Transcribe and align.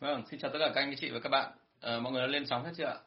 Vâng, 0.00 0.22
xin 0.30 0.40
chào 0.40 0.50
tất 0.52 0.58
cả 0.60 0.72
các 0.74 0.80
anh 0.80 0.94
chị 0.96 1.10
và 1.10 1.20
các 1.20 1.28
bạn. 1.28 1.52
À, 1.80 1.98
mọi 1.98 2.12
người 2.12 2.22
đã 2.22 2.26
lên 2.26 2.46
sóng 2.46 2.64
hết 2.64 2.72
chưa 2.76 2.84
ạ? 2.84 2.98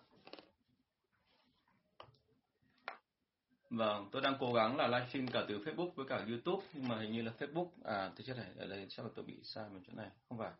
Vâng, 3.69 4.09
tôi 4.11 4.21
đang 4.21 4.37
cố 4.39 4.53
gắng 4.53 4.77
là 4.77 4.87
livestream 4.87 5.27
cả 5.27 5.45
từ 5.47 5.59
Facebook 5.59 5.91
với 5.95 6.05
cả 6.09 6.25
YouTube 6.29 6.65
nhưng 6.73 6.87
mà 6.87 6.99
hình 6.99 7.11
như 7.11 7.21
là 7.21 7.31
Facebook 7.39 7.67
à 7.83 8.11
tôi 8.15 8.23
chết 8.25 8.37
này 8.37 8.45
ở 8.57 8.67
đây 8.67 8.87
chắc 8.89 9.03
là 9.03 9.09
tôi 9.15 9.25
bị 9.25 9.39
sai 9.43 9.69
một 9.69 9.79
chỗ 9.87 9.93
này, 9.95 10.09
không 10.29 10.37
phải. 10.37 10.51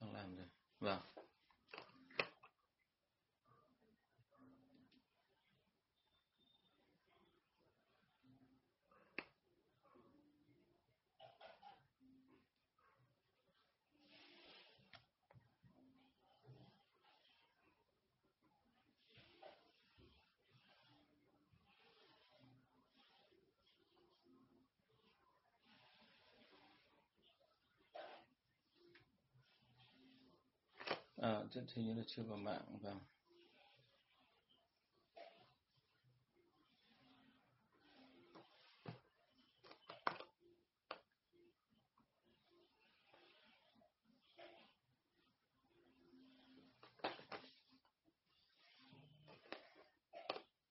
Đang 0.00 0.14
làm 0.14 0.36
rồi. 0.36 0.46
Vâng. 0.80 0.98
À, 31.48 31.50
chắc 31.54 31.62
hình 31.74 31.86
như 31.86 31.94
là 31.94 32.02
chưa 32.06 32.22
vào 32.22 32.38
mạng, 32.38 32.60
vâng. 32.82 32.98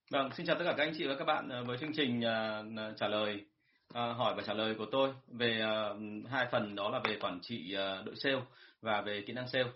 Vâng, 0.10 0.30
xin 0.38 0.46
chào 0.46 0.56
tất 0.56 0.66
cả 0.66 0.74
các 0.78 0.84
anh 0.84 0.94
chị 0.98 1.08
và 1.08 1.16
các 1.16 1.26
bạn 1.26 1.50
ờ, 1.50 1.64
với 1.64 1.78
chương 1.78 1.94
trình 1.94 2.20
uh, 2.20 2.98
trả 2.98 3.08
lời 3.08 3.46
uh, 3.88 3.94
hỏi 3.94 4.36
và 4.38 4.44
trả 4.48 4.54
lời 4.54 4.76
của 4.78 4.86
tôi 4.92 5.14
về 5.28 5.62
uh, 5.66 6.30
hai 6.30 6.48
phần 6.52 6.76
đó 6.76 6.90
là 6.90 7.00
về 7.04 7.18
quản 7.22 7.40
trị 7.42 7.76
uh, 7.76 8.06
đội 8.06 8.16
sale 8.16 8.42
và 8.82 9.02
về 9.02 9.24
kỹ 9.28 9.34
năng 9.34 9.48
sale. 9.48 9.70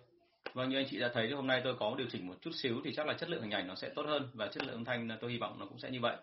Vâng, 0.54 0.70
như 0.70 0.78
anh 0.78 0.86
chị 0.90 1.00
đã 1.00 1.10
thấy 1.14 1.28
thì 1.28 1.34
hôm 1.34 1.48
nay 1.48 1.62
tôi 1.64 1.76
có 1.80 1.96
điều 1.98 2.08
chỉnh 2.12 2.28
một 2.28 2.36
chút 2.42 2.52
xíu 2.54 2.82
thì 2.84 2.94
chắc 2.94 3.08
là 3.08 3.14
chất 3.14 3.30
lượng 3.30 3.42
hình 3.42 3.52
ảnh 3.52 3.68
nó 3.68 3.76
sẽ 3.76 3.90
tốt 3.90 4.06
hơn 4.08 4.30
và 4.34 4.48
chất 4.48 4.64
lượng 4.64 4.76
âm 4.76 4.86
thanh 4.86 5.10
tôi 5.22 5.32
hy 5.32 5.38
vọng 5.38 5.60
nó 5.60 5.66
cũng 5.66 5.80
sẽ 5.80 5.92
như 5.92 6.00
vậy. 6.02 6.16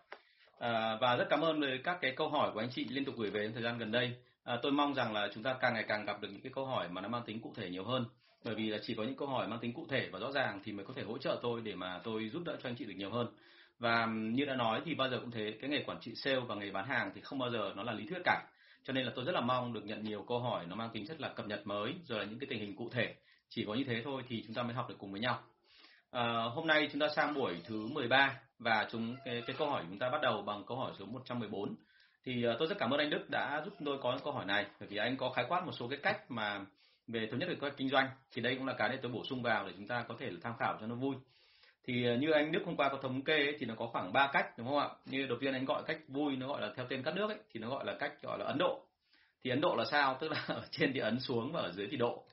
À, 0.58 0.96
và 1.00 1.16
rất 1.16 1.26
cảm 1.30 1.40
ơn 1.40 1.60
về 1.60 1.80
các 1.84 1.98
cái 2.00 2.12
câu 2.16 2.28
hỏi 2.28 2.50
của 2.54 2.60
anh 2.60 2.70
chị 2.70 2.86
liên 2.90 3.04
tục 3.04 3.14
gửi 3.18 3.30
về 3.30 3.44
trong 3.44 3.52
thời 3.52 3.62
gian 3.62 3.78
gần 3.78 3.92
đây. 3.92 4.12
À, 4.44 4.58
tôi 4.62 4.72
mong 4.72 4.94
rằng 4.94 5.12
là 5.12 5.28
chúng 5.34 5.42
ta 5.42 5.56
càng 5.60 5.74
ngày 5.74 5.84
càng 5.88 6.04
gặp 6.04 6.20
được 6.20 6.28
những 6.32 6.40
cái 6.40 6.52
câu 6.54 6.66
hỏi 6.66 6.88
mà 6.88 7.00
nó 7.00 7.08
mang 7.08 7.22
tính 7.26 7.40
cụ 7.40 7.52
thể 7.56 7.70
nhiều 7.70 7.84
hơn. 7.84 8.04
Bởi 8.44 8.54
vì 8.54 8.68
là 8.68 8.78
chỉ 8.82 8.94
có 8.94 9.02
những 9.02 9.16
câu 9.16 9.28
hỏi 9.28 9.48
mang 9.48 9.58
tính 9.58 9.72
cụ 9.72 9.86
thể 9.90 10.08
và 10.12 10.18
rõ 10.18 10.32
ràng 10.32 10.60
thì 10.64 10.72
mới 10.72 10.86
có 10.86 10.94
thể 10.96 11.02
hỗ 11.02 11.18
trợ 11.18 11.38
tôi 11.42 11.60
để 11.60 11.74
mà 11.74 12.00
tôi 12.04 12.28
giúp 12.28 12.42
đỡ 12.44 12.56
cho 12.62 12.68
anh 12.68 12.74
chị 12.76 12.84
được 12.84 12.94
nhiều 12.96 13.10
hơn. 13.10 13.26
Và 13.78 14.06
như 14.06 14.44
đã 14.44 14.54
nói 14.54 14.80
thì 14.84 14.94
bao 14.94 15.10
giờ 15.10 15.18
cũng 15.20 15.30
thế, 15.30 15.54
cái 15.60 15.70
nghề 15.70 15.82
quản 15.86 16.00
trị 16.00 16.14
sale 16.14 16.40
và 16.40 16.54
nghề 16.54 16.70
bán 16.70 16.86
hàng 16.86 17.10
thì 17.14 17.20
không 17.20 17.38
bao 17.38 17.50
giờ 17.50 17.72
nó 17.76 17.82
là 17.82 17.92
lý 17.92 18.06
thuyết 18.06 18.18
cả. 18.24 18.42
Cho 18.84 18.92
nên 18.92 19.04
là 19.04 19.12
tôi 19.14 19.24
rất 19.24 19.32
là 19.32 19.40
mong 19.40 19.72
được 19.72 19.84
nhận 19.84 20.02
nhiều 20.04 20.24
câu 20.28 20.38
hỏi 20.38 20.66
nó 20.68 20.76
mang 20.76 20.90
tính 20.92 21.06
chất 21.06 21.20
là 21.20 21.28
cập 21.28 21.46
nhật 21.46 21.66
mới 21.66 21.94
rồi 22.04 22.18
là 22.18 22.24
những 22.24 22.38
cái 22.38 22.46
tình 22.50 22.60
hình 22.60 22.76
cụ 22.76 22.90
thể 22.92 23.14
chỉ 23.48 23.64
có 23.66 23.74
như 23.74 23.84
thế 23.84 24.02
thôi 24.04 24.22
thì 24.28 24.42
chúng 24.46 24.54
ta 24.54 24.62
mới 24.62 24.74
học 24.74 24.88
được 24.88 24.96
cùng 24.98 25.12
với 25.12 25.20
nhau. 25.20 25.40
À, 26.10 26.42
hôm 26.54 26.66
nay 26.66 26.88
chúng 26.92 27.00
ta 27.00 27.08
sang 27.16 27.34
buổi 27.34 27.60
thứ 27.64 27.86
13 27.86 28.40
và 28.58 28.88
chúng 28.90 29.16
cái, 29.24 29.42
cái 29.46 29.56
câu 29.58 29.70
hỏi 29.70 29.84
chúng 29.88 29.98
ta 29.98 30.10
bắt 30.10 30.20
đầu 30.22 30.42
bằng 30.42 30.64
câu 30.66 30.76
hỏi 30.76 30.92
số 30.98 31.06
114 31.06 31.74
thì 32.24 32.46
uh, 32.48 32.56
tôi 32.58 32.68
rất 32.68 32.78
cảm 32.78 32.90
ơn 32.90 33.00
anh 33.00 33.10
Đức 33.10 33.30
đã 33.30 33.62
giúp 33.64 33.74
tôi 33.84 33.98
có 34.02 34.18
câu 34.24 34.32
hỏi 34.32 34.44
này 34.44 34.66
bởi 34.80 34.88
vì 34.88 34.96
anh 34.96 35.16
có 35.16 35.30
khái 35.30 35.44
quát 35.48 35.66
một 35.66 35.72
số 35.72 35.88
cái 35.88 35.98
cách 36.02 36.30
mà 36.30 36.60
về 37.06 37.28
thứ 37.30 37.36
nhất 37.36 37.48
là 37.48 37.54
cách 37.60 37.74
kinh 37.76 37.88
doanh 37.88 38.08
thì 38.32 38.42
đây 38.42 38.54
cũng 38.54 38.66
là 38.66 38.74
cái 38.78 38.88
để 38.88 38.98
tôi 39.02 39.12
bổ 39.12 39.24
sung 39.24 39.42
vào 39.42 39.66
để 39.66 39.72
chúng 39.76 39.86
ta 39.86 40.04
có 40.08 40.14
thể 40.18 40.30
tham 40.42 40.52
khảo 40.58 40.76
cho 40.80 40.86
nó 40.86 40.94
vui. 40.94 41.14
Thì 41.86 42.12
uh, 42.14 42.20
như 42.20 42.30
anh 42.30 42.52
Đức 42.52 42.62
hôm 42.66 42.76
qua 42.76 42.88
có 42.88 42.98
thống 43.02 43.22
kê 43.22 43.36
ấy, 43.36 43.56
thì 43.58 43.66
nó 43.66 43.74
có 43.74 43.86
khoảng 43.86 44.12
3 44.12 44.30
cách 44.32 44.58
đúng 44.58 44.66
không 44.66 44.78
ạ? 44.78 44.88
Như 45.06 45.26
đầu 45.26 45.38
tiên 45.40 45.52
anh 45.52 45.64
gọi 45.64 45.82
cách 45.86 45.98
vui 46.08 46.36
nó 46.36 46.48
gọi 46.48 46.60
là 46.60 46.72
theo 46.76 46.86
tên 46.88 47.02
các 47.02 47.14
nước 47.14 47.30
ấy, 47.30 47.38
thì 47.52 47.60
nó 47.60 47.68
gọi 47.68 47.84
là 47.84 47.96
cách 47.98 48.22
gọi 48.22 48.38
là 48.38 48.44
Ấn 48.44 48.58
Độ. 48.58 48.84
Thì 49.44 49.50
Ấn 49.50 49.60
Độ 49.60 49.74
là 49.76 49.84
sao? 49.90 50.16
Tức 50.20 50.30
là 50.30 50.44
ở 50.46 50.62
trên 50.70 50.92
thì 50.92 51.00
ấn 51.00 51.20
xuống 51.20 51.52
và 51.52 51.60
ở 51.60 51.72
dưới 51.72 51.88
thì 51.90 51.96
độ 51.96 52.24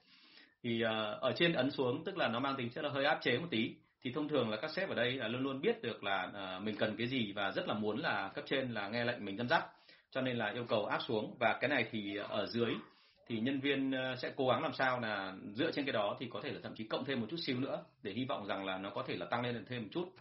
thì 0.65 0.83
uh, 0.83 1.21
ở 1.21 1.33
trên 1.37 1.53
ấn 1.53 1.71
xuống 1.71 2.03
tức 2.03 2.17
là 2.17 2.27
nó 2.27 2.39
mang 2.39 2.55
tính 2.57 2.69
chất 2.69 2.83
là 2.83 2.89
hơi 2.89 3.05
áp 3.05 3.19
chế 3.21 3.37
một 3.37 3.47
tí 3.49 3.73
thì 4.01 4.11
thông 4.11 4.29
thường 4.29 4.49
là 4.49 4.57
các 4.57 4.71
sếp 4.71 4.89
ở 4.89 4.95
đây 4.95 5.11
là 5.11 5.27
luôn 5.27 5.41
luôn 5.41 5.61
biết 5.61 5.81
được 5.81 6.03
là 6.03 6.31
uh, 6.57 6.63
mình 6.63 6.75
cần 6.75 6.95
cái 6.97 7.07
gì 7.07 7.33
và 7.33 7.51
rất 7.51 7.67
là 7.67 7.73
muốn 7.73 7.97
là 7.97 8.31
cấp 8.35 8.43
trên 8.47 8.71
là 8.71 8.87
nghe 8.87 9.05
lệnh 9.05 9.25
mình 9.25 9.37
dẫn 9.37 9.47
dắt 9.49 9.65
cho 10.15 10.21
nên 10.21 10.37
là 10.37 10.51
yêu 10.51 10.63
cầu 10.63 10.85
áp 10.85 10.99
xuống. 11.07 11.35
Và 11.39 11.57
cái 11.61 11.69
này 11.69 11.85
thì 11.91 12.17
ở 12.17 12.45
dưới 12.45 12.73
thì 13.27 13.39
nhân 13.39 13.59
viên 13.59 13.91
ờ, 13.91 14.15
sẽ 14.15 14.31
cố 14.35 14.47
gắng 14.47 14.63
làm 14.63 14.73
sao 14.73 14.99
là 14.99 15.33
dựa 15.53 15.71
trên 15.71 15.85
cái 15.85 15.93
đó 15.93 16.15
thì 16.19 16.27
có 16.29 16.41
thể 16.43 16.51
là 16.51 16.59
thậm 16.63 16.75
chí 16.75 16.83
cộng 16.83 17.05
thêm 17.05 17.21
một 17.21 17.27
chút 17.29 17.37
xíu 17.37 17.59
nữa 17.59 17.83
để 18.03 18.11
hy 18.11 18.25
vọng 18.25 18.47
rằng 18.47 18.65
là 18.65 18.77
nó 18.77 18.89
có 18.89 19.03
thể 19.07 19.15
là 19.17 19.25
tăng 19.25 19.43
lên 19.43 19.65
thêm 19.69 19.81
một 19.81 19.89
chút. 19.91 20.13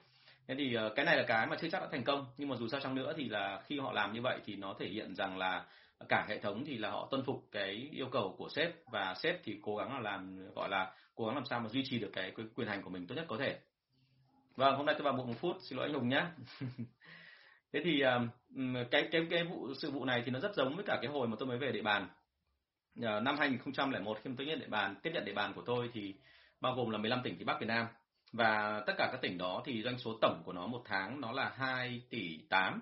Thế 0.49 0.55
thì 0.59 0.77
cái 0.97 1.05
này 1.05 1.17
là 1.17 1.23
cái 1.23 1.47
mà 1.47 1.57
chưa 1.61 1.69
chắc 1.71 1.81
đã 1.83 1.89
thành 1.93 2.05
công 2.05 2.27
nhưng 2.37 2.49
mà 2.49 2.57
dù 2.57 2.69
sao 2.69 2.81
chăng 2.81 2.95
nữa 2.95 3.13
thì 3.17 3.29
là 3.29 3.63
khi 3.67 3.79
họ 3.79 3.93
làm 3.93 4.13
như 4.13 4.21
vậy 4.23 4.39
thì 4.45 4.57
nó 4.57 4.75
thể 4.79 4.87
hiện 4.87 5.15
rằng 5.15 5.39
là 5.39 5.65
cả 6.09 6.27
hệ 6.29 6.39
thống 6.39 6.65
thì 6.67 6.79
là 6.79 6.91
họ 6.91 7.09
tuân 7.11 7.25
phục 7.25 7.49
cái 7.53 7.89
yêu 7.93 8.09
cầu 8.13 8.35
của 8.39 8.49
sếp 8.49 8.71
và 8.93 9.15
sếp 9.15 9.41
thì 9.45 9.59
cố 9.63 9.77
gắng 9.77 9.93
là 9.93 10.01
làm, 10.01 10.53
gọi 10.55 10.69
là 10.69 10.93
cố 11.15 11.27
gắng 11.27 11.35
làm 11.35 11.45
sao 11.45 11.61
mà 11.61 11.69
duy 11.69 11.83
trì 11.85 11.99
được 11.99 12.11
cái 12.13 12.33
quyền 12.55 12.69
hành 12.69 12.83
của 12.83 12.91
mình 12.91 13.07
tốt 13.07 13.15
nhất 13.15 13.25
có 13.29 13.37
thể. 13.37 13.59
Vâng 14.57 14.77
hôm 14.77 14.87
nay 14.87 14.95
tôi 14.99 15.05
vào 15.05 15.13
muộn 15.13 15.27
một 15.27 15.35
phút, 15.41 15.57
xin 15.61 15.79
lỗi 15.79 15.87
anh 15.87 15.95
hùng 15.95 16.09
nhé 16.09 16.25
thế 17.73 17.81
thì 17.85 18.01
à, 18.01 18.21
cái 18.91 19.09
cái 19.13 19.27
cái 19.31 19.45
vụ, 19.45 19.75
sự 19.75 19.91
vụ 19.91 20.05
này 20.05 20.23
thì 20.25 20.31
nó 20.31 20.41
rất 20.41 20.55
giống 20.55 20.77
với 20.77 20.85
cả 20.85 20.99
cái 21.03 21.11
hồi 21.11 21.29
mà 21.29 21.37
tôi 21.39 21.49
mới 21.49 21.59
về 21.59 21.73
địa 21.73 21.83
bàn. 21.83 22.09
Ờ, 23.03 23.21
năm 23.21 23.37
2001 23.39 24.19
khi 24.25 24.31
tôi 24.39 24.47
nhận 24.47 24.61
địa 24.61 24.69
bàn, 24.69 24.97
tiếp 25.03 25.11
nhận 25.15 25.25
địa 25.25 25.33
bàn 25.33 25.53
của 25.55 25.63
tôi 25.67 25.91
thì 25.93 26.15
bao 26.61 26.75
gồm 26.75 26.91
là 26.91 26.99
15 26.99 27.21
tỉnh 27.25 27.37
phía 27.39 27.45
Bắc 27.45 27.61
Việt 27.61 27.67
Nam. 27.67 27.87
Và 28.33 28.83
tất 28.87 28.93
cả 28.99 29.09
các 29.13 29.21
tỉnh 29.23 29.39
đó 29.39 29.63
thì 29.65 29.83
doanh 29.83 29.99
số 29.99 30.19
tổng 30.21 30.43
của 30.45 30.53
nó 30.53 30.67
một 30.67 30.83
tháng 30.85 31.21
nó 31.21 31.33
là 31.33 31.53
2 31.57 32.03
tỷ 32.11 32.39
8 32.49 32.81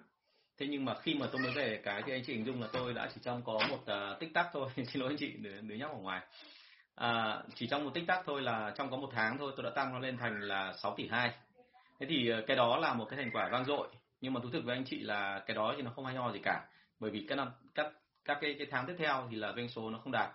thế 0.62 0.68
nhưng 0.70 0.84
mà 0.84 0.94
khi 0.94 1.14
mà 1.14 1.26
tôi 1.32 1.42
mới 1.42 1.52
về 1.52 1.80
cái 1.84 2.02
thì 2.06 2.12
anh 2.12 2.22
chị 2.24 2.32
hình 2.32 2.46
dung 2.46 2.60
là 2.62 2.68
tôi 2.72 2.94
đã 2.94 3.08
chỉ 3.14 3.20
trong 3.24 3.42
có 3.44 3.60
một 3.70 3.78
uh, 3.82 4.20
tích 4.20 4.34
tắc 4.34 4.46
thôi. 4.52 4.68
Xin 4.76 5.02
lỗi 5.02 5.08
anh 5.08 5.16
chị 5.18 5.32
đứa, 5.38 5.60
đứa 5.60 5.74
nhóc 5.74 5.90
ở 5.92 5.98
ngoài. 5.98 6.20
À, 6.94 7.42
chỉ 7.54 7.66
trong 7.66 7.84
một 7.84 7.90
tích 7.94 8.04
tắc 8.06 8.22
thôi 8.26 8.42
là 8.42 8.72
trong 8.76 8.90
có 8.90 8.96
một 8.96 9.10
tháng 9.12 9.38
thôi 9.38 9.52
tôi 9.56 9.64
đã 9.64 9.70
tăng 9.70 9.92
nó 9.92 9.98
lên 9.98 10.16
thành 10.16 10.40
là 10.40 10.72
6 10.72 10.94
tỷ 10.96 11.08
hai. 11.08 11.32
Thế 12.00 12.06
thì 12.08 12.28
ờ, 12.28 12.42
cái 12.46 12.56
đó 12.56 12.76
là 12.76 12.94
một 12.94 13.06
cái 13.10 13.16
thành 13.16 13.30
quả 13.32 13.48
vang 13.52 13.64
dội. 13.64 13.88
Nhưng 14.20 14.32
mà 14.32 14.40
thú 14.42 14.48
thực 14.52 14.64
với 14.64 14.76
anh 14.76 14.84
chị 14.84 15.00
là 15.00 15.42
cái 15.46 15.54
đó 15.54 15.74
thì 15.76 15.82
nó 15.82 15.90
không 15.90 16.04
hay 16.04 16.14
ho 16.14 16.32
gì 16.32 16.40
cả. 16.42 16.64
Bởi 17.00 17.10
vì 17.10 17.26
các 17.28 17.34
năm 17.34 17.48
các 17.74 17.92
các 18.24 18.38
cái 18.40 18.54
cái 18.58 18.66
tháng 18.70 18.86
tiếp 18.86 18.94
theo 18.98 19.28
thì 19.30 19.36
là 19.36 19.52
doanh 19.56 19.68
số 19.68 19.90
nó 19.90 19.98
không 19.98 20.12
đạt. 20.12 20.30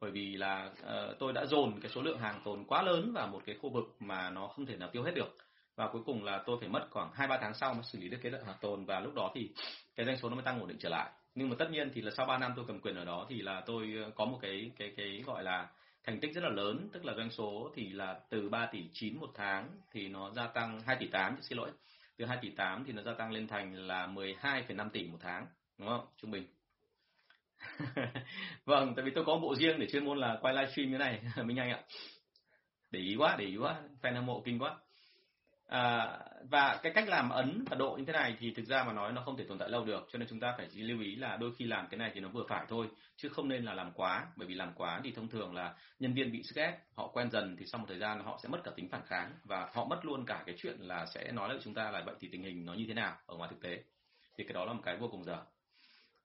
Bởi 0.00 0.10
vì 0.10 0.36
là 0.36 0.70
uh, 0.80 1.18
tôi 1.18 1.32
đã 1.32 1.46
dồn 1.46 1.80
cái 1.80 1.90
số 1.90 2.02
lượng 2.02 2.18
hàng 2.18 2.40
tồn 2.44 2.64
quá 2.64 2.82
lớn 2.82 3.12
vào 3.14 3.26
một 3.26 3.42
cái 3.46 3.56
khu 3.62 3.70
vực 3.70 3.96
mà 4.00 4.30
nó 4.30 4.46
không 4.46 4.66
thể 4.66 4.76
nào 4.76 4.88
tiêu 4.92 5.02
hết 5.02 5.14
được 5.14 5.36
và 5.80 5.88
cuối 5.92 6.02
cùng 6.06 6.24
là 6.24 6.42
tôi 6.46 6.56
phải 6.60 6.68
mất 6.68 6.88
khoảng 6.90 7.10
hai 7.12 7.28
ba 7.28 7.38
tháng 7.40 7.54
sau 7.54 7.74
mới 7.74 7.82
xử 7.82 7.98
lý 7.98 8.08
được 8.08 8.18
cái 8.22 8.32
lượng 8.32 8.44
hạt 8.46 8.56
tồn 8.60 8.84
và 8.84 9.00
lúc 9.00 9.14
đó 9.14 9.30
thì 9.34 9.50
cái 9.96 10.06
doanh 10.06 10.16
số 10.18 10.28
nó 10.28 10.34
mới 10.34 10.44
tăng 10.44 10.60
ổn 10.60 10.68
định 10.68 10.78
trở 10.80 10.88
lại. 10.88 11.10
Nhưng 11.34 11.48
mà 11.48 11.56
tất 11.58 11.70
nhiên 11.70 11.90
thì 11.94 12.02
là 12.02 12.10
sau 12.16 12.26
3 12.26 12.38
năm 12.38 12.52
tôi 12.56 12.64
cầm 12.68 12.80
quyền 12.80 12.94
ở 12.94 13.04
đó 13.04 13.26
thì 13.28 13.42
là 13.42 13.62
tôi 13.66 13.94
ờ, 14.04 14.10
có 14.14 14.24
một 14.24 14.38
cái 14.42 14.70
cái 14.78 14.92
cái 14.96 15.22
gọi 15.26 15.44
là 15.44 15.68
thành 16.04 16.20
tích 16.20 16.34
rất 16.34 16.44
là 16.44 16.50
lớn 16.50 16.88
tức 16.92 17.04
là 17.04 17.14
doanh 17.16 17.30
số 17.30 17.70
thì 17.74 17.88
là 17.88 18.20
từ 18.30 18.48
3 18.48 18.66
tỷ 18.66 18.84
9 18.92 19.20
một 19.20 19.30
tháng 19.34 19.68
thì 19.90 20.08
nó 20.08 20.30
gia 20.30 20.46
tăng 20.46 20.80
2 20.80 20.96
tỷ 21.00 21.06
8 21.06 21.36
xin 21.42 21.58
lỗi. 21.58 21.70
Từ 22.16 22.24
2 22.24 22.38
tỷ 22.42 22.50
8 22.50 22.84
thì 22.84 22.92
nó 22.92 23.02
gia 23.02 23.14
tăng 23.14 23.32
lên 23.32 23.48
thành 23.48 23.74
là 23.74 24.06
12,5 24.06 24.90
tỷ 24.90 25.04
một 25.04 25.18
tháng 25.20 25.46
đúng 25.78 25.88
không? 25.88 26.06
Trung 26.16 26.30
bình. 26.30 26.46
Vâng 28.64 28.92
tại 28.96 29.04
vì 29.04 29.10
tôi 29.14 29.24
có 29.24 29.36
bộ 29.36 29.54
riêng 29.54 29.78
để 29.78 29.86
chuyên 29.92 30.04
môn 30.04 30.18
là 30.18 30.38
quay 30.40 30.54
livestream 30.54 30.90
như 30.90 30.98
này. 30.98 31.22
Minh 31.44 31.56
anh 31.56 31.70
ạ. 31.70 31.80
Để 32.90 33.00
ý 33.00 33.16
quá 33.16 33.36
để 33.38 33.44
ý 33.44 33.56
quá. 33.56 33.80
Fan 34.02 34.14
hâm 34.14 34.26
mộ 34.26 34.42
kinh 34.44 34.58
quá. 34.58 34.76
À, 35.70 36.18
và 36.50 36.80
cái 36.82 36.92
cách 36.92 37.08
làm 37.08 37.30
ấn 37.30 37.64
và 37.70 37.76
độ 37.76 37.96
như 37.98 38.04
thế 38.04 38.12
này 38.12 38.36
thì 38.38 38.50
thực 38.50 38.66
ra 38.66 38.84
mà 38.84 38.92
nói 38.92 39.12
nó 39.12 39.22
không 39.22 39.36
thể 39.36 39.44
tồn 39.48 39.58
tại 39.58 39.68
lâu 39.68 39.84
được 39.84 40.08
cho 40.12 40.18
nên 40.18 40.28
chúng 40.28 40.40
ta 40.40 40.54
phải 40.56 40.68
lưu 40.74 41.00
ý 41.00 41.16
là 41.16 41.36
đôi 41.36 41.52
khi 41.58 41.64
làm 41.64 41.86
cái 41.90 41.98
này 41.98 42.10
thì 42.14 42.20
nó 42.20 42.28
vừa 42.28 42.44
phải 42.48 42.66
thôi 42.68 42.86
chứ 43.16 43.28
không 43.28 43.48
nên 43.48 43.64
là 43.64 43.74
làm 43.74 43.92
quá 43.92 44.26
bởi 44.36 44.48
vì 44.48 44.54
làm 44.54 44.72
quá 44.74 45.00
thì 45.04 45.12
thông 45.12 45.28
thường 45.28 45.54
là 45.54 45.74
nhân 45.98 46.14
viên 46.14 46.32
bị 46.32 46.42
sức 46.42 46.56
ép 46.56 46.74
họ 46.96 47.08
quen 47.08 47.30
dần 47.30 47.56
thì 47.58 47.66
sau 47.66 47.78
một 47.78 47.84
thời 47.88 47.98
gian 47.98 48.24
họ 48.24 48.38
sẽ 48.42 48.48
mất 48.48 48.60
cả 48.64 48.70
tính 48.76 48.88
phản 48.88 49.02
kháng 49.06 49.32
và 49.44 49.68
họ 49.72 49.84
mất 49.84 50.04
luôn 50.04 50.24
cả 50.24 50.42
cái 50.46 50.54
chuyện 50.58 50.76
là 50.80 51.06
sẽ 51.06 51.32
nói 51.32 51.48
lại 51.48 51.58
chúng 51.64 51.74
ta 51.74 51.90
là 51.90 52.02
vậy 52.06 52.14
thì 52.20 52.28
tình 52.32 52.42
hình 52.42 52.66
nó 52.66 52.74
như 52.74 52.84
thế 52.88 52.94
nào 52.94 53.16
ở 53.26 53.36
ngoài 53.36 53.50
thực 53.50 53.62
tế. 53.62 53.82
Thì 54.38 54.44
cái 54.44 54.54
đó 54.54 54.64
là 54.64 54.72
một 54.72 54.82
cái 54.84 54.96
vô 54.96 55.08
cùng 55.08 55.24
dở. 55.24 55.38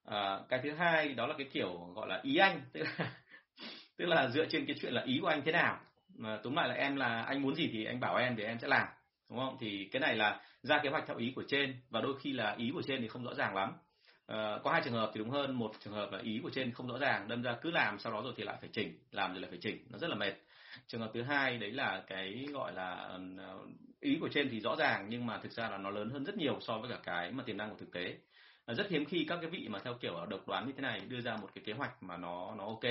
À, 0.06 0.40
cái 0.50 0.60
thứ 0.64 0.72
hai 0.72 1.14
đó 1.14 1.28
là 1.28 1.36
cái 1.38 1.48
kiểu 1.54 1.94
gọi 1.96 2.08
là 2.08 2.20
ý 2.24 2.38
anh 2.38 2.62
tức 2.74 2.80
là 2.80 3.12
tức 3.98 4.06
là 4.06 4.28
dựa 4.28 4.46
trên 4.50 4.66
cái 4.66 4.76
chuyện 4.82 4.94
là 4.94 5.04
ý 5.06 5.20
của 5.22 5.28
anh 5.28 5.42
thế 5.46 5.52
nào. 5.52 5.80
Mà 6.16 6.40
tóm 6.44 6.56
lại 6.56 6.68
là 6.68 6.76
em 6.76 6.96
là 6.96 7.22
anh 7.22 7.42
muốn 7.42 7.56
gì 7.56 7.70
thì 7.74 7.86
anh 7.86 8.00
bảo 8.00 8.16
em 8.16 8.36
để 8.36 8.46
em 8.46 8.60
sẽ 8.60 8.68
làm 8.68 8.88
đúng 9.30 9.40
không? 9.40 9.58
Thì 9.60 9.90
cái 9.92 10.00
này 10.00 10.16
là 10.16 10.42
ra 10.64 10.80
kế 10.84 10.90
hoạch 10.90 11.04
theo 11.08 11.18
ý 11.18 11.34
của 11.36 11.44
trên 11.48 11.76
và 11.90 12.02
đôi 12.02 12.20
khi 12.20 12.34
là 12.34 12.56
ý 12.58 12.72
của 12.74 12.82
trên 12.82 13.02
thì 13.02 13.08
không 13.08 13.24
rõ 13.24 13.34
ràng 13.34 13.56
lắm. 13.56 13.74
À, 14.28 14.58
có 14.64 14.72
hai 14.72 14.82
trường 14.86 14.94
hợp 14.94 15.12
thì 15.14 15.20
đúng 15.20 15.30
hơn 15.30 15.56
một 15.56 15.72
trường 15.84 15.94
hợp 15.94 16.12
là 16.12 16.20
ý 16.20 16.40
của 16.44 16.50
trên 16.50 16.72
không 16.72 16.88
rõ 16.88 16.98
ràng 16.98 17.28
đâm 17.28 17.42
ra 17.42 17.56
cứ 17.62 17.72
làm 17.72 18.00
sau 18.00 18.14
đó 18.14 18.22
rồi 18.24 18.34
thì 18.38 18.44
lại 18.44 18.58
phải 18.60 18.70
chỉnh 18.74 19.00
làm 19.12 19.32
rồi 19.32 19.42
lại 19.42 19.50
phải 19.50 19.60
chỉnh 19.62 19.88
nó 19.90 19.98
rất 19.98 20.10
là 20.10 20.16
mệt. 20.16 20.34
Trường 20.88 21.02
hợp 21.02 21.12
thứ 21.14 21.22
hai 21.22 21.58
đấy 21.58 21.72
là 21.72 22.04
cái 22.08 22.46
gọi 22.54 22.74
là 22.74 22.92
ờ, 23.38 23.58
ý 24.00 24.18
của 24.22 24.30
trên 24.30 24.50
thì 24.50 24.60
rõ 24.60 24.76
ràng 24.76 25.06
nhưng 25.10 25.26
mà 25.26 25.38
thực 25.38 25.52
ra 25.52 25.70
là 25.70 25.78
nó 25.78 25.90
lớn 25.90 26.10
hơn 26.10 26.26
rất 26.26 26.38
nhiều 26.38 26.58
so 26.62 26.78
với 26.78 26.90
cả 26.90 27.00
cái 27.04 27.32
mà 27.32 27.44
tiềm 27.44 27.58
năng 27.58 27.70
của 27.70 27.78
thực 27.80 27.92
tế. 27.92 28.18
Ờ, 28.66 28.74
rất 28.74 28.90
hiếm 28.90 29.06
khi 29.06 29.26
các 29.30 29.38
cái 29.42 29.50
vị 29.50 29.68
mà 29.70 29.80
theo 29.80 29.94
kiểu 29.94 30.26
độc 30.30 30.48
đoán 30.48 30.66
như 30.68 30.74
thế 30.76 30.82
này 30.82 31.00
đưa 31.00 31.22
ra 31.22 31.36
một 31.38 31.50
cái 31.56 31.64
kế 31.66 31.74
hoạch 31.74 32.04
mà 32.04 32.18
nó 32.18 32.56
nó 32.58 32.66
ok. 32.66 32.84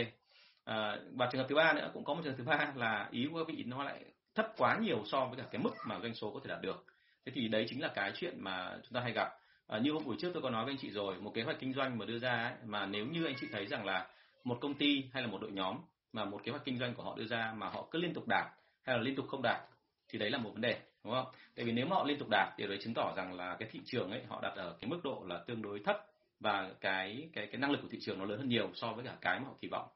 À, 0.65 0.99
và 1.13 1.29
trường 1.33 1.41
hợp 1.41 1.47
thứ 1.49 1.55
ba 1.55 1.73
nữa 1.73 1.91
cũng 1.95 2.05
có 2.05 2.15
một 2.15 2.21
trường 2.25 2.33
hợp 2.33 2.39
thứ 2.39 2.45
ba 2.45 2.73
là 2.77 3.09
ý 3.11 3.29
của 3.33 3.45
các 3.45 3.57
vị 3.57 3.65
nó 3.67 3.85
lại 3.85 4.05
thấp 4.35 4.47
quá 4.57 4.79
nhiều 4.79 5.03
so 5.07 5.27
với 5.27 5.37
cả 5.37 5.45
cái 5.51 5.63
mức 5.63 5.71
mà 5.87 5.99
doanh 6.03 6.15
số 6.15 6.31
có 6.31 6.41
thể 6.45 6.49
đạt 6.49 6.63
được 6.63 6.85
thế 7.27 7.33
thì 7.35 7.49
đấy 7.49 7.67
chính 7.69 7.83
là 7.83 7.89
cái 7.95 8.13
chuyện 8.17 8.35
mà 8.41 8.79
chúng 8.83 8.93
ta 8.93 9.01
hay 9.01 9.13
gặp 9.13 9.29
à, 9.67 9.79
như 9.79 9.93
hôm 9.93 10.05
buổi 10.05 10.17
trước 10.19 10.31
tôi 10.35 10.43
có 10.43 10.51
nói 10.51 10.65
với 10.65 10.73
anh 10.73 10.79
chị 10.79 10.91
rồi 10.91 11.21
một 11.21 11.33
kế 11.35 11.43
hoạch 11.43 11.57
kinh 11.61 11.73
doanh 11.73 11.99
mà 11.99 12.07
đưa 12.07 12.19
ra 12.19 12.43
ấy, 12.43 12.53
mà 12.65 12.87
nếu 12.87 13.07
như 13.07 13.25
anh 13.25 13.35
chị 13.41 13.47
thấy 13.53 13.67
rằng 13.67 13.85
là 13.85 14.09
một 14.45 14.59
công 14.61 14.75
ty 14.75 15.05
hay 15.13 15.23
là 15.23 15.29
một 15.29 15.39
đội 15.41 15.53
nhóm 15.53 15.77
mà 16.13 16.25
một 16.25 16.41
kế 16.45 16.51
hoạch 16.51 16.65
kinh 16.65 16.79
doanh 16.79 16.95
của 16.95 17.03
họ 17.03 17.15
đưa 17.17 17.27
ra 17.27 17.53
mà 17.57 17.69
họ 17.69 17.89
cứ 17.91 17.99
liên 17.99 18.15
tục 18.15 18.29
đạt 18.29 18.47
hay 18.83 18.97
là 18.97 19.03
liên 19.03 19.17
tục 19.17 19.27
không 19.29 19.43
đạt 19.43 19.61
thì 20.09 20.19
đấy 20.19 20.31
là 20.31 20.39
một 20.39 20.51
vấn 20.53 20.61
đề 20.61 20.81
đúng 21.05 21.13
không? 21.13 21.27
Tại 21.57 21.65
vì 21.65 21.73
nếu 21.73 21.87
mà 21.87 21.97
họ 21.97 22.05
liên 22.05 22.19
tục 22.19 22.29
đạt 22.31 22.49
thì 22.59 22.67
đấy 22.67 22.79
chứng 22.83 22.95
tỏ 22.95 23.13
rằng 23.17 23.35
là 23.35 23.57
cái 23.59 23.69
thị 23.73 23.81
trường 23.85 24.11
ấy 24.11 24.23
họ 24.29 24.41
đặt 24.43 24.53
ở 24.57 24.77
cái 24.81 24.91
mức 24.91 25.01
độ 25.05 25.25
là 25.29 25.43
tương 25.47 25.63
đối 25.63 25.81
thấp 25.85 25.97
và 26.41 26.71
cái 26.81 27.29
cái 27.33 27.47
cái 27.47 27.61
năng 27.61 27.71
lực 27.71 27.79
của 27.83 27.89
thị 27.91 27.99
trường 28.01 28.19
nó 28.19 28.25
lớn 28.25 28.39
hơn 28.39 28.49
nhiều 28.49 28.71
so 28.75 28.93
với 28.93 29.05
cả 29.05 29.17
cái 29.21 29.41
mà 29.41 29.47
họ 29.47 29.55
kỳ 29.61 29.69
vọng. 29.69 29.89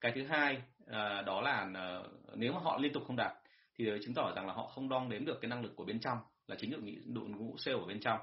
Cái 0.00 0.12
thứ 0.14 0.26
hai 0.26 0.62
à, 0.86 1.22
đó 1.22 1.40
là 1.40 1.66
à, 1.74 2.00
nếu 2.34 2.52
mà 2.52 2.60
họ 2.60 2.78
liên 2.78 2.92
tục 2.92 3.02
không 3.06 3.16
đạt 3.16 3.32
thì 3.78 3.86
đấy 3.86 3.98
chứng 4.02 4.14
tỏ 4.14 4.32
rằng 4.36 4.46
là 4.46 4.52
họ 4.52 4.66
không 4.66 4.88
đong 4.88 5.10
đếm 5.10 5.24
được 5.24 5.38
cái 5.40 5.48
năng 5.48 5.62
lực 5.62 5.76
của 5.76 5.84
bên 5.84 6.00
trong, 6.00 6.18
là 6.46 6.56
chính 6.58 6.70
đội 6.70 6.80
đội 7.06 7.28
ngũ 7.28 7.56
sale 7.58 7.78
ở 7.78 7.86
bên 7.86 8.00
trong. 8.00 8.18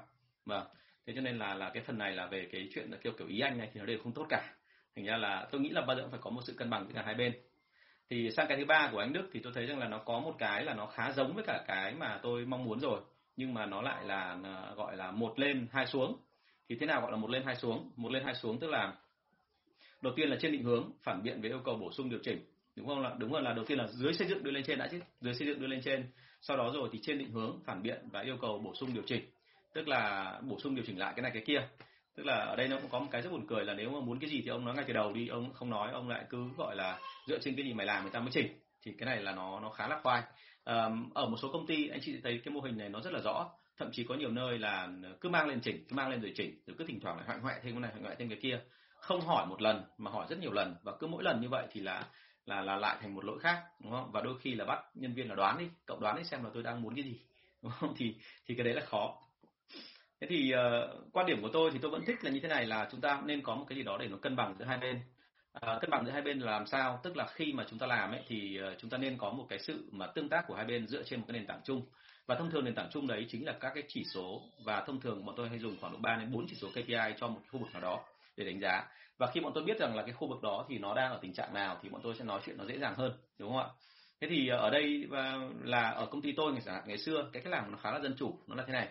và 0.46 0.66
Thế 1.06 1.12
cho 1.16 1.20
nên 1.20 1.38
là 1.38 1.54
là 1.54 1.70
cái 1.74 1.82
phần 1.82 1.98
này 1.98 2.12
là 2.12 2.26
về 2.26 2.48
cái 2.52 2.68
chuyện 2.74 2.90
là 2.90 2.96
kiểu 3.02 3.12
kiểu 3.18 3.26
ý 3.26 3.40
anh 3.40 3.58
này 3.58 3.70
thì 3.72 3.80
nó 3.80 3.86
đều 3.86 3.98
không 4.02 4.12
tốt 4.12 4.26
cả. 4.28 4.54
Thành 4.96 5.04
ra 5.04 5.16
là 5.16 5.48
tôi 5.50 5.60
nghĩ 5.60 5.68
là 5.68 5.80
bao 5.80 5.96
giờ 5.96 6.02
cũng 6.02 6.10
phải 6.10 6.20
có 6.22 6.30
một 6.30 6.40
sự 6.44 6.54
cân 6.56 6.70
bằng 6.70 6.86
giữa 6.86 6.94
cả 6.94 7.02
hai 7.06 7.14
bên 7.14 7.32
thì 8.10 8.30
sang 8.30 8.46
cái 8.48 8.56
thứ 8.58 8.64
ba 8.64 8.88
của 8.92 8.98
anh 8.98 9.12
Đức 9.12 9.28
thì 9.32 9.40
tôi 9.42 9.52
thấy 9.54 9.66
rằng 9.66 9.78
là 9.78 9.88
nó 9.88 9.98
có 9.98 10.20
một 10.20 10.34
cái 10.38 10.64
là 10.64 10.74
nó 10.74 10.86
khá 10.86 11.12
giống 11.12 11.34
với 11.34 11.44
cả 11.46 11.64
cái 11.66 11.94
mà 11.94 12.20
tôi 12.22 12.46
mong 12.46 12.64
muốn 12.64 12.80
rồi, 12.80 13.00
nhưng 13.36 13.54
mà 13.54 13.66
nó 13.66 13.82
lại 13.82 14.04
là 14.04 14.38
à, 14.44 14.72
gọi 14.76 14.96
là 14.96 15.10
một 15.10 15.38
lên 15.38 15.66
hai 15.72 15.86
xuống 15.86 16.16
thì 16.68 16.76
thế 16.80 16.86
nào 16.86 17.00
gọi 17.00 17.10
là 17.10 17.16
một 17.16 17.30
lên 17.30 17.42
hai 17.44 17.56
xuống 17.56 17.90
một 17.96 18.12
lên 18.12 18.24
hai 18.24 18.34
xuống 18.34 18.58
tức 18.58 18.70
là, 18.70 18.96
đầu 20.00 20.12
tiên 20.16 20.28
là 20.28 20.36
trên 20.40 20.52
định 20.52 20.62
hướng 20.62 20.92
phản 21.02 21.22
biện 21.22 21.40
với 21.40 21.50
yêu 21.50 21.60
cầu 21.64 21.74
bổ 21.74 21.92
sung 21.92 22.10
điều 22.10 22.18
chỉnh 22.22 22.44
đúng 22.80 22.88
không 22.88 23.02
là 23.02 23.14
đúng 23.18 23.32
rồi, 23.32 23.42
là 23.42 23.52
đầu 23.52 23.64
tiên 23.64 23.78
là 23.78 23.86
dưới 23.86 24.14
xây 24.14 24.28
dựng 24.28 24.44
đưa 24.44 24.50
lên 24.50 24.64
trên 24.64 24.78
đã 24.78 24.88
chứ. 24.90 25.00
Dưới 25.20 25.34
xây 25.34 25.46
dựng 25.46 25.60
đưa 25.60 25.66
lên 25.66 25.80
trên. 25.84 26.10
Sau 26.40 26.56
đó 26.56 26.70
rồi 26.74 26.88
thì 26.92 26.98
trên 27.02 27.18
định 27.18 27.30
hướng, 27.30 27.60
phản 27.66 27.82
biện 27.82 28.08
và 28.12 28.20
yêu 28.20 28.36
cầu 28.40 28.58
bổ 28.58 28.74
sung 28.74 28.94
điều 28.94 29.02
chỉnh. 29.06 29.30
Tức 29.74 29.88
là 29.88 30.34
bổ 30.42 30.58
sung 30.60 30.74
điều 30.74 30.84
chỉnh 30.84 30.98
lại 30.98 31.12
cái 31.16 31.22
này 31.22 31.30
cái 31.34 31.42
kia. 31.46 31.68
Tức 32.16 32.26
là 32.26 32.34
ở 32.34 32.56
đây 32.56 32.68
nó 32.68 32.78
cũng 32.80 32.90
có 32.90 32.98
một 32.98 33.08
cái 33.10 33.22
rất 33.22 33.32
buồn 33.32 33.46
cười 33.46 33.64
là 33.64 33.74
nếu 33.74 33.90
mà 33.90 34.00
muốn 34.00 34.18
cái 34.18 34.30
gì 34.30 34.40
thì 34.44 34.48
ông 34.48 34.64
nói 34.64 34.74
ngay 34.74 34.84
từ 34.88 34.92
đầu 34.92 35.12
đi, 35.12 35.28
ông 35.28 35.52
không 35.52 35.70
nói, 35.70 35.90
ông 35.92 36.08
lại 36.08 36.24
cứ 36.28 36.48
gọi 36.56 36.76
là 36.76 36.98
dựa 37.26 37.38
trên 37.38 37.56
cái 37.56 37.64
gì 37.64 37.72
mày 37.72 37.86
làm 37.86 38.02
người 38.02 38.12
ta 38.12 38.20
mới 38.20 38.30
chỉnh. 38.30 38.46
Thì 38.82 38.92
cái 38.98 39.06
này 39.06 39.22
là 39.22 39.32
nó 39.32 39.60
nó 39.60 39.70
khá 39.70 39.88
là 39.88 40.00
khoai. 40.02 40.22
Ở 41.14 41.26
một 41.28 41.36
số 41.42 41.52
công 41.52 41.66
ty, 41.66 41.88
anh 41.88 42.00
chị 42.02 42.20
thấy 42.22 42.40
cái 42.44 42.54
mô 42.54 42.60
hình 42.60 42.78
này 42.78 42.88
nó 42.88 43.00
rất 43.00 43.12
là 43.12 43.20
rõ. 43.20 43.50
Thậm 43.78 43.88
chí 43.92 44.04
có 44.04 44.14
nhiều 44.14 44.30
nơi 44.30 44.58
là 44.58 44.88
cứ 45.20 45.28
mang 45.28 45.48
lên 45.48 45.60
chỉnh, 45.60 45.84
cứ 45.88 45.96
mang 45.96 46.10
lên 46.10 46.20
rồi 46.20 46.32
chỉnh, 46.36 46.62
rồi 46.66 46.74
cứ 46.78 46.84
thỉnh 46.84 47.00
thoảng 47.00 47.16
lại 47.16 47.26
hoại 47.26 47.38
hoại 47.38 47.60
thêm 47.62 47.72
cái 47.72 47.80
này, 47.80 47.90
hoại 47.90 48.02
hoại 48.02 48.16
thêm 48.18 48.28
cái 48.28 48.38
kia. 48.42 48.60
Không 49.00 49.20
hỏi 49.20 49.46
một 49.46 49.62
lần 49.62 49.82
mà 49.98 50.10
hỏi 50.10 50.26
rất 50.30 50.38
nhiều 50.38 50.52
lần 50.52 50.74
và 50.82 50.92
cứ 50.98 51.06
mỗi 51.06 51.24
lần 51.24 51.40
như 51.40 51.48
vậy 51.48 51.66
thì 51.72 51.80
là 51.80 52.06
là 52.50 52.62
là 52.62 52.76
lại 52.76 52.96
thành 53.00 53.14
một 53.14 53.24
lỗi 53.24 53.38
khác 53.40 53.62
đúng 53.82 53.92
không? 53.92 54.10
Và 54.12 54.20
đôi 54.20 54.38
khi 54.40 54.54
là 54.54 54.64
bắt 54.64 54.84
nhân 54.94 55.14
viên 55.14 55.28
là 55.28 55.34
đoán 55.34 55.58
đi 55.58 55.64
cậu 55.86 56.00
đoán 56.00 56.16
đi 56.16 56.24
xem 56.24 56.44
là 56.44 56.50
tôi 56.54 56.62
đang 56.62 56.82
muốn 56.82 56.94
cái 56.94 57.04
gì 57.04 57.20
đúng 57.62 57.72
không? 57.72 57.94
Thì 57.96 58.14
thì 58.46 58.54
cái 58.54 58.64
đấy 58.64 58.74
là 58.74 58.82
khó. 58.86 59.16
Thế 60.20 60.26
thì 60.30 60.52
uh, 60.54 61.12
quan 61.12 61.26
điểm 61.26 61.42
của 61.42 61.48
tôi 61.52 61.70
thì 61.70 61.78
tôi 61.82 61.90
vẫn 61.90 62.04
thích 62.06 62.24
là 62.24 62.30
như 62.30 62.40
thế 62.40 62.48
này 62.48 62.66
là 62.66 62.88
chúng 62.90 63.00
ta 63.00 63.20
nên 63.24 63.42
có 63.42 63.54
một 63.54 63.64
cái 63.68 63.76
gì 63.76 63.82
đó 63.82 63.96
để 64.00 64.08
nó 64.08 64.16
cân 64.16 64.36
bằng 64.36 64.54
giữa 64.58 64.64
hai 64.64 64.78
bên. 64.78 65.00
À, 65.52 65.78
cân 65.80 65.90
bằng 65.90 66.04
giữa 66.06 66.12
hai 66.12 66.22
bên 66.22 66.38
là 66.38 66.52
làm 66.52 66.66
sao? 66.66 67.00
Tức 67.02 67.16
là 67.16 67.26
khi 67.26 67.52
mà 67.52 67.66
chúng 67.70 67.78
ta 67.78 67.86
làm 67.86 68.10
ấy 68.10 68.22
thì 68.28 68.60
uh, 68.60 68.78
chúng 68.78 68.90
ta 68.90 68.98
nên 68.98 69.18
có 69.18 69.30
một 69.30 69.46
cái 69.48 69.58
sự 69.58 69.88
mà 69.92 70.06
tương 70.06 70.28
tác 70.28 70.44
của 70.46 70.54
hai 70.54 70.64
bên 70.64 70.88
dựa 70.88 71.02
trên 71.02 71.20
một 71.20 71.26
cái 71.28 71.38
nền 71.38 71.46
tảng 71.46 71.60
chung. 71.64 71.86
Và 72.26 72.34
thông 72.34 72.50
thường 72.50 72.64
nền 72.64 72.74
tảng 72.74 72.88
chung 72.92 73.06
đấy 73.06 73.26
chính 73.28 73.46
là 73.46 73.52
các 73.60 73.72
cái 73.74 73.82
chỉ 73.88 74.04
số 74.14 74.42
và 74.64 74.84
thông 74.86 75.00
thường 75.00 75.24
bọn 75.24 75.34
tôi 75.36 75.48
hay 75.48 75.58
dùng 75.58 75.76
khoảng 75.80 75.92
độ 75.92 75.98
3 75.98 76.16
đến 76.16 76.32
4 76.32 76.46
chỉ 76.48 76.56
số 76.56 76.68
KPI 76.70 77.14
cho 77.20 77.28
một 77.28 77.40
khu 77.50 77.60
vực 77.60 77.72
nào 77.72 77.82
đó 77.82 78.04
để 78.36 78.44
đánh 78.44 78.60
giá 78.60 78.86
và 79.20 79.26
khi 79.26 79.40
bọn 79.40 79.52
tôi 79.54 79.64
biết 79.64 79.78
rằng 79.78 79.96
là 79.96 80.02
cái 80.02 80.12
khu 80.12 80.28
vực 80.28 80.42
đó 80.42 80.66
thì 80.68 80.78
nó 80.78 80.94
đang 80.94 81.12
ở 81.12 81.18
tình 81.22 81.32
trạng 81.32 81.54
nào 81.54 81.78
thì 81.82 81.88
bọn 81.88 82.00
tôi 82.04 82.14
sẽ 82.14 82.24
nói 82.24 82.40
chuyện 82.46 82.56
nó 82.58 82.64
dễ 82.64 82.78
dàng 82.78 82.94
hơn 82.94 83.12
đúng 83.38 83.52
không 83.52 83.62
ạ? 83.62 83.68
Thế 84.20 84.28
thì 84.30 84.48
ờ, 84.48 84.56
ở 84.58 84.70
đây 84.70 85.06
ờ, 85.10 85.50
là 85.62 85.90
ở 85.90 86.06
công 86.06 86.22
ty 86.22 86.32
tôi 86.32 86.52
ngày, 86.52 86.82
ngày 86.86 86.98
xưa 86.98 87.30
cái 87.32 87.42
cách 87.42 87.52
làm 87.52 87.72
nó 87.72 87.78
khá 87.78 87.90
là 87.90 88.00
dân 88.00 88.14
chủ 88.18 88.38
nó 88.46 88.54
là 88.54 88.64
thế 88.66 88.72
này. 88.72 88.88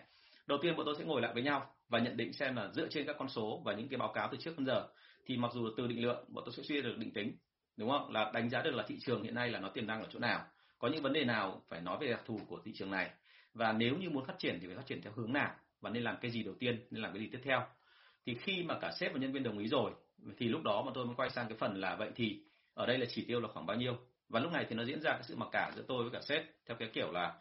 Đầu 0.47 0.57
tiên 0.61 0.75
bọn 0.75 0.85
tôi 0.85 0.95
sẽ 0.97 1.05
ngồi 1.05 1.21
lại 1.21 1.33
với 1.33 1.43
nhau 1.43 1.73
và 1.89 1.99
nhận 1.99 2.17
định 2.17 2.33
xem 2.33 2.55
là 2.55 2.69
dựa 2.73 2.87
trên 2.87 3.07
các 3.07 3.15
con 3.19 3.29
số 3.29 3.61
và 3.65 3.73
những 3.73 3.87
cái 3.87 3.97
báo 3.97 4.11
cáo 4.13 4.29
từ 4.31 4.37
trước 4.37 4.57
đến 4.57 4.65
giờ 4.65 4.87
thì 5.25 5.37
mặc 5.37 5.51
dù 5.53 5.69
từ 5.77 5.87
định 5.87 6.01
lượng 6.01 6.25
bọn 6.27 6.43
tôi 6.45 6.53
sẽ 6.57 6.63
suy 6.63 6.81
được 6.81 6.97
định 6.97 7.13
tính 7.13 7.37
đúng 7.77 7.89
không? 7.89 8.11
Là 8.11 8.31
đánh 8.33 8.49
giá 8.49 8.61
được 8.61 8.75
là 8.75 8.83
thị 8.87 8.97
trường 8.99 9.23
hiện 9.23 9.35
nay 9.35 9.49
là 9.49 9.59
nó 9.59 9.69
tiềm 9.69 9.87
năng 9.87 10.01
ở 10.01 10.07
chỗ 10.09 10.19
nào. 10.19 10.45
Có 10.79 10.87
những 10.87 11.03
vấn 11.03 11.13
đề 11.13 11.25
nào 11.25 11.61
phải 11.69 11.81
nói 11.81 11.97
về 12.01 12.07
đặc 12.07 12.21
thù 12.25 12.39
của 12.47 12.59
thị 12.65 12.71
trường 12.75 12.91
này? 12.91 13.09
Và 13.53 13.71
nếu 13.73 13.95
như 13.95 14.09
muốn 14.09 14.25
phát 14.25 14.39
triển 14.39 14.57
thì 14.61 14.67
phải 14.67 14.75
phát 14.75 14.85
triển 14.85 15.01
theo 15.01 15.13
hướng 15.15 15.33
nào? 15.33 15.55
Và 15.81 15.89
nên 15.89 16.03
làm 16.03 16.17
cái 16.21 16.31
gì 16.31 16.43
đầu 16.43 16.55
tiên 16.59 16.87
nên 16.91 17.01
làm 17.01 17.13
cái 17.13 17.21
gì 17.21 17.29
tiếp 17.31 17.41
theo? 17.43 17.61
Thì 18.25 18.35
khi 18.35 18.63
mà 18.63 18.79
cả 18.81 18.91
sếp 18.99 19.13
và 19.13 19.19
nhân 19.19 19.31
viên 19.31 19.43
đồng 19.43 19.57
ý 19.57 19.67
rồi 19.67 19.91
thì 20.38 20.48
lúc 20.48 20.63
đó 20.63 20.83
mà 20.86 20.92
tôi 20.95 21.06
mới 21.06 21.16
quay 21.16 21.30
sang 21.30 21.48
cái 21.48 21.57
phần 21.57 21.81
là 21.81 21.95
vậy 21.95 22.10
thì 22.16 22.39
ở 22.74 22.86
đây 22.86 22.98
là 22.98 23.06
chỉ 23.10 23.25
tiêu 23.27 23.39
là 23.42 23.48
khoảng 23.48 23.66
bao 23.66 23.77
nhiêu? 23.77 23.98
Và 24.30 24.39
lúc 24.39 24.51
này 24.51 24.66
thì 24.69 24.75
nó 24.75 24.83
diễn 24.83 25.01
ra 25.01 25.12
cái 25.12 25.24
sự 25.24 25.36
mặc 25.36 25.50
cả 25.51 25.71
giữa 25.75 25.83
tôi 25.88 26.04
với 26.04 26.12
cả 26.12 26.19
sếp 26.21 26.44
theo 26.66 26.77
cái 26.77 26.89
kiểu 26.94 27.12
là 27.12 27.33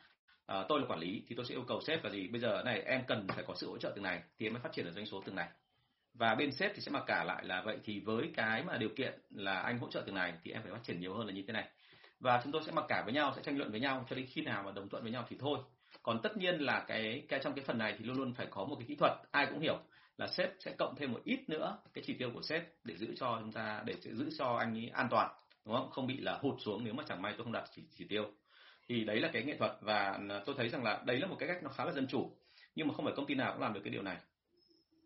à, 0.46 0.64
tôi 0.68 0.80
là 0.80 0.86
quản 0.88 1.00
lý 1.00 1.22
thì 1.28 1.36
tôi 1.36 1.46
sẽ 1.46 1.54
yêu 1.54 1.64
cầu 1.68 1.80
sếp 1.80 2.04
là 2.04 2.10
gì? 2.10 2.28
Bây 2.28 2.40
giờ 2.40 2.62
này 2.64 2.82
em 2.82 3.02
cần 3.06 3.26
phải 3.28 3.44
có 3.44 3.54
sự 3.54 3.68
hỗ 3.68 3.78
trợ 3.78 3.92
từng 3.94 4.04
này 4.04 4.22
thì 4.38 4.46
em 4.46 4.52
mới 4.52 4.62
phát 4.62 4.72
triển 4.72 4.84
được 4.84 4.92
doanh 4.94 5.06
số 5.06 5.22
từng 5.26 5.34
này. 5.36 5.48
Và 6.14 6.34
bên 6.34 6.52
sếp 6.52 6.72
thì 6.74 6.80
sẽ 6.80 6.90
mặc 6.90 7.04
cả 7.06 7.24
lại 7.24 7.44
là 7.44 7.62
vậy 7.62 7.78
thì 7.84 8.00
với 8.00 8.30
cái 8.36 8.62
mà 8.62 8.76
điều 8.76 8.88
kiện 8.96 9.12
là 9.30 9.60
anh 9.60 9.78
hỗ 9.78 9.90
trợ 9.90 10.02
từng 10.06 10.14
này 10.14 10.32
thì 10.42 10.52
em 10.52 10.62
phải 10.62 10.72
phát 10.72 10.82
triển 10.82 11.00
nhiều 11.00 11.14
hơn 11.14 11.26
là 11.26 11.32
như 11.32 11.44
thế 11.46 11.52
này. 11.52 11.68
Và 12.20 12.40
chúng 12.44 12.52
tôi 12.52 12.62
sẽ 12.66 12.72
mặc 12.72 12.84
cả 12.88 13.02
với 13.04 13.14
nhau 13.14 13.32
sẽ 13.36 13.42
tranh 13.42 13.58
luận 13.58 13.70
với 13.70 13.80
nhau 13.80 14.06
cho 14.10 14.16
đến 14.16 14.26
khi 14.28 14.42
nào 14.42 14.62
mà 14.62 14.72
đồng 14.72 14.88
thuận 14.88 15.02
với 15.02 15.12
nhau 15.12 15.24
thì 15.28 15.36
thôi. 15.40 15.58
Còn 16.02 16.20
tất 16.22 16.36
nhiên 16.36 16.58
là 16.58 16.84
cái 16.88 17.24
cái 17.28 17.40
trong 17.42 17.52
cái 17.52 17.64
phần 17.64 17.78
này 17.78 17.94
thì 17.98 18.04
luôn 18.04 18.16
luôn 18.16 18.34
phải 18.34 18.46
có 18.50 18.64
một 18.64 18.76
cái 18.78 18.86
kỹ 18.88 18.94
thuật 18.94 19.12
ai 19.30 19.46
cũng 19.46 19.60
hiểu 19.60 19.78
là 20.18 20.26
sếp 20.26 20.50
sẽ 20.58 20.74
cộng 20.78 20.94
thêm 20.96 21.12
một 21.12 21.20
ít 21.24 21.48
nữa 21.48 21.78
cái 21.94 22.04
chỉ 22.06 22.14
tiêu 22.14 22.30
của 22.34 22.42
sếp 22.42 22.62
để 22.84 22.96
giữ 22.96 23.14
cho 23.16 23.38
chúng 23.40 23.52
ta 23.52 23.82
để 23.86 23.94
giữ 24.02 24.30
cho 24.38 24.56
anh 24.56 24.74
ấy 24.74 24.90
an 24.94 25.08
toàn 25.10 25.30
đúng 25.66 25.76
không? 25.76 25.90
Không 25.90 26.06
bị 26.06 26.16
là 26.16 26.38
hụt 26.42 26.54
xuống 26.58 26.84
nếu 26.84 26.94
mà 26.94 27.04
chẳng 27.08 27.22
may 27.22 27.34
tôi 27.36 27.44
không 27.44 27.52
đạt 27.52 27.64
chỉ, 27.74 27.82
chỉ 27.98 28.04
tiêu. 28.08 28.24
Thì 28.88 29.04
đấy 29.04 29.20
là 29.20 29.30
cái 29.32 29.42
nghệ 29.42 29.56
thuật 29.56 29.72
và 29.80 30.18
à, 30.28 30.42
tôi 30.46 30.54
thấy 30.58 30.68
rằng 30.68 30.84
là 30.84 31.02
đấy 31.06 31.20
là 31.20 31.26
một 31.26 31.36
cái 31.38 31.48
cách 31.48 31.62
nó 31.62 31.70
khá 31.70 31.84
là 31.84 31.92
dân 31.92 32.06
chủ 32.06 32.36
nhưng 32.74 32.88
mà 32.88 32.94
không 32.94 33.04
phải 33.04 33.14
công 33.16 33.26
ty 33.26 33.34
nào 33.34 33.52
cũng 33.52 33.62
làm 33.62 33.72
được 33.72 33.80
cái 33.84 33.92
điều 33.92 34.02
này. 34.02 34.16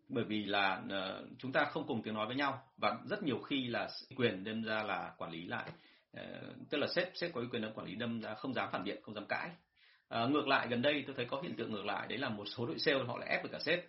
Bởi 0.09 0.23
vì 0.23 0.43
là 0.43 0.81
à, 0.89 1.19
chúng 1.39 1.51
ta 1.51 1.65
không 1.65 1.87
cùng 1.87 2.01
tiếng 2.03 2.13
nói 2.13 2.27
với 2.27 2.35
nhau 2.35 2.61
và 2.77 2.97
rất 3.09 3.23
nhiều 3.23 3.39
khi 3.39 3.67
là 3.67 3.89
quyền 4.15 4.43
đâm 4.43 4.63
ra 4.63 4.83
là 4.83 5.13
quản 5.17 5.31
lý 5.31 5.47
lại. 5.47 5.69
Ờ, 6.13 6.53
tức 6.69 6.77
là 6.77 6.87
sếp 6.95 7.11
sếp 7.15 7.33
có 7.33 7.43
quyền 7.51 7.61
đâm 7.61 7.73
quản 7.73 7.87
lý 7.87 7.95
đâm 7.95 8.21
ra 8.21 8.33
không 8.33 8.53
dám 8.53 8.69
phản 8.71 8.83
biện 8.83 9.01
không 9.03 9.15
dám 9.15 9.25
cãi. 9.25 9.49
À, 10.09 10.25
ngược 10.25 10.47
lại 10.47 10.67
gần 10.67 10.81
đây 10.81 11.03
tôi 11.07 11.15
thấy 11.15 11.25
có 11.25 11.41
hiện 11.41 11.55
tượng 11.55 11.71
ngược 11.71 11.85
lại 11.85 12.07
đấy 12.07 12.17
là 12.17 12.29
một 12.29 12.45
số 12.45 12.65
đội 12.65 12.79
sale 12.79 13.03
họ 13.03 13.17
lại 13.17 13.29
ép 13.29 13.43
được 13.43 13.49
cả 13.51 13.59
sếp 13.59 13.85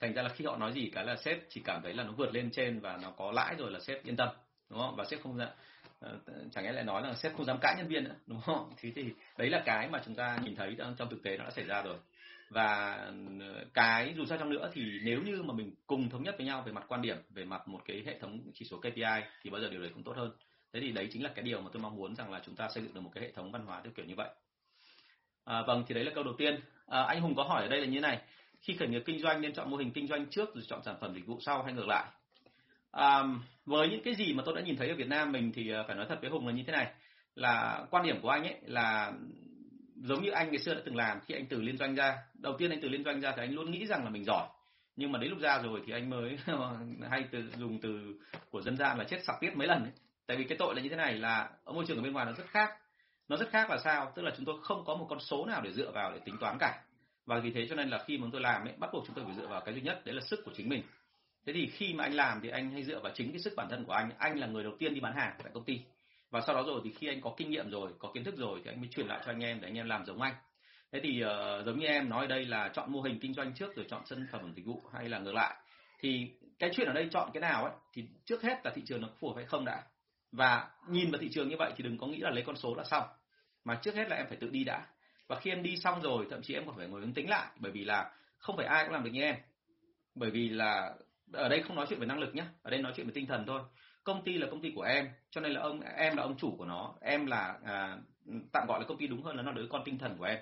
thành 0.00 0.14
ra 0.14 0.22
là 0.22 0.28
khi 0.28 0.44
họ 0.44 0.56
nói 0.56 0.72
gì 0.72 0.90
cái 0.94 1.04
là 1.04 1.16
sếp 1.16 1.38
chỉ 1.48 1.60
cảm 1.64 1.80
thấy 1.82 1.94
là 1.94 2.04
nó 2.04 2.12
vượt 2.12 2.34
lên 2.34 2.50
trên 2.50 2.80
và 2.80 2.98
nó 3.02 3.10
có 3.10 3.32
lãi 3.32 3.54
rồi 3.58 3.70
là 3.70 3.80
sếp 3.80 4.04
yên 4.04 4.16
tâm 4.16 4.28
đúng 4.70 4.78
không? 4.78 4.96
Và 4.96 5.04
sếp 5.04 5.22
không 5.22 5.38
dám 5.38 5.48
ờ, 6.00 6.18
chẳng 6.52 6.64
lẽ 6.64 6.72
lại 6.72 6.84
nói 6.84 7.02
là 7.02 7.14
sếp 7.14 7.36
không 7.36 7.46
dám 7.46 7.58
cãi 7.60 7.74
nhân 7.78 7.88
viên 7.88 8.04
nữa 8.04 8.14
đúng 8.26 8.40
không? 8.40 8.72
Thì 8.80 8.92
thì 8.96 9.04
đấy 9.38 9.50
là 9.50 9.62
cái 9.66 9.88
mà 9.88 10.02
chúng 10.04 10.14
ta 10.14 10.38
nhìn 10.42 10.56
thấy 10.56 10.76
trong 10.98 11.08
thực 11.10 11.22
tế 11.22 11.36
nó 11.36 11.44
đã 11.44 11.50
xảy 11.50 11.64
ra 11.64 11.82
rồi. 11.82 11.96
Và 12.50 12.94
ờ, 13.40 13.64
cái 13.74 14.14
dù 14.16 14.24
sao 14.24 14.38
trong 14.38 14.50
nữa 14.50 14.70
thì 14.72 14.82
nếu 15.02 15.22
như 15.22 15.42
mà 15.42 15.54
mình 15.54 15.74
cùng 15.86 16.08
thống 16.08 16.22
nhất 16.22 16.34
với 16.38 16.46
nhau 16.46 16.62
về 16.66 16.72
mặt 16.72 16.84
quan 16.88 17.02
điểm 17.02 17.16
về 17.30 17.44
mặt 17.44 17.68
một 17.68 17.80
cái 17.84 18.02
hệ 18.06 18.18
thống 18.18 18.40
chỉ 18.54 18.64
số 18.64 18.78
KPI 18.78 19.24
thì 19.42 19.50
bao 19.50 19.60
giờ 19.60 19.68
điều 19.70 19.80
đấy 19.80 19.90
cũng 19.94 20.02
tốt 20.02 20.16
hơn. 20.16 20.30
Thế 20.72 20.80
thì 20.80 20.92
đấy 20.92 21.08
chính 21.12 21.22
là 21.24 21.30
cái 21.34 21.44
điều 21.44 21.60
mà 21.60 21.70
tôi 21.72 21.82
mong 21.82 21.96
muốn 21.96 22.14
rằng 22.14 22.30
là 22.32 22.40
chúng 22.44 22.56
ta 22.56 22.68
xây 22.68 22.82
dựng 22.82 22.94
được 22.94 23.00
một 23.00 23.10
cái 23.14 23.24
hệ 23.24 23.32
thống 23.32 23.52
văn 23.52 23.66
hóa 23.66 23.80
theo 23.84 23.92
kiểu 23.96 24.06
như 24.06 24.14
vậy. 24.16 24.28
À, 25.44 25.62
vâng 25.62 25.84
thì 25.86 25.94
đấy 25.94 26.04
là 26.04 26.12
câu 26.14 26.24
đầu 26.24 26.34
tiên. 26.38 26.60
À, 26.86 27.02
anh 27.02 27.20
Hùng 27.20 27.34
có 27.36 27.42
hỏi 27.42 27.62
ở 27.62 27.68
đây 27.68 27.80
là 27.80 27.86
như 27.86 27.94
thế 27.94 28.00
này 28.00 28.20
khi 28.66 28.74
khởi 28.74 28.88
nghiệp 28.88 29.02
kinh 29.06 29.18
doanh 29.18 29.40
nên 29.40 29.52
chọn 29.52 29.70
mô 29.70 29.76
hình 29.76 29.90
kinh 29.90 30.06
doanh 30.06 30.26
trước 30.26 30.54
rồi 30.54 30.64
chọn 30.68 30.82
sản 30.84 30.96
phẩm 31.00 31.14
dịch 31.14 31.26
vụ 31.26 31.38
sau 31.40 31.62
hay 31.62 31.72
ngược 31.72 31.86
lại? 31.86 32.04
À, 32.92 33.22
với 33.66 33.88
những 33.88 34.02
cái 34.04 34.14
gì 34.14 34.32
mà 34.32 34.42
tôi 34.46 34.54
đã 34.54 34.60
nhìn 34.60 34.76
thấy 34.76 34.88
ở 34.88 34.94
Việt 34.94 35.08
Nam 35.08 35.32
mình 35.32 35.52
thì 35.54 35.70
à, 35.70 35.82
phải 35.86 35.96
nói 35.96 36.06
thật 36.08 36.18
với 36.20 36.30
Hùng 36.30 36.46
là 36.46 36.52
như 36.52 36.62
thế 36.66 36.72
này. 36.72 36.92
Là 37.34 37.86
quan 37.90 38.04
điểm 38.06 38.20
của 38.22 38.28
anh 38.28 38.42
ấy 38.42 38.56
là 38.62 39.12
giống 39.96 40.22
như 40.22 40.30
anh 40.30 40.50
ngày 40.50 40.58
xưa 40.58 40.74
đã 40.74 40.80
từng 40.84 40.96
làm 40.96 41.20
khi 41.20 41.34
anh 41.34 41.46
từ 41.46 41.60
liên 41.60 41.78
doanh 41.78 41.94
ra 41.94 42.16
đầu 42.34 42.54
tiên 42.58 42.70
anh 42.70 42.80
từ 42.82 42.88
liên 42.88 43.04
doanh 43.04 43.20
ra 43.20 43.32
thì 43.36 43.42
anh 43.42 43.54
luôn 43.54 43.70
nghĩ 43.70 43.86
rằng 43.86 44.04
là 44.04 44.10
mình 44.10 44.24
giỏi. 44.24 44.48
Nhưng 44.96 45.12
mà 45.12 45.18
đến 45.18 45.30
lúc 45.30 45.38
ra 45.38 45.58
rồi 45.58 45.82
thì 45.86 45.92
anh 45.92 46.10
mới 46.10 46.38
hay 47.10 47.24
từ 47.30 47.42
dùng 47.56 47.80
từ 47.80 48.20
của 48.50 48.62
dân 48.62 48.76
gian 48.76 48.98
là 48.98 49.04
chết 49.04 49.24
sặc 49.26 49.36
tiết 49.40 49.56
mấy 49.56 49.68
lần 49.68 49.82
ấy. 49.82 49.92
tại 50.26 50.36
vì 50.36 50.44
cái 50.44 50.58
tội 50.58 50.74
là 50.74 50.82
như 50.82 50.88
thế 50.88 50.96
này 50.96 51.14
là 51.14 51.50
ở 51.64 51.72
môi 51.72 51.84
trường 51.88 51.96
ở 51.96 52.02
bên 52.02 52.12
ngoài 52.12 52.26
nó 52.26 52.32
rất 52.32 52.46
khác. 52.48 52.70
Nó 53.28 53.36
rất 53.36 53.48
khác 53.50 53.70
là 53.70 53.78
sao? 53.84 54.12
Tức 54.14 54.22
là 54.22 54.30
chúng 54.36 54.46
tôi 54.46 54.56
không 54.62 54.84
có 54.86 54.96
một 54.96 55.06
con 55.08 55.20
số 55.20 55.46
nào 55.46 55.60
để 55.64 55.72
dựa 55.72 55.90
vào 55.90 56.12
để 56.12 56.18
tính 56.24 56.36
toán 56.40 56.56
cả 56.60 56.82
và 57.26 57.38
vì 57.38 57.50
thế 57.50 57.66
cho 57.68 57.74
nên 57.74 57.88
là 57.88 58.04
khi 58.06 58.18
mà 58.18 58.28
tôi 58.32 58.40
làm 58.40 58.66
ấy 58.66 58.74
bắt 58.78 58.90
buộc 58.92 59.04
chúng 59.06 59.16
tôi 59.16 59.24
phải 59.24 59.34
dựa 59.34 59.46
vào 59.46 59.60
cái 59.60 59.74
duy 59.74 59.80
nhất 59.80 60.02
đấy 60.04 60.14
là 60.14 60.20
sức 60.20 60.40
của 60.44 60.52
chính 60.56 60.68
mình. 60.68 60.82
Thế 61.46 61.52
thì 61.52 61.66
khi 61.66 61.94
mà 61.94 62.04
anh 62.04 62.14
làm 62.14 62.40
thì 62.42 62.48
anh 62.48 62.70
hay 62.70 62.84
dựa 62.84 63.00
vào 63.00 63.12
chính 63.14 63.32
cái 63.32 63.38
sức 63.38 63.52
bản 63.56 63.68
thân 63.70 63.84
của 63.84 63.92
anh. 63.92 64.10
Anh 64.18 64.38
là 64.38 64.46
người 64.46 64.62
đầu 64.62 64.72
tiên 64.78 64.94
đi 64.94 65.00
bán 65.00 65.16
hàng 65.16 65.34
tại 65.42 65.52
công 65.54 65.64
ty. 65.64 65.80
Và 66.30 66.40
sau 66.46 66.54
đó 66.54 66.62
rồi 66.66 66.80
thì 66.84 66.92
khi 66.98 67.08
anh 67.08 67.20
có 67.20 67.34
kinh 67.36 67.50
nghiệm 67.50 67.70
rồi 67.70 67.92
có 67.98 68.10
kiến 68.14 68.24
thức 68.24 68.34
rồi 68.36 68.60
thì 68.64 68.70
anh 68.70 68.80
mới 68.80 68.88
truyền 68.88 69.06
lại 69.06 69.22
cho 69.24 69.32
anh 69.32 69.40
em 69.40 69.60
để 69.60 69.68
anh 69.68 69.74
em 69.74 69.86
làm 69.86 70.04
giống 70.04 70.22
anh. 70.22 70.34
Thế 70.92 71.00
thì 71.02 71.24
uh, 71.24 71.66
giống 71.66 71.78
như 71.78 71.86
em 71.86 72.08
nói 72.08 72.26
đây 72.26 72.44
là 72.44 72.70
chọn 72.74 72.92
mô 72.92 73.00
hình 73.00 73.18
kinh 73.20 73.34
doanh 73.34 73.54
trước 73.54 73.76
rồi 73.76 73.86
chọn 73.88 74.06
sản 74.06 74.26
phẩm 74.32 74.52
dịch 74.56 74.66
vụ 74.66 74.82
hay 74.92 75.08
là 75.08 75.18
ngược 75.18 75.34
lại. 75.34 75.54
Thì 76.00 76.30
cái 76.58 76.70
chuyện 76.72 76.86
ở 76.86 76.92
đây 76.92 77.08
chọn 77.10 77.30
cái 77.34 77.40
nào 77.40 77.64
ấy 77.64 77.72
thì 77.92 78.04
trước 78.24 78.42
hết 78.42 78.60
là 78.64 78.72
thị 78.74 78.82
trường 78.86 79.00
nó 79.00 79.08
phù 79.20 79.28
hợp 79.28 79.34
hay 79.36 79.44
không 79.44 79.64
đã. 79.64 79.82
Và 80.32 80.70
nhìn 80.88 81.10
vào 81.10 81.20
thị 81.20 81.28
trường 81.32 81.48
như 81.48 81.56
vậy 81.58 81.72
thì 81.76 81.84
đừng 81.84 81.98
có 81.98 82.06
nghĩ 82.06 82.18
là 82.18 82.30
lấy 82.30 82.44
con 82.46 82.56
số 82.56 82.74
là 82.74 82.84
xong. 82.84 83.04
Mà 83.64 83.78
trước 83.82 83.94
hết 83.94 84.08
là 84.08 84.16
em 84.16 84.26
phải 84.28 84.36
tự 84.40 84.50
đi 84.50 84.64
đã 84.64 84.86
và 85.28 85.40
khi 85.40 85.50
em 85.50 85.62
đi 85.62 85.76
xong 85.76 86.02
rồi 86.02 86.26
thậm 86.30 86.42
chí 86.42 86.54
em 86.54 86.66
còn 86.66 86.76
phải 86.76 86.86
ngồi 86.86 87.02
tính 87.14 87.30
lại 87.30 87.46
bởi 87.56 87.72
vì 87.72 87.84
là 87.84 88.12
không 88.38 88.56
phải 88.56 88.66
ai 88.66 88.84
cũng 88.84 88.92
làm 88.92 89.04
được 89.04 89.10
như 89.10 89.22
em. 89.22 89.36
Bởi 90.14 90.30
vì 90.30 90.48
là 90.48 90.94
ở 91.32 91.48
đây 91.48 91.62
không 91.62 91.76
nói 91.76 91.86
chuyện 91.88 92.00
về 92.00 92.06
năng 92.06 92.18
lực 92.18 92.34
nhé 92.34 92.44
ở 92.62 92.70
đây 92.70 92.82
nói 92.82 92.92
chuyện 92.96 93.06
về 93.06 93.12
tinh 93.14 93.26
thần 93.26 93.46
thôi. 93.46 93.62
Công 94.04 94.24
ty 94.24 94.38
là 94.38 94.46
công 94.50 94.62
ty 94.62 94.72
của 94.74 94.82
em 94.82 95.08
cho 95.30 95.40
nên 95.40 95.52
là 95.52 95.60
ông 95.60 95.80
em 95.80 96.16
là 96.16 96.22
ông 96.22 96.36
chủ 96.38 96.54
của 96.58 96.64
nó. 96.64 96.94
Em 97.00 97.26
là 97.26 97.58
à, 97.64 97.98
tạm 98.52 98.66
gọi 98.68 98.80
là 98.80 98.86
công 98.86 98.98
ty 98.98 99.06
đúng 99.06 99.22
hơn 99.22 99.36
là 99.36 99.42
nó 99.42 99.52
đứa 99.52 99.66
con 99.70 99.82
tinh 99.84 99.98
thần 99.98 100.16
của 100.18 100.24
em. 100.24 100.38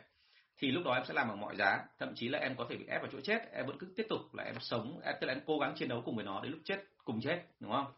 Thì 0.56 0.70
lúc 0.70 0.84
đó 0.84 0.94
em 0.94 1.04
sẽ 1.04 1.14
làm 1.14 1.28
bằng 1.28 1.40
mọi 1.40 1.56
giá 1.56 1.84
thậm 1.98 2.14
chí 2.14 2.28
là 2.28 2.38
em 2.38 2.54
có 2.56 2.66
thể 2.70 2.76
bị 2.76 2.86
ép 2.86 3.00
vào 3.00 3.10
chỗ 3.12 3.20
chết 3.20 3.52
em 3.52 3.66
vẫn 3.66 3.78
cứ 3.78 3.86
tiếp 3.96 4.06
tục 4.08 4.34
là 4.34 4.44
em 4.44 4.54
sống 4.60 5.00
em 5.04 5.14
tức 5.20 5.26
là 5.26 5.32
em 5.32 5.42
cố 5.46 5.58
gắng 5.58 5.74
chiến 5.76 5.88
đấu 5.88 6.02
cùng 6.04 6.16
với 6.16 6.24
nó 6.24 6.40
đến 6.40 6.52
lúc 6.52 6.60
chết 6.64 6.84
cùng 7.04 7.20
chết 7.20 7.42
đúng 7.60 7.72
không? 7.72 7.92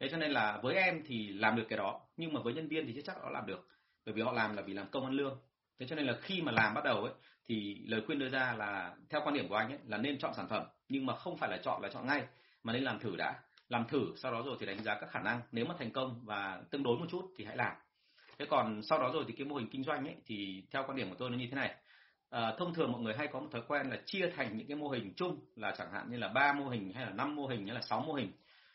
Thế 0.00 0.08
cho 0.10 0.16
nên 0.16 0.30
là 0.30 0.60
với 0.62 0.74
em 0.74 1.02
thì 1.06 1.28
làm 1.28 1.56
được 1.56 1.66
cái 1.68 1.78
đó 1.78 2.00
nhưng 2.16 2.32
mà 2.32 2.40
với 2.40 2.54
nhân 2.54 2.68
viên 2.68 2.86
thì 2.86 2.92
chắc 2.94 3.04
chắc 3.04 3.16
họ 3.22 3.30
làm 3.30 3.46
được 3.46 3.68
bởi 4.06 4.14
vì 4.14 4.22
họ 4.22 4.32
làm 4.32 4.56
là 4.56 4.62
vì 4.62 4.74
làm 4.74 4.88
công 4.90 5.04
ăn 5.04 5.12
lương 5.14 5.38
thế 5.82 5.88
cho 5.88 5.96
nên 5.96 6.06
là 6.06 6.14
khi 6.22 6.42
mà 6.42 6.52
làm 6.52 6.74
bắt 6.74 6.84
đầu 6.84 7.04
ấy 7.04 7.12
thì 7.46 7.82
lời 7.86 8.02
khuyên 8.06 8.18
đưa 8.18 8.28
ra 8.28 8.54
là 8.58 8.94
theo 9.10 9.20
quan 9.24 9.34
điểm 9.34 9.48
của 9.48 9.54
anh 9.54 9.68
ấy 9.68 9.78
là 9.86 9.98
nên 9.98 10.18
chọn 10.18 10.34
sản 10.34 10.48
phẩm 10.48 10.64
nhưng 10.88 11.06
mà 11.06 11.16
không 11.16 11.36
phải 11.36 11.50
là 11.50 11.58
chọn 11.64 11.82
là 11.82 11.88
chọn 11.88 12.06
ngay 12.06 12.22
mà 12.62 12.72
nên 12.72 12.82
làm 12.84 12.98
thử 12.98 13.16
đã. 13.16 13.34
Làm 13.68 13.84
thử 13.88 14.12
sau 14.16 14.32
đó 14.32 14.42
rồi 14.46 14.56
thì 14.60 14.66
đánh 14.66 14.82
giá 14.84 14.94
các 15.00 15.10
khả 15.10 15.20
năng. 15.20 15.40
Nếu 15.52 15.64
mà 15.64 15.74
thành 15.78 15.90
công 15.90 16.20
và 16.24 16.62
tương 16.70 16.82
đối 16.82 16.98
một 16.98 17.06
chút 17.10 17.32
thì 17.36 17.44
hãy 17.44 17.56
làm. 17.56 17.76
Thế 18.38 18.46
còn 18.50 18.82
sau 18.82 18.98
đó 18.98 19.10
rồi 19.14 19.24
thì 19.28 19.34
cái 19.38 19.46
mô 19.46 19.56
hình 19.56 19.68
kinh 19.70 19.84
doanh 19.84 20.06
ấy 20.06 20.16
thì 20.26 20.64
theo 20.70 20.84
quan 20.86 20.96
điểm 20.96 21.10
của 21.10 21.16
tôi 21.18 21.30
nó 21.30 21.36
như 21.36 21.46
thế 21.50 21.56
này. 21.56 21.74
À, 22.30 22.54
thông 22.58 22.74
thường 22.74 22.92
mọi 22.92 23.00
người 23.00 23.14
hay 23.16 23.26
có 23.26 23.40
một 23.40 23.48
thói 23.52 23.62
quen 23.68 23.90
là 23.90 23.96
chia 24.06 24.30
thành 24.36 24.56
những 24.56 24.66
cái 24.66 24.76
mô 24.76 24.88
hình 24.88 25.12
chung 25.16 25.40
là 25.56 25.74
chẳng 25.78 25.92
hạn 25.92 26.10
như 26.10 26.16
là 26.16 26.28
ba 26.28 26.52
mô 26.52 26.68
hình 26.68 26.92
hay 26.92 27.06
là 27.06 27.12
năm 27.12 27.36
mô 27.36 27.46
hình 27.46 27.66
hay 27.66 27.74
là 27.74 27.82
sáu 27.82 28.00
mô 28.00 28.12
hình. 28.12 28.32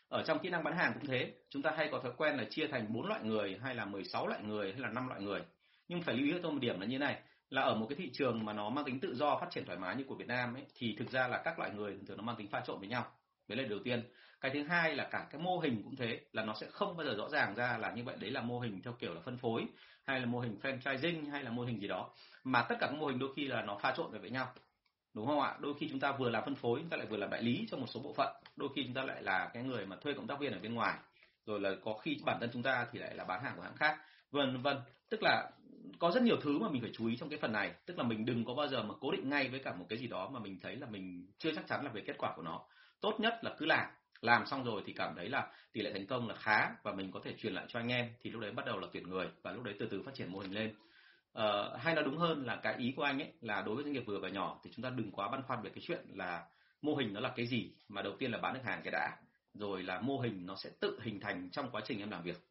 Ở 0.08 0.22
trong 0.26 0.38
kỹ 0.38 0.48
năng 0.48 0.64
bán 0.64 0.76
hàng 0.76 0.92
cũng 0.94 1.06
thế 1.06 1.32
chúng 1.50 1.62
ta 1.62 1.70
hay 1.76 1.88
có 1.92 2.00
thói 2.00 2.12
quen 2.16 2.36
là 2.36 2.44
chia 2.50 2.66
thành 2.66 2.92
bốn 2.92 3.06
loại 3.06 3.20
người 3.22 3.58
hay 3.62 3.74
là 3.74 3.84
16 3.84 4.26
loại 4.26 4.42
người 4.42 4.72
hay 4.72 4.80
là 4.80 4.88
năm 4.88 5.08
loại 5.08 5.20
người 5.20 5.40
nhưng 5.88 6.02
phải 6.02 6.16
lưu 6.16 6.26
ý 6.26 6.32
cho 6.32 6.38
tôi 6.42 6.52
một 6.52 6.58
điểm 6.60 6.80
là 6.80 6.86
như 6.86 6.98
này, 6.98 7.20
là 7.50 7.62
ở 7.62 7.74
một 7.74 7.86
cái 7.88 7.96
thị 7.96 8.10
trường 8.12 8.44
mà 8.44 8.52
nó 8.52 8.70
mang 8.70 8.84
tính 8.84 9.00
tự 9.00 9.14
do 9.14 9.38
phát 9.40 9.46
triển 9.50 9.64
thoải 9.66 9.78
mái 9.78 9.96
như 9.96 10.04
của 10.04 10.14
Việt 10.14 10.28
Nam 10.28 10.54
ấy, 10.54 10.64
thì 10.74 10.96
thực 10.98 11.10
ra 11.10 11.28
là 11.28 11.42
các 11.44 11.58
loại 11.58 11.70
người 11.70 11.98
thường 12.08 12.16
nó 12.16 12.22
mang 12.22 12.36
tính 12.36 12.48
pha 12.48 12.60
trộn 12.66 12.78
với 12.78 12.88
nhau. 12.88 13.06
Đấy 13.48 13.58
là 13.58 13.68
đầu 13.68 13.78
tiên. 13.84 14.02
Cái 14.40 14.50
thứ 14.54 14.62
hai 14.62 14.94
là 14.94 15.08
cả 15.10 15.26
cái 15.30 15.40
mô 15.40 15.58
hình 15.58 15.82
cũng 15.84 15.96
thế, 15.96 16.20
là 16.32 16.44
nó 16.44 16.54
sẽ 16.60 16.66
không 16.70 16.96
bao 16.96 17.06
giờ 17.06 17.14
rõ 17.18 17.28
ràng 17.28 17.54
ra 17.54 17.78
là 17.78 17.92
như 17.92 18.04
vậy, 18.04 18.16
đấy 18.20 18.30
là 18.30 18.40
mô 18.40 18.60
hình 18.60 18.82
theo 18.82 18.92
kiểu 18.98 19.14
là 19.14 19.20
phân 19.20 19.36
phối, 19.36 19.66
hay 20.04 20.20
là 20.20 20.26
mô 20.26 20.40
hình 20.40 20.58
franchising, 20.62 21.30
hay 21.30 21.42
là 21.42 21.50
mô 21.50 21.62
hình 21.62 21.80
gì 21.80 21.88
đó. 21.88 22.10
Mà 22.44 22.62
tất 22.68 22.74
cả 22.80 22.86
các 22.86 22.96
mô 22.96 23.06
hình 23.06 23.18
đôi 23.18 23.34
khi 23.36 23.46
là 23.46 23.62
nó 23.62 23.78
pha 23.78 23.94
trộn 23.96 24.12
về 24.12 24.18
với 24.18 24.30
nhau. 24.30 24.52
Đúng 25.14 25.26
không 25.26 25.40
ạ? 25.40 25.56
Đôi 25.60 25.74
khi 25.80 25.88
chúng 25.90 26.00
ta 26.00 26.12
vừa 26.12 26.30
làm 26.30 26.44
phân 26.44 26.54
phối, 26.54 26.80
chúng 26.80 26.88
ta 26.88 26.96
lại 26.96 27.06
vừa 27.06 27.16
làm 27.16 27.30
đại 27.30 27.42
lý 27.42 27.66
cho 27.70 27.76
một 27.76 27.86
số 27.86 28.00
bộ 28.00 28.14
phận. 28.16 28.34
Đôi 28.56 28.68
khi 28.76 28.84
chúng 28.84 28.94
ta 28.94 29.02
lại 29.02 29.22
là 29.22 29.50
cái 29.54 29.62
người 29.62 29.86
mà 29.86 29.96
thuê 29.96 30.12
cộng 30.12 30.26
tác 30.26 30.40
viên 30.40 30.52
ở 30.52 30.58
bên 30.58 30.74
ngoài. 30.74 30.98
Rồi 31.46 31.60
là 31.60 31.70
có 31.84 31.94
khi 32.02 32.16
bản 32.24 32.36
thân 32.40 32.50
chúng 32.52 32.62
ta 32.62 32.86
thì 32.92 32.98
lại 32.98 33.14
là 33.14 33.24
bán 33.24 33.44
hàng 33.44 33.56
của 33.56 33.62
hãng 33.62 33.76
khác. 33.76 33.98
Vân 34.30 34.62
vân. 34.62 34.76
Tức 35.10 35.20
là 35.22 35.50
có 35.98 36.10
rất 36.10 36.22
nhiều 36.22 36.36
thứ 36.42 36.58
mà 36.58 36.68
mình 36.68 36.80
phải 36.82 36.90
chú 36.94 37.06
ý 37.06 37.16
trong 37.16 37.28
cái 37.28 37.38
phần 37.38 37.52
này. 37.52 37.74
Tức 37.86 37.98
là 37.98 38.04
mình 38.04 38.24
đừng 38.24 38.44
có 38.44 38.54
bao 38.54 38.68
giờ 38.68 38.82
mà 38.82 38.94
cố 39.00 39.12
định 39.12 39.28
ngay 39.28 39.48
với 39.48 39.60
cả 39.60 39.74
một 39.74 39.86
cái 39.88 39.98
gì 39.98 40.06
đó 40.06 40.30
mà 40.32 40.40
mình 40.40 40.58
thấy 40.62 40.76
là 40.76 40.86
mình 40.90 41.26
chưa 41.38 41.52
chắc 41.54 41.66
chắn 41.66 41.84
là 41.84 41.90
về 41.90 42.02
kết 42.06 42.18
quả 42.18 42.32
của 42.36 42.42
nó. 42.42 42.60
Tốt 43.00 43.20
nhất 43.20 43.34
là 43.42 43.54
cứ 43.58 43.66
làm. 43.66 43.90
Làm 44.20 44.46
xong 44.46 44.64
rồi 44.64 44.82
thì 44.86 44.92
cảm 44.92 45.14
thấy 45.16 45.28
là 45.28 45.52
tỷ 45.72 45.82
lệ 45.82 45.92
thành 45.92 46.06
công 46.06 46.28
là 46.28 46.34
khá 46.34 46.70
và 46.82 46.92
mình 46.92 47.10
có 47.10 47.20
thể 47.24 47.34
truyền 47.38 47.54
lại 47.54 47.64
cho 47.68 47.80
anh 47.80 47.88
em. 47.88 48.10
Thì 48.20 48.30
lúc 48.30 48.42
đấy 48.42 48.52
bắt 48.52 48.66
đầu 48.66 48.78
là 48.78 48.86
tuyển 48.92 49.08
người 49.08 49.28
và 49.42 49.52
lúc 49.52 49.64
đấy 49.64 49.74
từ 49.78 49.86
từ 49.90 50.02
phát 50.02 50.14
triển 50.14 50.32
mô 50.32 50.38
hình 50.38 50.54
lên. 50.54 50.74
Ờ, 51.32 51.76
hay 51.76 51.94
nói 51.94 52.04
đúng 52.04 52.18
hơn 52.18 52.46
là 52.46 52.56
cái 52.56 52.74
ý 52.78 52.92
của 52.96 53.02
anh 53.02 53.18
ấy 53.18 53.32
là 53.40 53.62
đối 53.62 53.74
với 53.74 53.84
doanh 53.84 53.92
nghiệp 53.92 54.04
vừa 54.06 54.18
và 54.18 54.28
nhỏ 54.28 54.60
thì 54.64 54.70
chúng 54.76 54.82
ta 54.82 54.90
đừng 54.90 55.12
quá 55.12 55.28
băn 55.28 55.42
khoăn 55.42 55.62
về 55.62 55.70
cái 55.70 55.82
chuyện 55.86 56.06
là 56.14 56.46
mô 56.82 56.94
hình 56.94 57.12
nó 57.12 57.20
là 57.20 57.32
cái 57.36 57.46
gì 57.46 57.72
mà 57.88 58.02
đầu 58.02 58.12
tiên 58.18 58.30
là 58.30 58.38
bán 58.38 58.54
được 58.54 58.60
hàng 58.64 58.80
cái 58.84 58.90
đã 58.90 59.16
rồi 59.54 59.82
là 59.82 60.00
mô 60.00 60.18
hình 60.18 60.46
nó 60.46 60.56
sẽ 60.56 60.70
tự 60.80 60.98
hình 61.02 61.20
thành 61.20 61.50
trong 61.50 61.70
quá 61.70 61.82
trình 61.84 61.98
em 61.98 62.10
làm 62.10 62.22
việc 62.22 62.47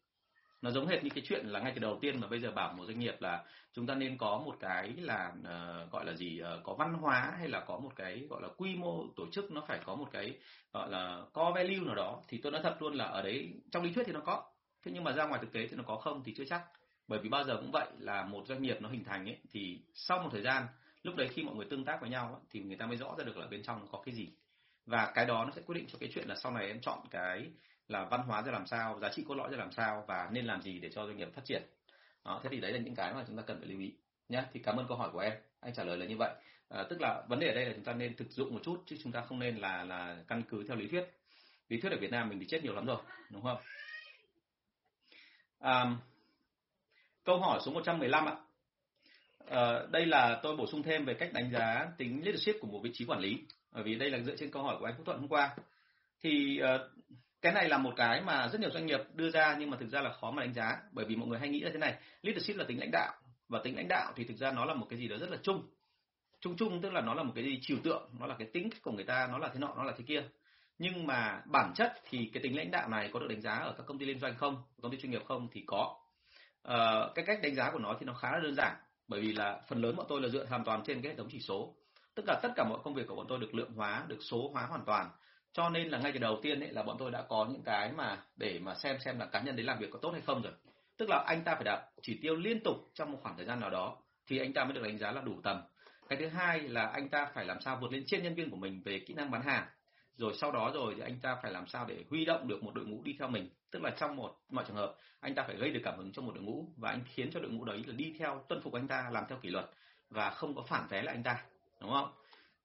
nó 0.62 0.72
giống 0.72 0.88
hệt 0.88 1.04
như 1.04 1.10
cái 1.16 1.24
chuyện 1.28 1.46
là 1.46 1.60
ngay 1.60 1.72
từ 1.76 1.82
đầu 1.82 1.98
tiên 2.02 2.22
mà 2.22 2.28
bây 2.28 2.40
giờ 2.40 2.52
bảo 2.52 2.74
một 2.74 2.86
doanh 2.86 3.00
nghiệp 3.00 3.16
là 3.20 3.44
chúng 3.74 3.88
ta 3.88 3.96
nên 3.96 4.18
có 4.18 4.42
một 4.46 4.56
cái 4.60 4.94
là 4.98 5.32
uh, 5.40 5.92
gọi 5.92 6.06
là 6.06 6.14
gì 6.14 6.42
uh, 6.42 6.64
có 6.64 6.74
văn 6.74 6.94
hóa 6.94 7.34
hay 7.40 7.48
là 7.50 7.60
có 7.60 7.80
một 7.80 7.92
cái 7.96 8.28
gọi 8.30 8.42
là 8.42 8.48
quy 8.58 8.76
mô 8.76 9.04
tổ 9.16 9.24
chức 9.32 9.52
nó 9.52 9.62
phải 9.68 9.80
có 9.86 9.96
một 9.96 10.08
cái 10.12 10.38
gọi 10.74 10.90
là 10.90 11.22
có 11.34 11.52
value 11.56 11.80
nào 11.86 11.96
đó 11.96 12.22
thì 12.28 12.38
tôi 12.38 12.52
nói 12.52 12.62
thật 12.64 12.82
luôn 12.82 12.94
là 12.94 13.06
ở 13.06 13.22
đấy 13.22 13.54
trong 13.72 13.84
lý 13.84 13.94
thuyết 13.94 14.04
thì 14.06 14.14
nó 14.14 14.20
có 14.20 14.44
thế 14.86 14.92
nhưng 14.94 15.04
mà 15.04 15.12
ra 15.12 15.26
ngoài 15.26 15.42
thực 15.42 15.54
tế 15.54 15.68
thì 15.68 15.78
nó 15.78 15.84
có 15.88 15.96
không 15.96 16.24
thì 16.24 16.34
chưa 16.38 16.46
chắc. 16.50 16.62
Bởi 17.08 17.20
vì 17.20 17.30
bao 17.30 17.44
giờ 17.44 17.58
cũng 17.58 17.72
vậy 17.72 17.88
là 18.00 18.26
một 18.26 18.48
doanh 18.48 18.62
nghiệp 18.62 18.78
nó 18.82 18.90
hình 18.90 19.04
thành 19.04 19.26
ấy 19.26 19.38
thì 19.52 19.82
sau 19.94 20.20
một 20.20 20.30
thời 20.32 20.42
gian 20.42 20.68
lúc 21.04 21.16
đấy 21.16 21.28
khi 21.28 21.44
mọi 21.44 21.56
người 21.56 21.68
tương 21.70 21.86
tác 21.86 21.98
với 22.02 22.10
nhau 22.10 22.28
ấy, 22.34 22.42
thì 22.50 22.60
người 22.60 22.78
ta 22.78 22.86
mới 22.86 22.98
rõ 22.98 23.16
ra 23.18 23.24
được 23.24 23.38
là 23.38 23.48
bên 23.48 23.64
trong 23.64 23.80
nó 23.80 23.86
có 23.92 24.02
cái 24.06 24.16
gì. 24.16 24.30
Và 24.86 25.12
cái 25.16 25.26
đó 25.26 25.46
nó 25.46 25.52
sẽ 25.56 25.62
quyết 25.66 25.76
định 25.76 25.86
cho 25.88 25.98
cái 26.00 26.10
chuyện 26.14 26.28
là 26.28 26.36
sau 26.36 26.52
này 26.52 26.68
em 26.68 26.82
chọn 26.82 27.00
cái 27.12 27.52
là 27.88 28.06
văn 28.06 28.22
hóa 28.22 28.42
ra 28.42 28.52
làm 28.52 28.68
sao 28.68 29.00
giá 29.00 29.10
trị 29.10 29.24
cốt 29.28 29.36
lõi 29.36 29.52
ra 29.52 29.58
làm 29.58 29.72
sao 29.72 30.04
và 30.08 30.30
nên 30.32 30.46
làm 30.46 30.62
gì 30.62 30.80
để 30.80 30.90
cho 30.90 31.06
doanh 31.06 31.18
nghiệp 31.18 31.30
phát 31.36 31.46
triển. 31.46 31.62
Đó, 32.26 32.40
thế 32.44 32.50
thì 32.52 32.60
đấy 32.60 32.72
là 32.72 32.80
những 32.80 32.96
cái 32.96 33.14
mà 33.14 33.24
chúng 33.28 33.38
ta 33.38 33.44
cần 33.48 33.60
phải 33.60 33.68
lưu 33.68 33.80
ý 33.80 33.94
nhé. 34.30 34.44
Thì 34.54 34.60
cảm 34.60 34.78
ơn 34.78 34.88
câu 34.88 34.98
hỏi 34.98 35.10
của 35.14 35.20
em. 35.20 35.34
Anh 35.60 35.74
trả 35.74 35.84
lời 35.84 35.98
là 35.98 36.06
như 36.06 36.18
vậy. 36.18 36.36
À, 36.70 36.84
tức 36.90 37.02
là 37.02 37.24
vấn 37.28 37.40
đề 37.40 37.48
ở 37.48 37.56
đây 37.56 37.66
là 37.66 37.74
chúng 37.76 37.84
ta 37.84 37.94
nên 37.94 38.16
thực 38.16 38.32
dụng 38.32 38.54
một 38.54 38.60
chút 38.64 38.84
chứ 38.86 38.96
chúng 39.04 39.12
ta 39.12 39.22
không 39.22 39.40
nên 39.40 39.58
là 39.58 39.84
là 39.84 40.18
căn 40.28 40.44
cứ 40.50 40.64
theo 40.68 40.78
lý 40.78 40.88
thuyết. 40.88 41.04
Lý 41.70 41.82
thuyết 41.82 41.92
ở 41.92 41.98
Việt 42.02 42.12
Nam 42.12 42.30
mình 42.30 42.40
thì 42.40 42.46
chết 42.46 42.64
nhiều 42.64 42.74
lắm 42.74 42.86
rồi 42.86 42.98
đúng 43.30 43.44
không? 43.44 43.58
À, 45.60 45.86
câu 47.24 47.40
hỏi 47.40 47.60
số 47.66 47.72
115 47.72 48.26
ạ. 48.26 48.36
À, 49.50 49.80
đây 49.92 50.06
là 50.06 50.40
tôi 50.44 50.58
bổ 50.58 50.68
sung 50.68 50.84
thêm 50.84 51.06
về 51.06 51.14
cách 51.14 51.34
đánh 51.34 51.52
giá 51.52 51.88
tính 51.98 52.22
leadership 52.24 52.56
của 52.62 52.68
một 52.68 52.80
vị 52.84 52.90
trí 52.94 53.06
quản 53.06 53.20
lý 53.20 53.38
bởi 53.72 53.84
vì 53.84 53.96
đây 53.96 54.10
là 54.10 54.20
dựa 54.20 54.36
trên 54.36 54.52
câu 54.52 54.64
hỏi 54.64 54.76
của 54.80 54.86
anh 54.86 54.94
Phúc 54.98 55.06
Thuận 55.06 55.20
hôm 55.20 55.28
qua. 55.28 55.56
Thì 56.22 56.60
uh, 56.76 56.97
cái 57.42 57.54
này 57.54 57.70
là 57.70 57.78
một 57.78 57.94
cái 57.98 58.22
mà 58.22 58.48
rất 58.48 58.62
nhiều 58.62 58.70
doanh 58.70 58.86
nghiệp 58.86 59.00
đưa 59.14 59.30
ra 59.30 59.56
nhưng 59.60 59.70
mà 59.70 59.78
thực 59.80 59.90
ra 59.90 60.02
là 60.02 60.14
khó 60.22 60.32
mà 60.32 60.42
đánh 60.42 60.54
giá 60.54 60.78
bởi 60.92 61.06
vì 61.06 61.16
mọi 61.16 61.28
người 61.28 61.40
hay 61.40 61.50
nghĩ 61.50 61.60
là 61.60 61.70
thế 61.74 61.78
này 61.78 61.96
leadership 62.22 62.58
là 62.58 62.66
tính 62.68 62.80
lãnh 62.80 62.92
đạo 62.92 63.14
và 63.50 63.60
tính 63.64 63.76
lãnh 63.76 63.88
đạo 63.88 64.14
thì 64.16 64.24
thực 64.24 64.38
ra 64.38 64.52
nó 64.52 64.66
là 64.66 64.74
một 64.74 64.88
cái 64.90 65.00
gì 65.00 65.08
đó 65.08 65.18
rất 65.18 65.30
là 65.30 65.38
chung. 65.44 65.68
Chung 66.42 66.58
chung 66.58 66.82
tức 66.82 66.94
là 66.94 67.02
nó 67.02 67.14
là 67.14 67.24
một 67.24 67.32
cái 67.36 67.44
gì 67.44 67.60
trừu 67.62 67.78
tượng 67.84 68.10
nó 68.20 68.26
là 68.26 68.36
cái 68.40 68.48
tính 68.54 68.70
của 68.82 68.92
người 68.92 69.04
ta 69.04 69.28
nó 69.32 69.38
là 69.38 69.50
thế 69.54 69.60
nọ 69.60 69.74
nó 69.78 69.84
là 69.84 69.94
thế 69.98 70.04
kia. 70.08 70.24
Nhưng 70.80 71.08
mà 71.08 71.42
bản 71.46 71.74
chất 71.76 71.94
thì 72.10 72.30
cái 72.34 72.44
tính 72.44 72.58
lãnh 72.58 72.72
đạo 72.72 72.90
này 72.90 73.10
có 73.14 73.20
được 73.20 73.28
đánh 73.30 73.42
giá 73.42 73.54
ở 73.54 73.74
các 73.78 73.84
công 73.86 74.00
ty 74.00 74.06
liên 74.06 74.20
doanh 74.20 74.36
không 74.38 74.64
công 74.82 74.92
ty 74.92 74.98
chuyên 74.98 75.12
nghiệp 75.12 75.22
không 75.28 75.48
thì 75.52 75.64
có. 75.68 75.96
Ờ, 76.62 77.12
cái 77.16 77.26
cách 77.26 77.40
đánh 77.44 77.56
giá 77.56 77.72
của 77.72 77.80
nó 77.80 77.96
thì 78.00 78.06
nó 78.06 78.14
khá 78.14 78.32
là 78.32 78.40
đơn 78.44 78.56
giản 78.56 78.76
bởi 79.08 79.22
vì 79.22 79.34
là 79.34 79.62
phần 79.68 79.82
lớn 79.82 79.96
bọn 79.96 80.06
tôi 80.10 80.22
là 80.22 80.30
dựa 80.30 80.46
hoàn 80.46 80.64
toàn 80.64 80.84
trên 80.86 81.02
cái 81.02 81.12
hệ 81.12 81.18
thống 81.18 81.28
chỉ 81.32 81.40
số. 81.40 81.76
Tức 82.16 82.26
là 82.28 82.40
tất 82.44 82.50
cả 82.56 82.64
mọi 82.64 82.80
công 82.84 82.94
việc 82.94 83.08
của 83.08 83.16
bọn 83.16 83.26
tôi 83.30 83.40
được 83.40 83.56
lượng 83.56 83.72
hóa 83.72 84.06
được 84.08 84.20
số 84.22 84.50
hóa 84.54 84.66
hoàn 84.66 84.86
toàn 84.86 85.10
cho 85.54 85.70
nên 85.70 85.88
là 85.88 85.98
ngay 85.98 86.12
từ 86.12 86.20
đầu 86.20 86.40
tiên 86.42 86.60
ấy 86.60 86.72
là 86.72 86.84
bọn 86.84 86.96
tôi 87.00 87.12
đã 87.12 87.22
có 87.22 87.48
những 87.52 87.64
cái 87.64 87.92
mà 87.92 88.18
để 88.36 88.60
mà 88.60 88.76
xem 88.76 88.98
xem 89.00 89.20
là 89.20 89.26
cá 89.26 89.42
nhân 89.42 89.56
đấy 89.56 89.66
làm 89.66 89.80
việc 89.80 89.92
có 89.92 90.00
tốt 90.02 90.12
hay 90.12 90.22
không 90.22 90.42
rồi. 90.42 90.54
Tức 90.98 91.10
là 91.10 91.24
anh 91.28 91.44
ta 91.44 91.56
phải 91.56 91.64
đạt 91.64 91.80
chỉ 92.02 92.20
tiêu 92.22 92.36
liên 92.36 92.60
tục 92.64 92.76
trong 92.94 93.12
một 93.12 93.20
khoảng 93.22 93.38
thời 93.38 93.46
gian 93.46 93.60
nào 93.60 93.70
đó 93.70 93.98
thì 94.28 94.40
anh 94.40 94.54
ta 94.54 94.64
mới 94.64 94.74
được 94.74 94.84
đánh 94.84 94.98
giá 94.98 95.12
là 95.12 95.22
đủ 95.22 95.42
tầm. 95.44 95.62
Cái 96.10 96.20
thứ 96.20 96.28
hai 96.28 96.60
là 96.60 96.88
anh 96.88 97.10
ta 97.10 97.28
phải 97.34 97.46
làm 97.46 97.62
sao 97.62 97.78
vượt 97.82 97.92
lên 97.92 98.04
trên 98.08 98.24
nhân 98.24 98.36
viên 98.36 98.50
của 98.50 98.58
mình 98.58 98.82
về 98.86 99.00
kỹ 99.00 99.14
năng 99.14 99.32
bán 99.32 99.42
hàng. 99.42 99.68
Rồi 100.18 100.34
sau 100.38 100.52
đó 100.52 100.72
rồi 100.74 100.94
thì 100.96 101.02
anh 101.02 101.20
ta 101.20 101.36
phải 101.44 101.52
làm 101.52 101.68
sao 101.68 101.86
để 101.86 102.04
huy 102.10 102.26
động 102.26 102.48
được 102.48 102.64
một 102.64 102.72
đội 102.76 102.86
ngũ 102.86 103.02
đi 103.04 103.16
theo 103.20 103.28
mình. 103.28 103.50
Tức 103.72 103.82
là 103.82 103.90
trong 103.90 104.16
một 104.16 104.38
mọi 104.50 104.66
trường 104.68 104.76
hợp, 104.76 104.96
anh 105.20 105.36
ta 105.36 105.44
phải 105.44 105.56
gây 105.56 105.72
được 105.72 105.82
cảm 105.84 105.98
hứng 105.98 106.12
cho 106.12 106.22
một 106.22 106.32
đội 106.36 106.44
ngũ 106.44 106.66
và 106.78 106.90
anh 106.90 107.02
khiến 107.14 107.32
cho 107.32 107.40
đội 107.40 107.52
ngũ 107.52 107.66
đấy 107.66 107.84
là 107.88 107.94
đi 107.94 108.16
theo 108.20 108.46
tuân 108.48 108.62
phục 108.62 108.74
anh 108.74 108.88
ta, 108.88 109.10
làm 109.12 109.24
theo 109.30 109.38
kỷ 109.42 109.50
luật 109.50 109.66
và 110.10 110.30
không 110.30 110.56
có 110.56 110.62
phản 110.62 110.88
vé 110.90 111.02
lại 111.02 111.16
anh 111.16 111.24
ta, 111.24 111.44
đúng 111.82 111.92
không? 111.92 112.12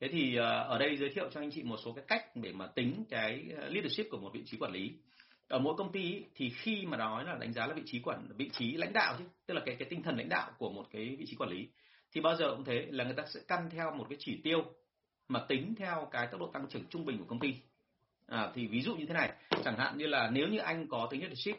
Thế 0.02 0.08
thì 0.08 0.36
ờ, 0.36 0.62
ở 0.62 0.78
đây 0.78 0.96
giới 0.96 1.10
thiệu 1.10 1.28
cho 1.30 1.40
anh 1.40 1.50
chị 1.50 1.62
một 1.62 1.76
số 1.84 1.92
cái 1.92 2.04
cách 2.08 2.36
để 2.36 2.52
mà 2.52 2.66
tính 2.66 3.04
cái 3.10 3.44
ờ, 3.56 3.68
leadership 3.68 4.06
của 4.10 4.18
một 4.18 4.30
vị 4.32 4.42
trí 4.46 4.56
quản 4.56 4.72
lý. 4.72 4.92
Ở 5.48 5.58
mỗi 5.58 5.74
công 5.78 5.92
ty 5.92 6.24
thì 6.34 6.50
khi 6.50 6.86
mà 6.86 6.96
nói 6.96 7.24
là 7.24 7.34
đánh 7.40 7.52
giá 7.52 7.66
là 7.66 7.74
vị 7.74 7.82
trí 7.86 8.00
quản 8.00 8.26
vị 8.36 8.50
trí 8.52 8.72
lãnh 8.72 8.92
đạo 8.92 9.14
chứ 9.18 9.24
tức 9.46 9.54
là 9.54 9.60
cái 9.66 9.76
cái 9.78 9.88
tinh 9.88 10.02
thần 10.02 10.16
lãnh 10.16 10.28
đạo 10.28 10.50
của 10.58 10.70
một 10.70 10.86
cái 10.92 11.16
vị 11.18 11.24
trí 11.28 11.36
quản 11.36 11.50
lý 11.50 11.68
thì 12.12 12.20
bao 12.20 12.36
giờ 12.36 12.50
cũng 12.50 12.64
thế 12.64 12.86
là 12.90 13.04
người 13.04 13.14
ta 13.14 13.22
sẽ 13.26 13.40
căn 13.48 13.70
theo 13.70 13.94
một 13.94 14.06
cái 14.08 14.16
chỉ 14.20 14.40
tiêu 14.44 14.64
mà 15.28 15.44
tính 15.48 15.74
theo 15.78 16.08
cái 16.10 16.26
tốc 16.26 16.40
độ 16.40 16.46
tăng 16.46 16.66
trưởng 16.68 16.84
trung 16.90 17.04
bình 17.04 17.18
của 17.18 17.24
công 17.28 17.40
ty. 17.40 17.54
À, 18.26 18.50
thì 18.54 18.66
ví 18.66 18.80
dụ 18.80 18.94
như 18.94 19.06
thế 19.06 19.14
này 19.14 19.32
chẳng 19.64 19.78
hạn 19.78 19.98
như 19.98 20.06
là 20.06 20.30
nếu 20.30 20.48
như 20.48 20.58
anh 20.58 20.86
có 20.88 21.08
tính 21.10 21.20
leadership 21.20 21.56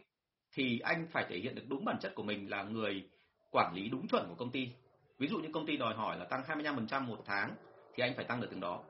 thì 0.54 0.80
anh 0.80 1.08
phải 1.12 1.26
thể 1.30 1.38
hiện 1.38 1.56
được 1.56 1.64
đúng 1.68 1.86
bản 1.86 1.98
chất 2.02 2.16
của 2.16 2.24
mình 2.24 2.50
là 2.50 2.64
người 2.64 3.04
quản 3.52 3.74
lý 3.76 3.90
đúng 3.90 4.08
chuẩn 4.08 4.26
của 4.30 4.36
công 4.36 4.52
ty. 4.52 4.70
Ví 5.18 5.28
dụ 5.28 5.38
như 5.38 5.50
công 5.54 5.66
ty 5.66 5.78
đòi 5.78 5.94
hỏi 5.94 6.18
là 6.20 6.26
tăng 6.26 6.44
25% 6.48 7.08
một 7.08 7.24
tháng 7.26 7.56
thì 7.96 8.04
anh 8.04 8.14
phải 8.16 8.26
tăng 8.26 8.42
được 8.42 8.48
từng 8.52 8.60
đó. 8.60 8.84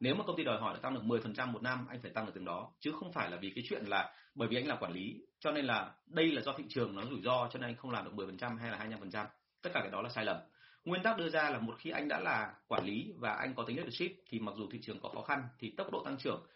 Nếu 0.00 0.14
mà 0.14 0.24
công 0.24 0.36
ty 0.36 0.44
đòi 0.44 0.60
hỏi 0.60 0.74
là 0.74 0.80
tăng 0.80 0.94
được 0.94 1.02
10% 1.04 1.52
một 1.52 1.62
năm, 1.62 1.86
anh 1.88 2.00
phải 2.02 2.10
tăng 2.10 2.26
được 2.26 2.32
từng 2.34 2.44
đó, 2.44 2.70
chứ 2.80 2.92
không 2.92 3.12
phải 3.12 3.30
là 3.30 3.36
vì 3.36 3.50
cái 3.50 3.64
chuyện 3.68 3.84
là 3.84 4.14
bởi 4.34 4.48
vì 4.48 4.56
anh 4.56 4.66
là 4.66 4.76
quản 4.76 4.92
lý, 4.92 5.20
cho 5.40 5.52
nên 5.52 5.64
là 5.64 5.92
đây 6.06 6.32
là 6.32 6.42
do 6.42 6.52
thị 6.52 6.64
trường 6.68 6.94
nó 6.94 7.02
rủi 7.10 7.20
ro, 7.22 7.48
cho 7.52 7.58
nên 7.58 7.70
anh 7.70 7.76
không 7.76 7.90
làm 7.90 8.04
được 8.04 8.12
10% 8.14 8.58
hay 8.58 8.70
là 8.70 8.78
25% 9.12 9.26
tất 9.62 9.70
cả 9.74 9.80
cái 9.80 9.90
đó 9.90 10.02
là 10.02 10.08
sai 10.08 10.24
lầm. 10.24 10.36
Nguyên 10.84 11.02
tắc 11.02 11.18
đưa 11.18 11.28
ra 11.28 11.50
là 11.50 11.58
một 11.58 11.74
khi 11.78 11.90
anh 11.90 12.08
đã 12.08 12.20
là 12.20 12.54
quản 12.68 12.84
lý 12.84 13.12
và 13.18 13.32
anh 13.32 13.54
có 13.54 13.64
tính 13.66 13.76
leadership, 13.76 14.10
thì 14.28 14.38
mặc 14.38 14.54
dù 14.56 14.68
thị 14.72 14.78
trường 14.82 15.00
có 15.00 15.08
khó 15.08 15.22
khăn, 15.22 15.42
thì 15.58 15.74
tốc 15.76 15.92
độ 15.92 16.02
tăng 16.04 16.16
trưởng 16.16 16.46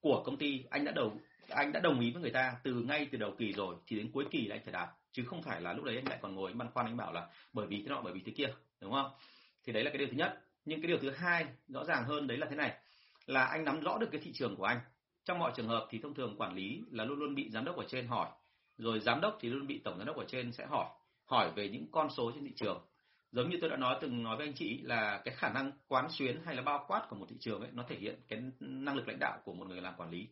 của 0.00 0.22
công 0.26 0.36
ty, 0.36 0.64
anh 0.70 0.84
đã 0.84 0.92
đầu 0.92 1.12
anh 1.48 1.72
đã 1.72 1.80
đồng 1.80 2.00
ý 2.00 2.10
với 2.10 2.22
người 2.22 2.30
ta 2.30 2.56
từ 2.62 2.74
ngay 2.74 3.08
từ 3.12 3.18
đầu 3.18 3.34
kỳ 3.38 3.52
rồi, 3.52 3.76
thì 3.86 3.96
đến 3.96 4.10
cuối 4.12 4.24
kỳ 4.30 4.46
là 4.46 4.54
anh 4.56 4.64
phải 4.64 4.72
đạt. 4.72 4.88
Chứ 5.12 5.24
không 5.26 5.42
phải 5.42 5.60
là 5.60 5.72
lúc 5.72 5.84
đấy 5.84 5.96
anh 5.96 6.08
lại 6.08 6.18
còn 6.22 6.34
ngồi 6.34 6.52
băn 6.52 6.70
khoăn, 6.70 6.86
anh 6.86 6.96
bảo 6.96 7.12
là 7.12 7.28
bởi 7.52 7.66
vì 7.66 7.82
thế 7.82 7.88
nọ, 7.88 8.00
bởi 8.04 8.12
vì 8.12 8.20
thế 8.26 8.32
kia, 8.36 8.48
đúng 8.80 8.92
không? 8.92 9.10
Thì 9.64 9.72
đấy 9.72 9.84
là 9.84 9.90
cái 9.90 9.98
điều 9.98 10.08
thứ 10.08 10.16
nhất 10.16 10.44
nhưng 10.64 10.80
cái 10.80 10.88
điều 10.88 10.98
thứ 10.98 11.10
hai 11.10 11.46
rõ 11.68 11.84
ràng 11.84 12.04
hơn 12.04 12.26
đấy 12.26 12.38
là 12.38 12.46
thế 12.50 12.56
này, 12.56 12.76
là 13.26 13.44
anh 13.44 13.64
nắm 13.64 13.80
rõ 13.80 13.98
được 13.98 14.08
cái 14.12 14.20
thị 14.24 14.32
trường 14.34 14.56
của 14.56 14.64
anh. 14.64 14.80
Trong 15.24 15.38
mọi 15.38 15.52
trường 15.56 15.68
hợp 15.68 15.86
thì 15.90 15.98
thông 15.98 16.14
thường 16.14 16.36
quản 16.38 16.54
lý 16.54 16.82
là 16.90 17.04
luôn 17.04 17.18
luôn 17.18 17.34
bị 17.34 17.50
giám 17.50 17.64
đốc 17.64 17.76
ở 17.76 17.84
trên 17.88 18.06
hỏi, 18.06 18.28
rồi 18.78 19.00
giám 19.00 19.20
đốc 19.20 19.38
thì 19.40 19.48
luôn 19.48 19.66
bị 19.66 19.80
tổng 19.84 19.98
giám 19.98 20.06
đốc 20.06 20.16
ở 20.16 20.24
trên 20.28 20.52
sẽ 20.52 20.66
hỏi 20.66 20.86
hỏi 21.24 21.52
về 21.56 21.68
những 21.68 21.86
con 21.92 22.10
số 22.10 22.32
trên 22.34 22.44
thị 22.44 22.52
trường. 22.56 22.86
Giống 23.32 23.50
như 23.50 23.58
tôi 23.60 23.70
đã 23.70 23.76
nói, 23.76 23.98
từng 24.00 24.22
nói 24.22 24.36
với 24.36 24.46
anh 24.46 24.54
chị 24.54 24.80
là 24.82 25.20
cái 25.24 25.34
khả 25.34 25.48
năng 25.48 25.72
quán 25.88 26.06
xuyến 26.10 26.40
hay 26.44 26.56
là 26.56 26.62
bao 26.62 26.84
quát 26.88 27.06
của 27.10 27.16
một 27.16 27.26
thị 27.28 27.36
trường 27.40 27.60
ấy, 27.60 27.70
nó 27.72 27.84
thể 27.88 27.96
hiện 27.96 28.20
cái 28.28 28.42
năng 28.60 28.96
lực 28.96 29.08
lãnh 29.08 29.18
đạo 29.20 29.38
của 29.44 29.52
một 29.54 29.68
người 29.68 29.80
làm 29.80 29.94
quản 29.96 30.10
lý. 30.10 30.28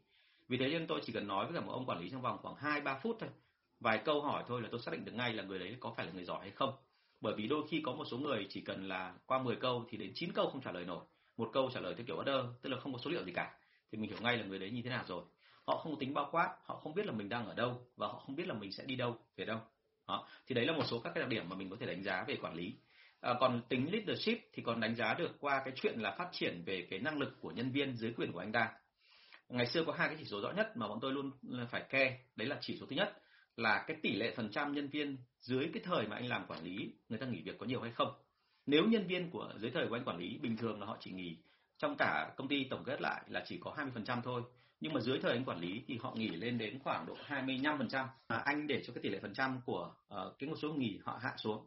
Vì 0.48 0.56
thế 0.58 0.68
nên 0.68 0.86
tôi 0.86 1.00
chỉ 1.04 1.12
cần 1.12 1.26
nói 1.26 1.44
với 1.44 1.54
cả 1.54 1.66
một 1.66 1.72
ông 1.72 1.86
quản 1.86 2.00
lý 2.00 2.10
trong 2.10 2.22
vòng 2.22 2.38
khoảng 2.42 2.54
hai 2.54 2.80
ba 2.80 2.98
phút 3.02 3.16
thôi. 3.20 3.30
Vài 3.80 3.98
câu 4.04 4.22
hỏi 4.22 4.44
thôi 4.46 4.62
là 4.62 4.68
tôi 4.70 4.80
xác 4.80 4.92
định 4.92 5.04
được 5.04 5.12
ngay 5.14 5.32
là 5.32 5.42
người 5.42 5.58
đấy 5.58 5.76
có 5.80 5.94
phải 5.96 6.06
là 6.06 6.12
người 6.12 6.24
giỏi 6.24 6.40
hay 6.40 6.50
không 6.50 6.74
bởi 7.20 7.34
vì 7.36 7.46
đôi 7.46 7.66
khi 7.70 7.80
có 7.84 7.92
một 7.92 8.04
số 8.10 8.18
người 8.18 8.46
chỉ 8.50 8.60
cần 8.60 8.88
là 8.88 9.14
qua 9.26 9.42
10 9.42 9.56
câu 9.56 9.84
thì 9.90 9.98
đến 9.98 10.12
9 10.14 10.32
câu 10.32 10.50
không 10.50 10.62
trả 10.62 10.72
lời 10.72 10.84
nổi. 10.84 11.04
Một 11.36 11.50
câu 11.52 11.70
trả 11.74 11.80
lời 11.80 11.94
theo 11.94 12.06
kiểu 12.06 12.16
order 12.16 12.44
tức 12.62 12.70
là 12.70 12.80
không 12.80 12.92
có 12.92 12.98
số 12.98 13.10
liệu 13.10 13.24
gì 13.24 13.32
cả. 13.32 13.54
Thì 13.92 13.98
mình 13.98 14.10
hiểu 14.10 14.18
ngay 14.22 14.36
là 14.36 14.44
người 14.44 14.58
đấy 14.58 14.70
như 14.70 14.82
thế 14.82 14.90
nào 14.90 15.04
rồi. 15.08 15.24
Họ 15.66 15.76
không 15.76 15.92
có 15.92 15.98
tính 16.00 16.14
bao 16.14 16.28
quát 16.30 16.56
họ 16.64 16.76
không 16.76 16.94
biết 16.94 17.06
là 17.06 17.12
mình 17.12 17.28
đang 17.28 17.46
ở 17.46 17.54
đâu 17.54 17.86
và 17.96 18.06
họ 18.06 18.22
không 18.26 18.36
biết 18.36 18.46
là 18.46 18.54
mình 18.54 18.72
sẽ 18.72 18.84
đi 18.84 18.96
đâu 18.96 19.16
về 19.36 19.44
đâu 19.44 19.60
đó 20.08 20.26
thì 20.46 20.54
đấy 20.54 20.66
là 20.66 20.72
một 20.72 20.84
số 20.86 21.00
các 21.00 21.12
cái 21.14 21.22
đặc 21.22 21.28
điểm 21.28 21.48
mà 21.48 21.56
mình 21.56 21.70
có 21.70 21.76
thể 21.80 21.86
đánh 21.86 22.02
giá 22.02 22.24
về 22.28 22.36
quản 22.42 22.54
lý. 22.54 22.74
À, 23.20 23.34
còn 23.40 23.62
tính 23.68 23.92
leadership 23.92 24.38
thì 24.52 24.62
còn 24.62 24.80
đánh 24.80 24.94
giá 24.94 25.14
được 25.14 25.30
qua 25.40 25.62
cái 25.64 25.74
chuyện 25.76 26.00
là 26.00 26.10
phát 26.18 26.28
triển 26.32 26.62
về 26.66 26.86
cái 26.90 26.98
năng 26.98 27.18
lực 27.18 27.36
của 27.40 27.50
nhân 27.50 27.70
viên 27.70 27.96
dưới 27.96 28.12
quyền 28.16 28.32
của 28.32 28.38
anh 28.38 28.52
ta. 28.52 28.72
Ngày 29.48 29.66
xưa 29.66 29.84
có 29.84 29.92
hai 29.92 30.08
cái 30.08 30.16
chỉ 30.18 30.24
số 30.24 30.40
rõ 30.40 30.50
nhất 30.50 30.76
mà 30.76 30.88
bọn 30.88 30.98
tôi 31.02 31.12
luôn 31.12 31.30
phải 31.70 31.82
ke 31.88 32.18
đấy 32.36 32.48
là 32.48 32.58
chỉ 32.60 32.76
số 32.80 32.86
thứ 32.86 32.96
nhất 32.96 33.18
là 33.58 33.84
cái 33.86 33.96
tỷ 34.02 34.16
lệ 34.16 34.34
phần 34.36 34.50
trăm 34.50 34.72
nhân 34.72 34.88
viên 34.88 35.16
dưới 35.40 35.70
cái 35.74 35.82
thời 35.84 36.06
mà 36.06 36.16
anh 36.16 36.26
làm 36.26 36.46
quản 36.48 36.64
lý 36.64 36.92
người 37.08 37.18
ta 37.18 37.26
nghỉ 37.26 37.42
việc 37.42 37.58
có 37.58 37.66
nhiều 37.66 37.80
hay 37.80 37.90
không? 37.92 38.12
Nếu 38.66 38.84
nhân 38.84 39.06
viên 39.06 39.30
của 39.30 39.52
dưới 39.58 39.70
thời 39.70 39.86
của 39.88 39.96
anh 39.96 40.04
quản 40.04 40.18
lý 40.18 40.38
bình 40.42 40.56
thường 40.56 40.80
là 40.80 40.86
họ 40.86 40.96
chỉ 41.00 41.10
nghỉ 41.10 41.36
trong 41.78 41.96
cả 41.98 42.32
công 42.36 42.48
ty 42.48 42.64
tổng 42.64 42.84
kết 42.84 43.00
lại 43.00 43.22
là 43.28 43.44
chỉ 43.46 43.58
có 43.60 43.74
20% 43.94 44.22
thôi. 44.22 44.42
Nhưng 44.80 44.92
mà 44.92 45.00
dưới 45.00 45.18
thời 45.22 45.32
anh 45.32 45.44
quản 45.44 45.60
lý 45.60 45.82
thì 45.86 45.98
họ 46.02 46.14
nghỉ 46.14 46.28
lên 46.28 46.58
đến 46.58 46.78
khoảng 46.84 47.06
độ 47.06 47.16
25% 47.28 48.06
à, 48.26 48.36
anh 48.44 48.66
để 48.66 48.82
cho 48.86 48.92
cái 48.92 49.02
tỷ 49.02 49.08
lệ 49.08 49.18
phần 49.22 49.34
trăm 49.34 49.60
của 49.66 49.94
uh, 50.14 50.38
cái 50.38 50.48
một 50.48 50.56
số 50.62 50.72
nghỉ 50.72 50.98
họ 51.04 51.18
hạ 51.22 51.34
xuống 51.36 51.66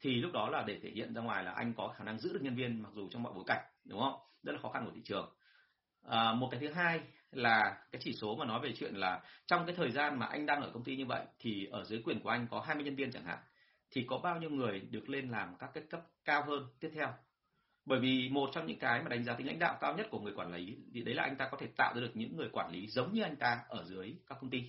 thì 0.00 0.14
lúc 0.14 0.32
đó 0.32 0.48
là 0.48 0.64
để 0.66 0.78
thể 0.82 0.90
hiện 0.90 1.14
ra 1.14 1.22
ngoài 1.22 1.44
là 1.44 1.52
anh 1.52 1.74
có 1.76 1.94
khả 1.96 2.04
năng 2.04 2.18
giữ 2.18 2.32
được 2.32 2.42
nhân 2.42 2.54
viên 2.54 2.82
mặc 2.82 2.92
dù 2.94 3.08
trong 3.10 3.22
mọi 3.22 3.32
bối 3.32 3.44
cảnh 3.46 3.64
đúng 3.84 4.00
không? 4.00 4.14
Rất 4.42 4.52
là 4.52 4.58
khó 4.58 4.70
khăn 4.70 4.84
của 4.86 4.92
thị 4.94 5.00
trường. 5.04 5.34
À, 6.02 6.32
một 6.34 6.48
cái 6.50 6.60
thứ 6.60 6.68
hai 6.68 7.00
là 7.32 7.76
cái 7.92 8.00
chỉ 8.04 8.12
số 8.12 8.36
mà 8.36 8.44
nói 8.44 8.60
về 8.60 8.72
chuyện 8.76 8.94
là 8.94 9.20
trong 9.46 9.66
cái 9.66 9.74
thời 9.76 9.90
gian 9.90 10.18
mà 10.18 10.26
anh 10.26 10.46
đang 10.46 10.62
ở 10.62 10.70
công 10.74 10.84
ty 10.84 10.96
như 10.96 11.06
vậy 11.06 11.24
thì 11.38 11.66
ở 11.72 11.84
dưới 11.84 12.02
quyền 12.04 12.20
của 12.20 12.30
anh 12.30 12.46
có 12.50 12.60
20 12.60 12.84
nhân 12.84 12.96
viên 12.96 13.12
chẳng 13.12 13.24
hạn 13.24 13.38
thì 13.90 14.04
có 14.08 14.18
bao 14.18 14.40
nhiêu 14.40 14.50
người 14.50 14.80
được 14.80 15.08
lên 15.08 15.28
làm 15.28 15.56
các 15.58 15.70
cái 15.74 15.84
cấp 15.90 16.00
cao 16.24 16.44
hơn 16.46 16.66
tiếp 16.80 16.90
theo 16.94 17.08
bởi 17.84 18.00
vì 18.00 18.28
một 18.28 18.50
trong 18.52 18.66
những 18.66 18.78
cái 18.78 19.02
mà 19.02 19.08
đánh 19.08 19.24
giá 19.24 19.34
tính 19.34 19.46
lãnh 19.46 19.58
đạo 19.58 19.78
cao 19.80 19.96
nhất 19.96 20.06
của 20.10 20.20
người 20.20 20.32
quản 20.36 20.54
lý 20.54 20.76
thì 20.94 21.02
đấy 21.02 21.14
là 21.14 21.22
anh 21.22 21.36
ta 21.36 21.48
có 21.50 21.56
thể 21.60 21.66
tạo 21.76 21.94
ra 21.94 22.00
được 22.00 22.10
những 22.14 22.36
người 22.36 22.48
quản 22.52 22.70
lý 22.70 22.86
giống 22.86 23.12
như 23.14 23.22
anh 23.22 23.36
ta 23.36 23.60
ở 23.68 23.84
dưới 23.84 24.14
các 24.26 24.38
công 24.40 24.50
ty 24.50 24.62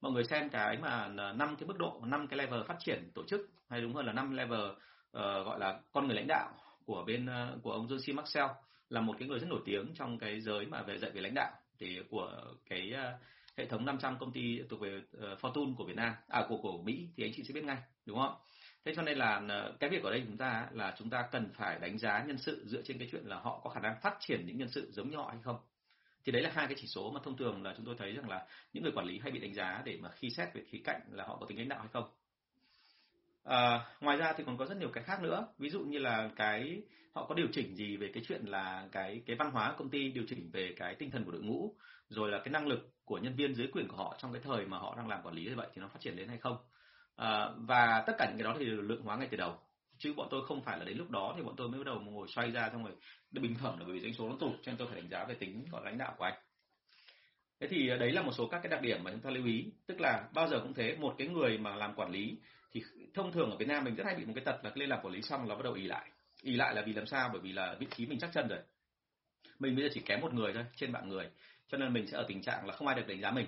mọi 0.00 0.12
người 0.12 0.24
xem 0.24 0.48
cái 0.48 0.78
mà 0.78 1.08
năm 1.08 1.56
cái 1.58 1.66
mức 1.66 1.78
độ 1.78 2.00
năm 2.04 2.26
cái 2.26 2.38
level 2.38 2.62
phát 2.68 2.76
triển 2.78 3.10
tổ 3.14 3.24
chức 3.24 3.40
hay 3.68 3.80
đúng 3.80 3.94
hơn 3.94 4.06
là 4.06 4.12
năm 4.12 4.36
level 4.36 4.60
uh, 4.70 4.76
gọi 5.12 5.58
là 5.58 5.80
con 5.92 6.06
người 6.06 6.16
lãnh 6.16 6.26
đạo 6.26 6.52
của 6.84 7.04
bên 7.06 7.26
uh, 7.26 7.62
của 7.62 7.72
ông 7.72 7.86
John 7.86 7.98
C. 7.98 8.16
Maxwell 8.16 8.54
là 8.88 9.00
một 9.00 9.16
cái 9.18 9.28
người 9.28 9.38
rất 9.38 9.46
nổi 9.50 9.60
tiếng 9.64 9.94
trong 9.94 10.18
cái 10.18 10.40
giới 10.40 10.66
mà 10.66 10.82
về 10.82 10.98
dạy 10.98 11.10
về 11.10 11.20
lãnh 11.20 11.34
đạo 11.34 11.52
thì 11.78 12.00
của 12.10 12.54
cái 12.68 12.92
uh, 12.94 13.20
hệ 13.56 13.66
thống 13.66 13.84
500 13.84 14.18
công 14.18 14.32
ty 14.32 14.60
thuộc 14.70 14.80
về 14.80 14.96
uh, 14.98 15.38
Fortune 15.40 15.74
của 15.76 15.84
Việt 15.84 15.96
Nam 15.96 16.14
à 16.28 16.46
của 16.48 16.58
của 16.62 16.82
Mỹ 16.82 17.08
thì 17.16 17.24
anh 17.24 17.32
chị 17.36 17.42
sẽ 17.48 17.54
biết 17.54 17.64
ngay 17.64 17.78
đúng 18.06 18.18
không? 18.18 18.34
Thế 18.86 18.92
cho 18.96 19.02
nên 19.02 19.18
là 19.18 19.42
ờ, 19.48 19.76
cái 19.80 19.90
việc 19.90 20.02
ở 20.02 20.10
đây 20.10 20.22
chúng 20.26 20.36
ta 20.36 20.68
là 20.72 20.94
chúng 20.98 21.10
ta 21.10 21.28
cần 21.32 21.50
phải 21.54 21.78
đánh 21.78 21.98
giá 21.98 22.24
nhân 22.26 22.38
sự 22.38 22.64
dựa 22.66 22.82
trên 22.82 22.98
cái 22.98 23.08
chuyện 23.12 23.24
là 23.24 23.36
họ 23.36 23.60
có 23.64 23.70
khả 23.70 23.80
năng 23.80 24.00
phát 24.02 24.16
triển 24.20 24.46
những 24.46 24.58
nhân 24.58 24.68
sự 24.68 24.92
giống 24.92 25.10
như 25.10 25.16
họ 25.16 25.28
hay 25.32 25.42
không. 25.42 25.56
Thì 26.24 26.32
đấy 26.32 26.42
là 26.42 26.50
hai 26.54 26.66
cái 26.66 26.74
chỉ 26.80 26.86
số 26.86 27.10
mà 27.10 27.20
thông 27.24 27.36
thường 27.36 27.62
là 27.62 27.74
chúng 27.76 27.86
tôi 27.86 27.94
thấy 27.98 28.12
rằng 28.12 28.28
là 28.28 28.46
những 28.72 28.82
người 28.82 28.92
quản 28.94 29.06
lý 29.06 29.18
hay 29.18 29.30
bị 29.32 29.40
đánh 29.40 29.54
giá 29.54 29.82
để 29.84 29.98
mà 30.02 30.08
khi 30.08 30.30
xét 30.30 30.48
về 30.54 30.62
khía 30.70 30.80
cạnh 30.84 31.00
là 31.10 31.24
họ 31.24 31.36
có 31.40 31.46
tính 31.46 31.58
lãnh 31.58 31.68
đạo 31.68 31.78
hay 31.78 31.88
không 31.92 32.04
à, 33.46 33.86
ngoài 34.00 34.16
ra 34.16 34.32
thì 34.36 34.44
còn 34.46 34.56
có 34.56 34.66
rất 34.66 34.76
nhiều 34.76 34.90
cái 34.92 35.04
khác 35.04 35.22
nữa. 35.22 35.46
Ví 35.58 35.70
dụ 35.70 35.80
như 35.80 35.98
là 35.98 36.30
cái 36.36 36.82
họ 37.14 37.26
có 37.26 37.34
điều 37.34 37.46
chỉnh 37.52 37.76
gì 37.76 37.96
về 37.96 38.10
cái 38.14 38.22
chuyện 38.28 38.44
là 38.44 38.88
cái 38.92 39.22
cái 39.26 39.36
văn 39.36 39.50
hóa 39.50 39.74
công 39.78 39.90
ty 39.90 40.10
điều 40.10 40.24
chỉnh 40.28 40.50
về 40.52 40.74
cái 40.76 40.94
tinh 40.94 41.10
thần 41.10 41.24
của 41.24 41.30
đội 41.30 41.42
ngũ 41.42 41.74
rồi 42.08 42.30
là 42.30 42.38
cái 42.38 42.48
năng 42.48 42.66
lực 42.66 42.92
của 43.04 43.18
nhân 43.18 43.36
viên 43.36 43.54
dưới 43.54 43.66
quyền 43.72 43.88
của 43.88 43.96
họ 43.96 44.16
trong 44.18 44.32
cái 44.32 44.42
thời 44.44 44.66
mà 44.66 44.78
họ 44.78 44.94
đang 44.96 45.08
làm 45.08 45.22
quản 45.22 45.34
lý 45.34 45.44
như 45.44 45.56
vậy 45.56 45.66
thì 45.74 45.82
nó 45.82 45.88
phát 45.88 46.00
triển 46.00 46.16
đến 46.16 46.28
hay 46.28 46.38
không? 46.38 46.56
À, 47.16 47.48
và 47.56 48.04
tất 48.06 48.12
cả 48.18 48.26
những 48.28 48.38
cái 48.38 48.44
đó 48.44 48.56
thì 48.58 48.64
được 48.64 48.80
lượng 48.80 49.02
hóa 49.02 49.16
ngay 49.16 49.28
từ 49.30 49.36
đầu. 49.36 49.58
Chứ 49.98 50.14
bọn 50.16 50.28
tôi 50.30 50.46
không 50.46 50.62
phải 50.62 50.78
là 50.78 50.84
đến 50.84 50.98
lúc 50.98 51.10
đó 51.10 51.34
thì 51.36 51.42
bọn 51.42 51.54
tôi 51.56 51.68
mới 51.68 51.78
bắt 51.78 51.86
đầu 51.86 52.00
ngồi 52.00 52.28
xoay 52.28 52.50
ra 52.50 52.68
xong 52.72 52.84
rồi 52.84 52.94
bình 53.30 53.54
phẩm 53.62 53.78
là 53.78 53.84
bởi 53.84 53.94
vì 53.94 54.00
doanh 54.00 54.14
số 54.14 54.28
nó 54.28 54.36
tụt 54.40 54.52
cho 54.62 54.72
nên 54.72 54.76
tôi 54.76 54.88
phải 54.88 55.00
đánh 55.00 55.10
giá 55.10 55.24
về 55.24 55.34
tính 55.34 55.64
gọi 55.70 55.84
lãnh 55.84 55.98
đạo 55.98 56.14
của 56.18 56.24
anh. 56.24 56.34
Thế 57.60 57.66
thì 57.68 57.88
ờ, 57.88 57.96
đấy 57.96 58.12
là 58.12 58.22
một 58.22 58.32
số 58.32 58.48
các 58.48 58.60
cái 58.62 58.70
đặc 58.70 58.82
điểm 58.82 59.04
mà 59.04 59.10
chúng 59.10 59.20
ta 59.20 59.30
lưu 59.30 59.46
ý. 59.46 59.72
Tức 59.86 60.00
là 60.00 60.28
bao 60.34 60.48
giờ 60.48 60.60
cũng 60.60 60.74
thế 60.74 60.96
một 60.96 61.14
cái 61.18 61.28
người 61.28 61.58
mà 61.58 61.76
làm 61.76 61.94
quản 61.94 62.10
lý 62.10 62.38
thì 62.72 62.82
thông 63.14 63.32
thường 63.32 63.50
ở 63.50 63.56
Việt 63.56 63.68
Nam 63.68 63.84
mình 63.84 63.94
rất 63.94 64.04
hay 64.06 64.14
bị 64.14 64.24
một 64.24 64.32
cái 64.34 64.44
tật 64.44 64.64
là 64.64 64.70
lên 64.74 64.88
làm 64.88 64.98
quản 65.02 65.14
lý 65.14 65.22
xong 65.22 65.48
là 65.48 65.54
bắt 65.54 65.62
đầu 65.64 65.72
ý 65.72 65.86
lại. 65.86 66.10
Ý 66.42 66.56
lại 66.56 66.74
là 66.74 66.82
vì 66.86 66.92
làm 66.92 67.06
sao? 67.06 67.30
Bởi 67.32 67.40
vì 67.40 67.52
là 67.52 67.76
vị 67.80 67.86
trí 67.96 68.06
mình 68.06 68.18
chắc 68.18 68.30
chân 68.32 68.48
rồi. 68.48 68.58
Mình 69.58 69.76
bây 69.76 69.84
giờ 69.84 69.90
chỉ 69.94 70.00
kém 70.00 70.20
một 70.20 70.34
người 70.34 70.52
thôi, 70.52 70.64
trên 70.76 70.92
bạn 70.92 71.08
người. 71.08 71.30
Cho 71.68 71.78
nên 71.78 71.92
mình 71.92 72.06
sẽ 72.06 72.16
ở 72.16 72.24
tình 72.28 72.42
trạng 72.42 72.66
là 72.66 72.76
không 72.76 72.88
ai 72.88 72.96
được 72.96 73.06
đánh 73.08 73.20
giá 73.20 73.30
mình. 73.30 73.46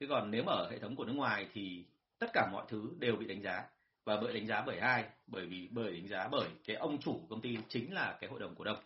Thế 0.00 0.06
còn 0.10 0.30
nếu 0.30 0.42
mà 0.42 0.52
ở 0.52 0.70
hệ 0.70 0.78
thống 0.78 0.96
của 0.96 1.04
nước 1.04 1.12
ngoài 1.12 1.46
thì 1.52 1.84
tất 2.18 2.26
cả 2.32 2.48
mọi 2.52 2.64
thứ 2.68 2.96
đều 2.98 3.16
bị 3.16 3.26
đánh 3.26 3.42
giá. 3.42 3.64
Và 4.04 4.20
bởi 4.20 4.34
đánh 4.34 4.46
giá 4.46 4.62
bởi 4.66 4.78
ai? 4.78 5.04
Bởi 5.26 5.46
vì, 5.46 5.68
bởi 5.70 5.92
đánh 5.92 6.08
giá 6.08 6.28
bởi 6.28 6.48
cái 6.64 6.76
ông 6.76 7.00
chủ 7.00 7.20
công 7.30 7.40
ty 7.40 7.58
chính 7.68 7.94
là 7.94 8.16
cái 8.20 8.30
hội 8.30 8.40
đồng 8.40 8.54
cổ 8.54 8.64
đông. 8.64 8.78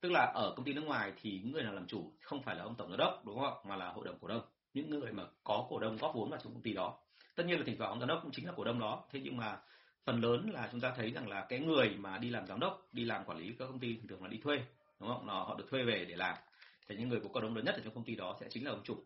Tức 0.00 0.12
là 0.12 0.32
ở 0.34 0.52
công 0.56 0.64
ty 0.64 0.72
nước 0.72 0.84
ngoài 0.84 1.12
thì 1.22 1.40
những 1.44 1.52
người 1.52 1.62
nào 1.62 1.72
làm 1.72 1.86
chủ 1.86 2.12
không 2.20 2.42
phải 2.42 2.56
là 2.56 2.62
ông 2.62 2.74
tổng 2.74 2.90
giám 2.90 2.98
đốc, 2.98 3.22
đúng 3.26 3.40
không 3.40 3.54
mà 3.68 3.76
là 3.76 3.88
hội 3.88 4.04
đồng 4.04 4.18
cổ 4.20 4.28
đông. 4.28 4.42
Những 4.74 4.90
người 4.90 5.12
mà 5.12 5.24
có 5.44 5.66
cổ 5.70 5.78
đông 5.78 5.96
góp 5.96 6.14
vốn 6.14 6.30
vào 6.30 6.40
trong 6.42 6.52
công 6.52 6.62
ty 6.62 6.72
đó 6.72 6.98
tất 7.36 7.46
nhiên 7.46 7.58
là 7.58 7.64
thỉnh 7.66 7.78
thoảng 7.78 8.00
giám 8.00 8.08
đốc 8.08 8.20
cũng 8.22 8.32
chính 8.32 8.46
là 8.46 8.52
cổ 8.56 8.64
đông 8.64 8.78
đó. 8.78 9.04
Thế 9.10 9.20
nhưng 9.24 9.36
mà 9.36 9.58
phần 10.04 10.20
lớn 10.20 10.50
là 10.52 10.68
chúng 10.72 10.80
ta 10.80 10.92
thấy 10.96 11.10
rằng 11.10 11.28
là 11.28 11.46
cái 11.48 11.58
người 11.60 11.88
mà 11.98 12.18
đi 12.18 12.30
làm 12.30 12.46
giám 12.46 12.60
đốc 12.60 12.88
đi 12.92 13.04
làm 13.04 13.24
quản 13.24 13.38
lý 13.38 13.54
các 13.58 13.66
công 13.66 13.78
ty 13.78 13.96
thường 13.96 14.08
thường 14.08 14.22
là 14.22 14.28
đi 14.28 14.38
thuê 14.38 14.56
đúng 15.00 15.08
không? 15.08 15.26
Họ 15.26 15.54
được 15.58 15.66
thuê 15.70 15.82
về 15.82 16.04
để 16.08 16.16
làm. 16.16 16.36
Thì 16.88 16.96
những 16.96 17.08
người 17.08 17.20
có 17.20 17.28
cổ 17.32 17.40
đông 17.40 17.56
lớn 17.56 17.64
nhất 17.64 17.74
ở 17.74 17.80
trong 17.84 17.94
công 17.94 18.04
ty 18.04 18.14
đó 18.14 18.36
sẽ 18.40 18.46
chính 18.50 18.64
là 18.64 18.70
ông 18.70 18.82
chủ. 18.84 19.04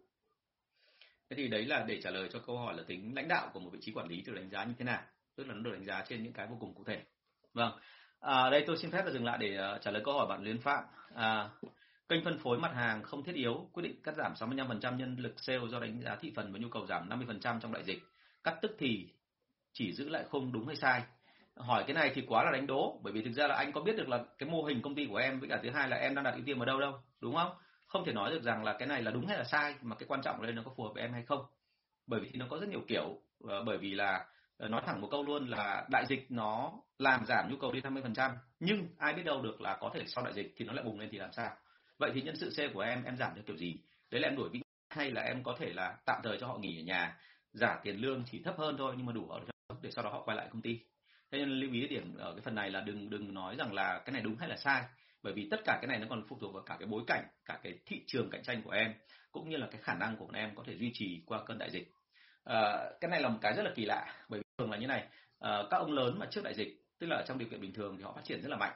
Thế 1.31 1.37
thì 1.37 1.49
đấy 1.49 1.65
là 1.65 1.85
để 1.89 2.01
trả 2.03 2.11
lời 2.11 2.29
cho 2.33 2.39
câu 2.47 2.59
hỏi 2.59 2.75
là 2.77 2.83
tính 2.87 3.15
lãnh 3.15 3.29
đạo 3.29 3.51
của 3.53 3.61
một 3.61 3.71
vị 3.73 3.79
trí 3.83 3.93
quản 3.93 4.09
lý 4.09 4.23
được 4.23 4.33
đánh 4.35 4.51
giá 4.51 4.65
như 4.65 4.75
thế 4.79 4.85
nào? 4.85 5.03
Tức 5.37 5.47
là 5.47 5.55
nó 5.55 5.61
được 5.61 5.73
đánh 5.73 5.85
giá 5.85 6.05
trên 6.09 6.23
những 6.23 6.33
cái 6.33 6.47
vô 6.47 6.57
cùng 6.61 6.75
cụ 6.75 6.85
thể. 6.85 7.03
Vâng. 7.55 7.73
À, 8.21 8.51
đây 8.51 8.65
tôi 8.67 8.77
xin 8.77 8.91
phép 8.91 9.05
là 9.05 9.13
dừng 9.13 9.25
lại 9.25 9.39
để 9.41 9.57
ờ, 9.57 9.79
trả 9.79 9.91
lời 9.91 10.03
câu 10.05 10.15
hỏi 10.15 10.27
bạn 10.27 10.43
Liên 10.43 10.61
Phạm. 10.61 10.85
À, 11.15 11.49
kênh 12.09 12.25
phân 12.25 12.39
phối 12.39 12.59
mặt 12.59 12.73
hàng 12.75 13.03
không 13.03 13.25
thiết 13.25 13.35
yếu 13.35 13.69
quyết 13.73 13.83
định 13.83 14.03
cắt 14.03 14.15
giảm 14.17 14.35
65% 14.35 14.97
nhân 14.97 15.17
lực 15.17 15.35
sale 15.37 15.69
do 15.71 15.81
đánh 15.81 16.01
giá 16.01 16.17
thị 16.17 16.33
phần 16.37 16.53
và 16.53 16.59
nhu 16.59 16.69
cầu 16.69 16.87
giảm 16.87 17.09
50% 17.09 17.61
trong 17.61 17.73
đại 17.73 17.85
dịch 17.85 18.03
cắt 18.45 18.55
tức 18.63 18.77
thì 18.79 19.09
chỉ 19.73 19.93
giữ 19.93 20.09
lại 20.09 20.25
không 20.31 20.53
đúng 20.53 20.67
hay 20.67 20.77
sai. 20.77 21.03
Hỏi 21.57 21.85
cái 21.87 21.95
này 21.95 22.13
thì 22.15 22.23
quá 22.29 22.45
là 22.45 22.51
đánh 22.53 22.67
đố, 22.67 23.01
bởi 23.03 23.13
vì 23.13 23.23
thực 23.23 23.33
ra 23.33 23.47
là 23.47 23.55
anh 23.55 23.73
có 23.73 23.81
biết 23.81 23.97
được 23.97 24.09
là 24.09 24.25
cái 24.39 24.49
mô 24.49 24.63
hình 24.63 24.83
công 24.83 24.95
ty 24.95 25.07
của 25.07 25.17
em 25.17 25.41
với 25.41 25.49
cả 25.49 25.61
thứ 25.63 25.71
hai 25.71 25.89
là 25.89 25.97
em 25.97 26.15
đang 26.15 26.25
đặt 26.25 26.35
ưu 26.35 26.43
tiên 26.47 26.59
ở 26.59 26.65
đâu 26.65 26.81
đâu, 26.81 26.93
đúng 27.21 27.35
không? 27.35 27.53
Không 27.87 28.05
thể 28.05 28.13
nói 28.13 28.31
được 28.31 28.43
rằng 28.43 28.65
là 28.65 28.77
cái 28.79 28.89
này 28.89 29.03
là 29.03 29.11
đúng 29.11 29.27
hay 29.27 29.39
là 29.39 29.45
sai, 29.45 29.75
mà 29.83 29.97
cái 29.97 30.07
quan 30.09 30.23
trọng 30.23 30.41
ở 30.41 30.47
đây 30.47 30.53
nó 30.53 30.63
có 30.65 30.73
phù 30.77 30.83
hợp 30.83 30.91
với 30.95 31.03
em 31.03 31.13
hay 31.13 31.23
không. 31.23 31.47
Bởi 32.07 32.21
vì 32.21 32.31
nó 32.35 32.47
có 32.51 32.59
rất 32.59 32.69
nhiều 32.69 32.81
kiểu 32.89 33.21
ờ, 33.49 33.65
bởi 33.65 33.79
vì 33.79 33.95
là 33.95 34.27
ờ, 34.57 34.69
nói 34.69 34.83
thẳng 34.87 35.01
một 35.01 35.09
câu 35.11 35.23
luôn 35.23 35.49
là 35.49 35.87
đại 35.91 36.05
dịch 36.09 36.31
nó 36.31 36.73
làm 36.99 37.27
giảm 37.27 37.49
nhu 37.51 37.57
cầu 37.57 37.73
đi 37.73 37.81
50% 37.81 38.31
nhưng 38.61 38.89
ai 38.99 39.15
biết 39.15 39.23
đâu 39.23 39.43
được 39.43 39.61
là 39.61 39.79
có 39.81 39.91
thể 39.95 40.05
sau 40.07 40.25
đại 40.25 40.33
dịch 40.35 40.55
thì 40.57 40.65
nó 40.65 40.73
lại 40.73 40.85
bùng 40.85 41.01
lên 41.01 41.09
thì 41.13 41.19
làm 41.19 41.33
sao? 41.33 41.51
Vậy 41.99 42.11
thì 42.15 42.23
nhân 42.23 42.37
sự 42.37 42.51
C 42.51 42.75
của 42.75 42.81
em 42.81 43.05
em 43.05 43.17
giảm 43.17 43.33
theo 43.35 43.45
kiểu 43.47 43.57
gì? 43.57 43.77
Đấy 44.11 44.21
là 44.21 44.29
em 44.29 44.37
đổi 44.37 44.49
vị 44.49 44.61
hay 44.91 45.11
là 45.11 45.23
em 45.23 45.43
có 45.43 45.57
thể 45.59 45.73
là 45.73 45.97
tạm 46.07 46.21
thời 46.25 46.39
cho 46.41 46.47
họ 46.47 46.59
nghỉ 46.59 46.81
ở 46.81 46.85
nhà? 46.85 47.19
Giả 47.53 47.81
tiền 47.83 47.97
lương 47.97 48.25
chỉ 48.31 48.43
thấp 48.43 48.59
hơn 48.59 48.77
thôi 48.79 48.95
nhưng 48.97 49.07
mà 49.07 49.13
đủ 49.13 49.29
ở 49.29 49.41
để 49.83 49.91
sau 49.91 50.05
đó 50.05 50.11
họ 50.11 50.23
quay 50.23 50.37
lại 50.37 50.49
công 50.51 50.63
ty. 50.63 50.81
Thế 51.31 51.39
nên 51.39 51.51
lưu 51.51 51.73
ý 51.73 51.87
điểm 51.87 52.17
ở 52.17 52.33
cái 52.33 52.41
phần 52.41 52.55
này 52.55 52.71
là 52.71 52.81
đừng 52.81 53.11
đừng 53.11 53.35
nói 53.35 53.57
rằng 53.57 53.73
là 53.73 54.03
cái 54.05 54.13
này 54.13 54.23
đúng 54.23 54.37
hay 54.37 54.49
là 54.49 54.57
sai. 54.57 54.83
Bởi 55.23 55.33
vì 55.33 55.49
tất 55.51 55.61
cả 55.65 55.79
cái 55.83 55.89
này 55.89 55.99
nó 55.99 56.07
còn 56.11 56.25
phụ 56.29 56.39
thuộc 56.41 56.55
vào 56.55 56.63
cả 56.63 56.77
cái 56.79 56.89
bối 56.89 57.03
cảnh 57.07 57.25
cả 57.45 57.61
cái 57.63 57.79
thị 57.87 58.03
trường 58.07 58.31
cạnh 58.31 58.43
tranh 58.43 58.63
của 58.63 58.71
em 58.71 58.95
cũng 59.33 59.51
như 59.51 59.57
là 59.57 59.69
cái 59.71 59.81
khả 59.83 59.95
năng 59.95 60.17
của 60.17 60.29
em 60.35 60.55
có 60.55 60.63
thể 60.67 60.77
duy 60.77 60.91
trì 60.95 61.23
qua 61.27 61.45
cơn 61.47 61.59
đại 61.59 61.71
dịch. 61.71 61.93
À, 62.45 62.91
cái 63.01 63.11
này 63.11 63.23
là 63.23 63.29
một 63.29 63.39
cái 63.43 63.55
rất 63.55 63.63
là 63.63 63.73
kỳ 63.75 63.85
lạ 63.85 64.15
bởi 64.29 64.41
vì 64.41 64.45
thường 64.59 64.71
là 64.71 64.79
như 64.79 64.87
này 64.87 65.09
à, 65.39 65.63
các 65.71 65.77
ông 65.77 65.93
lớn 65.93 66.19
mà 66.19 66.27
trước 66.31 66.45
đại 66.45 66.55
dịch 66.55 66.81
tức 66.99 67.07
là 67.07 67.25
trong 67.29 67.39
điều 67.39 67.49
kiện 67.49 67.61
bình 67.61 67.73
thường 67.73 67.97
thì 67.97 68.03
họ 68.03 68.13
phát 68.13 68.25
triển 68.25 68.43
rất 68.43 68.49
là 68.49 68.57
mạnh. 68.57 68.73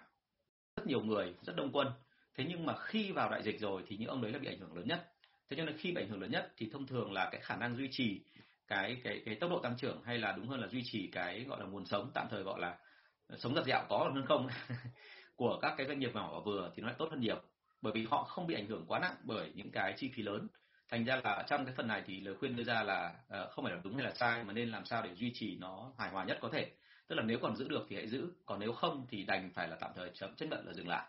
Rất 0.77 0.87
nhiều 0.87 1.01
người 1.01 1.35
rất 1.43 1.57
đông 1.57 1.73
quân. 1.73 1.89
Thế 2.35 2.45
nhưng 2.49 2.67
mà 2.67 2.77
khi 2.77 3.13
vào 3.13 3.31
đại 3.31 3.43
dịch 3.43 3.61
rồi 3.61 3.83
thì 3.87 3.97
những 3.97 4.09
ông 4.09 4.23
đấy 4.23 4.33
là 4.33 4.39
bị 4.39 4.49
ảnh 4.49 4.59
hưởng 4.59 4.77
lớn 4.77 4.89
nhất. 4.89 5.13
Thế 5.51 5.57
cho 5.57 5.65
nên 5.65 5.77
khi 5.79 5.93
bị 5.93 6.03
ảnh 6.03 6.09
hưởng 6.09 6.21
lớn 6.21 6.31
nhất 6.31 6.53
thì 6.57 6.71
thông 6.73 6.87
thường 6.87 7.13
là 7.13 7.29
cái 7.33 7.41
khả 7.41 7.57
năng 7.57 7.77
duy 7.77 7.89
trì 7.91 8.23
cái 8.69 9.01
cái 9.05 9.23
cái 9.25 9.35
tốc 9.35 9.51
độ 9.51 9.59
tăng 9.59 9.77
trưởng 9.77 10.03
hay 10.05 10.19
là 10.19 10.33
đúng 10.33 10.49
hơn 10.49 10.61
là 10.61 10.69
duy 10.69 10.83
trì 10.85 11.11
cái 11.13 11.45
gọi 11.45 11.61
là 11.61 11.67
nguồn 11.67 11.87
sống 11.87 12.11
tạm 12.15 12.27
thời 12.31 12.43
gọi 12.43 12.61
là 12.61 12.79
ờ, 13.27 13.37
sống 13.37 13.55
giặt 13.55 13.65
dẹo 13.65 13.85
có 13.89 14.11
hơn 14.15 14.25
không? 14.27 14.49
Của 15.37 15.59
các 15.63 15.75
cái 15.77 15.87
doanh 15.87 15.99
nghiệp 15.99 16.15
nhỏ 16.15 16.31
và 16.33 16.41
vừa 16.45 16.71
thì 16.75 16.83
nó 16.83 16.89
lại 16.89 16.97
tốt 16.99 17.09
hơn 17.11 17.21
nhiều. 17.21 17.37
Bởi 17.83 17.93
vì 17.93 18.07
họ 18.11 18.25
không 18.25 18.47
bị 18.47 18.55
ảnh 18.55 18.67
hưởng 18.67 18.85
quá 18.87 18.99
nặng 18.99 19.17
bởi 19.23 19.53
những 19.55 19.71
cái 19.71 19.95
chi 19.97 20.11
phí 20.15 20.23
lớn. 20.23 20.49
Thành 20.89 21.05
ra 21.05 21.21
là 21.25 21.45
trong 21.49 21.65
cái 21.65 21.75
phần 21.77 21.89
này 21.89 22.03
thì 22.07 22.21
lời 22.21 22.35
khuyên 22.35 22.57
đưa 22.57 22.65
ra 22.65 22.83
là 22.83 23.15
uh, 23.27 23.51
không 23.51 23.65
phải 23.65 23.75
là 23.75 23.81
đúng 23.85 23.95
hay 23.95 24.05
là 24.05 24.15
sai 24.15 24.45
mà 24.45 24.53
nên 24.53 24.71
làm 24.71 24.85
sao 24.85 25.03
để 25.03 25.15
duy 25.15 25.33
trì 25.35 25.57
nó 25.57 25.93
hài 25.99 26.11
hòa 26.11 26.25
nhất 26.25 26.39
có 26.41 26.49
thể. 26.53 26.71
Tức 27.09 27.15
là 27.15 27.23
nếu 27.23 27.39
còn 27.43 27.57
giữ 27.57 27.69
được 27.69 27.87
thì 27.89 27.97
hãy 27.97 28.09
giữ 28.09 28.33
còn 28.47 28.61
nếu 28.61 28.73
không 28.73 29.07
thì 29.11 29.25
đành 29.25 29.51
phải 29.55 29.69
là 29.69 29.77
tạm 29.81 29.91
thời 29.97 30.11
chấm 30.15 30.35
chấp 30.37 30.47
nhận 30.47 30.67
là 30.67 30.73
dừng 30.73 30.89
lại 30.89 31.07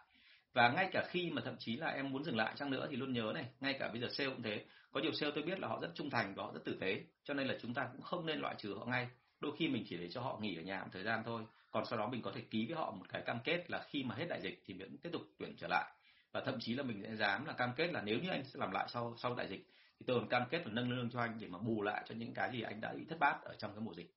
và 0.56 0.70
ngay 0.70 0.90
cả 0.92 1.08
khi 1.10 1.30
mà 1.30 1.42
thậm 1.46 1.56
chí 1.60 1.76
là 1.76 1.88
em 1.88 2.12
muốn 2.12 2.24
dừng 2.24 2.38
lại 2.38 2.54
chăng 2.58 2.72
nữa 2.72 2.88
thì 2.90 2.96
luôn 2.96 3.14
nhớ 3.14 3.32
này 3.34 3.46
ngay 3.60 3.76
cả 3.80 3.90
bây 3.92 4.02
giờ 4.02 4.08
sale 4.12 4.30
cũng 4.30 4.42
thế. 4.44 4.66
Có 4.92 5.02
nhiều 5.02 5.12
sale 5.12 5.32
tôi 5.36 5.44
biết 5.44 5.60
là 5.60 5.68
họ 5.68 5.80
rất 5.82 5.92
trung 5.96 6.10
thành 6.10 6.36
và 6.36 6.44
họ 6.44 6.52
rất 6.54 6.60
tử 6.66 6.78
tế 6.82 7.04
cho 7.24 7.34
nên 7.34 7.48
là 7.48 7.56
chúng 7.62 7.74
ta 7.74 7.88
cũng 7.92 8.02
không 8.02 8.26
nên 8.26 8.40
loại 8.40 8.56
trừ 8.58 8.76
họ 8.80 8.86
ngay. 8.86 9.08
Đôi 9.40 9.52
khi 9.58 9.68
mình 9.68 9.84
chỉ 9.90 9.98
để 9.98 10.10
cho 10.10 10.22
họ 10.22 10.38
nghỉ 10.42 10.56
ở 10.58 10.62
nhà 10.62 10.80
một 10.82 10.90
thời 10.92 11.04
gian 11.04 11.24
thôi 11.26 11.46
còn 11.72 11.86
sau 11.86 12.00
đó 12.00 12.10
mình 12.10 12.22
có 12.22 12.32
thể 12.36 12.42
ký 12.42 12.66
với 12.66 12.76
họ 12.76 12.92
một 12.92 13.06
cái 13.10 13.22
cam 13.26 13.40
kết 13.44 13.72
là 13.72 13.86
khi 13.90 14.04
mà 14.04 14.16
hết 14.16 14.26
đại 14.30 14.42
dịch 14.42 14.64
thì 14.66 14.74
vẫn 14.74 14.98
tiếp 14.98 15.10
tục 15.14 15.22
tuyển 15.40 15.56
trở 15.58 15.68
lại. 15.68 15.92
Và 16.32 16.42
thậm 16.46 16.60
chí 16.60 16.74
là 16.74 16.84
mình 16.84 17.04
sẽ 17.04 17.16
dám 17.16 17.46
là 17.46 17.54
cam 17.54 17.74
kết 17.76 17.88
là 17.94 18.02
nếu 18.02 18.20
như 18.20 18.30
anh 18.30 18.44
sẽ 18.44 18.60
làm 18.60 18.72
lại 18.72 18.86
sau 18.90 19.16
sau 19.18 19.36
đại 19.36 19.48
dịch 19.48 19.68
thì 20.00 20.04
tôi 20.08 20.20
còn 20.20 20.30
cam 20.30 20.44
kết 20.50 20.68
là 20.68 20.74
nâng 20.74 20.90
lương 20.90 21.10
cho 21.10 21.20
anh 21.20 21.38
để 21.40 21.48
mà 21.48 21.60
bù 21.60 21.82
lại 21.82 22.04
cho 22.10 22.16
những 22.16 22.34
cái 22.34 22.52
gì 22.52 22.62
anh 22.62 22.82
đã 22.82 22.94
bị 22.94 23.06
thất 23.10 23.20
bát 23.20 23.42
ở 23.44 23.56
trong 23.58 23.72
cái 23.72 23.82
mùa 23.82 23.94
dịch. 23.94 24.16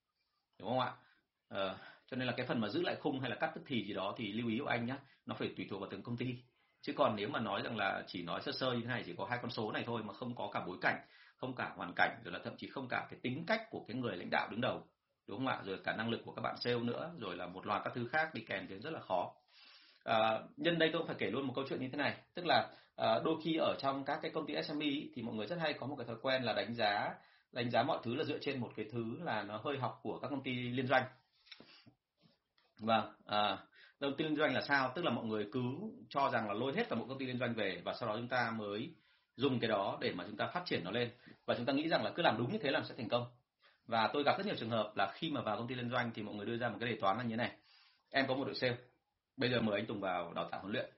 Đúng 0.59 0.68
không 0.68 0.81
ạ? 0.81 0.92
Ờ, 1.48 1.79
cho 2.11 2.16
nên 2.16 2.27
là 2.27 2.35
cái 2.37 2.47
phần 2.47 2.61
mà 2.61 2.68
giữ 2.68 2.83
lại 2.83 2.97
khung 3.01 3.21
hay 3.21 3.31
là 3.31 3.37
cắt 3.37 3.51
tức 3.55 3.62
thì 3.66 3.85
gì 3.85 3.94
đó 3.94 4.14
thì 4.16 4.33
lưu 4.33 4.49
ý 4.49 4.59
của 4.59 4.66
anh 4.66 4.87
nhé 4.87 4.97
nó 5.27 5.35
phải 5.35 5.53
tùy 5.57 5.66
thuộc 5.71 5.81
vào 5.81 5.90
từng 5.90 6.03
công 6.03 6.16
ty. 6.16 6.37
Chứ 6.83 6.92
còn 6.97 7.16
nếu 7.16 7.29
mà 7.29 7.40
nói 7.40 7.62
rằng 7.62 7.77
là 7.77 8.05
chỉ 8.07 8.23
nói 8.23 8.40
sơ 8.40 8.53
sơ 8.53 8.73
như 8.73 8.81
thế 8.81 8.87
này 8.87 9.03
chỉ 9.07 9.14
có 9.16 9.27
hai 9.31 9.38
con 9.42 9.51
số 9.51 9.73
này 9.73 9.83
thôi 9.87 10.03
mà 10.05 10.14
không 10.14 10.35
có 10.35 10.51
cả 10.53 10.64
bối 10.66 10.79
cảnh 10.81 11.01
không 11.37 11.55
cả 11.55 11.73
hoàn 11.77 11.92
cảnh 11.97 12.21
rồi 12.25 12.33
là 12.33 12.40
thậm 12.44 12.57
chí 12.57 12.68
không 12.68 12.88
cả 12.88 13.07
cái 13.11 13.21
tính 13.23 13.44
cách 13.47 13.62
của 13.71 13.85
cái 13.88 13.97
người 13.97 14.16
lãnh 14.16 14.31
đạo 14.31 14.49
đứng 14.51 14.61
đầu 14.61 14.87
đúng 15.27 15.38
không 15.38 15.47
ạ? 15.47 15.61
Rồi 15.64 15.79
cả 15.85 15.97
năng 15.97 16.11
lực 16.11 16.21
của 16.25 16.33
các 16.33 16.42
bạn 16.42 16.57
sale 16.57 16.79
nữa 16.79 17.11
rồi 17.18 17.37
là 17.37 17.47
một 17.47 17.66
loạt 17.66 17.83
các 17.85 17.92
thứ 17.94 18.09
khác 18.09 18.35
đi 18.35 18.40
kèm 18.40 18.66
thì 18.68 18.79
rất 18.79 18.90
là 18.90 19.01
khó. 19.01 19.35
À, 20.05 20.40
nhân 20.57 20.79
đây 20.79 20.90
tôi 20.92 20.99
cũng 20.99 21.07
phải 21.07 21.16
kể 21.18 21.31
luôn 21.31 21.47
một 21.47 21.53
câu 21.57 21.64
chuyện 21.68 21.81
như 21.81 21.88
thế 21.88 21.97
này 21.97 22.16
tức 22.35 22.47
là 22.47 22.71
à, 22.97 23.21
đôi 23.25 23.37
khi 23.44 23.57
ở 23.57 23.75
trong 23.79 24.05
các 24.05 24.18
cái 24.23 24.31
công 24.31 24.47
ty 24.47 24.55
SME 24.62 24.87
thì 25.14 25.23
mọi 25.23 25.35
người 25.35 25.47
rất 25.47 25.57
hay 25.61 25.73
có 25.73 25.87
một 25.87 25.97
cái 25.99 26.07
thói 26.07 26.16
quen 26.23 26.42
là 26.42 26.53
đánh 26.53 26.75
giá 26.75 27.14
đánh 27.53 27.71
giá 27.71 27.83
mọi 27.83 27.99
thứ 28.03 28.14
là 28.14 28.25
dựa 28.25 28.38
trên 28.40 28.61
một 28.61 28.71
cái 28.77 28.87
thứ 28.92 29.16
là 29.23 29.42
nó 29.42 29.61
hơi 29.64 29.79
học 29.79 30.01
của 30.03 30.18
các 30.18 30.29
công 30.29 30.42
ty 30.42 30.53
liên 30.53 30.87
doanh 30.87 31.05
vâng 32.79 33.12
à, 33.27 33.59
đầu 34.01 34.11
tư 34.19 34.25
liên 34.25 34.37
doanh 34.37 34.55
là 34.55 34.61
sao? 34.61 34.93
Tức 34.95 35.05
là 35.05 35.11
mọi 35.11 35.25
người 35.25 35.49
cứ 35.53 35.61
cho 36.09 36.31
rằng 36.31 36.49
là 36.49 36.55
lôi 36.55 36.73
hết 36.77 36.88
cả 36.88 36.97
một 36.97 37.07
công 37.09 37.19
ty 37.19 37.27
liên 37.27 37.38
doanh 37.38 37.55
về 37.55 37.83
và 37.85 37.95
sau 37.95 38.09
đó 38.09 38.17
chúng 38.17 38.29
ta 38.29 38.51
mới 38.51 38.95
dùng 39.37 39.61
cái 39.61 39.69
đó 39.69 39.99
để 40.01 40.12
mà 40.12 40.25
chúng 40.27 40.37
ta 40.37 40.47
phát 40.47 40.62
triển 40.64 40.85
nó 40.85 40.91
lên. 40.91 41.11
Và 41.47 41.55
chúng 41.55 41.67
ta 41.67 41.73
nghĩ 41.73 41.88
rằng 41.88 42.05
là 42.05 42.11
cứ 42.14 42.23
làm 42.23 42.38
đúng 42.38 42.53
như 42.53 42.59
thế 42.59 42.71
là 42.71 42.83
sẽ 42.88 42.95
thành 42.95 43.09
công. 43.09 43.27
Và 43.87 44.11
tôi 44.12 44.23
gặp 44.23 44.38
rất 44.38 44.47
nhiều 44.47 44.57
trường 44.59 44.71
hợp 44.71 44.93
là 44.97 45.12
khi 45.14 45.31
mà 45.31 45.41
vào 45.41 45.57
công 45.57 45.69
ty 45.69 45.75
liên 45.75 45.91
doanh 45.91 46.11
thì 46.14 46.23
mọi 46.23 46.35
người 46.35 46.47
đưa 46.47 46.57
ra 46.57 46.69
một 46.69 46.77
cái 46.81 46.91
đề 46.91 46.99
toán 47.01 47.17
là 47.17 47.23
như 47.23 47.31
thế 47.31 47.37
này. 47.37 47.53
Em 48.11 48.27
có 48.27 48.35
một 48.35 48.45
đội 48.45 48.55
sale 48.55 48.77
bây 49.37 49.51
giờ 49.51 49.61
mời 49.61 49.81
anh 49.81 49.87
Tùng 49.87 50.01
vào 50.01 50.33
đào 50.33 50.49
tạo 50.51 50.61
huấn 50.61 50.73
luyện. 50.73 50.91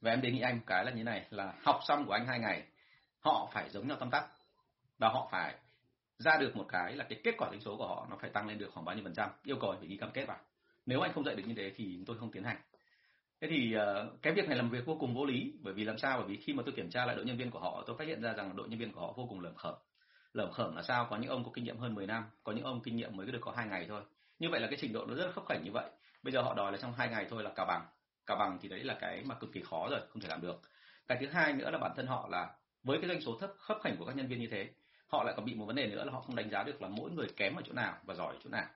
Và 0.00 0.10
em 0.10 0.20
đề 0.20 0.30
nghị 0.30 0.40
anh 0.40 0.60
cái 0.66 0.84
là 0.84 0.90
như 0.90 0.96
thế 0.96 1.02
này 1.02 1.26
là 1.30 1.54
học 1.62 1.80
xong 1.88 2.06
của 2.06 2.12
anh 2.12 2.26
hai 2.26 2.38
ngày 2.38 2.62
họ 3.20 3.48
phải 3.52 3.70
giống 3.70 3.88
nhau 3.88 3.96
tâm 4.00 4.10
tắc 4.10 4.24
và 4.98 5.08
họ 5.08 5.28
phải 5.30 5.54
ra 6.18 6.36
được 6.40 6.56
một 6.56 6.66
cái 6.68 6.96
là 6.96 7.04
cái 7.08 7.20
kết 7.24 7.34
quả 7.38 7.48
doanh 7.50 7.60
số 7.60 7.76
của 7.76 7.86
họ 7.86 8.06
nó 8.10 8.16
phải 8.20 8.30
tăng 8.30 8.48
lên 8.48 8.58
được 8.58 8.70
khoảng 8.74 8.84
bao 8.84 8.94
nhiêu 8.94 9.04
phần 9.04 9.14
trăm. 9.14 9.30
Yêu 9.44 9.56
cầu 9.60 9.74
phải 9.78 9.88
ghi 9.88 9.96
cam 9.96 10.10
kết 10.10 10.24
vào 10.24 10.38
nếu 10.86 11.00
anh 11.00 11.12
không 11.12 11.24
dạy 11.24 11.34
được 11.34 11.42
như 11.46 11.54
thế 11.54 11.72
thì 11.76 11.98
tôi 12.06 12.18
không 12.18 12.30
tiến 12.30 12.44
hành. 12.44 12.56
Thế 13.40 13.48
thì 13.50 13.74
uh, 13.76 14.22
cái 14.22 14.32
việc 14.32 14.48
này 14.48 14.56
làm 14.56 14.70
việc 14.70 14.86
vô 14.86 14.96
cùng 15.00 15.14
vô 15.14 15.24
lý 15.24 15.52
bởi 15.60 15.74
vì 15.74 15.84
làm 15.84 15.98
sao? 15.98 16.18
Bởi 16.18 16.28
vì 16.28 16.36
khi 16.36 16.52
mà 16.52 16.62
tôi 16.66 16.74
kiểm 16.76 16.90
tra 16.90 17.06
lại 17.06 17.16
đội 17.16 17.24
nhân 17.24 17.36
viên 17.36 17.50
của 17.50 17.60
họ 17.60 17.84
tôi 17.86 17.96
phát 17.98 18.06
hiện 18.08 18.22
ra 18.22 18.32
rằng 18.32 18.56
đội 18.56 18.68
nhân 18.68 18.78
viên 18.78 18.92
của 18.92 19.00
họ 19.00 19.12
vô 19.16 19.26
cùng 19.28 19.40
lởm 19.40 19.54
khởm. 19.54 19.74
Lởm 20.32 20.52
khởm 20.52 20.76
là 20.76 20.82
sao? 20.82 21.06
Có 21.10 21.16
những 21.16 21.30
ông 21.30 21.44
có 21.44 21.50
kinh 21.54 21.64
nghiệm 21.64 21.78
hơn 21.78 21.94
10 21.94 22.06
năm 22.06 22.24
có 22.44 22.52
những 22.52 22.64
ông 22.64 22.80
kinh 22.82 22.96
nghiệm 22.96 23.16
mới 23.16 23.26
được 23.26 23.38
có 23.40 23.52
hai 23.56 23.66
ngày 23.66 23.86
thôi. 23.88 24.02
Như 24.38 24.48
vậy 24.50 24.60
là 24.60 24.66
cái 24.66 24.78
trình 24.80 24.92
độ 24.92 25.06
nó 25.06 25.14
rất 25.14 25.32
khấp 25.34 25.44
khảnh 25.48 25.64
như 25.64 25.70
vậy. 25.72 25.90
Bây 26.22 26.32
giờ 26.32 26.42
họ 26.42 26.54
đòi 26.54 26.72
là 26.72 26.78
trong 26.78 26.92
hai 26.92 27.08
ngày 27.08 27.26
thôi 27.30 27.42
là 27.42 27.52
cả 27.56 27.64
bằng. 27.64 27.86
Cả 28.26 28.36
bằng 28.38 28.58
thì 28.62 28.68
đấy 28.68 28.84
là 28.84 28.96
cái 29.00 29.22
mà 29.24 29.34
cực 29.34 29.52
kỳ 29.52 29.62
khó 29.62 29.88
rồi 29.90 30.00
không 30.08 30.22
thể 30.22 30.28
làm 30.28 30.40
được. 30.40 30.60
Cái 31.08 31.18
thứ 31.20 31.26
hai 31.26 31.52
nữa 31.52 31.70
là 31.70 31.78
bản 31.78 31.92
thân 31.96 32.06
họ 32.06 32.28
là 32.30 32.54
với 32.82 32.98
cái 33.00 33.08
doanh 33.08 33.20
số 33.20 33.38
thấp 33.40 33.50
khấp 33.58 33.78
khảnh 33.82 33.96
của 33.96 34.04
các 34.04 34.16
nhân 34.16 34.28
viên 34.28 34.40
như 34.40 34.48
thế 34.50 34.68
họ 35.14 35.24
lại 35.24 35.34
còn 35.36 35.44
bị 35.44 35.54
một 35.54 35.64
vấn 35.64 35.76
đề 35.76 35.86
nữa 35.86 36.04
là 36.04 36.12
họ 36.12 36.20
không 36.20 36.36
đánh 36.36 36.50
giá 36.50 36.62
được 36.62 36.82
là 36.82 36.88
mỗi 36.88 37.10
người 37.10 37.26
kém 37.36 37.54
ở 37.54 37.62
chỗ 37.66 37.72
nào 37.72 37.98
và 38.04 38.14
giỏi 38.14 38.34
ở 38.34 38.40
chỗ 38.44 38.50
nào 38.50 38.66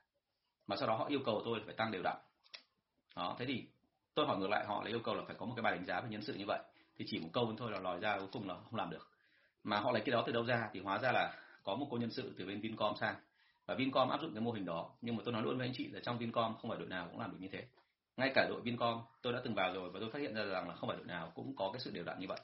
mà 0.68 0.76
sau 0.76 0.88
đó 0.88 0.96
họ 0.96 1.04
yêu 1.04 1.20
cầu 1.26 1.42
tôi 1.44 1.61
phải 1.66 1.74
tăng 1.74 1.90
đều 1.90 2.02
đặn. 2.02 2.16
Đó, 3.16 3.37
thế 3.38 3.46
thì 3.46 3.64
tôi 4.14 4.26
hỏi 4.26 4.38
ngược 4.38 4.50
lại, 4.50 4.64
họ 4.66 4.83
là 4.83 4.88
yêu 4.88 5.00
cầu 5.04 5.14
là 5.14 5.22
phải 5.26 5.37
có 5.38 5.46
một 5.46 5.52
cái 5.57 5.62
bài 5.62 5.72
đánh 5.76 5.85
giá 5.85 6.00
về 6.00 6.09
nhân 6.09 6.22
sự 6.22 6.35
như 6.35 6.44
vậy. 6.46 6.59
Thì 6.96 7.04
chỉ 7.09 7.18
một 7.18 7.28
câu 7.33 7.54
thôi 7.59 7.70
là 7.70 7.81
lòi 7.81 8.00
ra 8.00 8.16
cuối 8.18 8.28
cùng 8.33 8.48
là 8.48 8.54
không 8.54 8.74
làm 8.74 8.90
được. 8.90 9.09
Mà 9.64 9.81
họ 9.81 9.92
lấy 9.92 10.02
cái 10.07 10.12
đó 10.12 10.22
từ 10.26 10.33
đâu 10.33 10.44
ra? 10.44 10.68
Thì 10.72 10.81
hóa 10.81 10.98
ra 10.98 11.12
là 11.12 11.35
có 11.64 11.74
một 11.74 11.87
cô 11.90 11.96
nhân 11.96 12.11
sự 12.11 12.35
từ 12.38 12.46
bên 12.46 12.61
Vincom 12.61 12.94
sang. 13.00 13.14
Và 13.66 13.74
Vincom 13.74 14.09
áp 14.09 14.20
dụng 14.20 14.35
cái 14.35 14.40
mô 14.40 14.52
hình 14.52 14.64
đó, 14.64 14.90
nhưng 15.00 15.16
mà 15.16 15.22
tôi 15.24 15.33
nói 15.33 15.42
luôn 15.42 15.59
với 15.59 15.66
anh 15.66 15.72
chị 15.76 15.88
là 15.88 16.00
trong 16.02 16.18
Vincom 16.18 16.57
không 16.57 16.70
phải 16.70 16.78
đội 16.78 16.88
nào 16.88 17.09
cũng 17.11 17.20
làm 17.20 17.31
được 17.31 17.37
như 17.40 17.48
thế. 17.52 17.64
Ngay 18.16 18.33
cả 18.35 18.46
đội 18.48 18.61
Vincom, 18.61 19.00
tôi 19.22 19.33
đã 19.33 19.40
từng 19.44 19.54
vào 19.54 19.72
rồi 19.74 19.90
và 19.90 20.00
tôi 20.00 20.11
phát 20.11 20.18
hiện 20.18 20.35
ra 20.35 20.44
rằng 20.44 20.68
là 20.68 20.74
không 20.74 20.88
phải 20.88 20.96
đội 20.96 21.07
nào 21.07 21.33
cũng 21.35 21.57
có 21.57 21.70
cái 21.72 21.81
sự 21.81 21.90
đều 21.90 22.04
đặn 22.04 22.18
như 22.20 22.26
vậy. 22.28 22.40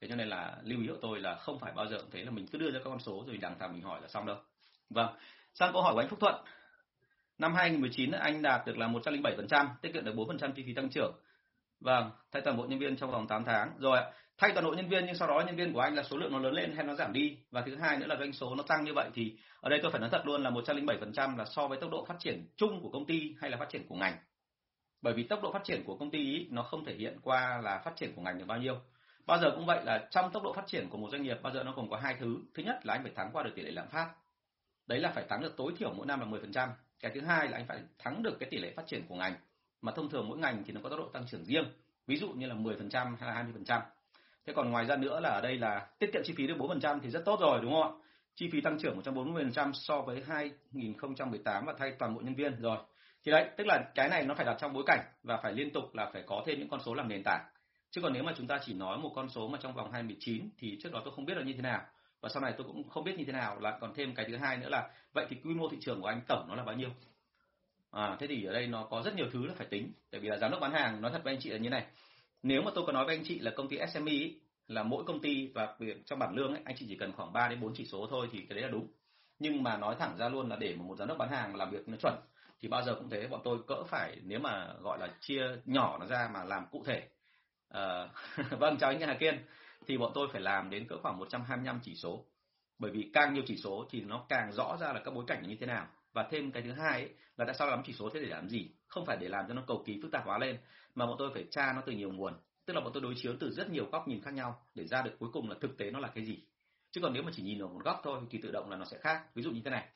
Thế 0.00 0.08
cho 0.08 0.16
nên 0.16 0.28
là 0.28 0.58
lưu 0.62 0.80
ý 0.80 0.88
của 0.88 0.98
tôi 1.02 1.20
là 1.20 1.34
không 1.34 1.58
phải 1.58 1.72
bao 1.72 1.86
giờ 1.86 1.98
cũng 2.00 2.10
thế 2.10 2.24
là 2.24 2.30
mình 2.30 2.46
cứ 2.46 2.58
đưa 2.58 2.70
ra 2.70 2.78
các 2.78 2.90
con 2.90 2.98
số 2.98 3.24
rồi 3.26 3.36
đằng 3.36 3.58
thằng 3.58 3.72
mình 3.72 3.82
hỏi 3.82 4.00
là 4.02 4.08
xong 4.08 4.26
đâu. 4.26 4.36
Vâng 4.90 5.16
sang 5.54 5.72
câu 5.72 5.82
hỏi 5.82 5.94
của 5.94 6.00
anh 6.00 6.08
Phúc 6.08 6.20
Thuận 6.20 6.44
năm 7.38 7.54
2019 7.54 8.10
anh 8.10 8.42
đạt 8.42 8.66
được 8.66 8.78
là 8.78 8.88
107% 8.88 9.66
tiết 9.82 9.92
kiệm 9.92 10.04
được 10.04 10.14
4% 10.14 10.52
chi 10.52 10.62
phí 10.66 10.74
tăng 10.74 10.90
trưởng. 10.90 11.12
Vâng 11.80 12.10
thay 12.32 12.42
toàn 12.42 12.56
bộ 12.56 12.64
nhân 12.64 12.78
viên 12.78 12.96
trong 12.96 13.10
vòng 13.10 13.28
8 13.28 13.44
tháng. 13.44 13.72
Rồi 13.78 13.98
thay 14.38 14.50
toàn 14.52 14.64
bộ 14.64 14.72
nhân 14.72 14.88
viên 14.88 15.06
nhưng 15.06 15.14
sau 15.14 15.28
đó 15.28 15.42
nhân 15.46 15.56
viên 15.56 15.72
của 15.72 15.80
anh 15.80 15.94
là 15.94 16.02
số 16.02 16.16
lượng 16.16 16.32
nó 16.32 16.38
lớn 16.38 16.52
lên 16.52 16.72
hay 16.76 16.84
nó 16.84 16.94
giảm 16.94 17.12
đi. 17.12 17.38
Và 17.50 17.62
thứ 17.66 17.76
hai 17.76 17.98
nữa 17.98 18.06
là 18.06 18.16
doanh 18.18 18.32
số 18.32 18.54
nó 18.54 18.62
tăng 18.62 18.84
như 18.84 18.92
vậy 18.94 19.10
thì 19.14 19.36
ở 19.60 19.70
đây 19.70 19.80
tôi 19.82 19.90
phải 19.90 20.00
nói 20.00 20.10
thật 20.12 20.22
luôn 20.26 20.42
là 20.42 20.50
107% 20.50 21.36
là 21.36 21.44
so 21.44 21.68
với 21.68 21.78
tốc 21.80 21.90
độ 21.90 22.04
phát 22.04 22.16
triển 22.18 22.48
chung 22.56 22.80
của 22.82 22.90
công 22.90 23.06
ty 23.06 23.34
hay 23.40 23.50
là 23.50 23.56
phát 23.56 23.68
triển 23.68 23.86
của 23.88 23.94
ngành. 23.94 24.16
Bởi 25.02 25.14
vì 25.14 25.22
tốc 25.22 25.42
độ 25.42 25.52
phát 25.52 25.64
triển 25.64 25.82
của 25.84 25.96
công 25.96 26.10
ty 26.10 26.18
ý, 26.18 26.46
nó 26.50 26.62
không 26.62 26.84
thể 26.84 26.94
hiện 26.94 27.18
qua 27.22 27.60
là 27.64 27.78
phát 27.84 27.96
triển 27.96 28.12
của 28.16 28.22
ngành 28.22 28.38
được 28.38 28.44
bao 28.46 28.58
nhiêu. 28.58 28.80
Bao 29.26 29.38
giờ 29.38 29.50
cũng 29.54 29.66
vậy 29.66 29.84
là 29.84 30.08
trong 30.10 30.32
tốc 30.32 30.42
độ 30.42 30.52
phát 30.52 30.66
triển 30.66 30.88
của 30.88 30.98
một 30.98 31.08
doanh 31.12 31.22
nghiệp 31.22 31.38
bao 31.42 31.52
giờ 31.52 31.62
nó 31.62 31.72
còn 31.76 31.90
có 31.90 31.96
hai 31.96 32.16
thứ. 32.20 32.38
Thứ 32.54 32.62
nhất 32.62 32.86
là 32.86 32.94
anh 32.94 33.02
phải 33.02 33.12
thắng 33.14 33.30
qua 33.32 33.42
được 33.42 33.50
tỷ 33.54 33.62
lệ 33.62 33.70
lạm 33.70 33.88
phát. 33.88 34.10
Đấy 34.86 35.00
là 35.00 35.10
phải 35.14 35.24
thắng 35.28 35.42
được 35.42 35.56
tối 35.56 35.72
thiểu 35.78 35.92
mỗi 35.92 36.06
năm 36.06 36.20
là 36.20 36.26
10% 36.26 36.68
cái 37.00 37.12
thứ 37.14 37.20
hai 37.20 37.48
là 37.48 37.58
anh 37.58 37.66
phải 37.66 37.82
thắng 37.98 38.22
được 38.22 38.36
cái 38.40 38.48
tỷ 38.50 38.58
lệ 38.58 38.72
phát 38.76 38.86
triển 38.86 39.06
của 39.08 39.14
ngành, 39.14 39.34
mà 39.82 39.92
thông 39.92 40.10
thường 40.10 40.28
mỗi 40.28 40.38
ngành 40.38 40.64
thì 40.66 40.72
nó 40.72 40.80
có 40.84 40.88
tốc 40.88 40.98
độ 40.98 41.08
tăng 41.08 41.26
trưởng 41.26 41.44
riêng, 41.44 41.64
ví 42.06 42.16
dụ 42.16 42.28
như 42.28 42.46
là 42.46 42.54
10% 42.54 43.16
hay 43.16 43.28
là 43.34 43.44
20% 43.64 43.80
thế 44.48 44.54
còn 44.54 44.70
ngoài 44.70 44.84
ra 44.86 44.96
nữa 44.96 45.20
là 45.20 45.28
ở 45.28 45.40
đây 45.40 45.58
là 45.58 45.86
tiết 45.98 46.10
kiệm 46.12 46.22
chi 46.24 46.34
phí 46.36 46.46
được 46.46 46.56
4% 46.58 47.00
thì 47.02 47.10
rất 47.10 47.24
tốt 47.24 47.40
rồi, 47.40 47.60
đúng 47.62 47.72
không 47.72 47.82
ạ? 47.82 47.90
Chi 48.34 48.48
phí 48.52 48.60
tăng 48.60 48.78
trưởng 48.78 49.00
140% 49.00 49.72
so 49.72 50.00
với 50.00 50.22
2018 50.26 51.64
và 51.66 51.74
thay 51.78 51.92
toàn 51.98 52.14
bộ 52.14 52.20
nhân 52.20 52.34
viên 52.34 52.60
rồi. 52.60 52.78
Thì 53.24 53.32
đấy, 53.32 53.50
tức 53.56 53.66
là 53.66 53.90
cái 53.94 54.08
này 54.08 54.24
nó 54.24 54.34
phải 54.34 54.46
đặt 54.46 54.56
trong 54.60 54.72
bối 54.72 54.82
cảnh 54.86 55.00
và 55.22 55.36
phải 55.42 55.52
liên 55.52 55.70
tục 55.70 55.94
là 55.94 56.10
phải 56.12 56.22
có 56.26 56.42
thêm 56.46 56.58
những 56.58 56.68
con 56.68 56.80
số 56.84 56.94
làm 56.94 57.08
nền 57.08 57.22
tảng. 57.24 57.44
Chứ 57.90 58.00
còn 58.00 58.12
nếu 58.12 58.22
mà 58.22 58.32
chúng 58.36 58.46
ta 58.46 58.58
chỉ 58.64 58.74
nói 58.74 58.98
một 58.98 59.12
con 59.14 59.28
số 59.28 59.48
mà 59.48 59.58
trong 59.62 59.74
vòng 59.74 59.92
2019 59.92 60.50
thì 60.58 60.78
trước 60.82 60.92
đó 60.92 61.00
tôi 61.04 61.14
không 61.14 61.24
biết 61.24 61.36
là 61.36 61.42
như 61.42 61.52
thế 61.52 61.62
nào 61.62 61.82
và 62.20 62.28
sau 62.28 62.42
này 62.42 62.54
tôi 62.56 62.66
cũng 62.66 62.88
không 62.88 63.04
biết 63.04 63.18
như 63.18 63.24
thế 63.24 63.32
nào 63.32 63.60
là 63.60 63.78
còn 63.80 63.94
thêm 63.94 64.14
cái 64.14 64.26
thứ 64.28 64.36
hai 64.36 64.56
nữa 64.56 64.68
là 64.68 64.90
vậy 65.12 65.26
thì 65.30 65.36
quy 65.44 65.54
mô 65.54 65.68
thị 65.68 65.76
trường 65.80 66.00
của 66.00 66.06
anh 66.06 66.20
tổng 66.28 66.48
nó 66.48 66.54
là 66.54 66.64
bao 66.64 66.74
nhiêu? 66.74 66.90
À 67.90 68.16
thế 68.20 68.26
thì 68.26 68.44
ở 68.44 68.52
đây 68.52 68.66
nó 68.66 68.84
có 68.84 69.02
rất 69.02 69.14
nhiều 69.14 69.26
thứ 69.32 69.46
là 69.46 69.54
phải 69.56 69.66
tính. 69.66 69.92
Tại 70.10 70.20
vì 70.20 70.28
là 70.28 70.36
giám 70.36 70.50
đốc 70.50 70.60
bán 70.60 70.72
hàng 70.72 71.00
nói 71.00 71.10
thật 71.10 71.20
với 71.24 71.34
anh 71.34 71.40
chị 71.40 71.50
là 71.50 71.58
như 71.58 71.70
này. 71.70 71.86
Nếu 72.42 72.62
mà 72.62 72.70
tôi 72.74 72.86
có 72.86 72.92
nói 72.92 73.04
với 73.06 73.16
anh 73.16 73.24
chị 73.24 73.38
là 73.38 73.50
công 73.50 73.68
ty 73.68 73.78
SME 73.94 74.12
ý, 74.12 74.40
là 74.66 74.82
mỗi 74.82 75.04
công 75.04 75.20
ty 75.20 75.52
và 75.54 75.76
trong 76.06 76.18
bảng 76.18 76.34
lương 76.34 76.54
ấy 76.54 76.62
anh 76.64 76.76
chị 76.78 76.86
chỉ 76.88 76.96
cần 76.96 77.12
khoảng 77.12 77.32
3 77.32 77.48
đến 77.48 77.60
4 77.60 77.74
chỉ 77.74 77.84
số 77.84 78.06
thôi 78.10 78.28
thì 78.32 78.38
cái 78.48 78.60
đấy 78.60 78.62
là 78.62 78.68
đúng. 78.68 78.88
Nhưng 79.38 79.62
mà 79.62 79.76
nói 79.76 79.96
thẳng 79.98 80.16
ra 80.18 80.28
luôn 80.28 80.48
là 80.48 80.56
để 80.56 80.74
mà 80.76 80.82
một 80.84 80.96
giám 80.98 81.08
đốc 81.08 81.18
bán 81.18 81.30
hàng 81.30 81.56
làm 81.56 81.70
việc 81.70 81.88
nó 81.88 81.96
chuẩn 81.96 82.14
thì 82.60 82.68
bao 82.68 82.82
giờ 82.82 82.94
cũng 82.94 83.10
thế 83.10 83.26
bọn 83.26 83.40
tôi 83.44 83.58
cỡ 83.66 83.84
phải 83.84 84.16
nếu 84.24 84.40
mà 84.40 84.74
gọi 84.82 84.98
là 84.98 85.08
chia 85.20 85.42
nhỏ 85.64 85.96
nó 86.00 86.06
ra 86.06 86.30
mà 86.34 86.44
làm 86.44 86.66
cụ 86.70 86.84
thể. 86.86 87.02
À, 87.68 88.08
vâng 88.50 88.76
chào 88.80 88.90
anh 88.90 89.00
Hà 89.00 89.14
Kiên 89.14 89.38
thì 89.88 89.98
bọn 89.98 90.12
tôi 90.14 90.28
phải 90.32 90.40
làm 90.40 90.70
đến 90.70 90.86
cỡ 90.88 90.98
khoảng 91.02 91.18
125 91.18 91.80
chỉ 91.82 91.94
số. 91.94 92.24
Bởi 92.78 92.90
vì 92.90 93.10
càng 93.12 93.34
nhiều 93.34 93.42
chỉ 93.46 93.56
số 93.56 93.86
thì 93.90 94.00
nó 94.00 94.24
càng 94.28 94.52
rõ 94.52 94.76
ra 94.80 94.92
là 94.92 95.00
các 95.04 95.14
bối 95.14 95.24
cảnh 95.26 95.42
như 95.48 95.56
thế 95.60 95.66
nào. 95.66 95.86
Và 96.12 96.28
thêm 96.30 96.50
cái 96.52 96.62
thứ 96.62 96.72
hai 96.72 96.92
ấy, 96.92 97.10
là 97.36 97.44
tại 97.44 97.54
sao 97.54 97.68
làm 97.68 97.82
chỉ 97.86 97.92
số 97.92 98.10
thế 98.14 98.20
để 98.20 98.26
làm 98.26 98.48
gì? 98.48 98.70
Không 98.86 99.06
phải 99.06 99.16
để 99.20 99.28
làm 99.28 99.44
cho 99.48 99.54
nó 99.54 99.62
cầu 99.66 99.82
kỳ 99.86 99.98
phức 100.02 100.12
tạp 100.12 100.24
hóa 100.26 100.38
lên 100.38 100.58
mà 100.94 101.06
bọn 101.06 101.16
tôi 101.18 101.30
phải 101.34 101.44
tra 101.50 101.72
nó 101.72 101.82
từ 101.86 101.92
nhiều 101.92 102.12
nguồn. 102.12 102.34
Tức 102.64 102.74
là 102.74 102.80
bọn 102.80 102.90
tôi 102.94 103.02
đối 103.02 103.14
chiếu 103.16 103.34
từ 103.40 103.50
rất 103.50 103.70
nhiều 103.70 103.88
góc 103.92 104.08
nhìn 104.08 104.22
khác 104.22 104.34
nhau 104.34 104.62
để 104.74 104.86
ra 104.86 105.02
được 105.02 105.16
cuối 105.18 105.28
cùng 105.32 105.48
là 105.50 105.56
thực 105.60 105.78
tế 105.78 105.90
nó 105.90 105.98
là 105.98 106.08
cái 106.08 106.24
gì. 106.24 106.38
Chứ 106.90 107.00
còn 107.00 107.12
nếu 107.12 107.22
mà 107.22 107.30
chỉ 107.34 107.42
nhìn 107.42 107.58
ở 107.58 107.66
một 107.66 107.80
góc 107.84 108.00
thôi 108.04 108.20
thì 108.30 108.38
tự 108.42 108.50
động 108.50 108.70
là 108.70 108.76
nó 108.76 108.84
sẽ 108.84 108.98
khác. 108.98 109.34
Ví 109.34 109.42
dụ 109.42 109.50
như 109.50 109.60
thế 109.64 109.70
này. 109.70 109.88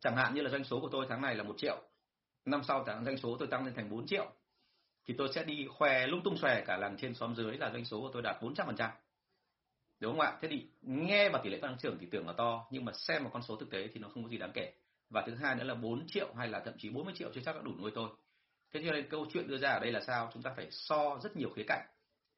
Chẳng 0.00 0.16
hạn 0.16 0.34
như 0.34 0.42
là 0.42 0.50
doanh 0.50 0.64
số 0.64 0.80
của 0.80 0.88
tôi 0.92 1.06
tháng 1.08 1.22
này 1.22 1.34
là 1.34 1.42
một 1.42 1.54
triệu. 1.58 1.76
Năm 2.44 2.62
sau 2.68 2.84
tháng 2.86 3.04
doanh 3.04 3.16
số 3.16 3.36
tôi 3.38 3.48
tăng 3.48 3.64
lên 3.64 3.74
thành 3.74 3.90
4 3.90 4.06
triệu. 4.06 4.32
Thì 5.06 5.14
tôi 5.18 5.28
sẽ 5.34 5.44
đi 5.44 5.66
khoe 5.78 6.06
lung 6.06 6.22
tung 6.24 6.36
xòe 6.36 6.64
cả 6.66 6.76
làng 6.76 6.96
trên 6.96 7.14
xóm 7.14 7.34
dưới 7.34 7.56
là 7.58 7.70
doanh 7.72 7.84
số 7.84 8.00
của 8.00 8.10
tôi 8.12 8.22
đạt 8.22 8.42
400%. 8.42 8.90
Đúng 10.00 10.12
không 10.12 10.20
ạ? 10.20 10.38
Thế 10.40 10.48
thì 10.48 10.68
nghe 10.82 11.28
vào 11.28 11.42
tỷ 11.44 11.50
lệ 11.50 11.58
tăng 11.58 11.76
trưởng 11.78 11.96
thì 12.00 12.06
tưởng 12.10 12.26
là 12.26 12.32
to, 12.32 12.66
nhưng 12.70 12.84
mà 12.84 12.92
xem 12.92 13.22
vào 13.22 13.30
con 13.32 13.42
số 13.42 13.56
thực 13.56 13.70
tế 13.70 13.88
thì 13.94 14.00
nó 14.00 14.08
không 14.08 14.22
có 14.22 14.28
gì 14.28 14.38
đáng 14.38 14.52
kể. 14.54 14.72
Và 15.10 15.22
thứ 15.26 15.34
hai 15.34 15.54
nữa 15.54 15.64
là 15.64 15.74
4 15.74 16.06
triệu 16.06 16.34
hay 16.36 16.48
là 16.48 16.60
thậm 16.64 16.74
chí 16.78 16.90
40 16.90 17.14
triệu 17.16 17.30
chưa 17.34 17.40
chắc 17.44 17.56
đã 17.56 17.62
đủ 17.62 17.72
nuôi 17.78 17.90
tôi. 17.94 18.08
Thế 18.72 18.82
cho 18.86 18.92
nên 18.92 19.08
câu 19.08 19.26
chuyện 19.32 19.48
đưa 19.48 19.58
ra 19.58 19.70
ở 19.70 19.80
đây 19.80 19.92
là 19.92 20.00
sao? 20.00 20.30
Chúng 20.34 20.42
ta 20.42 20.52
phải 20.56 20.70
so 20.70 21.18
rất 21.22 21.36
nhiều 21.36 21.50
khía 21.56 21.64
cạnh. 21.68 21.86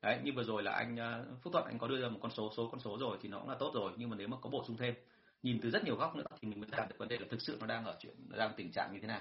Đấy, 0.02 0.20
như 0.22 0.32
vừa 0.36 0.44
rồi 0.44 0.62
là 0.62 0.72
anh 0.72 0.96
à, 1.00 1.24
Phúc 1.42 1.52
Thuận 1.52 1.64
anh 1.64 1.78
có 1.78 1.88
đưa 1.88 2.02
ra 2.02 2.08
một 2.08 2.18
con 2.22 2.30
số 2.30 2.52
số 2.56 2.68
con 2.72 2.80
số 2.80 2.98
rồi 2.98 3.18
thì 3.22 3.28
nó 3.28 3.38
cũng 3.38 3.48
là 3.48 3.56
tốt 3.58 3.70
rồi, 3.74 3.92
nhưng 3.96 4.10
mà 4.10 4.16
nếu 4.16 4.28
mà 4.28 4.36
có 4.42 4.50
bổ 4.50 4.64
sung 4.66 4.76
thêm, 4.76 4.94
nhìn 5.42 5.60
từ 5.62 5.70
rất 5.70 5.84
nhiều 5.84 5.96
góc 5.96 6.16
nữa 6.16 6.24
thì 6.40 6.48
mình 6.48 6.60
mới 6.60 6.68
đạt 6.70 6.88
được 6.88 6.94
vấn 6.98 7.08
đề 7.08 7.18
là 7.18 7.26
thực 7.30 7.42
sự 7.42 7.56
nó 7.60 7.66
đang 7.66 7.84
ở 7.84 7.96
chuyện 8.00 8.14
đang 8.28 8.52
tình 8.56 8.72
trạng 8.72 8.92
như 8.92 8.98
thế 9.00 9.08
nào. 9.08 9.20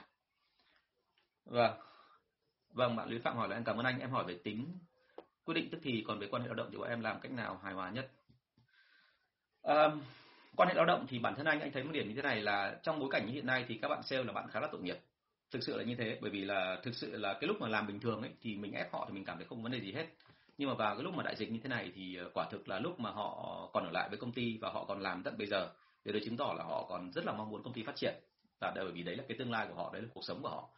Vâng. 1.45 1.79
Vâng, 2.69 2.95
bạn 2.95 3.09
Luyến 3.09 3.21
Phạm 3.21 3.37
hỏi 3.37 3.49
là 3.49 3.55
em 3.55 3.63
cảm 3.63 3.77
ơn 3.77 3.85
anh, 3.85 3.99
em 3.99 4.11
hỏi 4.11 4.23
về 4.27 4.39
tính 4.43 4.79
quyết 5.43 5.53
định 5.53 5.69
tức 5.71 5.79
thì 5.83 6.03
còn 6.07 6.19
về 6.19 6.27
quan 6.31 6.41
hệ 6.41 6.47
lao 6.47 6.55
động 6.55 6.69
thì 6.71 6.77
bọn 6.77 6.89
em 6.89 6.99
làm 6.99 7.19
cách 7.21 7.31
nào 7.31 7.59
hài 7.63 7.73
hòa 7.73 7.89
nhất? 7.89 8.11
À, 9.63 9.91
quan 10.55 10.69
hệ 10.69 10.75
lao 10.75 10.85
động 10.85 11.05
thì 11.09 11.19
bản 11.19 11.35
thân 11.35 11.45
anh 11.45 11.59
anh 11.59 11.71
thấy 11.71 11.83
một 11.83 11.91
điểm 11.93 12.07
như 12.07 12.15
thế 12.15 12.21
này 12.21 12.41
là 12.41 12.79
trong 12.83 12.99
bối 12.99 13.09
cảnh 13.11 13.25
như 13.25 13.33
hiện 13.33 13.45
nay 13.45 13.65
thì 13.67 13.79
các 13.81 13.87
bạn 13.87 14.03
sale 14.03 14.23
là 14.23 14.33
bạn 14.33 14.47
khá 14.51 14.59
là 14.59 14.67
tội 14.71 14.81
nghiệp. 14.81 14.97
Thực 15.51 15.63
sự 15.63 15.77
là 15.77 15.83
như 15.83 15.95
thế 15.95 16.17
bởi 16.21 16.31
vì 16.31 16.45
là 16.45 16.79
thực 16.83 16.95
sự 16.95 17.17
là 17.17 17.33
cái 17.33 17.47
lúc 17.47 17.61
mà 17.61 17.67
làm 17.67 17.87
bình 17.87 17.99
thường 17.99 18.21
ấy 18.21 18.31
thì 18.41 18.55
mình 18.55 18.73
ép 18.73 18.93
họ 18.93 19.05
thì 19.07 19.13
mình 19.13 19.25
cảm 19.25 19.37
thấy 19.37 19.45
không 19.45 19.57
có 19.57 19.63
vấn 19.63 19.71
đề 19.71 19.81
gì 19.81 19.91
hết. 19.91 20.05
Nhưng 20.57 20.69
mà 20.69 20.75
vào 20.75 20.95
cái 20.95 21.03
lúc 21.03 21.13
mà 21.13 21.23
đại 21.23 21.35
dịch 21.35 21.51
như 21.51 21.59
thế 21.63 21.69
này 21.69 21.91
thì 21.95 22.15
ờ, 22.15 22.29
quả 22.33 22.47
thực 22.51 22.69
là 22.69 22.79
lúc 22.79 22.99
mà 22.99 23.11
họ 23.11 23.69
còn 23.73 23.85
ở 23.85 23.91
lại 23.91 24.09
với 24.09 24.17
công 24.17 24.31
ty 24.31 24.57
và 24.57 24.69
họ 24.69 24.85
còn 24.85 25.01
làm 25.01 25.23
tận 25.23 25.37
bây 25.37 25.47
giờ 25.47 25.69
điều 26.05 26.13
đấy 26.13 26.21
chứng 26.25 26.37
tỏ 26.37 26.53
là 26.57 26.63
họ 26.63 26.85
còn 26.89 27.11
rất 27.11 27.25
là 27.25 27.33
mong 27.33 27.49
muốn 27.49 27.63
công 27.63 27.73
ty 27.73 27.83
phát 27.83 27.95
triển. 27.95 28.13
Và 28.59 28.71
bởi 28.75 28.91
vì 28.91 29.03
đấy 29.03 29.15
là 29.15 29.23
cái 29.27 29.37
tương 29.37 29.51
lai 29.51 29.67
của 29.67 29.75
họ 29.75 29.89
đấy 29.93 30.01
là 30.01 30.07
cuộc 30.13 30.23
sống 30.23 30.41
của 30.41 30.49
họ. 30.49 30.69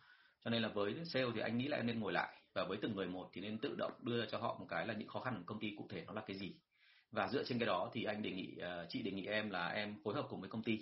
Cho 0.45 0.49
nên 0.49 0.61
là 0.61 0.67
với 0.67 0.95
sale 1.05 1.25
thì 1.35 1.41
anh 1.41 1.57
nghĩ 1.57 1.67
là 1.67 1.77
em 1.77 1.87
nên 1.87 1.99
ngồi 1.99 2.13
lại. 2.13 2.33
Và 2.53 2.63
với 2.63 2.77
từng 2.81 2.95
người 2.95 3.07
một 3.07 3.29
thì 3.33 3.41
nên 3.41 3.57
tự 3.57 3.75
động 3.77 3.91
đưa 4.01 4.25
cho 4.25 4.37
họ 4.37 4.55
một 4.59 4.65
cái 4.69 4.87
là 4.87 4.93
những 4.93 5.07
khó 5.07 5.19
khăn 5.19 5.35
của 5.37 5.43
công 5.45 5.59
ty 5.59 5.73
cụ 5.77 5.87
thể 5.89 6.03
nó 6.07 6.13
là 6.13 6.21
cái 6.27 6.37
gì 6.37 6.53
và 7.13 7.27
dựa 7.27 7.43
trên 7.43 7.59
cái 7.59 7.67
đó 7.67 7.89
thì 7.93 8.03
anh 8.03 8.21
đề 8.21 8.31
nghị 8.31 8.57
uh, 8.57 8.89
chị 8.89 9.01
đề 9.01 9.11
nghị 9.11 9.25
em 9.25 9.49
là 9.49 9.67
em 9.67 9.95
phối 10.03 10.13
hợp 10.13 10.25
cùng 10.29 10.41
với 10.41 10.49
công 10.49 10.63
ty. 10.63 10.79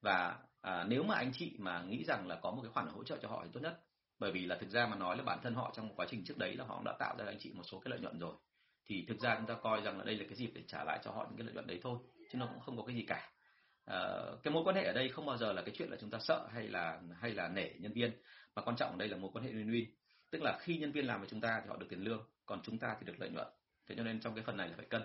Và 0.00 0.38
uh, 0.68 0.88
nếu 0.88 1.02
mà 1.02 1.14
anh 1.14 1.32
chị 1.32 1.56
mà 1.58 1.82
nghĩ 1.82 2.04
rằng 2.04 2.26
là 2.26 2.38
có 2.42 2.50
một 2.50 2.62
cái 2.62 2.70
khoản 2.72 2.86
hỗ 2.86 3.04
trợ 3.04 3.18
cho 3.22 3.28
họ 3.28 3.42
thì 3.44 3.50
tốt 3.52 3.60
nhất. 3.60 3.80
Bởi 4.18 4.32
vì 4.32 4.46
là 4.46 4.56
thực 4.60 4.70
ra 4.70 4.86
mà 4.86 4.96
nói 4.96 5.16
là 5.16 5.22
bản 5.22 5.38
thân 5.42 5.54
họ 5.54 5.72
trong 5.76 5.94
quá 5.96 6.06
trình 6.10 6.24
trước 6.24 6.38
đấy 6.38 6.56
là 6.56 6.64
họ 6.64 6.82
đã 6.84 6.96
tạo 6.98 7.14
ra 7.18 7.24
anh 7.26 7.38
chị 7.38 7.52
một 7.52 7.62
số 7.70 7.80
cái 7.80 7.90
lợi 7.90 8.00
nhuận 8.00 8.18
rồi. 8.18 8.34
Thì 8.86 9.04
thực 9.08 9.20
ra 9.20 9.34
chúng 9.36 9.46
ta 9.46 9.54
coi 9.62 9.80
rằng 9.80 9.98
là 9.98 10.04
đây 10.04 10.16
là 10.16 10.24
cái 10.28 10.34
dịp 10.34 10.50
để 10.54 10.62
trả 10.68 10.84
lại 10.84 10.98
cho 11.04 11.10
họ 11.10 11.26
những 11.28 11.36
cái 11.36 11.44
lợi 11.44 11.54
nhuận 11.54 11.66
đấy 11.66 11.80
thôi 11.82 11.98
chứ 12.32 12.38
nó 12.38 12.46
cũng 12.46 12.60
không 12.60 12.76
có 12.76 12.82
cái 12.86 12.96
gì 12.96 13.04
cả. 13.08 13.30
Uh, 13.90 14.42
cái 14.42 14.54
mối 14.54 14.64
quan 14.64 14.76
hệ 14.76 14.84
ở 14.84 14.92
đây 14.92 15.08
không 15.08 15.26
bao 15.26 15.36
giờ 15.36 15.52
là 15.52 15.62
cái 15.62 15.74
chuyện 15.78 15.90
là 15.90 15.96
chúng 16.00 16.10
ta 16.10 16.18
sợ 16.18 16.48
hay 16.52 16.68
là 16.68 17.00
hay 17.20 17.30
là 17.30 17.48
nể 17.48 17.70
nhân 17.78 17.92
viên. 17.92 18.10
Mà 18.54 18.62
quan 18.62 18.76
trọng 18.76 18.90
ở 18.90 18.96
đây 18.96 19.08
là 19.08 19.16
mối 19.16 19.30
quan 19.34 19.44
hệ 19.44 19.52
win-win. 19.52 19.86
Tức 20.30 20.42
là 20.42 20.58
khi 20.60 20.78
nhân 20.78 20.92
viên 20.92 21.06
làm 21.06 21.20
với 21.20 21.28
chúng 21.28 21.40
ta 21.40 21.60
thì 21.62 21.68
họ 21.68 21.76
được 21.76 21.86
tiền 21.90 22.00
lương 22.00 22.28
còn 22.46 22.60
chúng 22.62 22.78
ta 22.78 22.96
thì 23.00 23.06
được 23.06 23.14
lợi 23.18 23.30
nhuận. 23.30 23.46
Thế 23.88 23.94
cho 23.98 24.02
nên 24.02 24.20
trong 24.20 24.34
cái 24.34 24.44
phần 24.44 24.56
này 24.56 24.68
là 24.68 24.74
phải 24.76 24.86
cân 24.86 25.02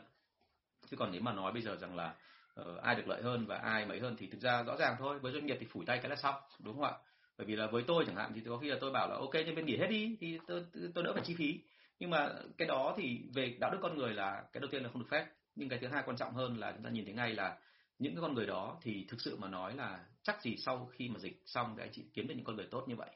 chứ 0.87 0.97
còn 0.97 1.11
nếu 1.11 1.21
mà 1.21 1.33
nói 1.33 1.51
bây 1.51 1.61
giờ 1.61 1.75
rằng 1.75 1.95
là 1.95 2.15
uh, 2.61 2.81
ai 2.81 2.95
được 2.95 3.07
lợi 3.07 3.21
hơn 3.21 3.45
và 3.45 3.57
ai 3.57 3.85
mấy 3.85 3.99
hơn 3.99 4.15
thì 4.19 4.27
thực 4.27 4.41
ra 4.41 4.63
rõ 4.63 4.75
ràng 4.79 4.95
thôi 4.99 5.19
với 5.19 5.31
doanh 5.33 5.45
nghiệp 5.45 5.57
thì 5.59 5.65
phủi 5.65 5.85
tay 5.85 5.99
cái 6.01 6.09
là 6.09 6.15
xong 6.15 6.35
đúng 6.59 6.73
không 6.73 6.83
ạ? 6.83 6.93
Bởi 7.37 7.45
vì 7.45 7.55
là 7.55 7.67
với 7.67 7.83
tôi 7.87 8.03
chẳng 8.07 8.15
hạn 8.15 8.31
thì 8.35 8.41
có 8.45 8.57
khi 8.57 8.67
là 8.67 8.77
tôi 8.81 8.91
bảo 8.91 9.09
là 9.09 9.15
ok 9.15 9.33
nhân 9.33 9.55
viên 9.55 9.65
nghỉ 9.65 9.77
hết 9.77 9.87
đi 9.87 10.17
thì 10.19 10.39
tôi 10.47 10.65
tôi 10.95 11.03
đỡ 11.03 11.13
phải 11.13 11.23
chi 11.25 11.35
phí. 11.37 11.59
Nhưng 11.99 12.09
mà 12.09 12.33
cái 12.57 12.67
đó 12.67 12.93
thì 12.97 13.21
về 13.33 13.57
đạo 13.59 13.71
đức 13.71 13.79
con 13.81 13.97
người 13.97 14.13
là 14.13 14.43
cái 14.53 14.61
đầu 14.61 14.69
tiên 14.71 14.83
là 14.83 14.89
không 14.89 15.01
được 15.01 15.07
phép. 15.11 15.25
Nhưng 15.55 15.69
cái 15.69 15.79
thứ 15.79 15.87
hai 15.87 16.03
quan 16.05 16.17
trọng 16.17 16.33
hơn 16.33 16.59
là 16.59 16.71
chúng 16.71 16.83
ta 16.83 16.89
nhìn 16.89 17.05
thấy 17.05 17.13
ngay 17.13 17.33
là 17.33 17.57
những 17.99 18.15
cái 18.15 18.21
con 18.21 18.33
người 18.33 18.45
đó 18.45 18.77
thì 18.81 19.05
thực 19.09 19.21
sự 19.21 19.37
mà 19.37 19.47
nói 19.47 19.75
là 19.75 19.99
chắc 20.23 20.41
gì 20.41 20.57
sau 20.57 20.89
khi 20.93 21.09
mà 21.09 21.19
dịch 21.19 21.41
xong 21.45 21.73
thì 21.77 21.83
anh 21.83 21.91
chị 21.91 22.05
kiếm 22.13 22.27
được 22.27 22.33
những 22.37 22.45
con 22.45 22.55
người 22.55 22.67
tốt 22.71 22.85
như 22.87 22.95
vậy 22.95 23.09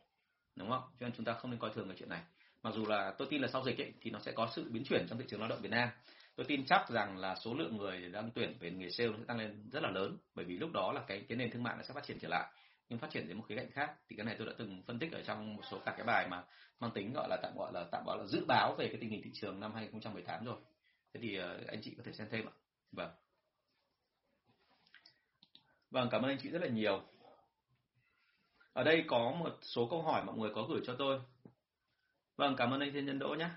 đúng 0.56 0.70
không? 0.70 0.82
Cho 1.00 1.06
nên 1.06 1.14
chúng 1.18 1.26
ta 1.26 1.34
không 1.34 1.52
nên 1.52 1.60
coi 1.60 1.72
thường 1.74 1.88
cái 1.88 1.98
chuyện 2.00 2.10
này. 2.10 2.22
Mặc 2.64 2.74
dù 2.76 2.86
là 2.86 3.14
tôi 3.18 3.28
tin 3.32 3.42
là 3.42 3.48
sau 3.48 3.64
dịch 3.64 3.82
ấy, 3.82 3.94
thì 4.02 4.12
nó 4.12 4.20
sẽ 4.20 4.32
có 4.32 4.50
sự 4.56 4.70
biến 4.70 4.84
chuyển 4.84 5.06
trong 5.10 5.20
thị 5.20 5.26
trường 5.28 5.40
lao 5.40 5.50
động 5.50 5.62
Việt 5.62 5.72
Nam 5.72 5.90
tôi 6.36 6.46
tin 6.46 6.66
chắc 6.66 6.90
rằng 6.90 7.18
là 7.18 7.36
số 7.36 7.54
lượng 7.54 7.78
người 7.78 8.10
đang 8.10 8.32
tuyển 8.36 8.58
về 8.60 8.72
nghề 8.72 8.90
sale 8.90 9.10
sẽ 9.18 9.24
tăng 9.28 9.38
lên 9.38 9.70
rất 9.72 9.84
là 9.84 9.90
lớn, 9.90 10.18
bởi 10.36 10.46
vì 10.46 10.58
lúc 10.58 10.72
đó 10.74 10.92
là 10.92 11.04
cái 11.08 11.26
cái 11.30 11.38
nền 11.38 11.52
thương 11.52 11.64
mại 11.64 11.76
nó 11.78 11.84
sẽ 11.84 11.94
phát 11.94 12.04
triển 12.04 12.20
trở 12.20 12.28
lại, 12.28 12.52
nhưng 12.90 13.00
phát 13.00 13.10
triển 13.12 13.28
đến 13.28 13.38
một 13.38 13.44
khía 13.50 13.56
cạnh 13.56 13.72
khác. 13.72 13.94
Thì 14.10 14.16
cái 14.16 14.26
này 14.26 14.36
tôi 14.38 14.48
đã 14.48 14.54
từng 14.58 14.84
phân 14.88 15.00
tích 15.00 15.12
ở 15.12 15.22
trong 15.22 15.56
một 15.56 15.62
số 15.72 15.80
cả 15.86 15.94
cái 15.98 16.06
bài 16.06 16.28
mà 16.30 16.44
mang 16.80 16.92
tính 16.92 17.14
gọi 17.14 17.28
là 17.30 17.38
tạm 17.42 17.58
gọi 17.58 17.72
là, 17.74 17.86
tạm 17.92 18.04
gọi 18.06 18.18
là 18.18 18.26
dự 18.26 18.46
báo 18.46 18.76
về 18.76 18.88
cái 18.88 18.98
tình 19.02 19.10
hình 19.10 19.22
thị 19.24 19.32
trường 19.34 19.60
năm 19.60 19.74
2018 19.74 20.46
rồi. 20.46 20.58
Thế 21.14 21.20
thì 21.24 21.36
ờ, 21.36 21.60
anh 21.68 21.82
chị 21.82 21.94
có 21.98 22.04
thể 22.06 22.14
xem 22.14 22.28
thêm 22.32 22.46
ạ. 22.46 22.54
Vâng. 22.92 23.12
Vâng 25.92 26.08
cảm 26.12 26.22
ơn 26.22 26.32
anh 26.32 26.38
chị 26.42 26.50
rất 26.50 26.62
là 26.62 26.68
nhiều. 26.68 27.04
Ở 28.74 28.84
đây 28.84 29.04
có 29.08 29.32
một 29.32 29.58
số 29.62 29.88
câu 29.90 30.02
hỏi 30.02 30.24
mọi 30.26 30.38
người 30.38 30.52
có 30.56 30.64
gửi 30.70 30.82
cho 30.86 30.96
tôi. 31.00 31.20
Vâng 32.36 32.56
cảm 32.58 32.72
ơn 32.72 32.80
anh 32.80 32.94
thiên 32.94 33.06
nhân 33.06 33.20
đỗ 33.20 33.36
nhé 33.40 33.50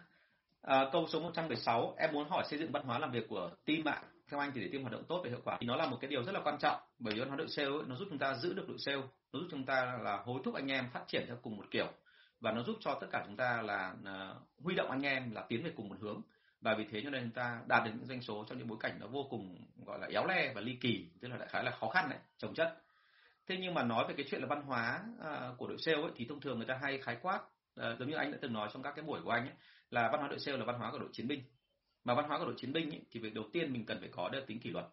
à, 0.66 0.88
câu 0.92 1.06
số 1.08 1.20
116 1.20 1.94
em 1.98 2.12
muốn 2.12 2.28
hỏi 2.28 2.44
xây 2.48 2.58
dựng 2.58 2.72
văn 2.72 2.82
hóa 2.82 2.98
làm 2.98 3.10
việc 3.10 3.28
của 3.28 3.50
team 3.66 3.88
ạ 3.88 4.02
theo 4.30 4.40
anh 4.40 4.52
thì 4.54 4.60
để 4.60 4.68
team 4.72 4.82
hoạt 4.82 4.92
động 4.92 5.04
tốt 5.08 5.20
và 5.24 5.30
hiệu 5.30 5.40
quả. 5.44 5.56
Thì 5.60 5.66
nó 5.66 5.76
là 5.76 5.86
một 5.86 5.98
cái 6.00 6.10
điều 6.10 6.24
rất 6.24 6.32
là 6.32 6.40
quan 6.44 6.58
trọng 6.58 6.80
bởi 6.98 7.14
vì 7.14 7.20
văn 7.20 7.28
hóa 7.28 7.36
đội 7.36 7.48
sale 7.48 7.68
ấy, 7.68 7.82
nó 7.86 7.96
giúp 7.96 8.06
chúng 8.10 8.18
ta 8.18 8.34
giữ 8.34 8.54
được 8.54 8.68
đội 8.68 8.78
sale 8.78 9.02
nó 9.32 9.40
giúp 9.40 9.46
chúng 9.50 9.66
ta 9.66 9.98
là 10.02 10.22
hối 10.24 10.40
thúc 10.44 10.54
anh 10.54 10.70
em 10.70 10.88
phát 10.92 11.04
triển 11.08 11.24
theo 11.26 11.36
cùng 11.42 11.56
một 11.56 11.64
kiểu 11.70 11.86
và 12.40 12.52
nó 12.52 12.62
giúp 12.62 12.76
cho 12.80 12.98
tất 13.00 13.06
cả 13.12 13.22
chúng 13.26 13.36
ta 13.36 13.62
là 13.62 13.94
uh, 14.02 14.62
huy 14.64 14.74
động 14.74 14.90
anh 14.90 15.02
em 15.02 15.30
là 15.30 15.44
tiến 15.48 15.64
về 15.64 15.70
cùng 15.76 15.88
một 15.88 15.96
hướng. 16.00 16.22
Và 16.60 16.74
vì 16.74 16.84
thế 16.90 17.00
cho 17.04 17.10
nên 17.10 17.22
chúng 17.22 17.30
ta 17.30 17.60
đạt 17.66 17.84
được 17.84 17.90
những 17.94 18.06
doanh 18.06 18.22
số 18.22 18.44
trong 18.48 18.58
những 18.58 18.68
bối 18.68 18.78
cảnh 18.80 18.96
nó 19.00 19.06
vô 19.06 19.26
cùng 19.30 19.56
gọi 19.86 19.98
là 19.98 20.06
éo 20.06 20.26
le 20.26 20.52
và 20.54 20.60
ly 20.60 20.76
kỳ 20.80 21.06
tức 21.20 21.28
là 21.28 21.36
đại 21.36 21.48
khái 21.48 21.64
là 21.64 21.70
khó 21.70 21.88
khăn 21.88 22.08
đấy 22.10 22.18
trồng 22.38 22.54
chất. 22.54 22.76
Thế 23.46 23.56
nhưng 23.60 23.74
mà 23.74 23.82
nói 23.82 24.04
về 24.08 24.14
cái 24.16 24.26
chuyện 24.30 24.40
là 24.40 24.46
văn 24.46 24.62
hóa 24.62 25.00
uh, 25.18 25.58
của 25.58 25.66
đội 25.66 25.78
sale 25.78 26.02
ấy, 26.02 26.10
thì 26.16 26.26
thông 26.28 26.40
thường 26.40 26.56
người 26.56 26.66
ta 26.66 26.78
hay 26.82 26.98
khái 26.98 27.16
quát 27.22 27.40
uh, 27.80 27.98
giống 27.98 28.08
như 28.08 28.16
anh 28.16 28.32
đã 28.32 28.38
từng 28.40 28.52
nói 28.52 28.68
trong 28.72 28.82
các 28.82 28.92
cái 28.96 29.04
buổi 29.04 29.20
của 29.24 29.30
anh 29.30 29.46
ấy, 29.46 29.54
là 29.90 30.08
văn 30.12 30.20
hóa 30.20 30.28
đội 30.28 30.38
sale 30.38 30.58
là 30.58 30.64
văn 30.64 30.78
hóa 30.78 30.90
của 30.90 30.98
đội 30.98 31.08
chiến 31.12 31.28
binh. 31.28 31.42
Mà 32.04 32.14
văn 32.14 32.28
hóa 32.28 32.38
của 32.38 32.44
đội 32.44 32.54
chiến 32.56 32.72
binh 32.72 32.90
ấy, 32.90 33.00
thì 33.10 33.20
việc 33.20 33.34
đầu 33.34 33.44
tiên 33.52 33.72
mình 33.72 33.86
cần 33.86 34.00
phải 34.00 34.08
có 34.12 34.28
được 34.28 34.44
tính 34.46 34.60
kỷ 34.60 34.70
luật. 34.70 34.86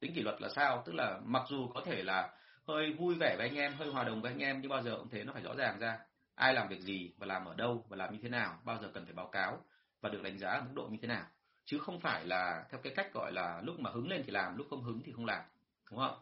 Tính 0.00 0.14
kỷ 0.14 0.22
luật 0.22 0.40
là 0.40 0.48
sao? 0.48 0.82
Tức 0.86 0.94
là 0.94 1.20
mặc 1.24 1.42
dù 1.48 1.68
có 1.74 1.82
thể 1.84 2.02
là 2.02 2.30
hơi 2.66 2.92
vui 2.92 3.14
vẻ 3.14 3.34
với 3.38 3.48
anh 3.48 3.56
em 3.56 3.74
hơi 3.74 3.88
hòa 3.88 4.04
đồng 4.04 4.22
với 4.22 4.32
anh 4.32 4.38
em 4.38 4.60
nhưng 4.60 4.70
bao 4.70 4.82
giờ 4.82 4.96
cũng 4.98 5.08
thế 5.10 5.24
nó 5.24 5.32
phải 5.32 5.42
rõ 5.42 5.54
ràng 5.54 5.78
ra. 5.78 5.98
Ai 6.34 6.54
làm 6.54 6.68
việc 6.68 6.80
gì 6.80 7.12
và 7.18 7.26
làm 7.26 7.44
ở 7.44 7.54
đâu 7.54 7.84
và 7.88 7.96
làm 7.96 8.12
như 8.12 8.18
thế 8.22 8.28
nào 8.28 8.58
bao 8.64 8.78
giờ 8.82 8.90
cần 8.94 9.04
phải 9.04 9.14
báo 9.14 9.26
cáo 9.26 9.64
và 10.00 10.08
được 10.08 10.22
đánh 10.22 10.38
giá 10.38 10.48
ở 10.48 10.60
mức 10.60 10.72
độ 10.74 10.88
như 10.90 10.98
thế 11.02 11.08
nào. 11.08 11.26
Chứ 11.64 11.78
không 11.78 12.00
phải 12.00 12.26
là 12.26 12.64
theo 12.70 12.80
cái 12.82 12.92
cách 12.96 13.12
gọi 13.12 13.32
là 13.32 13.60
lúc 13.64 13.80
mà 13.80 13.90
hứng 13.90 14.08
lên 14.08 14.22
thì 14.26 14.32
làm 14.32 14.56
lúc 14.56 14.66
không 14.70 14.82
hứng 14.82 15.02
thì 15.04 15.12
không 15.12 15.26
làm 15.26 15.42
đúng 15.90 16.00
không? 16.00 16.18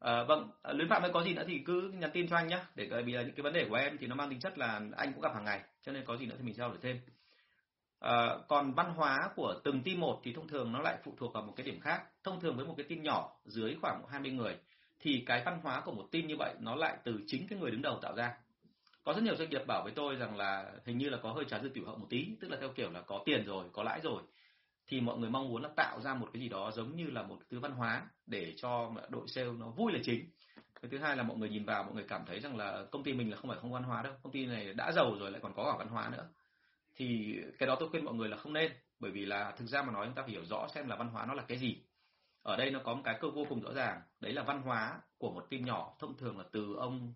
À, 0.00 0.24
vâng 0.24 0.50
ờ, 0.62 0.72
luyến 0.72 0.88
phạm 0.88 1.02
ơi 1.02 1.10
có 1.14 1.22
gì 1.22 1.34
nữa 1.34 1.44
thì 1.46 1.62
cứ 1.66 1.92
nhắn 1.94 2.10
tin 2.12 2.28
cho 2.28 2.36
anh 2.36 2.48
nhé 2.48 2.58
để 2.74 2.88
bởi 2.90 3.02
vì 3.02 3.12
là 3.12 3.22
những 3.22 3.34
cái 3.34 3.42
vấn 3.42 3.52
đề 3.52 3.66
của 3.68 3.74
em 3.74 3.96
thì 4.00 4.06
nó 4.06 4.14
mang 4.14 4.30
tính 4.30 4.40
chất 4.40 4.58
là 4.58 4.80
anh 4.96 5.12
cũng 5.12 5.22
gặp 5.22 5.34
hàng 5.34 5.44
ngày 5.44 5.60
cho 5.82 5.92
nên 5.92 6.04
có 6.04 6.16
gì 6.16 6.26
nữa 6.26 6.34
thì 6.38 6.44
mình 6.44 6.54
trao 6.54 6.68
đổi 6.68 6.78
thêm 6.82 7.00
à, 8.00 8.36
còn 8.48 8.74
văn 8.74 8.94
hóa 8.94 9.18
của 9.36 9.54
từng 9.64 9.82
team 9.82 10.00
một 10.00 10.20
thì 10.24 10.32
thông 10.32 10.48
thường 10.48 10.72
nó 10.72 10.80
lại 10.80 10.98
phụ 11.04 11.14
thuộc 11.16 11.32
vào 11.32 11.42
một 11.42 11.52
cái 11.56 11.66
điểm 11.66 11.80
khác. 11.80 12.02
Thông 12.24 12.40
thường 12.40 12.56
với 12.56 12.66
một 12.66 12.74
cái 12.76 12.86
team 12.88 13.02
nhỏ 13.02 13.36
dưới 13.44 13.76
khoảng 13.80 14.02
20 14.08 14.30
người 14.30 14.56
thì 15.00 15.22
cái 15.26 15.42
văn 15.44 15.60
hóa 15.62 15.80
của 15.80 15.92
một 15.92 16.08
team 16.12 16.26
như 16.26 16.34
vậy 16.38 16.54
nó 16.60 16.74
lại 16.74 16.96
từ 17.04 17.20
chính 17.26 17.46
cái 17.48 17.58
người 17.58 17.70
đứng 17.70 17.82
đầu 17.82 17.98
tạo 18.02 18.14
ra. 18.16 18.34
Có 19.04 19.12
rất 19.12 19.22
nhiều 19.22 19.36
doanh 19.36 19.50
nghiệp 19.50 19.66
bảo 19.66 19.82
với 19.82 19.92
tôi 19.96 20.16
rằng 20.16 20.36
là 20.36 20.72
hình 20.84 20.98
như 20.98 21.08
là 21.08 21.18
có 21.22 21.32
hơi 21.32 21.44
trái 21.48 21.60
dư 21.62 21.68
tiểu 21.68 21.86
hậu 21.86 21.96
một 21.96 22.06
tí 22.10 22.28
tức 22.40 22.50
là 22.50 22.56
theo 22.60 22.68
kiểu 22.68 22.90
là 22.90 23.00
có 23.00 23.22
tiền 23.24 23.44
rồi 23.44 23.64
có 23.72 23.82
lãi 23.82 24.00
rồi 24.02 24.22
thì 24.86 25.00
mọi 25.00 25.18
người 25.18 25.30
mong 25.30 25.48
muốn 25.48 25.62
là 25.62 25.68
tạo 25.76 26.00
ra 26.00 26.14
một 26.14 26.28
cái 26.32 26.42
gì 26.42 26.48
đó 26.48 26.70
giống 26.70 26.96
như 26.96 27.06
là 27.10 27.22
một 27.22 27.38
thứ 27.50 27.60
văn 27.60 27.72
hóa 27.72 28.02
để 28.26 28.54
cho 28.56 28.92
đội 29.08 29.28
sale 29.28 29.50
nó 29.58 29.66
vui 29.66 29.92
là 29.92 29.98
chính. 30.02 30.24
Cái 30.82 30.90
thứ 30.90 30.98
hai 30.98 31.16
là 31.16 31.22
mọi 31.22 31.36
người 31.36 31.48
nhìn 31.48 31.64
vào 31.64 31.82
mọi 31.82 31.94
người 31.94 32.04
cảm 32.08 32.22
thấy 32.26 32.40
rằng 32.40 32.56
là 32.56 32.84
công 32.90 33.02
ty 33.02 33.12
mình 33.12 33.30
là 33.30 33.36
không 33.36 33.50
phải 33.50 33.58
không 33.60 33.72
văn 33.72 33.82
hóa 33.82 34.02
đâu 34.02 34.12
công 34.22 34.32
ty 34.32 34.46
này 34.46 34.74
đã 34.74 34.92
giàu 34.92 35.16
rồi 35.20 35.30
lại 35.30 35.40
còn 35.40 35.54
có 35.54 35.64
cả 35.64 35.78
văn 35.78 35.88
hóa 35.88 36.08
nữa 36.12 36.26
thì 37.00 37.40
cái 37.58 37.66
đó 37.66 37.76
tôi 37.80 37.88
khuyên 37.88 38.04
mọi 38.04 38.14
người 38.14 38.28
là 38.28 38.36
không 38.36 38.52
nên 38.52 38.72
bởi 38.98 39.10
vì 39.10 39.26
là 39.26 39.54
thực 39.56 39.66
ra 39.66 39.82
mà 39.82 39.92
nói 39.92 40.06
chúng 40.06 40.14
ta 40.14 40.22
phải 40.22 40.30
hiểu 40.30 40.44
rõ 40.44 40.68
xem 40.74 40.88
là 40.88 40.96
văn 40.96 41.08
hóa 41.08 41.26
nó 41.26 41.34
là 41.34 41.44
cái 41.48 41.58
gì. 41.58 41.76
Ở 42.42 42.56
đây 42.56 42.70
nó 42.70 42.80
có 42.84 42.94
một 42.94 43.02
cái 43.04 43.18
cơ 43.20 43.30
vô 43.30 43.46
cùng 43.48 43.60
rõ 43.60 43.72
ràng 43.72 44.00
đấy 44.20 44.32
là 44.32 44.42
văn 44.42 44.62
hóa 44.62 45.00
của 45.18 45.30
một 45.30 45.46
team 45.50 45.64
nhỏ 45.64 45.96
thông 45.98 46.16
thường 46.16 46.38
là 46.38 46.44
từ 46.52 46.74
ông 46.78 47.14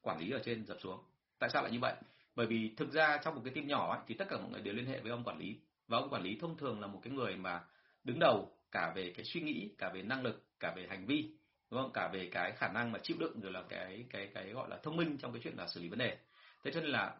quản 0.00 0.20
lý 0.20 0.30
ở 0.30 0.40
trên 0.44 0.66
dập 0.66 0.76
xuống. 0.80 1.00
Tại 1.38 1.50
sao 1.50 1.62
lại 1.62 1.72
như 1.72 1.78
vậy? 1.80 1.94
Bởi 2.34 2.46
vì 2.46 2.74
thực 2.76 2.92
ra 2.92 3.18
trong 3.24 3.34
một 3.34 3.40
cái 3.44 3.54
team 3.54 3.66
nhỏ 3.66 3.94
ấy, 3.94 4.00
thì 4.06 4.14
tất 4.14 4.24
cả 4.28 4.36
mọi 4.36 4.50
người 4.50 4.62
đều 4.62 4.74
liên 4.74 4.86
hệ 4.86 5.00
với 5.00 5.10
ông 5.10 5.24
quản 5.24 5.38
lý 5.38 5.60
và 5.88 5.98
ông 5.98 6.10
quản 6.10 6.22
lý 6.22 6.38
thông 6.40 6.56
thường 6.56 6.80
là 6.80 6.86
một 6.86 7.00
cái 7.02 7.12
người 7.12 7.36
mà 7.36 7.64
đứng 8.04 8.18
đầu 8.18 8.52
cả 8.72 8.92
về 8.96 9.12
cái 9.16 9.24
suy 9.24 9.40
nghĩ 9.40 9.70
cả 9.78 9.90
về 9.94 10.02
năng 10.02 10.22
lực 10.22 10.44
cả 10.60 10.72
về 10.76 10.86
hành 10.88 11.06
vi 11.06 11.30
đúng 11.70 11.80
không? 11.82 11.92
Cả 11.92 12.10
về 12.12 12.28
cái 12.32 12.52
khả 12.52 12.68
năng 12.68 12.92
mà 12.92 12.98
chịu 13.02 13.16
đựng 13.20 13.40
rồi 13.40 13.52
là 13.52 13.62
cái 13.68 14.04
cái 14.10 14.30
cái 14.34 14.50
gọi 14.52 14.68
là 14.70 14.78
thông 14.82 14.96
minh 14.96 15.18
trong 15.18 15.32
cái 15.32 15.40
chuyện 15.44 15.56
là 15.56 15.66
xử 15.66 15.80
lý 15.80 15.88
vấn 15.88 15.98
đề. 15.98 16.16
Thế 16.64 16.70
cho 16.74 16.80
nên 16.80 16.90
là 16.90 17.16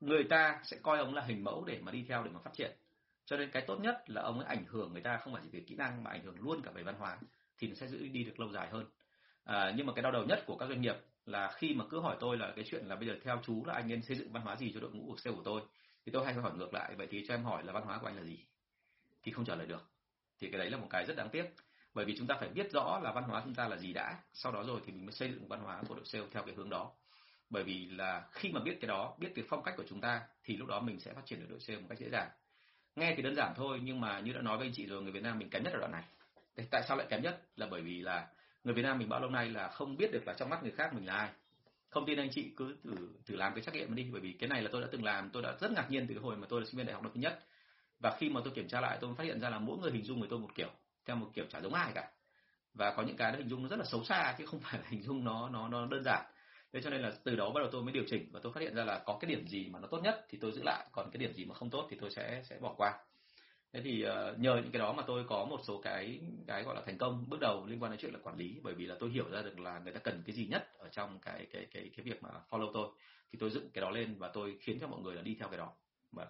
người 0.00 0.24
ta 0.24 0.60
sẽ 0.64 0.76
coi 0.82 0.98
ông 0.98 1.14
là 1.14 1.22
hình 1.22 1.44
mẫu 1.44 1.64
để 1.64 1.80
mà 1.82 1.92
đi 1.92 2.04
theo 2.08 2.22
để 2.22 2.30
mà 2.30 2.40
phát 2.40 2.50
triển. 2.54 2.70
Cho 3.26 3.36
nên 3.36 3.50
cái 3.50 3.64
tốt 3.66 3.80
nhất 3.80 4.10
là 4.10 4.22
ông 4.22 4.38
ấy 4.38 4.48
ảnh 4.48 4.64
hưởng 4.68 4.92
người 4.92 5.02
ta 5.02 5.16
không 5.16 5.32
phải 5.32 5.42
chỉ 5.44 5.58
về 5.58 5.64
kỹ 5.66 5.74
năng 5.74 6.04
mà 6.04 6.10
ảnh 6.10 6.24
hưởng 6.24 6.40
luôn 6.40 6.62
cả 6.62 6.70
về 6.70 6.82
văn 6.82 6.94
hóa 6.98 7.18
thì 7.58 7.68
nó 7.68 7.74
sẽ 7.74 7.86
giữ 7.86 8.08
đi 8.08 8.24
được 8.24 8.40
lâu 8.40 8.52
dài 8.52 8.68
hơn. 8.70 8.84
À, 9.44 9.72
nhưng 9.76 9.86
mà 9.86 9.92
cái 9.92 10.02
đau 10.02 10.12
đầu 10.12 10.24
nhất 10.24 10.42
của 10.46 10.56
các 10.56 10.68
doanh 10.68 10.80
nghiệp 10.80 10.96
là 11.26 11.52
khi 11.56 11.74
mà 11.74 11.84
cứ 11.90 12.00
hỏi 12.00 12.16
tôi 12.20 12.38
là 12.38 12.52
cái 12.56 12.64
chuyện 12.68 12.86
là 12.86 12.96
bây 12.96 13.08
giờ 13.08 13.14
theo 13.24 13.40
chú 13.42 13.64
là 13.64 13.74
anh 13.74 13.88
nên 13.88 14.02
xây 14.02 14.16
dựng 14.16 14.32
văn 14.32 14.42
hóa 14.42 14.56
gì 14.56 14.72
cho 14.74 14.80
đội 14.80 14.90
ngũ 14.90 15.06
của 15.06 15.16
sale 15.16 15.36
của 15.36 15.42
tôi 15.44 15.62
thì 16.06 16.12
tôi 16.12 16.24
hay 16.24 16.34
hỏi 16.34 16.52
ngược 16.56 16.74
lại 16.74 16.94
vậy 16.94 17.06
thì 17.10 17.24
cho 17.28 17.34
em 17.34 17.44
hỏi 17.44 17.64
là 17.64 17.72
văn 17.72 17.82
hóa 17.82 17.98
của 17.98 18.06
anh 18.06 18.16
là 18.16 18.22
gì? 18.22 18.38
Thì 19.22 19.32
không 19.32 19.44
trả 19.44 19.54
lời 19.54 19.66
được. 19.66 19.90
Thì 20.40 20.50
cái 20.50 20.58
đấy 20.58 20.70
là 20.70 20.76
một 20.76 20.86
cái 20.90 21.04
rất 21.06 21.16
đáng 21.16 21.28
tiếc 21.28 21.44
bởi 21.94 22.04
vì 22.04 22.16
chúng 22.18 22.26
ta 22.26 22.36
phải 22.40 22.48
biết 22.48 22.72
rõ 22.72 23.00
là 23.02 23.12
văn 23.12 23.24
hóa 23.24 23.42
chúng 23.44 23.54
ta 23.54 23.68
là 23.68 23.76
gì 23.76 23.92
đã 23.92 24.18
sau 24.32 24.52
đó 24.52 24.64
rồi 24.66 24.80
thì 24.86 24.92
mình 24.92 25.06
mới 25.06 25.12
xây 25.12 25.32
dựng 25.32 25.48
văn 25.48 25.60
hóa 25.60 25.82
của 25.88 25.94
đội 25.94 26.04
sale 26.04 26.24
theo 26.32 26.42
cái 26.42 26.54
hướng 26.54 26.70
đó 26.70 26.92
bởi 27.50 27.62
vì 27.62 27.86
là 27.86 28.24
khi 28.32 28.52
mà 28.52 28.60
biết 28.60 28.78
cái 28.80 28.88
đó, 28.88 29.16
biết 29.18 29.32
cái 29.34 29.44
phong 29.48 29.62
cách 29.62 29.74
của 29.76 29.84
chúng 29.88 30.00
ta, 30.00 30.22
thì 30.44 30.56
lúc 30.56 30.68
đó 30.68 30.80
mình 30.80 31.00
sẽ 31.00 31.12
phát 31.12 31.26
triển 31.26 31.40
được 31.40 31.46
đội 31.50 31.60
sale 31.60 31.80
một 31.80 31.86
cách 31.88 31.98
dễ 31.98 32.08
dàng. 32.10 32.28
Nghe 32.96 33.14
thì 33.16 33.22
đơn 33.22 33.34
giản 33.36 33.52
thôi, 33.56 33.80
nhưng 33.82 34.00
mà 34.00 34.20
như 34.20 34.32
đã 34.32 34.40
nói 34.42 34.58
với 34.58 34.66
anh 34.66 34.72
chị 34.74 34.86
rồi, 34.86 35.02
người 35.02 35.12
Việt 35.12 35.22
Nam 35.22 35.38
mình 35.38 35.50
kém 35.50 35.62
nhất 35.64 35.72
ở 35.72 35.78
đoạn 35.78 35.92
này. 35.92 36.04
Tại 36.70 36.82
sao 36.88 36.96
lại 36.96 37.06
kém 37.10 37.22
nhất? 37.22 37.42
Là 37.56 37.66
bởi 37.70 37.82
vì 37.82 38.00
là 38.00 38.28
người 38.64 38.74
Việt 38.74 38.82
Nam 38.82 38.98
mình 38.98 39.08
bao 39.08 39.20
lâu 39.20 39.30
nay 39.30 39.48
là 39.48 39.68
không 39.68 39.96
biết 39.96 40.12
được 40.12 40.22
là 40.26 40.34
trong 40.34 40.50
mắt 40.50 40.62
người 40.62 40.72
khác 40.72 40.94
mình 40.94 41.06
là 41.06 41.14
ai. 41.14 41.30
Không 41.88 42.06
tin 42.06 42.18
anh 42.18 42.28
chị 42.30 42.52
cứ 42.56 42.76
thử 42.84 43.08
thử 43.26 43.36
làm 43.36 43.54
cái 43.54 43.62
trắc 43.64 43.74
nghiệm 43.74 43.94
đi, 43.94 44.08
bởi 44.12 44.20
vì 44.20 44.32
cái 44.32 44.48
này 44.48 44.62
là 44.62 44.68
tôi 44.72 44.82
đã 44.82 44.88
từng 44.92 45.04
làm, 45.04 45.30
tôi 45.30 45.42
đã 45.42 45.56
rất 45.60 45.72
ngạc 45.72 45.90
nhiên 45.90 46.06
từ 46.06 46.14
cái 46.14 46.22
hồi 46.22 46.36
mà 46.36 46.46
tôi 46.50 46.60
là 46.60 46.66
sinh 46.66 46.76
viên 46.76 46.86
đại 46.86 46.94
học 46.94 47.02
năm 47.02 47.12
thứ 47.14 47.20
nhất. 47.20 47.38
Và 48.00 48.16
khi 48.18 48.28
mà 48.28 48.40
tôi 48.44 48.52
kiểm 48.54 48.68
tra 48.68 48.80
lại, 48.80 48.98
tôi 49.00 49.14
phát 49.14 49.24
hiện 49.24 49.40
ra 49.40 49.50
là 49.50 49.58
mỗi 49.58 49.78
người 49.78 49.92
hình 49.92 50.04
dung 50.04 50.18
người 50.18 50.28
tôi 50.30 50.38
một 50.38 50.50
kiểu, 50.54 50.70
theo 51.06 51.16
một 51.16 51.30
kiểu 51.34 51.44
chả 51.50 51.60
giống 51.60 51.74
ai 51.74 51.92
cả. 51.94 52.10
Và 52.74 52.94
có 52.96 53.02
những 53.02 53.16
cái 53.16 53.32
nó 53.32 53.38
hình 53.38 53.48
dung 53.48 53.62
nó 53.62 53.68
rất 53.68 53.78
là 53.78 53.84
xấu 53.84 54.04
xa, 54.04 54.34
chứ 54.38 54.46
không 54.46 54.60
phải 54.60 54.80
là 54.80 54.86
hình 54.88 55.02
dung 55.02 55.24
nó 55.24 55.48
nó 55.48 55.68
nó 55.68 55.86
đơn 55.86 56.02
giản 56.04 56.24
thế 56.76 56.82
cho 56.82 56.90
nên 56.90 57.00
là 57.00 57.12
từ 57.24 57.36
đó 57.36 57.50
bắt 57.50 57.60
đầu 57.60 57.70
tôi 57.72 57.82
mới 57.82 57.92
điều 57.92 58.04
chỉnh 58.10 58.28
và 58.32 58.40
tôi 58.42 58.52
phát 58.52 58.60
hiện 58.60 58.74
ra 58.74 58.84
là 58.84 59.02
có 59.06 59.18
cái 59.20 59.30
điểm 59.30 59.48
gì 59.48 59.68
mà 59.68 59.78
nó 59.80 59.88
tốt 59.88 60.00
nhất 60.02 60.26
thì 60.28 60.38
tôi 60.40 60.52
giữ 60.52 60.62
lại 60.64 60.86
còn 60.92 61.10
cái 61.12 61.18
điểm 61.18 61.32
gì 61.32 61.44
mà 61.44 61.54
không 61.54 61.70
tốt 61.70 61.86
thì 61.90 61.96
tôi 62.00 62.10
sẽ 62.10 62.42
sẽ 62.44 62.58
bỏ 62.60 62.74
qua. 62.76 62.92
Thế 63.72 63.80
thì 63.84 64.04
uh, 64.06 64.38
nhờ 64.38 64.56
những 64.56 64.72
cái 64.72 64.78
đó 64.78 64.92
mà 64.92 65.02
tôi 65.06 65.24
có 65.28 65.44
một 65.44 65.60
số 65.64 65.80
cái 65.80 66.20
cái 66.46 66.62
gọi 66.62 66.74
là 66.74 66.82
thành 66.86 66.98
công 66.98 67.24
bước 67.28 67.40
đầu 67.40 67.66
liên 67.66 67.82
quan 67.82 67.92
đến 67.92 68.00
chuyện 68.00 68.12
là 68.12 68.18
quản 68.22 68.36
lý 68.36 68.60
bởi 68.62 68.74
vì 68.74 68.86
là 68.86 68.96
tôi 69.00 69.10
hiểu 69.10 69.30
ra 69.30 69.42
được 69.42 69.58
là 69.58 69.78
người 69.78 69.92
ta 69.92 70.00
cần 70.00 70.22
cái 70.26 70.36
gì 70.36 70.46
nhất 70.46 70.68
ở 70.78 70.88
trong 70.88 71.18
cái 71.18 71.46
cái 71.52 71.66
cái 71.70 71.90
cái 71.96 72.04
việc 72.04 72.22
mà 72.22 72.30
follow 72.50 72.72
tôi 72.72 72.88
thì 73.32 73.38
tôi 73.40 73.50
dựng 73.50 73.70
cái 73.70 73.82
đó 73.82 73.90
lên 73.90 74.14
và 74.18 74.28
tôi 74.28 74.58
khiến 74.60 74.78
cho 74.80 74.86
mọi 74.88 75.00
người 75.00 75.14
là 75.14 75.22
đi 75.22 75.36
theo 75.40 75.48
cái 75.48 75.58
đó. 75.58 75.72
Và 76.12 76.26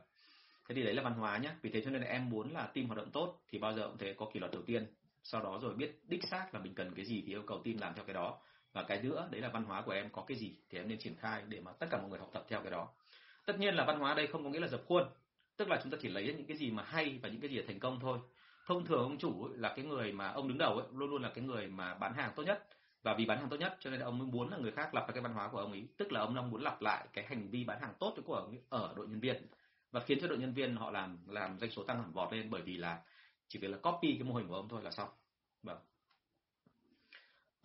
thế 0.69 0.75
thì 0.75 0.83
đấy 0.83 0.95
là 0.95 1.03
văn 1.03 1.15
hóa 1.15 1.39
nhé 1.39 1.51
vì 1.63 1.71
thế 1.71 1.83
cho 1.85 1.91
nên 1.91 2.03
là 2.03 2.09
em 2.09 2.31
muốn 2.31 2.53
là 2.53 2.67
team 2.67 2.87
hoạt 2.87 2.99
động 2.99 3.11
tốt 3.11 3.41
thì 3.49 3.59
bao 3.59 3.75
giờ 3.75 3.89
cũng 3.89 3.99
thế 3.99 4.15
có 4.19 4.31
kỷ 4.35 4.41
luật 4.41 4.53
đầu 4.53 4.63
tiên 4.63 4.87
sau 5.23 5.43
đó 5.43 5.59
rồi 5.63 5.75
biết 5.75 6.01
đích 6.09 6.21
xác 6.31 6.55
là 6.55 6.61
mình 6.61 6.75
cần 6.75 6.95
cái 6.97 7.05
gì 7.05 7.23
thì 7.27 7.33
yêu 7.33 7.43
cầu 7.47 7.63
team 7.65 7.79
làm 7.79 7.95
theo 7.95 8.05
cái 8.05 8.15
đó 8.15 8.39
và 8.77 8.83
cái 8.83 9.03
nữa 9.03 9.29
đấy 9.31 9.41
là 9.41 9.49
văn 9.49 9.65
hóa 9.65 9.83
của 9.83 9.93
em 9.93 10.11
có 10.11 10.25
cái 10.27 10.37
gì 10.37 10.55
thì 10.71 10.79
em 10.79 10.89
nên 10.89 10.99
triển 10.99 11.17
khai 11.17 11.43
để 11.49 11.61
mà 11.61 11.73
tất 11.73 11.87
cả 11.91 11.99
mọi 11.99 12.11
người 12.11 12.19
học 12.19 12.31
tập 12.33 12.45
theo 12.49 12.61
cái 12.61 12.71
đó. 12.71 12.89
Tất 13.47 13.59
nhiên 13.59 13.75
là 13.75 13.85
văn 13.85 13.99
hóa 13.99 14.15
đây 14.15 14.27
không 14.27 14.45
có 14.45 14.51
nghĩa 14.51 14.61
là 14.61 14.69
dập 14.69 14.83
khuôn 14.87 15.05
tức 15.57 15.69
là 15.69 15.81
chúng 15.83 15.93
ta 15.93 15.99
chỉ 16.01 16.09
lấy 16.09 16.35
những 16.37 16.47
cái 16.47 16.57
gì 16.57 16.71
mà 16.71 16.83
hay 16.83 17.19
và 17.23 17.29
những 17.29 17.41
cái 17.41 17.51
gì 17.51 17.57
là 17.57 17.65
thành 17.67 17.81
công 17.81 18.01
thôi. 18.01 18.19
Thông 18.67 18.87
thường 18.87 19.03
ông 19.03 19.19
chủ 19.19 19.49
là 19.55 19.73
cái 19.77 19.85
người 19.85 20.13
mà 20.13 20.29
ông 20.29 20.49
đứng 20.49 20.59
đầu 20.59 20.79
ấy, 20.79 20.87
luôn 20.93 21.11
luôn 21.11 21.23
là 21.23 21.31
cái 21.35 21.45
người 21.45 21.67
mà 21.67 21.95
bán 21.95 22.15
hàng 22.15 22.33
tốt 22.37 22.43
nhất. 22.43 22.69
Và 23.03 23.15
vì 23.15 23.27
bán 23.27 23.39
hàng 23.39 23.49
tốt 23.49 23.57
nhất 23.57 23.77
cho 23.81 23.91
nên 23.91 24.01
là 24.01 24.07
ông 24.07 24.19
mới 24.19 24.29
muốn 24.29 24.51
là 24.51 24.57
người 24.57 24.73
khác 24.73 24.95
lặp 24.95 25.05
lại 25.05 25.13
cái 25.15 25.23
văn 25.23 25.33
hóa 25.33 25.49
của 25.49 25.59
ông 25.59 25.73
ấy. 25.73 25.89
Tức 25.97 26.13
là 26.13 26.21
ông 26.21 26.35
đang 26.35 26.51
muốn 26.51 26.63
lặp 26.63 26.83
lại 26.83 27.07
cái 27.13 27.25
hành 27.27 27.51
vi 27.51 27.65
bán 27.65 27.81
hàng 27.81 27.95
tốt 27.99 28.15
của 28.25 28.35
ông 28.35 28.49
ấy 28.49 28.61
ở 28.69 28.93
đội 28.97 29.09
nhân 29.09 29.21
viên. 29.21 29.47
Và 29.91 30.01
khiến 30.01 30.19
cho 30.21 30.29
đội 30.29 30.39
nhân 30.39 30.55
viên 30.55 30.77
họ 30.77 30.91
làm 30.91 31.19
làm 31.27 31.59
doanh 31.59 31.71
số 31.71 31.85
tăng 31.85 32.03
hẳn 32.03 32.13
vọt 32.13 32.33
lên 32.33 32.51
bởi 32.51 32.63
vì 32.63 32.77
là 32.77 33.03
chỉ 33.49 33.59
việc 33.59 33.69
là 33.69 33.79
copy 33.79 34.17
cái 34.19 34.29
mô 34.29 34.35
hình 34.35 34.49
của 34.49 34.55
ông 34.55 34.69
thôi 34.69 34.83
là 34.83 34.91
xong. 34.91 35.09
Vâng 35.63 35.79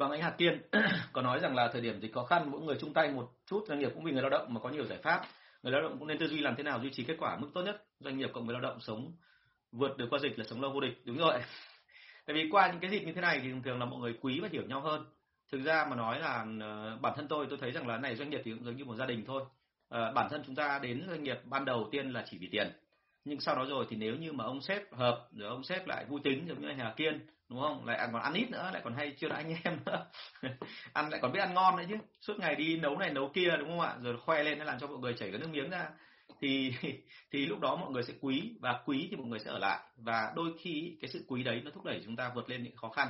vâng 0.02 0.12
anh 0.12 0.22
Hà 0.22 0.30
Kiên 0.30 0.62
có 1.14 1.22
nói 1.22 1.40
rằng 1.40 1.56
là 1.56 1.70
thời 1.74 1.82
điểm 1.82 2.00
dịch 2.02 2.14
khó 2.14 2.24
khăn 2.24 2.52
mỗi 2.52 2.62
người 2.62 2.78
chung 2.80 2.94
tay 2.94 3.12
một 3.12 3.32
chút 3.46 3.66
doanh 3.68 3.80
nghiệp 3.80 3.92
cũng 3.94 4.04
vì 4.04 4.12
người 4.12 4.22
lao 4.22 4.30
động 4.30 4.54
mà 4.54 4.60
có 4.60 4.70
nhiều 4.70 4.86
giải 4.86 5.00
pháp. 5.04 5.22
Người 5.64 5.72
lao 5.72 5.82
động 5.82 5.96
cũng 6.00 6.08
nên 6.08 6.20
tư 6.20 6.28
duy 6.28 6.40
làm 6.40 6.56
thế 6.56 6.64
nào 6.64 6.80
duy 6.82 6.90
trì 6.94 7.04
kết 7.04 7.16
quả 7.20 7.38
mức 7.38 7.50
tốt 7.54 7.62
nhất. 7.62 7.86
Doanh 8.00 8.18
nghiệp 8.18 8.30
cộng 8.34 8.46
với 8.46 8.54
lao 8.54 8.62
động 8.62 8.80
sống 8.80 9.12
vượt 9.72 9.98
được 9.98 10.08
qua 10.10 10.20
dịch 10.20 10.40
là 10.40 10.46
sống 10.46 10.62
lâu 10.62 10.72
vô 10.72 10.80
địch. 10.80 11.02
Đúng 11.06 11.18
rồi. 11.18 11.34
Tại 12.26 12.36
vì 12.36 12.50
qua 12.52 12.72
những 12.72 12.80
cái 12.80 12.92
dịch 12.92 13.06
như 13.06 13.14
thế 13.14 13.22
này 13.22 13.40
thì 13.44 13.50
thường 13.50 13.62
thường 13.64 13.80
là 13.80 13.86
mọi 13.86 14.00
người 14.00 14.18
quý 14.22 14.40
và 14.40 14.50
hiểu 14.52 14.64
nhau 14.68 14.82
hơn. 14.82 15.06
Thực 15.52 15.62
ra 15.66 15.86
mà 15.90 15.96
nói 15.96 16.20
là 16.20 16.46
ờ, 16.62 16.98
bản 17.02 17.14
thân 17.16 17.28
tôi 17.28 17.46
tôi 17.50 17.58
thấy 17.62 17.72
rằng 17.72 17.88
là 17.88 17.98
này 17.98 18.16
doanh 18.16 18.30
nghiệp 18.30 18.42
thì 18.46 18.52
cũng 18.52 18.66
giống 18.66 18.76
như 18.76 18.86
một 18.86 18.96
gia 18.96 19.06
đình 19.06 19.24
thôi. 19.28 19.44
À, 19.90 20.12
bản 20.12 20.28
thân 20.32 20.44
chúng 20.46 20.56
ta 20.56 20.80
đến 20.84 21.06
doanh 21.10 21.24
nghiệp 21.24 21.40
ban 21.46 21.66
đầu 21.66 21.90
tiên 21.92 22.12
là 22.12 22.26
chỉ 22.30 22.38
vì 22.38 22.48
tiền. 22.52 22.72
Nhưng 23.26 23.40
sau 23.40 23.56
đó 23.56 23.66
rồi 23.70 23.86
thì 23.90 23.96
nếu 23.96 24.16
như 24.16 24.34
mà 24.34 24.44
ông 24.44 24.62
sếp 24.62 24.94
hợp 24.94 25.28
rồi 25.32 25.50
ông 25.50 25.64
sếp 25.64 25.88
lại 25.88 26.06
vui 26.06 26.20
tính 26.24 26.46
giống 26.48 26.62
như 26.62 26.68
anh 26.68 26.80
Hà 26.80 26.94
Kiên 26.98 27.20
đúng 27.52 27.62
không? 27.62 27.86
Lại 27.86 27.98
à, 27.98 28.10
còn 28.14 28.22
ăn 28.22 28.34
ít 28.34 28.52
nữa, 28.52 28.70
lại 28.74 28.82
còn 28.84 28.96
hay 28.96 29.16
chưa 29.18 29.30
đã 29.30 29.36
anh 29.36 29.56
em 29.64 29.78
nữa. 29.86 30.06
Ăn, 30.94 31.10
lại 31.10 31.20
còn 31.22 31.32
biết 31.32 31.40
ăn 31.40 31.54
ngon 31.54 31.78
nữa 31.78 31.84
chứ. 31.90 31.96
Suốt 32.22 32.34
ngày 32.40 32.56
đi 32.56 32.78
nấu 32.78 32.98
này, 32.98 33.10
nấu 33.14 33.30
kia, 33.34 33.50
đúng 33.60 33.70
không 33.70 33.80
ạ? 33.80 33.96
Rồi 34.02 34.18
khoe 34.18 34.44
lên 34.44 34.60
nó 34.60 34.66
làm 34.66 34.80
cho 34.80 34.88
mọi 34.88 34.98
người 34.98 35.14
chảy 35.14 35.32
cái 35.32 35.40
nước 35.40 35.50
miếng 35.52 35.70
ra. 35.70 35.90
Thì 36.42 36.74
thì 37.32 37.46
lúc 37.46 37.60
đó 37.60 37.76
mọi 37.76 37.92
người 37.92 38.04
sẽ 38.04 38.14
quý, 38.22 38.54
và 38.62 38.82
quý 38.86 39.08
thì 39.10 39.16
mọi 39.16 39.28
người 39.28 39.40
sẽ 39.40 39.52
ở 39.52 39.60
lại. 39.60 39.80
Và 39.98 40.34
đôi 40.36 40.54
khi 40.60 40.98
cái 41.02 41.10
sự 41.10 41.26
quý 41.28 41.44
đấy 41.44 41.62
nó 41.66 41.72
thúc 41.72 41.84
đẩy 41.84 42.02
chúng 42.06 42.16
ta 42.16 42.32
vượt 42.36 42.50
lên 42.50 42.64
những 42.64 42.76
khó 42.76 42.90
khăn. 42.90 43.08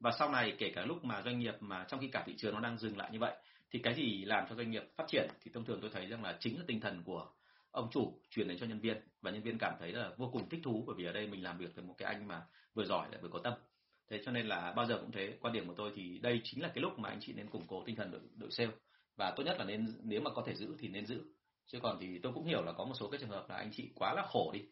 Và 0.00 0.10
sau 0.18 0.30
này 0.30 0.56
kể 0.58 0.72
cả 0.74 0.84
lúc 0.84 1.04
mà 1.04 1.22
doanh 1.22 1.38
nghiệp 1.38 1.54
mà 1.60 1.84
trong 1.88 2.00
khi 2.00 2.08
cả 2.08 2.22
thị 2.26 2.34
trường 2.36 2.54
nó 2.54 2.60
đang 2.60 2.78
dừng 2.78 2.96
lại 2.96 3.10
như 3.12 3.18
vậy, 3.18 3.34
thì 3.70 3.78
cái 3.78 3.94
gì 3.94 4.24
làm 4.24 4.44
cho 4.48 4.56
doanh 4.56 4.70
nghiệp 4.70 4.82
phát 4.96 5.04
triển 5.08 5.28
thì 5.42 5.50
thông 5.54 5.64
thường 5.64 5.78
tôi 5.80 5.90
thấy 5.92 6.06
rằng 6.06 6.24
là 6.24 6.36
chính 6.40 6.58
là 6.58 6.64
tinh 6.66 6.80
thần 6.80 7.02
của 7.04 7.26
ông 7.70 7.88
chủ 7.92 8.20
truyền 8.30 8.48
đến 8.48 8.58
cho 8.58 8.66
nhân 8.66 8.80
viên. 8.80 8.96
Và 9.22 9.30
nhân 9.30 9.42
viên 9.42 9.58
cảm 9.58 9.74
thấy 9.78 9.92
là 9.92 10.10
vô 10.16 10.30
cùng 10.32 10.48
thích 10.48 10.60
thú 10.64 10.84
bởi 10.86 10.96
vì 10.98 11.04
ở 11.04 11.12
đây 11.12 11.26
mình 11.26 11.42
làm 11.42 11.58
việc 11.58 11.74
với 11.74 11.84
một 11.84 11.94
cái 11.98 12.14
anh 12.14 12.28
mà 12.28 12.42
vừa 12.74 12.84
giỏi 12.84 13.08
lại 13.10 13.20
vừa 13.22 13.28
có 13.28 13.40
tâm 13.44 13.52
thế 14.10 14.22
cho 14.24 14.32
nên 14.32 14.46
là 14.46 14.72
bao 14.76 14.86
giờ 14.86 14.98
cũng 15.00 15.12
thế. 15.12 15.36
Quan 15.40 15.52
điểm 15.52 15.68
của 15.68 15.74
tôi 15.76 15.92
thì 15.94 16.18
đây 16.18 16.40
chính 16.44 16.62
là 16.62 16.68
cái 16.68 16.82
lúc 16.82 16.98
mà 16.98 17.08
anh 17.08 17.18
chị 17.20 17.32
nên 17.32 17.50
củng 17.50 17.66
cố 17.68 17.82
tinh 17.86 17.96
thần 17.96 18.10
đội, 18.10 18.20
đội 18.36 18.50
sale. 18.50 18.70
Và 19.16 19.30
tốt 19.36 19.42
nhất 19.42 19.56
là 19.58 19.64
nên 19.64 19.86
nếu 20.02 20.20
mà 20.20 20.30
có 20.30 20.42
thể 20.46 20.54
giữ 20.54 20.76
thì 20.78 20.88
nên 20.88 21.06
giữ. 21.06 21.22
Chứ 21.66 21.78
còn 21.82 21.98
thì 22.00 22.18
tôi 22.18 22.32
cũng 22.32 22.46
hiểu 22.46 22.62
là 22.62 22.72
có 22.72 22.84
một 22.84 22.94
số 22.94 23.10
cái 23.10 23.20
trường 23.20 23.30
hợp 23.30 23.46
là 23.48 23.56
anh 23.56 23.70
chị 23.72 23.90
quá 23.94 24.14
là 24.14 24.26
khổ 24.28 24.50
đi. 24.54 24.62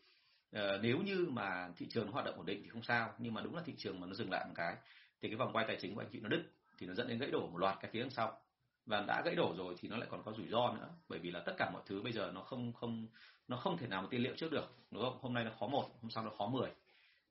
Ờ, 0.53 0.79
nếu 0.83 0.99
như 0.99 1.27
mà 1.31 1.68
thị 1.77 1.87
trường 1.90 2.07
nó 2.07 2.12
hoạt 2.12 2.25
động 2.25 2.37
ổn 2.37 2.47
định 2.47 2.61
thì 2.62 2.68
không 2.68 2.83
sao 2.83 3.12
nhưng 3.18 3.35
mà 3.35 3.40
đúng 3.40 3.55
là 3.55 3.62
thị 3.66 3.75
trường 3.77 4.01
mà 4.01 4.07
nó 4.07 4.14
dừng 4.14 4.31
lại 4.31 4.45
một 4.47 4.53
cái 4.57 4.77
thì 5.21 5.29
cái 5.29 5.37
vòng 5.37 5.53
quay 5.53 5.64
tài 5.68 5.77
chính 5.81 5.95
của 5.95 6.01
anh 6.01 6.09
chị 6.12 6.21
nó 6.21 6.29
đứt 6.29 6.42
thì 6.79 6.87
nó 6.87 6.95
dẫn 6.95 7.09
đến 7.09 7.18
gãy 7.18 7.31
đổ 7.31 7.47
một 7.47 7.59
loạt 7.59 7.79
cái 7.81 7.90
phía 7.90 8.01
đằng 8.01 8.11
sau. 8.11 8.40
Và 8.87 9.05
đã 9.07 9.23
gãy 9.25 9.35
đổ 9.35 9.55
rồi 9.59 9.75
thì 9.79 9.88
nó 9.88 9.97
lại 9.97 10.09
còn 10.11 10.23
có 10.23 10.33
rủi 10.33 10.49
ro 10.49 10.73
nữa 10.73 10.88
bởi 11.09 11.18
vì 11.18 11.31
là 11.31 11.42
tất 11.47 11.55
cả 11.57 11.71
mọi 11.71 11.83
thứ 11.87 12.03
bây 12.03 12.12
giờ 12.12 12.31
nó 12.35 12.40
không 12.40 12.73
không 12.73 13.07
nó 13.49 13.57
không 13.57 13.79
thể 13.79 13.87
nào 13.87 14.03
mà 14.03 14.09
tiên 14.11 14.23
liệu 14.23 14.35
trước 14.37 14.53
được 14.53 14.75
đúng 14.90 15.03
không? 15.03 15.18
Hôm 15.21 15.35
nay 15.35 15.45
nó 15.45 15.51
khó 15.61 15.66
một 15.66 15.88
hôm 16.03 16.11
sau 16.11 16.25
nó 16.25 16.31
khó 16.38 16.47
mười 16.47 16.71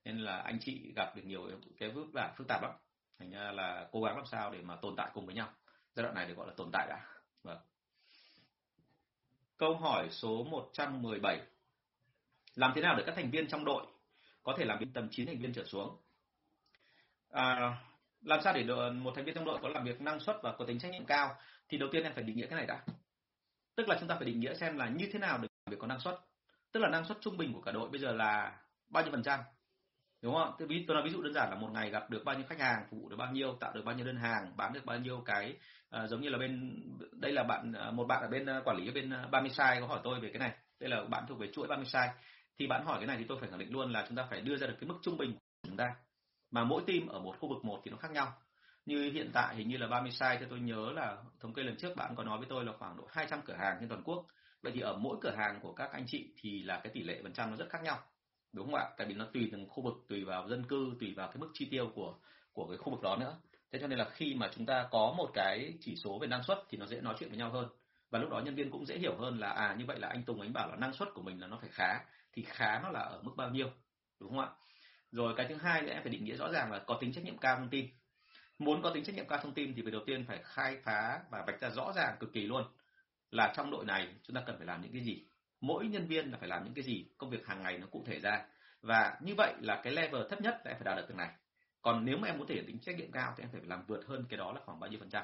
nên 0.06 0.20
là 0.20 0.38
anh 0.38 0.58
chị 0.62 0.94
gặp 0.96 1.16
được 1.16 1.22
nhiều 1.26 1.50
cái 1.78 1.92
phức 1.92 2.08
tạp 2.14 2.38
phức 2.38 2.48
tạp 2.48 2.62
lắm. 2.62 2.72
Thành 3.20 3.32
ra 3.32 3.52
là 3.52 3.88
cố 3.92 4.02
gắng 4.02 4.16
làm 4.16 4.26
sao 4.26 4.52
để 4.52 4.62
mà 4.62 4.76
tồn 4.76 4.96
tại 4.96 5.12
cùng 5.14 5.26
với 5.26 5.36
nhau. 5.36 5.50
Giai 5.94 6.04
đoạn 6.04 6.16
này 6.16 6.28
được 6.28 6.38
gọi 6.38 6.48
là 6.48 6.54
tồn 6.58 6.70
tại 6.74 6.88
đã. 6.90 7.00
Vâng. 7.44 7.58
Câu 9.58 9.76
hỏi 9.76 10.08
số 10.12 10.44
117 10.44 11.42
làm 12.56 12.72
thế 12.76 12.82
nào 12.82 12.96
để 12.98 13.04
các 13.06 13.16
thành 13.16 13.32
viên 13.32 13.48
trong 13.48 13.66
đội 13.66 13.86
có 14.44 14.56
thể 14.58 14.66
làm 14.66 14.80
việc 14.80 14.88
tầm 14.94 15.08
9 15.12 15.26
thành 15.28 15.40
viên 15.40 15.54
trở 15.54 15.66
xuống? 15.66 15.98
À, 17.30 17.78
làm 18.22 18.40
sao 18.44 18.54
để 18.54 18.64
một 18.92 19.14
thành 19.16 19.26
viên 19.26 19.36
trong 19.36 19.46
đội 19.46 19.60
có 19.62 19.70
làm 19.70 19.84
việc 19.84 20.02
năng 20.02 20.20
suất 20.20 20.38
và 20.44 20.56
có 20.58 20.66
tính 20.66 20.80
trách 20.80 20.92
nhiệm 20.92 21.06
cao 21.06 21.36
thì 21.70 21.78
đầu 21.78 21.90
tiên 21.92 22.04
em 22.04 22.14
phải 22.14 22.24
định 22.24 22.38
nghĩa 22.38 22.48
cái 22.48 22.58
này 22.58 22.66
đã. 22.66 22.84
Tức 23.76 23.88
là 23.88 23.98
chúng 24.00 24.08
ta 24.08 24.16
phải 24.16 24.26
định 24.26 24.40
nghĩa 24.40 24.54
xem 24.54 24.78
là 24.78 24.90
như 24.90 25.10
thế 25.14 25.20
nào 25.20 25.38
để 25.38 25.48
làm 25.66 25.72
việc 25.72 25.78
có 25.80 25.88
năng 25.88 26.00
suất. 26.00 26.16
Tức 26.72 26.80
là 26.80 26.90
năng 26.90 27.06
suất 27.06 27.18
trung 27.22 27.38
bình 27.38 27.54
của 27.54 27.62
cả 27.62 27.72
đội 27.72 27.90
bây 27.90 28.02
giờ 28.02 28.12
là 28.12 28.62
bao 28.90 29.04
nhiêu 29.04 29.12
phần 29.12 29.24
trăm? 29.24 29.40
Đúng 30.22 30.36
không? 30.36 30.54
Tôi 30.60 30.68
ví 30.68 30.86
tôi 30.88 30.96
nói 30.96 31.04
ví 31.04 31.12
dụ 31.12 31.22
đơn 31.22 31.34
giản 31.34 31.50
là 31.50 31.56
một 31.56 31.70
ngày 31.74 31.90
gặp 31.90 32.10
được 32.10 32.24
bao 32.26 32.36
nhiêu 32.36 32.46
khách 32.50 32.60
hàng, 32.60 32.86
phục 32.90 33.00
vụ 33.02 33.10
được 33.10 33.16
bao 33.16 33.32
nhiêu, 33.32 33.58
tạo 33.60 33.74
được 33.74 33.86
bao 33.86 33.96
nhiêu 33.96 34.06
đơn 34.06 34.16
hàng, 34.16 34.54
bán 34.58 34.74
được 34.74 34.86
bao 34.86 35.00
nhiêu 35.00 35.22
cái 35.26 35.58
à, 35.90 36.08
giống 36.08 36.22
như 36.22 36.30
là 36.30 36.38
bên 36.38 36.80
đây 37.12 37.32
là 37.32 37.44
bạn 37.44 37.74
ờ, 37.74 37.92
một 37.92 38.08
bạn 38.08 38.22
ở 38.22 38.28
bên 38.30 38.46
ờ, 38.46 38.62
quản 38.66 38.78
lý 38.78 38.88
ở 38.88 38.92
bên 38.94 39.12
30 39.32 39.50
sai 39.50 39.82
có 39.82 39.88
hỏi 39.88 40.00
tôi 40.04 40.20
về 40.20 40.30
cái 40.34 40.40
này. 40.40 40.52
Đây 40.80 40.90
là 40.90 41.04
bạn 41.04 41.24
thuộc 41.28 41.40
về 41.40 41.48
chuỗi 41.54 41.68
30 41.68 41.86
sai. 41.86 42.10
Thì 42.60 42.68
bạn 42.68 42.86
hỏi 42.86 42.98
cái 42.98 43.08
này 43.08 43.18
thì 43.18 43.26
tôi 43.28 43.38
phải 43.40 43.50
khẳng 43.50 43.60
định 43.60 43.74
luôn 43.74 43.92
là 43.92 44.06
chúng 44.08 44.18
ta 44.18 44.28
phải 44.30 44.42
đưa 44.42 44.58
ra 44.58 44.68
được 44.68 44.76
cái 44.80 44.88
mức 44.88 44.96
trung 45.02 45.18
bình 45.18 45.34
của 45.34 45.68
chúng 45.68 45.78
ta. 45.78 45.96
Mà 46.52 46.64
mỗi 46.64 46.84
team 46.88 47.08
ở 47.08 47.20
một 47.20 47.36
khu 47.40 47.50
vực 47.50 47.66
một 47.66 47.82
thì 47.84 47.92
nó 47.92 47.98
khác 47.98 48.12
nhau. 48.12 48.34
Như 48.86 49.12
hiện 49.14 49.32
tại 49.34 49.56
hình 49.56 49.70
như 49.70 49.78
là 49.78 49.88
30 49.88 50.12
sai 50.12 50.38
cho 50.40 50.46
tôi 50.50 50.60
nhớ 50.60 50.92
là 50.96 51.18
thống 51.40 51.54
kê 51.54 51.64
lần 51.64 51.78
trước 51.78 51.96
bạn 51.96 52.16
có 52.16 52.24
nói 52.24 52.38
với 52.38 52.48
tôi 52.50 52.66
là 52.66 52.72
khoảng 52.80 52.98
độ 52.98 53.08
200 53.12 53.42
cửa 53.46 53.56
hàng 53.60 53.78
trên 53.80 53.90
toàn 53.90 54.04
quốc. 54.04 54.26
Vậy 54.64 54.72
thì 54.76 54.82
ở 54.82 54.98
mỗi 54.98 55.18
cửa 55.22 55.34
hàng 55.38 55.60
của 55.62 55.74
các 55.74 55.92
anh 55.92 56.04
chị 56.08 56.34
thì 56.42 56.64
là 56.64 56.80
cái 56.84 56.92
tỷ 56.94 57.04
lệ 57.04 57.20
phần 57.24 57.34
trăm 57.34 57.52
nó 57.52 57.58
rất 57.58 57.70
khác 57.70 57.84
nhau 57.84 57.98
đúng 58.54 58.66
không 58.66 58.76
ạ? 58.76 58.86
Tại 58.98 59.08
vì 59.08 59.14
nó 59.14 59.26
tùy 59.34 59.50
từng 59.52 59.68
khu 59.70 59.84
vực, 59.84 59.94
tùy 60.08 60.24
vào 60.24 60.50
dân 60.50 60.64
cư, 60.64 60.94
tùy 61.00 61.14
vào 61.14 61.28
cái 61.28 61.38
mức 61.38 61.50
chi 61.54 61.68
tiêu 61.72 61.92
của 61.96 62.16
của 62.54 62.68
cái 62.68 62.78
khu 62.78 62.92
vực 62.92 63.02
đó 63.02 63.18
nữa. 63.20 63.38
Thế 63.72 63.80
cho 63.80 63.88
nên 63.88 64.00
là 64.00 64.10
khi 64.10 64.34
mà 64.34 64.50
chúng 64.56 64.66
ta 64.66 64.88
có 64.92 65.14
một 65.18 65.32
cái 65.34 65.74
chỉ 65.82 65.96
số 65.96 66.20
về 66.20 66.28
năng 66.28 66.44
suất 66.44 66.58
thì 66.70 66.78
nó 66.78 66.86
dễ 66.86 67.02
nói 67.02 67.16
chuyện 67.20 67.30
với 67.30 67.38
nhau 67.38 67.50
hơn. 67.50 67.70
Và 68.10 68.20
lúc 68.20 68.30
đó 68.30 68.40
nhân 68.40 68.56
viên 68.56 68.72
cũng 68.72 68.86
dễ 68.86 68.98
hiểu 68.98 69.16
hơn 69.18 69.40
là 69.40 69.50
à 69.50 69.76
như 69.80 69.86
vậy 69.86 70.00
là 70.00 70.08
anh 70.08 70.24
Tùng 70.24 70.42
anh 70.42 70.54
bảo 70.54 70.70
là 70.70 70.76
năng 70.76 70.94
suất 70.94 71.10
của 71.14 71.22
mình 71.22 71.42
là 71.42 71.48
nó 71.48 71.58
phải 71.62 71.70
khá. 71.74 72.00
Thì 72.34 72.44
khá 72.48 72.80
nó 72.84 72.90
là 72.90 73.00
ở 73.00 73.22
mức 73.22 73.32
bao 73.38 73.50
nhiêu? 73.50 73.70
Đúng 74.20 74.30
không 74.30 74.40
ạ? 74.40 74.50
Rồi 75.12 75.34
cái 75.38 75.46
thứ 75.50 75.56
hai 75.56 75.82
nữa 75.82 75.92
em 75.92 76.04
phải 76.04 76.12
định 76.12 76.24
nghĩa 76.24 76.36
rõ 76.36 76.52
ràng 76.52 76.72
là 76.72 76.80
có 76.80 76.98
tính 77.02 77.14
trách 77.14 77.24
nhiệm 77.24 77.38
cao 77.38 77.58
thông 77.58 77.70
tin. 77.70 77.88
Muốn 78.60 78.82
có 78.82 78.90
tính 78.90 79.04
trách 79.04 79.16
nhiệm 79.16 79.28
cao 79.28 79.40
thông 79.44 79.54
tin 79.54 79.74
thì 79.76 79.82
phải 79.82 79.92
đầu 79.92 80.02
tiên 80.06 80.26
phải 80.28 80.40
khai 80.44 80.78
phá 80.84 81.20
và 81.30 81.44
vạch 81.48 81.62
ra 81.62 81.70
rõ 81.70 81.92
ràng 81.96 82.18
cực 82.20 82.34
kỳ 82.34 82.42
luôn 82.42 82.64
là 83.32 83.54
trong 83.56 83.72
đội 83.72 83.86
này 83.86 84.08
chúng 84.24 84.36
ta 84.36 84.44
cần 84.46 84.58
phải 84.58 84.68
làm 84.68 84.82
những 84.82 84.94
cái 84.94 85.02
gì 85.02 85.26
mỗi 85.62 85.88
nhân 85.88 86.08
viên 86.08 86.32
là 86.32 86.38
phải 86.38 86.50
làm 86.50 86.64
những 86.64 86.74
cái 86.74 86.84
gì, 86.84 87.06
công 87.18 87.30
việc 87.30 87.48
hàng 87.48 87.64
ngày 87.64 87.78
nó 87.78 87.88
cụ 87.92 88.04
thể 88.06 88.20
ra. 88.20 88.46
Và 88.82 89.20
như 89.22 89.36
vậy 89.38 89.54
là 89.60 89.82
cái 89.84 89.94
level 89.94 90.22
thấp 90.30 90.42
nhất 90.42 90.62
là 90.66 90.72
em 90.72 90.78
phải 90.78 90.86
đạt 90.86 90.98
được 90.98 91.06
từng 91.08 91.18
này. 91.18 91.30
Còn 91.82 92.06
nếu 92.06 92.18
mà 92.18 92.28
em 92.28 92.38
muốn 92.38 92.48
thể 92.48 92.56
hiện 92.56 92.66
tính 92.68 92.80
trách 92.80 92.96
nhiệm 92.96 93.12
cao 93.12 93.34
thì 93.38 93.44
em 93.44 93.50
phải 93.52 93.62
làm 93.64 93.86
vượt 93.88 94.06
hơn 94.08 94.26
cái 94.30 94.38
đó 94.38 94.52
là 94.54 94.62
khoảng 94.66 94.80
bao 94.80 94.90
nhiêu 94.90 95.00
phần 95.00 95.10
trăm. 95.10 95.24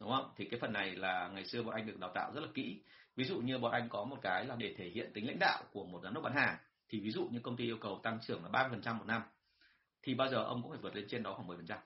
Đúng 0.00 0.10
không? 0.10 0.32
Thì 0.36 0.48
cái 0.50 0.60
phần 0.60 0.72
này 0.72 0.96
là 0.96 1.28
ngày 1.28 1.44
xưa 1.44 1.62
bọn 1.62 1.74
anh 1.74 1.86
được 1.86 1.98
đào 2.00 2.10
tạo 2.14 2.32
rất 2.34 2.40
là 2.40 2.48
kỹ. 2.54 2.82
Ví 3.16 3.24
dụ 3.24 3.40
như 3.40 3.58
bọn 3.58 3.72
anh 3.72 3.88
có 3.88 4.04
một 4.04 4.16
cái 4.22 4.44
là 4.44 4.56
để 4.56 4.74
thể 4.78 4.88
hiện 4.88 5.10
tính 5.14 5.26
lãnh 5.26 5.38
đạo 5.38 5.62
của 5.72 5.84
một 5.84 6.00
giám 6.02 6.14
đốc 6.14 6.24
bán 6.24 6.34
hàng, 6.34 6.56
thì 6.88 7.00
ví 7.00 7.10
dụ 7.10 7.28
như 7.32 7.40
công 7.40 7.56
ty 7.56 7.64
yêu 7.64 7.78
cầu 7.80 8.00
tăng 8.02 8.18
trưởng 8.26 8.42
là 8.42 8.48
ba 8.48 8.68
phần 8.70 8.82
trăm 8.82 8.98
một 8.98 9.04
năm, 9.06 9.22
thì 10.02 10.14
bao 10.14 10.28
giờ 10.28 10.36
ông 10.36 10.62
cũng 10.62 10.70
phải 10.70 10.80
vượt 10.82 10.96
lên 10.96 11.06
trên 11.08 11.22
đó 11.22 11.34
khoảng 11.34 11.46
10 11.46 11.56
phần 11.56 11.66
trăm, 11.66 11.78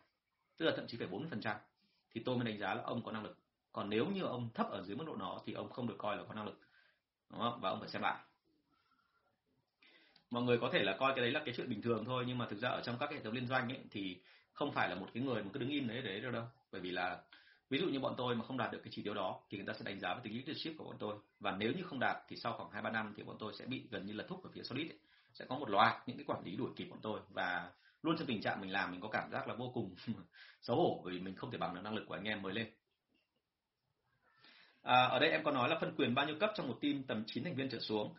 tức 0.56 0.66
là 0.66 0.72
thậm 0.76 0.86
chí 0.86 0.98
phải 0.98 1.06
40 1.06 1.28
phần 1.30 1.40
trăm. 1.40 1.56
Thì 2.14 2.22
tôi 2.24 2.36
mới 2.36 2.44
đánh 2.44 2.58
giá 2.58 2.74
là 2.74 2.82
ông 2.82 3.02
có 3.02 3.12
năng 3.12 3.24
lực. 3.24 3.38
Còn 3.72 3.90
nếu 3.90 4.06
như 4.06 4.22
ông 4.22 4.48
thấp 4.54 4.70
ở 4.70 4.82
dưới 4.82 4.96
mức 4.96 5.04
độ 5.06 5.16
đó 5.16 5.42
thì 5.46 5.52
ông 5.52 5.70
không 5.70 5.88
được 5.88 5.94
coi 5.98 6.16
là 6.16 6.22
có 6.28 6.34
năng 6.34 6.46
lực 6.46 6.60
đúng 7.30 7.40
không? 7.40 7.60
Và 7.60 7.70
ông 7.70 7.80
phải 7.80 7.88
xem 7.88 8.02
lại. 8.02 8.16
Mọi 10.30 10.42
người 10.42 10.58
có 10.58 10.70
thể 10.72 10.82
là 10.82 10.96
coi 10.98 11.12
cái 11.14 11.22
đấy 11.22 11.32
là 11.32 11.42
cái 11.44 11.54
chuyện 11.56 11.68
bình 11.68 11.82
thường 11.82 12.04
thôi, 12.04 12.24
nhưng 12.26 12.38
mà 12.38 12.46
thực 12.50 12.58
ra 12.58 12.68
ở 12.68 12.82
trong 12.84 12.98
các 12.98 13.10
hệ 13.10 13.20
thống 13.20 13.32
liên 13.32 13.46
doanh 13.46 13.68
ấy, 13.68 13.78
thì 13.90 14.16
không 14.52 14.72
phải 14.72 14.88
là 14.88 14.94
một 14.94 15.06
cái 15.14 15.22
người 15.22 15.42
mà 15.42 15.50
cứ 15.52 15.60
đứng 15.60 15.68
im 15.68 15.88
đấy 15.88 16.02
đấy 16.02 16.20
đâu 16.20 16.32
đâu. 16.32 16.44
Bởi 16.72 16.80
vì 16.80 16.90
là, 16.90 17.18
ví 17.70 17.78
dụ 17.78 17.86
như 17.88 18.00
bọn 18.00 18.14
tôi 18.16 18.34
mà 18.34 18.44
không 18.44 18.56
đạt 18.56 18.72
được 18.72 18.80
cái 18.84 18.92
chỉ 18.92 19.02
tiêu 19.02 19.14
đó, 19.14 19.40
thì 19.50 19.58
người 19.58 19.66
ta 19.66 19.72
sẽ 19.72 19.84
đánh 19.84 20.00
giá 20.00 20.14
về 20.14 20.20
tính 20.24 20.34
leadership 20.34 20.78
của 20.78 20.84
bọn 20.84 20.96
tôi. 20.98 21.16
Và 21.40 21.56
nếu 21.56 21.72
như 21.72 21.82
không 21.82 22.00
đạt, 22.00 22.16
thì 22.28 22.36
sau 22.36 22.52
khoảng 22.52 22.70
hai 22.70 22.82
ba 22.82 22.90
năm 22.90 23.14
thì 23.16 23.22
bọn 23.22 23.36
tôi 23.38 23.54
sẽ 23.54 23.66
bị 23.66 23.88
gần 23.90 24.06
như 24.06 24.12
là 24.12 24.24
thúc 24.28 24.44
ở 24.44 24.50
phía 24.54 24.62
solid 24.62 24.90
ấy. 24.90 24.98
sẽ 25.32 25.44
có 25.48 25.58
một 25.58 25.70
loạt 25.70 26.08
những 26.08 26.16
cái 26.16 26.24
quản 26.24 26.44
lý 26.44 26.56
đuổi 26.56 26.70
kịp 26.76 26.84
bọn 26.84 26.98
tôi. 27.02 27.20
Và 27.28 27.70
luôn 28.02 28.16
trong 28.18 28.26
tình 28.26 28.42
trạng 28.42 28.60
mình 28.60 28.72
làm, 28.72 28.90
mình 28.90 29.00
có 29.00 29.08
cảm 29.08 29.30
giác 29.30 29.48
là 29.48 29.54
vô 29.54 29.70
cùng 29.74 29.94
xấu 30.62 30.76
hổ 30.76 31.02
vì 31.06 31.20
mình 31.20 31.36
không 31.36 31.50
thể 31.50 31.58
bằng 31.58 31.74
được 31.74 31.80
năng 31.84 31.94
lực 31.94 32.04
của 32.06 32.14
anh 32.14 32.24
em 32.24 32.42
mới 32.42 32.54
lên. 32.54 32.66
À, 34.82 35.04
ở 35.04 35.18
đây 35.18 35.30
em 35.30 35.44
có 35.44 35.50
nói 35.50 35.68
là 35.68 35.78
phân 35.80 35.94
quyền 35.96 36.14
bao 36.14 36.26
nhiêu 36.26 36.36
cấp 36.40 36.50
trong 36.54 36.68
một 36.68 36.78
team 36.80 37.02
tầm 37.02 37.24
9 37.26 37.44
thành 37.44 37.54
viên 37.54 37.68
trở 37.68 37.78
xuống. 37.78 38.14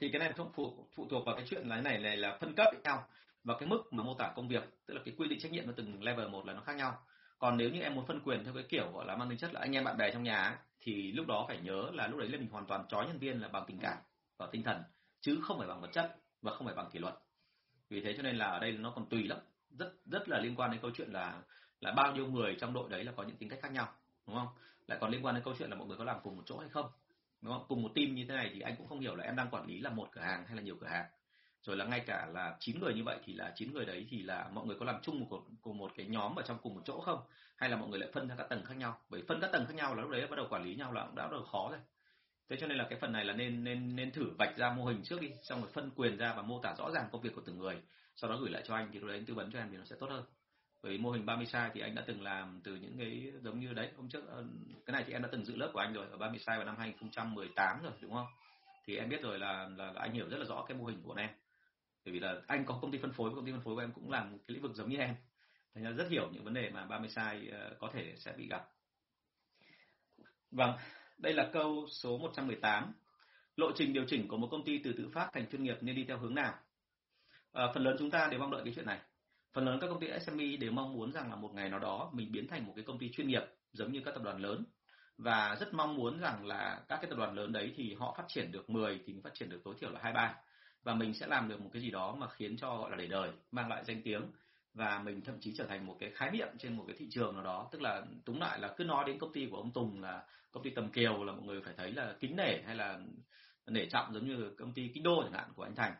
Thì 0.00 0.10
cái 0.12 0.18
này 0.18 0.32
không 0.32 0.52
phụ 0.54 0.86
phụ 0.94 1.06
thuộc 1.10 1.26
vào 1.26 1.36
cái 1.36 1.46
chuyện 1.50 1.68
là 1.68 1.80
này 1.80 1.98
này 1.98 2.16
là 2.16 2.38
phân 2.40 2.54
cấp 2.54 2.66
với 2.72 2.80
nhau 2.84 3.06
và 3.44 3.54
cái 3.58 3.68
mức 3.68 3.82
mà 3.90 4.02
mô 4.02 4.14
tả 4.14 4.32
công 4.36 4.48
việc 4.48 4.62
tức 4.86 4.94
là 4.94 5.00
cái 5.04 5.14
quy 5.18 5.28
định 5.28 5.38
trách 5.38 5.52
nhiệm 5.52 5.66
của 5.66 5.72
từng 5.76 6.02
level 6.02 6.28
một 6.28 6.46
là 6.46 6.52
nó 6.52 6.60
khác 6.60 6.76
nhau. 6.76 6.98
Còn 7.38 7.56
nếu 7.56 7.70
như 7.70 7.80
em 7.80 7.94
muốn 7.94 8.06
phân 8.06 8.20
quyền 8.20 8.44
theo 8.44 8.54
cái 8.54 8.62
kiểu 8.68 8.90
gọi 8.92 9.06
là 9.06 9.16
mang 9.16 9.28
tính 9.28 9.38
chất 9.38 9.54
là 9.54 9.60
anh 9.60 9.72
em 9.72 9.84
bạn 9.84 9.96
bè 9.96 10.12
trong 10.12 10.22
nhà 10.22 10.36
ấy, 10.36 10.56
thì 10.80 11.12
lúc 11.12 11.26
đó 11.26 11.44
phải 11.48 11.58
nhớ 11.62 11.90
là 11.92 12.06
lúc 12.06 12.18
đấy 12.18 12.28
là 12.28 12.38
mình 12.38 12.48
hoàn 12.48 12.66
toàn 12.66 12.84
trói 12.88 13.06
nhân 13.06 13.18
viên 13.18 13.40
là 13.40 13.48
bằng 13.48 13.64
tình 13.66 13.78
cảm 13.78 13.98
và 14.38 14.48
tinh 14.52 14.62
thần 14.62 14.82
chứ 15.20 15.38
không 15.42 15.58
phải 15.58 15.68
bằng 15.68 15.80
vật 15.80 15.92
chất 15.92 16.16
và 16.42 16.52
không 16.52 16.66
phải 16.66 16.76
bằng 16.76 16.90
kỷ 16.92 16.98
luật. 16.98 17.14
Vì 17.90 18.00
thế 18.00 18.14
cho 18.16 18.22
nên 18.22 18.36
là 18.36 18.46
ở 18.46 18.58
đây 18.58 18.72
nó 18.72 18.90
còn 18.90 19.08
tùy 19.08 19.22
lắm. 19.22 19.38
Rất 19.70 19.92
rất 20.04 20.28
là 20.28 20.38
liên 20.38 20.56
quan 20.56 20.70
đến 20.70 20.80
câu 20.80 20.90
chuyện 20.94 21.10
là 21.12 21.42
là 21.80 21.92
bao 21.92 22.12
nhiêu 22.12 22.26
người 22.26 22.56
trong 22.60 22.72
đội 22.72 22.90
đấy 22.90 23.04
là 23.04 23.12
có 23.16 23.22
những 23.22 23.36
tính 23.36 23.48
cách 23.48 23.58
khác 23.62 23.72
nhau 23.72 23.88
đúng 24.26 24.36
không? 24.36 24.48
Lại 24.86 24.98
còn 25.00 25.10
liên 25.10 25.24
quan 25.24 25.34
đến 25.34 25.44
câu 25.44 25.54
chuyện 25.58 25.70
là 25.70 25.76
mọi 25.76 25.88
người 25.88 25.96
có 25.96 26.04
làm 26.04 26.16
cùng 26.22 26.36
một 26.36 26.42
chỗ 26.46 26.58
hay 26.58 26.68
không? 26.68 26.86
Đúng 27.40 27.52
không? 27.52 27.64
Cùng 27.68 27.82
một 27.82 27.92
team 27.94 28.14
như 28.14 28.24
thế 28.28 28.34
này 28.34 28.50
thì 28.54 28.60
anh 28.60 28.76
cũng 28.76 28.88
không 28.88 29.00
hiểu 29.00 29.16
là 29.16 29.24
em 29.24 29.36
đang 29.36 29.50
quản 29.50 29.66
lý 29.66 29.80
là 29.80 29.90
một 29.90 30.08
cửa 30.12 30.20
hàng 30.20 30.44
hay 30.46 30.56
là 30.56 30.62
nhiều 30.62 30.76
cửa 30.80 30.86
hàng. 30.86 31.06
Rồi 31.62 31.76
là 31.76 31.84
ngay 31.84 32.00
cả 32.06 32.26
là 32.32 32.56
chín 32.60 32.80
người 32.80 32.94
như 32.94 33.04
vậy 33.04 33.18
thì 33.24 33.34
là 33.34 33.52
chín 33.56 33.72
người 33.72 33.84
đấy 33.84 34.06
thì 34.10 34.22
là 34.22 34.48
mọi 34.52 34.66
người 34.66 34.76
có 34.80 34.86
làm 34.86 35.02
chung 35.02 35.20
một 35.20 35.44
cùng 35.62 35.78
một 35.78 35.92
cái 35.96 36.06
nhóm 36.06 36.36
ở 36.36 36.42
trong 36.42 36.58
cùng 36.62 36.74
một 36.74 36.82
chỗ 36.84 37.00
không? 37.00 37.20
Hay 37.56 37.70
là 37.70 37.76
mọi 37.76 37.88
người 37.88 37.98
lại 37.98 38.10
phân 38.12 38.28
ra 38.28 38.34
các 38.38 38.48
tầng 38.48 38.64
khác 38.64 38.74
nhau? 38.76 38.98
Bởi 39.08 39.22
phân 39.28 39.40
các 39.40 39.52
tầng 39.52 39.66
khác 39.66 39.74
nhau 39.74 39.94
là 39.94 40.02
lúc 40.02 40.10
đấy 40.10 40.26
bắt 40.26 40.36
đầu 40.36 40.46
quản 40.50 40.64
lý 40.64 40.74
nhau 40.74 40.92
là 40.92 41.06
cũng 41.06 41.14
đã 41.14 41.24
bắt 41.24 41.32
đầu 41.32 41.44
khó 41.44 41.68
rồi. 41.70 41.80
Thế 42.48 42.56
cho 42.60 42.66
nên 42.66 42.78
là 42.78 42.86
cái 42.90 42.98
phần 42.98 43.12
này 43.12 43.24
là 43.24 43.32
nên 43.32 43.64
nên 43.64 43.96
nên 43.96 44.12
thử 44.12 44.30
vạch 44.38 44.56
ra 44.56 44.72
mô 44.72 44.84
hình 44.84 45.02
trước 45.04 45.20
đi, 45.20 45.30
xong 45.42 45.60
rồi 45.60 45.70
phân 45.72 45.90
quyền 45.96 46.16
ra 46.16 46.34
và 46.34 46.42
mô 46.42 46.60
tả 46.62 46.74
rõ 46.78 46.90
ràng 46.90 47.08
công 47.12 47.22
việc 47.22 47.34
của 47.34 47.42
từng 47.46 47.58
người, 47.58 47.76
sau 48.16 48.30
đó 48.30 48.36
gửi 48.40 48.50
lại 48.50 48.62
cho 48.66 48.74
anh 48.74 48.88
thì 48.92 48.98
lúc 48.98 49.08
đấy 49.08 49.18
anh 49.18 49.26
tư 49.26 49.34
vấn 49.34 49.52
cho 49.52 49.58
em 49.58 49.68
thì 49.70 49.76
nó 49.76 49.84
sẽ 49.84 49.96
tốt 50.00 50.10
hơn 50.10 50.24
với 50.82 50.98
mô 50.98 51.10
hình 51.10 51.26
30 51.26 51.46
sai 51.46 51.70
thì 51.74 51.80
anh 51.80 51.94
đã 51.94 52.04
từng 52.06 52.22
làm 52.22 52.60
từ 52.64 52.74
những 52.74 52.98
cái 52.98 53.32
giống 53.42 53.60
như 53.60 53.72
đấy. 53.72 53.90
Hôm 53.96 54.08
trước 54.08 54.28
ờ, 54.28 54.44
cái 54.86 54.92
này 54.92 55.04
thì 55.06 55.12
em 55.12 55.22
đã 55.22 55.28
từng 55.32 55.44
dự 55.44 55.56
lớp 55.56 55.70
của 55.72 55.80
anh 55.80 55.92
rồi 55.92 56.06
ở 56.10 56.16
30 56.18 56.38
sai 56.38 56.56
vào 56.56 56.66
năm 56.66 56.76
2018 56.78 57.82
rồi 57.82 57.92
đúng 58.00 58.12
không? 58.12 58.26
Thì 58.86 58.96
em 58.96 59.08
biết 59.08 59.22
rồi 59.22 59.38
là, 59.38 59.68
là, 59.76 59.92
là 59.92 60.00
anh 60.00 60.12
hiểu 60.12 60.28
rất 60.28 60.36
là 60.36 60.44
rõ 60.44 60.64
cái 60.68 60.78
mô 60.78 60.84
hình 60.84 61.02
của 61.02 61.08
bọn 61.08 61.18
em. 61.18 61.30
Bởi 62.04 62.12
vì 62.12 62.20
là 62.20 62.40
anh 62.46 62.64
có 62.64 62.78
công 62.82 62.92
ty 62.92 62.98
phân 62.98 63.12
phối 63.12 63.30
công 63.34 63.46
ty 63.46 63.52
phân 63.52 63.60
phối 63.60 63.74
của 63.74 63.80
em 63.80 63.92
cũng 63.92 64.10
làm 64.10 64.30
cái 64.30 64.54
lĩnh 64.54 64.62
vực 64.62 64.74
giống 64.74 64.90
như 64.90 64.96
em. 64.96 65.14
Thành 65.74 65.84
ra 65.84 65.90
rất 65.90 66.10
hiểu 66.10 66.28
những 66.32 66.44
vấn 66.44 66.54
đề 66.54 66.70
mà 66.70 66.84
30 66.84 67.08
sai 67.08 67.48
ờ, 67.52 67.76
có 67.78 67.90
thể 67.92 68.14
sẽ 68.16 68.32
bị 68.36 68.48
gặp. 68.48 68.68
Vâng 70.50 70.72
đây 71.18 71.32
là 71.32 71.50
câu 71.52 71.86
số 71.90 72.18
118 72.18 72.92
lộ 73.56 73.72
trình 73.74 73.92
điều 73.92 74.04
chỉnh 74.08 74.28
của 74.28 74.36
một 74.36 74.48
công 74.50 74.64
ty 74.64 74.78
từ 74.84 74.92
tự 74.92 75.08
phát 75.14 75.30
thành 75.32 75.46
chuyên 75.50 75.62
nghiệp 75.62 75.76
nên 75.80 75.96
đi 75.96 76.04
theo 76.08 76.18
hướng 76.18 76.34
nào? 76.34 76.54
À, 77.52 77.64
phần 77.74 77.82
lớn 77.82 77.96
chúng 77.98 78.10
ta 78.10 78.28
đều 78.30 78.40
mong 78.40 78.50
đợi 78.50 78.62
cái 78.64 78.72
chuyện 78.76 78.86
này 78.86 79.00
phần 79.56 79.64
lớn 79.64 79.78
các 79.80 79.86
công 79.86 80.00
ty 80.00 80.06
SME 80.26 80.56
đều 80.56 80.72
mong 80.72 80.92
muốn 80.92 81.12
rằng 81.12 81.30
là 81.30 81.36
một 81.36 81.54
ngày 81.54 81.68
nào 81.68 81.78
đó 81.78 82.10
mình 82.12 82.32
biến 82.32 82.48
thành 82.48 82.66
một 82.66 82.72
cái 82.76 82.84
công 82.84 82.98
ty 82.98 83.10
chuyên 83.12 83.28
nghiệp 83.28 83.42
giống 83.72 83.92
như 83.92 84.00
các 84.04 84.14
tập 84.14 84.22
đoàn 84.22 84.38
lớn. 84.38 84.64
Và 85.18 85.56
rất 85.60 85.74
mong 85.74 85.96
muốn 85.96 86.18
rằng 86.18 86.46
là 86.46 86.80
các 86.88 86.96
cái 86.96 87.10
tập 87.10 87.16
đoàn 87.18 87.34
lớn 87.34 87.52
đấy 87.52 87.72
thì 87.76 87.94
họ 87.94 88.14
phát 88.18 88.24
triển 88.28 88.52
được 88.52 88.70
10 88.70 89.00
thì 89.06 89.12
mình 89.12 89.22
phát 89.22 89.34
triển 89.34 89.48
được 89.48 89.60
tối 89.64 89.74
thiểu 89.80 89.90
là 89.90 90.00
23 90.02 90.34
và 90.82 90.94
mình 90.94 91.14
sẽ 91.14 91.26
làm 91.26 91.48
được 91.48 91.60
một 91.60 91.70
cái 91.72 91.82
gì 91.82 91.90
đó 91.90 92.14
mà 92.18 92.28
khiến 92.28 92.56
cho 92.56 92.76
gọi 92.76 92.90
là 92.90 92.96
để 92.96 93.06
đời, 93.06 93.30
mang 93.50 93.68
lại 93.68 93.84
danh 93.84 94.02
tiếng. 94.02 94.22
Và 94.74 94.98
mình 94.98 95.20
thậm 95.20 95.40
chí 95.40 95.54
trở 95.56 95.66
thành 95.66 95.86
một 95.86 95.96
cái 96.00 96.10
khái 96.14 96.30
niệm 96.30 96.48
trên 96.58 96.76
một 96.76 96.84
cái 96.86 96.96
thị 96.98 97.08
trường 97.10 97.34
nào 97.34 97.44
đó. 97.44 97.68
Tức 97.72 97.82
là, 97.82 98.02
túng 98.24 98.40
lại 98.40 98.60
là 98.60 98.74
cứ 98.76 98.84
nói 98.84 99.04
đến 99.06 99.18
công 99.18 99.32
ty 99.32 99.46
của 99.50 99.56
ông 99.56 99.72
Tùng 99.72 100.00
là 100.00 100.24
công 100.52 100.62
ty 100.62 100.70
tầm 100.70 100.88
kiều 100.88 101.24
là 101.24 101.32
mọi 101.32 101.42
người 101.42 101.60
phải 101.64 101.74
thấy 101.76 101.92
là 101.92 102.14
kính 102.20 102.36
nể 102.36 102.62
hay 102.66 102.76
là 102.76 103.00
nể 103.66 103.86
trọng 103.86 104.14
giống 104.14 104.26
như 104.26 104.54
công 104.58 104.72
ty 104.72 104.90
kinh 104.94 105.02
đô 105.02 105.22
chẳng 105.22 105.32
hạn 105.32 105.48
của 105.56 105.62
anh 105.62 105.74
Thành 105.74 105.92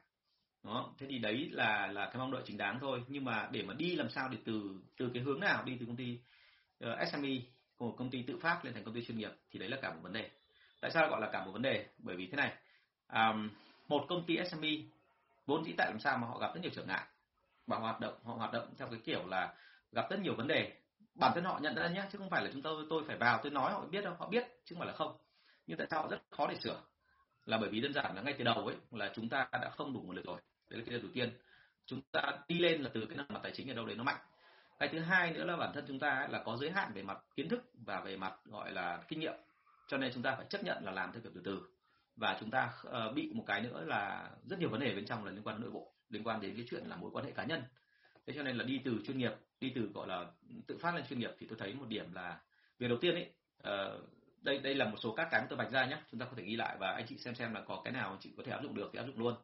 đó 0.67 0.95
thế 0.99 1.07
thì 1.11 1.19
đấy 1.19 1.49
là 1.53 1.87
là 1.87 2.07
cái 2.07 2.17
mong 2.19 2.33
đợi 2.33 2.43
chính 2.47 2.57
đáng 2.57 2.79
thôi. 2.81 3.05
Nhưng 3.09 3.25
mà 3.25 3.49
để 3.53 3.63
mà 3.63 3.75
đi 3.75 3.97
làm 3.97 4.11
sao 4.11 4.29
để 4.29 4.39
từ 4.45 4.81
từ 4.97 5.11
cái 5.15 5.23
hướng 5.23 5.41
nào 5.41 5.65
đi 5.65 5.77
từ 5.81 5.87
công 5.87 5.97
ty 5.97 6.19
ờ, 6.81 6.99
uh, 7.03 7.09
SME 7.09 7.31
của 7.77 7.93
công 7.93 8.11
ty 8.11 8.23
tự 8.23 8.39
phát 8.39 8.65
lên 8.65 8.75
thành 8.75 8.85
công 8.85 8.95
ty 8.95 9.05
chuyên 9.05 9.19
nghiệp 9.19 9.31
thì 9.51 9.59
đấy 9.59 9.69
là 9.69 9.77
cả 9.83 9.95
một 9.95 10.01
vấn 10.03 10.13
đề. 10.13 10.31
Tại 10.81 10.91
sao 10.91 11.09
gọi 11.09 11.21
là 11.21 11.31
cả 11.33 11.45
một 11.45 11.53
vấn 11.53 11.63
đề? 11.63 11.87
Bởi 11.99 12.17
vì 12.17 12.27
thế 12.27 12.37
này 12.37 12.53
um, 13.13 13.51
một 13.89 14.07
công 14.09 14.25
ty 14.27 14.39
SME 14.51 14.71
vốn 15.47 15.65
dĩ 15.65 15.75
tại 15.79 15.91
làm 15.91 16.01
sao 16.01 16.19
mà 16.19 16.27
họ 16.27 16.39
gặp 16.39 16.55
rất 16.55 16.61
nhiều 16.61 16.71
trở 16.75 16.85
ngại. 16.85 17.07
Và 17.67 17.77
hoạt 17.79 18.01
động 18.01 18.15
họ 18.25 18.35
hoạt 18.35 18.53
động 18.53 18.75
theo 18.79 18.89
cái 18.91 19.01
kiểu 19.05 19.27
là 19.27 19.55
gặp 19.93 20.11
rất 20.11 20.21
nhiều 20.21 20.35
vấn 20.35 20.47
đề. 20.47 20.73
Bản 21.15 21.33
thân 21.35 21.45
họ 21.45 21.59
nhận 21.63 21.75
ra 21.75 21.89
nhé 21.89 22.05
chứ 22.13 22.19
không 22.19 22.31
phải 22.31 22.45
là 22.45 22.51
chúng 22.53 22.63
tôi 22.63 22.87
tôi 22.91 23.05
phải 23.07 23.17
vào 23.17 23.41
tôi 23.43 23.53
nói 23.53 23.73
họ 23.73 23.87
biết 23.87 24.05
đâu 24.05 24.15
họ 24.19 24.29
biết 24.29 24.45
chứ 24.65 24.75
không 24.75 24.79
phải 24.79 24.89
là 24.89 24.93
không. 24.93 25.17
Nhưng 25.67 25.79
tại 25.79 25.87
sao 25.91 26.03
họ 26.03 26.09
rất 26.09 26.23
khó 26.31 26.47
để 26.47 26.57
sửa? 26.65 26.83
Là 27.45 27.59
bởi 27.59 27.69
vì 27.69 27.81
đơn 27.81 27.93
giản 27.93 28.17
là 28.17 28.23
ngay 28.23 28.35
từ 28.39 28.45
đầu 28.45 28.67
ấy 28.67 28.77
là 28.91 29.13
chúng 29.15 29.29
ta 29.29 29.49
đã 29.53 29.71
không 29.77 29.93
đủ 29.93 30.01
nguồn 30.01 30.17
lực 30.17 30.25
rồi 30.27 30.41
đấy 30.71 30.79
là 30.79 30.85
cái 30.87 30.91
điều 30.91 31.03
đầu 31.03 31.11
tiên. 31.15 31.31
Chúng 31.87 32.01
ta 32.13 32.23
đi 32.49 32.59
lên 32.59 32.83
là 32.83 32.91
từ 32.95 33.07
cái 33.07 33.19
mặt 33.29 33.41
tài 33.43 33.53
chính 33.53 33.71
ở 33.71 33.75
đâu 33.75 33.87
đấy 33.87 33.97
nó 33.97 34.05
mạnh. 34.05 34.21
Cái 34.79 34.89
thứ 34.89 34.99
hai 34.99 35.33
nữa 35.33 35.45
là 35.45 35.57
bản 35.57 35.73
thân 35.75 35.85
chúng 35.89 35.99
ta 35.99 36.29
là 36.31 36.43
có 36.45 36.57
giới 36.57 36.71
hạn 36.71 36.93
về 36.95 37.03
mặt 37.03 37.19
kiến 37.37 37.49
thức 37.49 37.71
và 37.75 38.01
về 38.01 38.17
mặt 38.17 38.35
gọi 38.45 38.73
là 38.73 39.05
kinh 39.09 39.21
nghiệm. 39.21 39.35
Cho 39.89 39.99
nên 39.99 40.13
chúng 40.15 40.23
ta 40.23 40.35
phải 40.37 40.47
chấp 40.49 40.65
nhận 40.65 40.85
là 40.85 40.93
làm 40.93 41.13
theo 41.13 41.23
kiểu 41.23 41.33
từ 41.35 41.41
từ. 41.45 41.63
Và 42.17 42.37
chúng 42.41 42.51
ta 42.51 42.73
uh, 42.89 43.15
bị 43.15 43.31
một 43.35 43.45
cái 43.47 43.61
nữa 43.61 43.85
là 43.87 44.31
rất 44.47 44.59
nhiều 44.59 44.69
vấn 44.69 44.81
đề 44.81 44.95
bên 44.95 45.07
trong 45.07 45.25
là 45.25 45.31
liên 45.31 45.43
quan 45.43 45.57
đến 45.57 45.63
nội 45.63 45.71
bộ 45.71 45.93
liên 46.09 46.25
quan 46.25 46.41
đến 46.41 46.57
cái 46.57 46.67
chuyện 46.71 46.85
là 46.87 46.97
mối 46.97 47.11
quan 47.11 47.25
hệ 47.25 47.31
cá 47.33 47.45
nhân. 47.45 47.63
Thế 48.27 48.33
cho 48.37 48.43
nên 48.43 48.57
là 48.57 48.65
đi 48.65 48.81
từ 48.85 48.99
chuyên 49.07 49.19
nghiệp 49.19 49.33
đi 49.61 49.73
từ 49.75 49.91
gọi 49.95 50.09
là 50.09 50.27
tự 50.67 50.79
phát 50.79 50.95
lên 50.95 51.05
chuyên 51.09 51.19
nghiệp 51.19 51.31
thì 51.39 51.47
tôi 51.47 51.59
thấy 51.59 51.75
một 51.75 51.89
điểm 51.89 52.13
là 52.13 52.41
việc 52.79 52.89
đầu 52.89 52.99
tiên 53.01 53.15
ấy 53.15 53.31
uh, 53.69 54.03
đây 54.43 54.59
đây 54.59 54.75
là 54.75 54.85
một 54.85 54.97
số 55.01 55.15
các 55.15 55.29
cái 55.31 55.47
tôi 55.49 55.57
bạch 55.57 55.71
ra 55.71 55.87
nhé 55.87 55.99
chúng 56.11 56.21
ta 56.21 56.27
có 56.27 56.33
thể 56.37 56.43
ghi 56.43 56.57
lại 56.57 56.77
và 56.81 56.91
anh 56.91 57.07
chị 57.09 57.19
xem 57.19 57.35
xem 57.35 57.55
là 57.55 57.61
có 57.61 57.81
cái 57.85 57.93
nào 57.93 58.11
anh 58.11 58.19
chị 58.21 58.31
có 58.37 58.43
thể 58.47 58.53
áp 58.53 58.63
dụng 58.63 58.75
được 58.75 58.91
thì 58.93 58.99
áp 58.99 59.07
dụng 59.07 59.19
luôn 59.19 59.35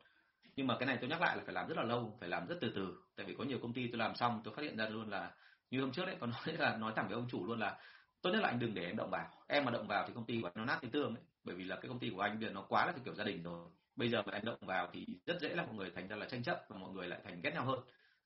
nhưng 0.56 0.66
mà 0.66 0.76
cái 0.78 0.86
này 0.86 0.98
tôi 1.00 1.10
nhắc 1.10 1.20
lại 1.20 1.36
là 1.36 1.42
phải 1.44 1.54
làm 1.54 1.68
rất 1.68 1.76
là 1.76 1.82
lâu, 1.82 2.16
phải 2.20 2.28
làm 2.28 2.46
rất 2.46 2.58
từ 2.60 2.72
từ. 2.74 2.96
Tại 3.16 3.26
vì 3.26 3.34
có 3.38 3.44
nhiều 3.44 3.58
công 3.62 3.72
ty 3.72 3.88
tôi 3.88 3.98
làm 3.98 4.14
xong, 4.14 4.40
tôi 4.44 4.54
phát 4.54 4.62
hiện 4.62 4.76
ra 4.76 4.88
luôn 4.88 5.10
là, 5.10 5.34
như 5.70 5.80
hôm 5.80 5.92
trước 5.92 6.06
đấy 6.06 6.16
còn 6.20 6.30
nói 6.46 6.56
là, 6.58 6.76
nói 6.76 6.92
thẳng 6.96 7.08
với 7.08 7.14
ông 7.14 7.28
chủ 7.28 7.46
luôn 7.46 7.60
là, 7.60 7.78
tốt 8.22 8.30
nhất 8.30 8.40
là 8.42 8.48
anh 8.48 8.58
đừng 8.58 8.74
để 8.74 8.86
em 8.86 8.96
động 8.96 9.10
vào. 9.10 9.30
Em 9.48 9.64
mà 9.64 9.70
động 9.70 9.86
vào 9.88 10.04
thì 10.08 10.14
công 10.14 10.26
ty 10.26 10.40
của 10.40 10.46
anh 10.46 10.54
nó 10.56 10.64
nát 10.64 10.78
cái 10.82 10.90
tương 10.90 11.14
ấy 11.14 11.24
bởi 11.44 11.56
vì 11.56 11.64
là 11.64 11.76
cái 11.76 11.88
công 11.88 11.98
ty 11.98 12.10
của 12.10 12.20
anh 12.20 12.40
bây 12.40 12.48
giờ 12.48 12.54
nó 12.54 12.62
quá 12.68 12.86
là 12.86 12.92
kiểu 13.04 13.14
gia 13.14 13.24
đình 13.24 13.42
rồi. 13.42 13.68
Bây 13.96 14.08
giờ 14.10 14.22
mà 14.22 14.32
anh 14.32 14.44
động 14.44 14.58
vào 14.60 14.88
thì 14.92 15.06
rất 15.26 15.40
dễ 15.40 15.48
là 15.54 15.64
mọi 15.66 15.74
người 15.74 15.90
thành 15.94 16.08
ra 16.08 16.16
là 16.16 16.26
tranh 16.26 16.42
chấp 16.42 16.64
và 16.68 16.76
mọi 16.76 16.90
người 16.92 17.08
lại 17.08 17.20
thành 17.24 17.40
ghét 17.42 17.50
nhau 17.54 17.64
hơn. 17.64 17.80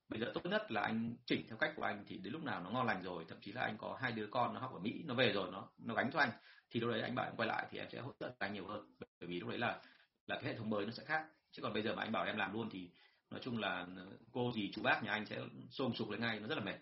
Bây 0.09 0.20
giờ 0.20 0.31
tốt 0.35 0.41
nhất 0.45 0.72
là 0.72 0.81
anh 0.81 1.16
chỉnh 1.27 1.47
theo 1.49 1.59
cách 1.59 1.72
của 1.77 1.83
anh 1.83 2.05
thì 2.07 2.18
đến 2.18 2.33
lúc 2.33 2.45
nào 2.45 2.61
nó 2.64 2.70
ngon 2.70 2.87
lành 2.87 3.03
rồi, 3.03 3.24
thậm 3.29 3.39
chí 3.41 3.53
là 3.53 3.62
anh 3.62 3.79
có 3.79 3.99
hai 4.01 4.12
đứa 4.12 4.27
con 4.27 4.55
nó 4.55 4.61
học 4.61 4.72
ở 4.72 4.79
mỹ, 4.79 5.03
nó 5.07 5.14
về 5.14 5.33
rồi 5.33 5.51
nó 5.53 5.68
nó 5.79 5.95
gánh 5.95 6.11
cho 6.12 6.18
anh, 6.18 6.31
thì 6.70 6.81
lúc 6.81 6.91
đấy 6.91 7.03
anh 7.03 7.14
bảo 7.14 7.27
em 7.27 7.37
quay 7.37 7.49
lại 7.49 7.66
thì 7.70 7.79
em 7.79 7.91
sẽ 7.91 8.01
hỗ 8.01 8.12
trợ 8.20 8.31
anh 8.39 8.53
nhiều 8.53 8.66
hơn. 8.66 8.95
Bởi 9.20 9.29
vì 9.29 9.41
lúc 9.41 9.49
đấy 9.49 9.59
là 9.59 9.81
là 10.27 10.37
cái 10.37 10.45
hệ 10.45 10.59
thống 10.59 10.70
mới 10.70 10.87
nó 10.87 10.93
sẽ 10.93 11.05
khác 11.05 11.27
chứ 11.57 11.63
còn 11.63 11.73
bây 11.73 11.83
giờ 11.83 11.95
mà 11.95 12.03
anh 12.03 12.13
bảo 12.13 12.25
em 12.25 12.37
làm 12.37 12.53
luôn 12.53 12.69
thì 12.71 12.89
nói 13.31 13.41
chung 13.43 13.59
là 13.59 13.87
ờ, 13.97 14.07
cô 14.33 14.53
gì 14.53 14.71
chú 14.75 14.83
bác 14.83 15.03
nhà 15.03 15.11
anh 15.11 15.27
sẽ 15.27 15.39
xôm 15.71 15.95
sụp 15.95 16.11
lên 16.11 16.21
ngay 16.21 16.41
nó 16.41 16.47
rất 16.49 16.59
là 16.59 16.65
mệt. 16.65 16.77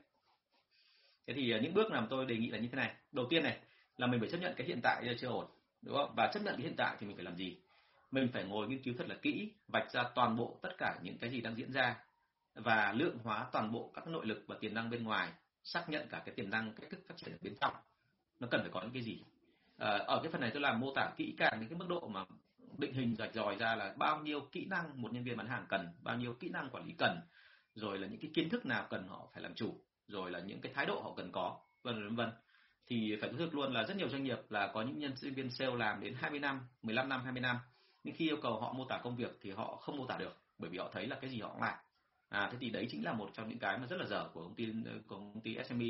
Thế 1.26 1.34
thì 1.34 1.50
ờ, 1.50 1.60
những 1.60 1.74
bước 1.74 1.90
làm 1.90 2.06
tôi 2.10 2.26
đề 2.26 2.36
nghị 2.36 2.50
là 2.50 2.58
như 2.58 2.68
thế 2.68 2.76
này. 2.76 2.94
Đầu 3.12 3.26
tiên 3.30 3.42
này 3.42 3.58
là 3.96 4.06
mình 4.06 4.20
phải 4.20 4.28
chấp 4.30 4.38
nhận 4.38 4.54
cái 4.56 4.66
hiện 4.66 4.80
tại 4.82 5.16
chưa 5.20 5.28
ổn 5.28 5.46
đúng 5.82 5.96
không? 5.96 6.14
Và 6.16 6.30
chấp 6.34 6.42
nhận 6.42 6.54
cái 6.56 6.62
hiện 6.62 6.74
tại 6.76 6.96
thì 7.00 7.06
mình 7.06 7.16
phải 7.16 7.24
làm 7.24 7.36
gì? 7.36 7.58
Mình 8.10 8.28
phải 8.32 8.44
ngồi 8.44 8.68
nghiên 8.68 8.82
cứu 8.82 8.94
thật 8.98 9.08
là 9.08 9.14
kỹ 9.22 9.52
vạch 9.68 9.92
ra 9.92 10.04
toàn 10.14 10.36
bộ 10.36 10.58
tất 10.62 10.78
cả 10.78 10.98
những 11.02 11.18
cái 11.18 11.30
gì 11.30 11.40
đang 11.40 11.56
diễn 11.56 11.72
ra 11.72 11.96
và 12.54 12.92
lượng 12.92 13.18
hóa 13.22 13.46
toàn 13.52 13.72
bộ 13.72 13.90
các 13.94 14.08
nội 14.08 14.26
lực 14.26 14.44
và 14.46 14.56
tiềm 14.60 14.74
năng 14.74 14.90
bên 14.90 15.04
ngoài 15.04 15.32
xác 15.62 15.88
nhận 15.88 16.08
cả 16.10 16.22
cái 16.26 16.34
tiềm 16.34 16.50
năng 16.50 16.72
cách 16.72 16.90
thức 16.90 17.00
phát 17.08 17.14
triển 17.16 17.32
ở 17.32 17.38
bên 17.40 17.54
trong. 17.60 17.74
Nó 18.40 18.48
cần 18.50 18.60
phải 18.60 18.70
có 18.70 18.80
những 18.82 18.92
cái 18.92 19.02
gì? 19.02 19.22
À, 19.78 19.90
ở 19.90 20.20
cái 20.22 20.32
phần 20.32 20.40
này 20.40 20.50
tôi 20.50 20.62
làm 20.62 20.80
mô 20.80 20.92
tả 20.94 21.10
kỹ 21.16 21.34
càng 21.38 21.60
những 21.60 21.68
cái 21.68 21.78
mức 21.78 21.86
độ 21.88 22.08
mà 22.08 22.24
định 22.78 22.94
hình 22.94 23.16
rạch 23.16 23.34
ròi 23.34 23.56
ra 23.56 23.76
là 23.76 23.94
bao 23.98 24.22
nhiêu 24.22 24.40
kỹ 24.52 24.66
năng 24.66 25.02
một 25.02 25.12
nhân 25.12 25.24
viên 25.24 25.36
bán 25.36 25.46
hàng 25.46 25.66
cần, 25.68 25.88
bao 26.02 26.16
nhiêu 26.16 26.34
kỹ 26.34 26.48
năng 26.48 26.70
quản 26.70 26.86
lý 26.86 26.94
cần, 26.98 27.20
rồi 27.74 27.98
là 27.98 28.06
những 28.06 28.20
cái 28.20 28.30
kiến 28.34 28.48
thức 28.48 28.66
nào 28.66 28.86
cần 28.90 29.08
họ 29.08 29.28
phải 29.32 29.42
làm 29.42 29.54
chủ, 29.54 29.80
rồi 30.08 30.30
là 30.30 30.40
những 30.40 30.60
cái 30.60 30.72
thái 30.74 30.86
độ 30.86 31.00
họ 31.00 31.14
cần 31.16 31.32
có, 31.32 31.60
vân 31.82 32.04
vân 32.04 32.16
vân. 32.16 32.30
Thì 32.86 33.16
phải 33.20 33.30
thú 33.30 33.38
thực 33.38 33.54
luôn 33.54 33.72
là 33.72 33.84
rất 33.84 33.96
nhiều 33.96 34.08
doanh 34.08 34.24
nghiệp 34.24 34.38
là 34.48 34.70
có 34.74 34.82
những 34.82 34.98
nhân 34.98 35.12
viên 35.34 35.50
sale 35.50 35.76
làm 35.76 36.00
đến 36.00 36.14
20 36.14 36.40
năm 36.40 36.60
15 36.82 37.08
năm 37.08 37.24
20 37.24 37.40
năm. 37.40 37.56
Nhưng 38.02 38.14
khi 38.14 38.28
yêu 38.28 38.36
cầu 38.42 38.60
họ 38.60 38.72
mô 38.72 38.84
tả 38.84 39.00
công 39.04 39.16
việc 39.16 39.38
thì 39.40 39.50
họ 39.50 39.76
không 39.76 39.96
mô 39.96 40.06
tả 40.06 40.18
được, 40.18 40.42
bởi 40.58 40.70
vì 40.70 40.78
họ 40.78 40.90
thấy 40.92 41.06
là 41.06 41.18
cái 41.20 41.30
gì 41.30 41.40
họ 41.40 41.48
cũng 41.48 41.62
làm. 41.62 41.78
À 42.28 42.48
thế 42.52 42.58
thì 42.60 42.70
đấy 42.70 42.86
chính 42.90 43.04
là 43.04 43.12
một 43.12 43.30
trong 43.32 43.48
những 43.48 43.58
cái 43.58 43.78
mà 43.78 43.86
rất 43.86 43.96
là 43.96 44.06
dở 44.06 44.28
của 44.32 44.42
công 44.42 44.54
ty 44.54 44.66
của 45.06 45.16
công 45.16 45.40
ty 45.40 45.56
SME 45.68 45.86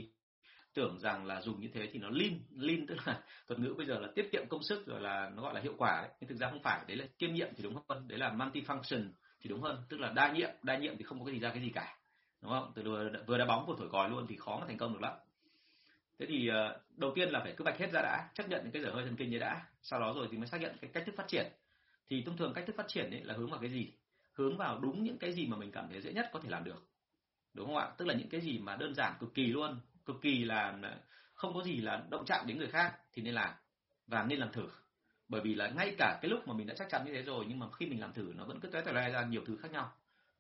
tưởng 0.74 0.98
rằng 0.98 1.26
là 1.26 1.42
dùng 1.42 1.60
như 1.60 1.68
thế 1.74 1.88
thì 1.92 1.98
nó 1.98 2.08
lean 2.10 2.32
lean 2.56 2.86
tức 2.86 2.96
là 3.06 3.22
thuật 3.48 3.60
ngữ 3.60 3.74
bây 3.76 3.86
giờ 3.86 3.98
là 3.98 4.08
tiết 4.14 4.28
kiệm 4.32 4.48
công 4.48 4.62
sức 4.62 4.86
rồi 4.86 5.00
là 5.00 5.30
nó 5.36 5.42
gọi 5.42 5.54
là 5.54 5.60
hiệu 5.60 5.74
quả 5.78 6.02
đấy. 6.02 6.10
Nhưng 6.20 6.28
thực 6.28 6.38
ra 6.38 6.50
không 6.50 6.62
phải 6.62 6.84
đấy 6.88 6.96
là 6.96 7.04
kiêm 7.18 7.32
nhiệm 7.32 7.48
thì 7.56 7.62
đúng 7.62 7.76
hơn 7.88 8.08
đấy 8.08 8.18
là 8.18 8.32
multi 8.32 8.60
function 8.60 9.08
thì 9.40 9.50
đúng 9.50 9.60
hơn 9.60 9.82
tức 9.88 10.00
là 10.00 10.12
đa 10.12 10.32
nhiệm 10.32 10.50
đa 10.62 10.78
nhiệm 10.78 10.96
thì 10.98 11.04
không 11.04 11.18
có 11.18 11.24
cái 11.24 11.34
gì 11.34 11.40
ra 11.40 11.50
cái 11.50 11.62
gì 11.62 11.70
cả 11.74 11.96
đúng 12.44 12.52
không? 12.52 12.72
Từ 12.74 12.82
vừa, 12.82 13.10
vừa 13.26 13.38
đá 13.38 13.44
bóng 13.44 13.66
vừa 13.66 13.74
thổi 13.78 13.88
còi 13.88 14.10
luôn 14.10 14.26
thì 14.28 14.36
khó 14.36 14.58
mà 14.60 14.66
thành 14.66 14.78
công 14.78 14.92
được 14.92 15.02
lắm. 15.02 15.12
Thế 16.18 16.26
thì 16.26 16.48
ờ, 16.48 16.80
đầu 16.96 17.12
tiên 17.14 17.30
là 17.30 17.40
phải 17.42 17.54
cứ 17.56 17.64
bạch 17.64 17.78
hết 17.78 17.92
ra 17.92 18.02
đã 18.02 18.28
chấp 18.34 18.48
nhận 18.48 18.60
những 18.62 18.72
cái 18.72 18.82
dở 18.82 18.90
hơi 18.90 19.04
thần 19.04 19.16
kinh 19.16 19.30
như 19.30 19.38
đã 19.38 19.66
sau 19.82 20.00
đó 20.00 20.12
rồi 20.16 20.28
thì 20.30 20.38
mới 20.38 20.46
xác 20.46 20.60
nhận 20.60 20.76
cái 20.80 20.90
cách 20.94 21.02
thức 21.06 21.14
phát 21.16 21.28
triển. 21.28 21.52
Thì 22.10 22.22
thông 22.26 22.36
thường 22.36 22.52
cách 22.54 22.64
thức 22.66 22.76
phát 22.76 22.88
triển 22.88 23.10
ấy 23.10 23.24
là 23.24 23.34
hướng 23.34 23.50
vào 23.50 23.60
cái 23.60 23.70
gì? 23.70 23.92
Hướng 24.32 24.56
vào 24.56 24.78
đúng 24.78 25.04
những 25.04 25.18
cái 25.18 25.32
gì 25.32 25.46
mà 25.46 25.56
mình 25.56 25.70
cảm 25.70 25.88
thấy 25.90 26.00
dễ 26.00 26.12
nhất 26.12 26.30
có 26.32 26.40
thể 26.40 26.48
làm 26.50 26.64
được 26.64 26.88
đúng 27.54 27.66
không 27.66 27.76
ạ? 27.76 27.90
Tức 27.98 28.04
là 28.08 28.14
những 28.14 28.28
cái 28.28 28.40
gì 28.40 28.58
mà 28.58 28.76
đơn 28.76 28.94
giản 28.94 29.14
cực 29.20 29.34
kỳ 29.34 29.46
luôn 29.46 29.80
cực 30.06 30.16
kỳ 30.22 30.44
là 30.44 30.78
không 31.34 31.54
có 31.54 31.62
gì 31.62 31.76
là 31.76 32.04
động 32.10 32.24
chạm 32.26 32.46
đến 32.46 32.58
người 32.58 32.68
khác 32.68 32.98
thì 33.12 33.22
nên 33.22 33.34
làm 33.34 33.54
và 34.06 34.22
nên 34.22 34.38
làm 34.38 34.52
thử. 34.52 34.68
Bởi 35.28 35.40
vì 35.40 35.54
là 35.54 35.68
ngay 35.68 35.94
cả 35.98 36.18
cái 36.22 36.30
lúc 36.30 36.48
mà 36.48 36.54
mình 36.54 36.66
đã 36.66 36.74
chắc 36.78 36.88
chắn 36.90 37.04
như 37.04 37.12
thế 37.12 37.22
rồi 37.22 37.44
nhưng 37.48 37.58
mà 37.58 37.66
khi 37.70 37.86
mình 37.86 38.00
làm 38.00 38.12
thử 38.12 38.32
nó 38.36 38.44
vẫn 38.44 38.60
cứ 38.60 38.68
tóe 38.68 38.82
toè 38.82 39.10
ra 39.10 39.24
nhiều 39.24 39.42
thứ 39.46 39.56
khác 39.56 39.70
nhau. 39.70 39.92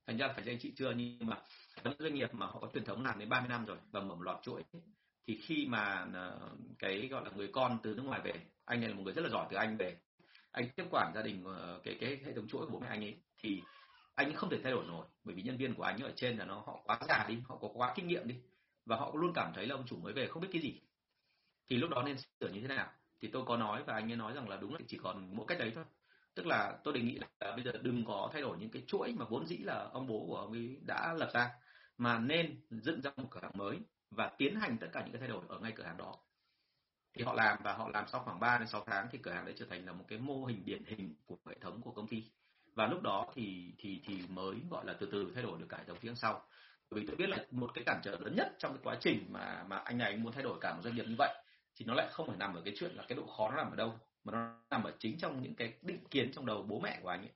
Thành 0.06 0.16
ra 0.16 0.28
phải 0.28 0.44
cho 0.44 0.52
anh 0.52 0.58
chị 0.58 0.72
chưa? 0.76 0.92
Nhưng 0.96 1.26
mà 1.26 1.38
những 1.84 1.94
doanh 1.98 2.14
nghiệp 2.14 2.34
mà 2.34 2.46
họ 2.46 2.58
có 2.60 2.68
truyền 2.74 2.84
thống 2.84 3.04
làm 3.04 3.18
đến 3.18 3.28
30 3.28 3.48
năm 3.48 3.64
rồi 3.64 3.76
và 3.90 4.00
mở 4.00 4.14
một 4.14 4.22
loạt 4.22 4.36
chuỗi. 4.42 4.62
Thì 5.26 5.40
khi 5.42 5.66
mà 5.68 6.06
ờ, 6.14 6.50
cái 6.78 7.08
gọi 7.08 7.24
là 7.24 7.30
người 7.36 7.48
con 7.52 7.78
từ 7.82 7.94
nước 7.94 8.02
ngoài 8.02 8.20
về, 8.24 8.32
anh 8.64 8.80
này 8.80 8.88
là 8.88 8.94
một 8.94 9.02
người 9.02 9.12
rất 9.12 9.22
là 9.22 9.28
giỏi 9.28 9.46
từ 9.50 9.56
anh 9.56 9.76
về, 9.76 9.96
anh 10.50 10.68
tiếp 10.76 10.84
quản 10.90 11.12
gia 11.14 11.22
đình 11.22 11.44
ờ, 11.44 11.80
cái 11.84 11.96
cái 12.00 12.20
hệ 12.24 12.32
thống 12.32 12.48
chuỗi 12.48 12.66
của 12.66 12.72
bố 12.72 12.78
mẹ 12.78 12.88
anh 12.88 13.04
ấy 13.04 13.16
thì 13.38 13.62
anh 14.14 14.34
không 14.34 14.50
thể 14.50 14.58
thay 14.62 14.72
đổi 14.72 14.84
nổi 14.86 15.06
bởi 15.24 15.34
vì 15.34 15.42
nhân 15.42 15.56
viên 15.56 15.74
của 15.74 15.82
anh 15.82 15.98
ở 15.98 16.12
trên 16.16 16.36
là 16.36 16.44
nó 16.44 16.54
họ 16.54 16.80
quá 16.84 16.98
già 17.08 17.24
đi, 17.28 17.38
họ 17.44 17.58
có 17.60 17.68
quá 17.74 17.92
kinh 17.96 18.06
nghiệm 18.06 18.28
đi 18.28 18.34
và 18.86 18.96
họ 18.96 19.12
luôn 19.14 19.32
cảm 19.34 19.52
thấy 19.54 19.66
là 19.66 19.74
ông 19.74 19.86
chủ 19.86 19.96
mới 19.96 20.12
về 20.12 20.26
không 20.26 20.42
biết 20.42 20.48
cái 20.52 20.62
gì. 20.62 20.80
Thì 21.68 21.76
lúc 21.76 21.90
đó 21.90 22.02
nên 22.02 22.16
sửa 22.40 22.48
như 22.48 22.60
thế 22.60 22.68
nào? 22.68 22.90
Thì 23.20 23.28
tôi 23.32 23.44
có 23.46 23.56
nói 23.56 23.82
và 23.86 23.94
anh 23.94 24.12
ấy 24.12 24.16
nói 24.16 24.32
rằng 24.32 24.48
là 24.48 24.56
đúng 24.56 24.74
là 24.74 24.80
chỉ 24.88 24.98
còn 25.02 25.36
mỗi 25.36 25.46
cách 25.48 25.58
đấy 25.58 25.72
thôi. 25.74 25.84
Tức 26.34 26.46
là 26.46 26.78
tôi 26.84 26.94
đề 26.94 27.00
nghị 27.00 27.18
là 27.18 27.52
bây 27.56 27.64
giờ 27.64 27.72
đừng 27.82 28.04
có 28.04 28.30
thay 28.32 28.42
đổi 28.42 28.58
những 28.58 28.70
cái 28.70 28.82
chuỗi 28.86 29.14
mà 29.16 29.24
vốn 29.24 29.46
dĩ 29.46 29.56
là 29.56 29.88
ông 29.92 30.06
bố 30.06 30.24
của 30.28 30.36
ông 30.36 30.52
ấy 30.52 30.78
đã 30.86 31.14
lập 31.18 31.30
ra, 31.34 31.50
mà 31.98 32.18
nên 32.18 32.60
dựng 32.70 33.00
ra 33.00 33.10
một 33.16 33.28
cửa 33.30 33.40
hàng 33.42 33.52
mới 33.54 33.78
và 34.10 34.32
tiến 34.38 34.54
hành 34.60 34.78
tất 34.78 34.86
cả 34.92 35.02
những 35.02 35.12
cái 35.12 35.20
thay 35.20 35.28
đổi 35.28 35.44
ở 35.48 35.58
ngay 35.58 35.72
cửa 35.72 35.84
hàng 35.84 35.96
đó. 35.96 36.16
Thì 37.14 37.24
họ 37.24 37.34
làm 37.34 37.58
và 37.64 37.72
họ 37.72 37.88
làm 37.94 38.04
sau 38.08 38.20
khoảng 38.24 38.40
3 38.40 38.58
đến 38.58 38.68
6 38.68 38.84
tháng 38.86 39.08
thì 39.12 39.18
cửa 39.18 39.30
hàng 39.30 39.44
đấy 39.44 39.54
trở 39.58 39.66
thành 39.70 39.86
là 39.86 39.92
một 39.92 40.04
cái 40.08 40.18
mô 40.18 40.44
hình 40.44 40.64
điển 40.64 40.84
hình 40.84 41.14
của 41.26 41.36
hệ 41.46 41.54
thống 41.60 41.80
của 41.82 41.90
công 41.90 42.06
ty. 42.06 42.30
Và 42.74 42.86
lúc 42.86 43.02
đó 43.02 43.32
thì 43.34 43.74
thì 43.78 44.00
thì 44.04 44.22
mới 44.28 44.56
gọi 44.70 44.86
là 44.86 44.96
từ 45.00 45.08
từ 45.12 45.32
thay 45.34 45.42
đổi 45.42 45.58
được 45.58 45.66
cả 45.68 45.76
hệ 45.76 45.84
thống 45.84 45.98
phía 46.00 46.14
sau 46.14 46.46
vì 46.94 47.06
tôi 47.06 47.16
biết 47.16 47.28
là 47.28 47.38
một 47.50 47.70
cái 47.74 47.84
cản 47.84 48.00
trở 48.04 48.10
lớn 48.10 48.34
nhất 48.36 48.52
trong 48.58 48.72
cái 48.72 48.80
quá 48.84 48.96
trình 49.00 49.26
mà 49.30 49.64
mà 49.68 49.76
anh 49.76 49.98
này 49.98 50.16
muốn 50.16 50.32
thay 50.32 50.42
đổi 50.42 50.58
cả 50.60 50.74
một 50.74 50.80
doanh 50.82 50.94
nghiệp 50.94 51.04
như 51.08 51.14
vậy 51.18 51.34
thì 51.76 51.84
nó 51.84 51.94
lại 51.94 52.08
không 52.10 52.26
phải 52.26 52.36
nằm 52.36 52.54
ở 52.54 52.62
cái 52.64 52.74
chuyện 52.76 52.90
là 52.94 53.04
cái 53.08 53.16
độ 53.16 53.26
khó 53.26 53.50
nó 53.50 53.56
nằm 53.56 53.70
ở 53.70 53.76
đâu, 53.76 53.94
mà 54.24 54.32
nó 54.32 54.54
nằm 54.70 54.84
ở 54.84 54.92
chính 54.98 55.18
trong 55.18 55.42
những 55.42 55.54
cái 55.54 55.72
định 55.82 56.04
kiến 56.10 56.32
trong 56.32 56.46
đầu 56.46 56.62
bố 56.62 56.80
mẹ 56.80 56.98
của 57.02 57.08
anh 57.08 57.20
ấy. 57.20 57.30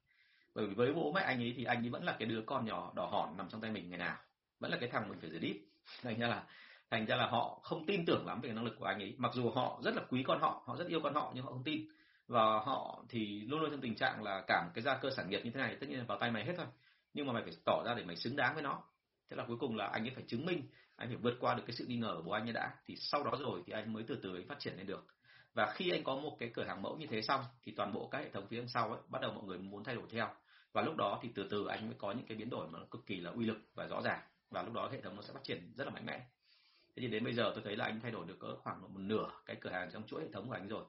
Bởi 0.55 0.67
vì 0.67 0.75
với 0.75 0.93
bố 0.93 1.13
mẹ 1.13 1.23
anh 1.23 1.43
ấy 1.43 1.55
thì 1.57 1.65
anh 1.65 1.85
ấy 1.85 1.91
vẫn 1.91 2.05
là 2.05 2.17
cái 2.19 2.29
đứa 2.29 2.43
con 2.47 2.67
nhỏ 2.67 2.93
đỏ 2.97 3.09
hòn 3.13 3.37
nằm 3.37 3.49
trong 3.49 3.61
tay 3.61 3.71
mình 3.71 3.91
ngày 3.91 3.99
nào, 3.99 4.17
vẫn 4.61 4.71
là 4.71 4.77
cái 4.81 4.89
thằng 4.89 5.09
mình 5.09 5.21
phải 5.21 5.31
giữ 5.31 5.39
đít 5.39 5.57
thành 6.03 6.19
ra 6.19 6.29
là, 6.29 6.45
thành 6.91 7.07
ra 7.07 7.17
là 7.17 7.27
họ 7.27 7.61
không 7.63 7.87
tin 7.87 8.07
tưởng 8.07 8.27
lắm 8.27 8.41
về 8.41 8.53
năng 8.53 8.65
lực 8.65 8.77
của 8.79 8.85
anh 8.85 8.99
ấy. 8.99 9.15
Mặc 9.19 9.31
dù 9.35 9.51
họ 9.51 9.81
rất 9.85 9.95
là 9.95 10.03
quý 10.09 10.23
con 10.23 10.41
họ 10.41 10.63
họ 10.67 10.77
rất 10.77 10.89
yêu 10.89 11.01
con 11.01 11.15
họ 11.15 11.33
nhưng 11.35 11.45
họ 11.45 11.51
không 11.51 11.65
tin. 11.65 11.89
Và 12.27 12.43
họ 12.43 13.05
thì 13.09 13.41
luôn 13.41 13.61
luôn 13.61 13.71
trong 13.71 13.81
tình 13.81 13.95
trạng 13.95 14.23
là 14.23 14.45
cảm 14.47 14.71
cái 14.75 14.83
gia 14.83 14.97
cơ 14.97 15.11
sản 15.11 15.31
nghiệp 15.31 15.41
như 15.45 15.51
thế 15.51 15.61
này, 15.61 15.77
tất 15.81 15.87
nhiên 15.89 15.99
là 15.99 16.05
vào 16.05 16.19
tay 16.19 16.31
mày 16.31 16.45
hết 16.45 16.55
thôi. 16.57 16.67
Nhưng 17.15 17.27
mà 17.27 17.33
mày 17.33 17.43
phải 17.43 17.53
tỏ 17.65 17.83
ra 17.87 17.95
để 17.95 18.05
mày 18.05 18.17
xứng 18.17 18.37
đáng 18.37 18.55
với 18.55 18.63
nó 18.63 18.83
thế 19.31 19.37
là 19.37 19.45
cuối 19.49 19.57
cùng 19.61 19.76
là 19.76 19.87
anh 19.87 20.05
ấy 20.05 20.12
phải 20.14 20.24
chứng 20.29 20.47
minh, 20.47 20.62
anh 20.97 21.09
phải 21.09 21.16
vượt 21.16 21.35
qua 21.41 21.55
được 21.55 21.62
cái 21.66 21.76
sự 21.76 21.87
nghi 21.87 21.97
ngờ 21.97 22.14
của 22.16 22.22
bố 22.22 22.33
anh 22.33 22.47
ấy 22.47 22.53
đã. 22.53 22.74
Thì 22.87 22.97
sau 22.97 23.24
đó 23.24 23.33
rồi 23.41 23.62
thì 23.66 23.72
anh 23.72 23.93
mới 23.93 24.05
từ 24.09 24.18
từ 24.22 24.45
phát 24.49 24.59
triển 24.59 24.76
lên 24.76 24.87
được. 24.87 25.07
Và 25.55 25.72
khi 25.74 25.91
anh 25.91 26.05
có 26.05 26.16
một 26.16 26.37
cái 26.39 26.51
cửa 26.55 26.64
hàng 26.64 26.83
mẫu 26.83 26.97
như 26.97 27.07
thế 27.07 27.22
xong, 27.22 27.45
thì 27.62 27.72
toàn 27.76 27.93
bộ 27.93 28.09
các 28.09 28.18
hệ 28.18 28.31
thống 28.31 28.47
phía 28.49 28.64
sau 28.66 28.93
ấy 28.93 29.01
bắt 29.09 29.22
đầu 29.22 29.33
mọi 29.33 29.45
người 29.45 29.59
muốn 29.59 29.85
thay 29.85 29.95
đổi 29.95 30.07
theo. 30.11 30.29
Và 30.72 30.83
lúc 30.83 30.97
đó 30.97 31.18
thì 31.22 31.29
từ 31.35 31.49
từ 31.51 31.66
anh 31.66 31.87
mới 31.87 31.97
có 31.99 32.12
những 32.12 32.26
cái 32.26 32.37
biến 32.39 32.51
đổi 32.51 32.68
mà 32.68 32.79
nó 32.79 32.85
cực 32.91 33.07
kỳ 33.07 33.20
là 33.20 33.31
uy 33.31 33.45
lực 33.45 33.59
và 33.74 33.87
rõ 33.87 34.03
ràng. 34.03 34.20
Và 34.51 34.62
lúc 34.62 34.74
đó 34.74 34.89
hệ 34.93 35.01
thống 35.01 35.16
nó 35.16 35.22
sẽ 35.22 35.33
phát 35.33 35.45
triển 35.45 35.72
rất 35.76 35.85
là 35.85 35.91
mạnh 35.91 36.07
mẽ. 36.07 36.26
Thế 36.97 37.01
thì 37.03 37.09
đến 37.09 37.24
bây 37.24 37.35
giờ 37.35 37.53
tôi 37.55 37.62
thấy 37.64 37.76
là 37.76 37.85
anh 37.85 38.01
thay 38.01 38.11
đổi 38.11 38.26
được 38.26 38.39
cỡ 38.41 38.57
khoảng 38.57 38.83
một 38.83 38.89
nửa 38.95 39.31
cái 39.47 39.57
cửa 39.61 39.70
hàng 39.70 39.91
trong 39.93 40.07
chuỗi 40.07 40.22
hệ 40.22 40.29
thống 40.33 40.49
của 40.49 40.55
anh 40.55 40.68
rồi. 40.68 40.85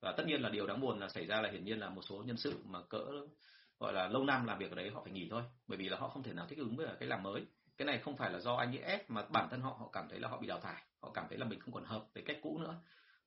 Và 0.00 0.12
tất 0.16 0.26
nhiên 0.26 0.42
là 0.42 0.48
điều 0.48 0.66
đáng 0.66 0.80
buồn 0.80 0.98
là 0.98 1.08
xảy 1.08 1.26
ra 1.26 1.40
là 1.40 1.50
hiển 1.50 1.64
nhiên 1.64 1.78
là 1.78 1.90
một 1.90 2.02
số 2.02 2.22
nhân 2.26 2.36
sự 2.36 2.54
mà 2.64 2.82
cỡ, 2.82 3.04
gọi 3.78 3.92
là, 3.92 4.08
lâu 4.08 4.24
năm 4.24 4.46
làm 4.46 4.58
việc 4.58 4.70
ở 4.70 4.74
đấy 4.74 4.90
họ 4.90 5.02
phải 5.04 5.12
nghỉ 5.12 5.28
thôi. 5.30 5.42
Bởi 5.66 5.78
vì 5.78 5.88
là 5.88 5.98
họ 5.98 6.08
không 6.08 6.22
thể 6.22 6.32
nào 6.32 6.46
thích 6.46 6.58
ứng 6.58 6.76
với 6.76 6.86
cái 7.00 7.08
làm 7.08 7.22
mới 7.22 7.46
cái 7.78 7.86
này 7.86 7.98
không 7.98 8.16
phải 8.16 8.30
là 8.30 8.38
do 8.38 8.54
anh 8.54 8.76
ấy 8.76 8.78
ép 8.78 9.10
mà 9.10 9.22
bản 9.30 9.48
thân 9.50 9.60
họ 9.60 9.70
họ 9.70 9.90
cảm 9.92 10.08
thấy 10.08 10.20
là 10.20 10.28
họ 10.28 10.38
bị 10.38 10.46
đào 10.46 10.60
thải. 10.60 10.82
Họ 11.00 11.10
cảm 11.14 11.26
thấy 11.28 11.38
là 11.38 11.46
mình 11.46 11.60
không 11.60 11.74
còn 11.74 11.84
hợp 11.84 12.04
với 12.14 12.22
cách 12.26 12.36
cũ 12.42 12.58
nữa. 12.58 12.74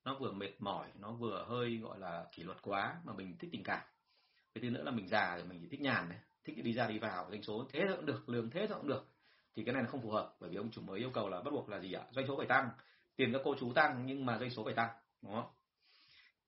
Nó 0.03 0.17
vừa 0.19 0.31
mệt 0.31 0.51
mỏi, 0.59 0.87
nó 0.99 1.11
vừa 1.11 1.45
hơi, 1.47 1.77
gọi 1.77 1.99
là, 1.99 2.25
kỷ 2.31 2.43
luật 2.43 2.57
quá 2.61 2.95
mà 3.03 3.13
mình 3.13 3.37
thích 3.39 3.49
tình 3.51 3.63
cảm. 3.63 3.81
Cái 4.53 4.61
thứ 4.61 4.69
nữa 4.69 4.83
là 4.83 4.91
mình 4.91 5.07
già 5.07 5.35
rồi, 5.35 5.45
mình 5.45 5.59
chỉ 5.61 5.67
thích 5.67 5.81
nhàn 5.81 6.09
này, 6.09 6.17
thích 6.43 6.63
đi 6.63 6.73
ra 6.73 6.87
đi 6.87 6.99
vào, 6.99 7.27
doanh 7.29 7.43
số 7.43 7.65
thế 7.69 7.83
thôi 7.87 7.95
cũng 7.95 8.05
được, 8.05 8.29
lương 8.29 8.49
thế 8.49 8.67
thôi 8.67 8.77
cũng 8.77 8.87
được. 8.87 9.07
Thì 9.55 9.63
cái 9.63 9.73
này 9.73 9.83
nó 9.83 9.89
không 9.89 10.01
phù 10.01 10.11
hợp, 10.11 10.35
bởi 10.39 10.49
vì 10.49 10.55
ông 10.55 10.71
chủ 10.71 10.81
mới 10.81 10.99
yêu 10.99 11.09
cầu 11.13 11.29
là 11.29 11.41
bắt 11.41 11.51
buộc 11.51 11.69
là 11.69 11.79
gì 11.79 11.93
ạ? 11.93 12.03
Doanh 12.11 12.27
số 12.27 12.37
phải 12.37 12.47
tăng, 12.47 12.69
tiền 13.15 13.33
các 13.33 13.41
cô 13.45 13.55
chú 13.59 13.73
tăng 13.73 14.05
nhưng 14.05 14.25
mà 14.25 14.37
doanh 14.37 14.49
số 14.49 14.63
phải 14.63 14.73
tăng, 14.73 14.89
đúng 15.21 15.33
không? 15.33 15.49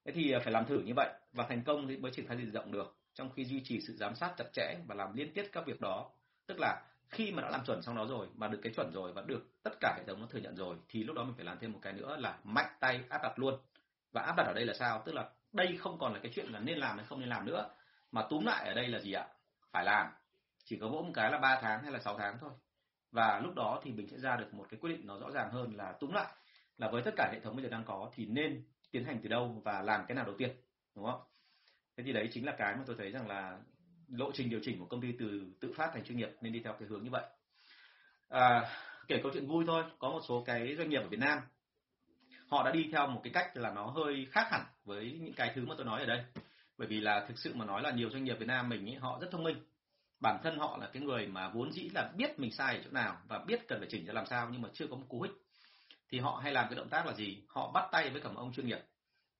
Thế 0.05 0.11
thì 0.11 0.31
à, 0.31 0.39
phải 0.43 0.53
làm 0.53 0.65
thử 0.65 0.79
như 0.79 0.93
vậy 0.95 1.09
và 1.31 1.45
thành 1.49 1.63
công 1.63 1.87
thì 1.87 1.97
mới 1.97 2.11
triển 2.11 2.27
khai 2.27 2.37
diện 2.37 2.51
rộng 2.51 2.71
được. 2.71 2.97
Trong 3.13 3.29
khi 3.31 3.45
duy 3.45 3.61
trì 3.63 3.81
sự 3.87 3.95
giám 3.95 4.15
sát 4.15 4.33
chặt 4.37 4.45
chẽ 4.53 4.77
và 4.87 4.95
làm 4.95 5.13
liên 5.13 5.33
tiếp 5.33 5.49
các 5.51 5.65
việc 5.65 5.81
đó, 5.81 6.11
tức 6.47 6.59
là 6.59 6.81
khi 7.13 7.31
mà 7.31 7.41
đã 7.41 7.49
làm 7.49 7.65
chuẩn 7.65 7.81
xong 7.81 7.95
đó 7.95 8.05
rồi, 8.05 8.27
mà 8.35 8.47
được 8.47 8.59
cái 8.63 8.73
chuẩn 8.73 8.91
rồi 8.93 9.13
và 9.13 9.21
được 9.21 9.63
tất 9.63 9.71
cả 9.79 9.95
hệ 9.97 10.03
thống 10.07 10.21
nó 10.21 10.27
thừa 10.27 10.39
nhận 10.39 10.55
rồi, 10.55 10.77
thì 10.89 11.03
lúc 11.03 11.15
đó 11.15 11.23
mình 11.23 11.33
phải 11.35 11.45
làm 11.45 11.59
thêm 11.59 11.71
một 11.71 11.79
cái 11.81 11.93
nữa 11.93 12.17
là 12.17 12.37
mạnh 12.43 12.69
tay 12.79 13.03
áp 13.09 13.23
đặt 13.23 13.39
luôn. 13.39 13.59
Và 14.11 14.21
áp 14.21 14.35
đặt 14.37 14.43
ở 14.43 14.53
đây 14.53 14.65
là 14.65 14.73
sao? 14.73 15.03
Tức 15.05 15.15
là 15.15 15.29
đây 15.51 15.77
không 15.77 15.97
còn 15.99 16.13
là 16.13 16.19
cái 16.23 16.31
chuyện 16.35 16.47
là 16.51 16.59
nên 16.59 16.77
làm 16.77 16.97
hay 16.97 17.05
không 17.05 17.19
nên 17.19 17.29
làm 17.29 17.45
nữa, 17.45 17.69
mà 18.11 18.21
túm 18.29 18.45
lại 18.45 18.67
ở 18.67 18.73
đây 18.73 18.87
là 18.87 18.99
gì 18.99 19.13
ạ? 19.13 19.27
Phải 19.71 19.85
làm. 19.85 20.07
Chỉ 20.65 20.77
có 20.77 20.87
mỗi 20.87 21.03
một 21.03 21.11
cái 21.13 21.31
là 21.31 21.37
3 21.37 21.59
tháng 21.61 21.83
hay 21.83 21.91
là 21.91 21.99
6 21.99 22.17
tháng 22.17 22.37
thôi. 22.41 22.51
Và 23.11 23.39
lúc 23.39 23.55
đó 23.55 23.79
thì 23.83 23.91
mình 23.91 24.07
sẽ 24.07 24.17
ra 24.17 24.35
được 24.35 24.53
một 24.53 24.65
cái 24.69 24.79
quyết 24.79 24.89
định 24.89 25.07
nó 25.07 25.19
rõ 25.19 25.31
ràng 25.31 25.51
hơn 25.51 25.75
là 25.75 25.91
túm 25.91 26.11
lại. 26.11 26.27
Là 26.77 26.89
với 26.89 27.01
tất 27.01 27.11
cả 27.17 27.29
hệ 27.33 27.39
thống 27.39 27.55
bây 27.55 27.63
giờ 27.63 27.69
đang 27.69 27.83
có 27.83 28.11
thì 28.15 28.25
nên 28.25 28.63
tiến 28.91 29.05
hành 29.05 29.19
từ 29.23 29.29
đâu 29.29 29.61
và 29.63 29.81
làm 29.81 30.05
cái 30.07 30.15
nào 30.15 30.25
đầu 30.25 30.35
tiên, 30.37 30.49
đúng 30.95 31.05
không? 31.05 31.21
Thế 31.97 32.03
thì 32.03 32.13
đấy 32.13 32.29
chính 32.33 32.45
là 32.45 32.55
cái 32.57 32.75
mà 32.75 32.83
tôi 32.85 32.95
thấy 32.99 33.11
rằng 33.11 33.27
là 33.27 33.59
lộ 34.17 34.31
trình 34.33 34.49
điều 34.49 34.59
chỉnh 34.63 34.79
của 34.79 34.85
công 34.85 35.01
ty 35.01 35.07
từ 35.19 35.41
tự 35.59 35.73
phát 35.77 35.89
thành 35.93 36.03
chuyên 36.03 36.17
nghiệp 36.17 36.29
nên 36.41 36.53
đi 36.53 36.61
theo 36.63 36.73
cái 36.79 36.87
hướng 36.87 37.03
như 37.03 37.09
vậy. 37.09 37.23
À, 38.29 38.69
kể 39.07 39.19
câu 39.23 39.31
chuyện 39.33 39.47
vui 39.47 39.63
thôi 39.67 39.83
có 39.99 40.09
một 40.09 40.21
số 40.27 40.43
cái 40.45 40.75
doanh 40.77 40.89
nghiệp 40.89 41.01
ở 41.01 41.07
Việt 41.07 41.19
Nam 41.19 41.39
họ 42.53 42.63
đã 42.63 42.71
đi 42.71 42.89
theo 42.91 43.07
một 43.07 43.21
cái 43.23 43.33
cách 43.33 43.57
là 43.57 43.71
nó 43.71 43.85
hơi 43.85 44.27
khác 44.31 44.47
hẳn 44.51 44.61
với 44.85 45.19
những 45.21 45.33
cái 45.33 45.51
thứ 45.55 45.65
mà 45.65 45.75
tôi 45.77 45.85
nói 45.85 45.99
ở 45.99 46.05
đây. 46.05 46.23
Bởi 46.77 46.87
vì 46.87 46.99
là 46.99 47.25
thực 47.27 47.39
sự 47.39 47.53
mà 47.55 47.65
nói 47.65 47.81
là 47.81 47.91
nhiều 47.91 48.09
doanh 48.09 48.23
nghiệp 48.23 48.39
Việt 48.39 48.45
Nam 48.45 48.69
mình 48.69 48.85
ý, 48.85 48.93
họ 48.93 49.19
rất 49.21 49.27
thông 49.31 49.43
minh. 49.43 49.57
Bản 50.21 50.39
thân 50.43 50.57
họ 50.57 50.77
là 50.81 50.89
cái 50.93 51.03
người 51.03 51.27
mà 51.27 51.49
vốn 51.49 51.71
dĩ 51.71 51.89
là 51.93 52.11
biết 52.17 52.39
mình 52.39 52.51
sai 52.51 52.77
ở 52.77 52.81
chỗ 52.85 52.91
nào 52.91 53.17
và 53.27 53.39
biết 53.47 53.67
cần 53.67 53.79
phải 53.79 53.87
chỉnh 53.91 54.05
ra 54.05 54.13
làm 54.13 54.25
sao 54.25 54.49
nhưng 54.51 54.61
mà 54.61 54.69
chưa 54.73 54.87
có 54.87 54.95
một 54.95 55.05
cú 55.09 55.21
hích. 55.21 55.31
Thì 56.09 56.19
họ 56.19 56.39
hay 56.43 56.53
làm 56.53 56.65
cái 56.69 56.75
động 56.75 56.89
tác 56.89 57.05
là 57.05 57.13
gì? 57.13 57.43
Họ 57.47 57.71
bắt 57.71 57.89
tay 57.91 58.09
với 58.09 58.21
cả 58.21 58.29
một 58.29 58.39
ông 58.39 58.53
chuyên 58.53 58.67
nghiệp. 58.67 58.79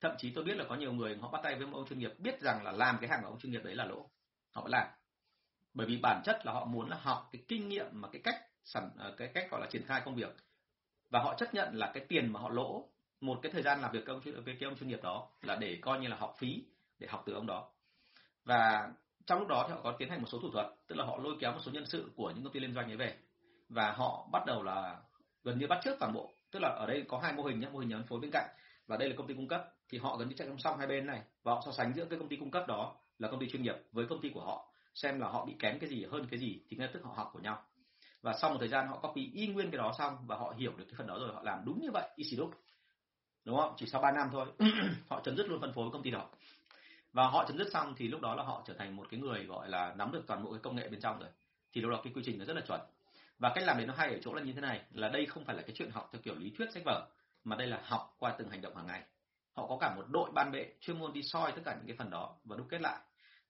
Thậm 0.02 0.12
chí 0.18 0.32
tôi 0.36 0.44
biết 0.44 0.58
là 0.58 0.66
có 0.70 0.76
nhiều 0.76 0.94
người 0.94 1.18
họ 1.22 1.32
bắt 1.32 1.40
tay 1.44 1.56
với 1.56 1.68
một 1.68 1.78
ông 1.78 1.88
chuyên 1.88 2.00
nghiệp 2.00 2.12
biết 2.20 2.42
rằng 2.42 2.64
là 2.64 2.72
làm 2.72 2.98
cái 3.02 3.10
hàng 3.10 3.20
của 3.24 3.30
ông 3.30 3.40
chuyên 3.40 3.52
nghiệp 3.52 3.64
đấy 3.64 3.76
là 3.76 3.86
lỗ 3.86 4.10
họ 4.54 4.68
làm. 4.68 4.88
Bởi 5.74 5.88
vì 5.88 6.00
bản 6.02 6.22
chất 6.26 6.46
là 6.46 6.52
họ 6.52 6.66
muốn 6.66 6.90
là 6.90 6.98
học 7.02 7.30
cái 7.32 7.44
kinh 7.48 7.70
nghiệm 7.70 7.86
mà 7.92 8.08
cái 8.12 8.22
cách 8.24 8.36
sản 8.64 8.90
ờ, 8.98 9.16
cái 9.18 9.32
cách 9.34 9.48
gọi 9.52 9.62
là 9.62 9.68
triển 9.72 9.86
khai 9.86 10.02
công 10.06 10.16
việc. 10.16 10.36
Và 11.10 11.20
họ 11.20 11.36
chấp 11.38 11.54
nhận 11.54 11.76
là 11.76 11.92
cái 11.94 12.06
tiền 12.10 12.34
mà 12.34 12.40
họ 12.40 12.50
lỗ, 12.50 12.90
một 13.22 13.40
cái 13.42 13.52
thời 13.52 13.62
gian 13.62 13.82
làm 13.82 13.92
việc 13.92 14.06
với 14.46 14.56
cái 14.60 14.70
ông 14.70 14.76
chuyên 14.76 14.90
nghiệp 14.90 15.00
đó 15.04 15.30
là 15.42 15.56
để 15.56 15.78
coi 15.82 16.00
như 16.00 16.08
là 16.08 16.16
học 16.16 16.36
phí, 16.38 16.66
để 17.00 17.08
học 17.08 17.24
từ 17.26 17.34
ông 17.34 17.48
đó. 17.48 17.70
Và 18.44 18.92
trong 19.26 19.40
lúc 19.40 19.48
đó 19.48 19.66
thì 19.68 19.74
họ 19.74 19.82
có 19.84 19.96
tiến 20.00 20.10
hành 20.10 20.22
một 20.22 20.28
số 20.28 20.40
thủ 20.40 20.50
thuật, 20.52 20.66
tức 20.88 20.96
là 20.96 21.06
họ 21.06 21.18
lôi 21.18 21.36
kéo 21.40 21.52
một 21.52 21.60
số 21.62 21.72
nhân 21.72 21.86
sự 21.86 22.12
của 22.16 22.32
những 22.32 22.44
công 22.44 22.54
ty 22.54 22.60
liên 22.60 22.74
doanh 22.74 22.92
ấy 22.92 22.98
về. 22.98 23.18
Và 23.70 23.92
họ 23.92 24.28
bắt 24.32 24.44
đầu 24.46 24.64
là 24.64 25.02
gần 25.44 25.60
như 25.60 25.68
bắt 25.68 25.80
trước 25.84 25.96
toàn 26.00 26.14
bộ. 26.14 26.34
Tức 26.52 26.60
là 26.60 26.70
ở 26.70 26.86
đây 26.86 27.06
có 27.08 27.20
hai 27.20 27.34
mô 27.34 27.44
hình 27.44 27.60
nhé 27.60 27.68
mô 27.74 27.80
hình 27.80 27.90
nhà 27.90 27.98
phân 27.98 28.08
phối 28.08 28.20
bên 28.20 28.32
cạnh 28.34 28.50
và 28.88 28.98
đây 28.98 29.10
là 29.10 29.16
công 29.18 29.28
ty 29.28 29.34
cung 29.34 29.48
cấp. 29.48 29.66
Thì 29.90 29.98
họ 29.98 30.18
gần 30.18 30.30
như 30.30 30.36
chạy 30.38 30.48
song 30.48 30.60
song 30.60 30.78
hai 30.78 30.88
bên 30.88 31.06
này 31.06 31.22
và 31.44 31.54
họ 31.54 31.62
so 31.66 31.72
sánh 31.72 31.94
giữa 31.94 32.06
cái 32.06 32.20
công 32.20 32.28
ty 32.28 32.36
cung 32.36 32.52
cấp 32.52 32.64
đó 32.68 32.96
là 33.24 33.30
công 33.30 33.40
ty 33.40 33.50
chuyên 33.50 33.64
nghiệp 33.64 33.76
với 33.92 34.06
công 34.06 34.22
ty 34.22 34.30
của 34.30 34.42
họ, 34.42 34.70
xem 34.94 35.20
là 35.20 35.28
họ 35.28 35.46
bị 35.46 35.56
kém 35.60 35.80
cái 35.80 35.90
gì 35.90 36.06
hơn 36.12 36.28
cái 36.32 36.40
gì 36.40 36.60
thì 36.70 36.78
ngay 36.78 36.90
tức 36.94 37.04
họ 37.04 37.14
học 37.16 37.30
của 37.34 37.40
nhau. 37.40 37.64
Và 38.22 38.34
sau 38.42 38.50
một 38.50 38.58
thời 38.60 38.68
gian 38.68 38.88
họ 38.88 38.98
copy 38.98 39.32
y 39.34 39.48
nguyên 39.48 39.72
cái 39.72 39.78
đó 39.78 39.94
xong 39.98 40.18
và 40.28 40.36
họ 40.36 40.54
hiểu 40.58 40.72
được 40.78 40.86
cái 40.88 40.96
phần 40.98 41.08
đó 41.08 41.18
rồi, 41.20 41.34
họ 41.34 41.42
làm 41.44 41.66
đúng 41.66 41.82
như 41.82 41.92
vậy 41.94 42.10
y 42.16 42.24
xì 42.24 42.38
đúc 42.38 42.52
đúng 43.46 43.58
không? 43.58 43.74
Chỉ 43.78 43.86
sau 43.86 44.02
3 44.02 44.12
năm 44.12 44.30
thôi, 44.32 44.48
họ 45.10 45.22
chấm 45.24 45.38
dứt 45.38 45.50
luôn 45.50 45.62
phân 45.62 45.74
phối 45.74 45.84
với 45.84 45.92
công 45.92 46.04
ty 46.04 46.12
đó. 46.12 46.30
Và 47.14 47.28
họ 47.28 47.46
chấm 47.48 47.58
dứt 47.58 47.68
xong 47.74 47.94
thì 47.98 48.08
lúc 48.08 48.22
đó 48.22 48.36
là 48.36 48.44
họ 48.44 48.64
trở 48.68 48.74
thành 48.74 48.96
một 48.96 49.08
cái 49.10 49.20
người 49.20 49.44
gọi 49.44 49.70
là 49.70 49.94
nắm 49.98 50.12
được 50.12 50.24
toàn 50.28 50.44
bộ 50.44 50.52
cái 50.52 50.60
công 50.64 50.76
nghệ 50.76 50.90
bên 50.90 51.00
trong 51.00 51.20
rồi. 51.20 51.30
Thì 51.74 51.82
lúc 51.82 51.92
đó 51.92 52.02
cái 52.04 52.14
quy 52.14 52.22
trình 52.26 52.40
nó 52.40 52.46
rất 52.46 52.54
là 52.54 52.62
chuẩn. 52.68 52.82
Và 53.40 53.52
cách 53.56 53.64
làm 53.68 53.78
đấy 53.78 53.86
nó 53.86 53.94
hay 53.98 54.10
ở 54.10 54.20
chỗ 54.22 54.34
là 54.34 54.42
như 54.42 54.54
thế 54.54 54.62
này, 54.62 54.82
là 54.92 55.10
đây 55.10 55.26
không 55.26 55.46
phải 55.46 55.56
là 55.56 55.62
cái 55.62 55.72
chuyện 55.76 55.92
học 55.92 56.10
theo 56.12 56.22
kiểu 56.22 56.36
lý 56.36 56.54
thuyết 56.58 56.72
sách 56.74 56.84
vở, 56.86 57.08
mà 57.44 57.56
đây 57.56 57.68
là 57.68 57.82
học 57.86 58.16
qua 58.20 58.36
từng 58.38 58.50
hành 58.50 58.62
động 58.62 58.76
hàng 58.76 58.88
ngày. 58.88 59.04
Họ 59.54 59.68
có 59.68 59.78
cả 59.82 59.96
một 59.96 60.06
đội 60.10 60.32
ban 60.34 60.52
bệ 60.52 60.74
chuyên 60.82 61.00
môn 61.00 61.14
đi 61.14 61.24
soi 61.24 61.52
tất 61.52 61.62
cả 61.66 61.76
những 61.76 61.88
cái 61.88 61.96
phần 61.98 62.10
đó 62.10 62.36
và 62.44 62.56
đúc 62.56 62.68
kết 62.70 62.82
lại 62.82 63.00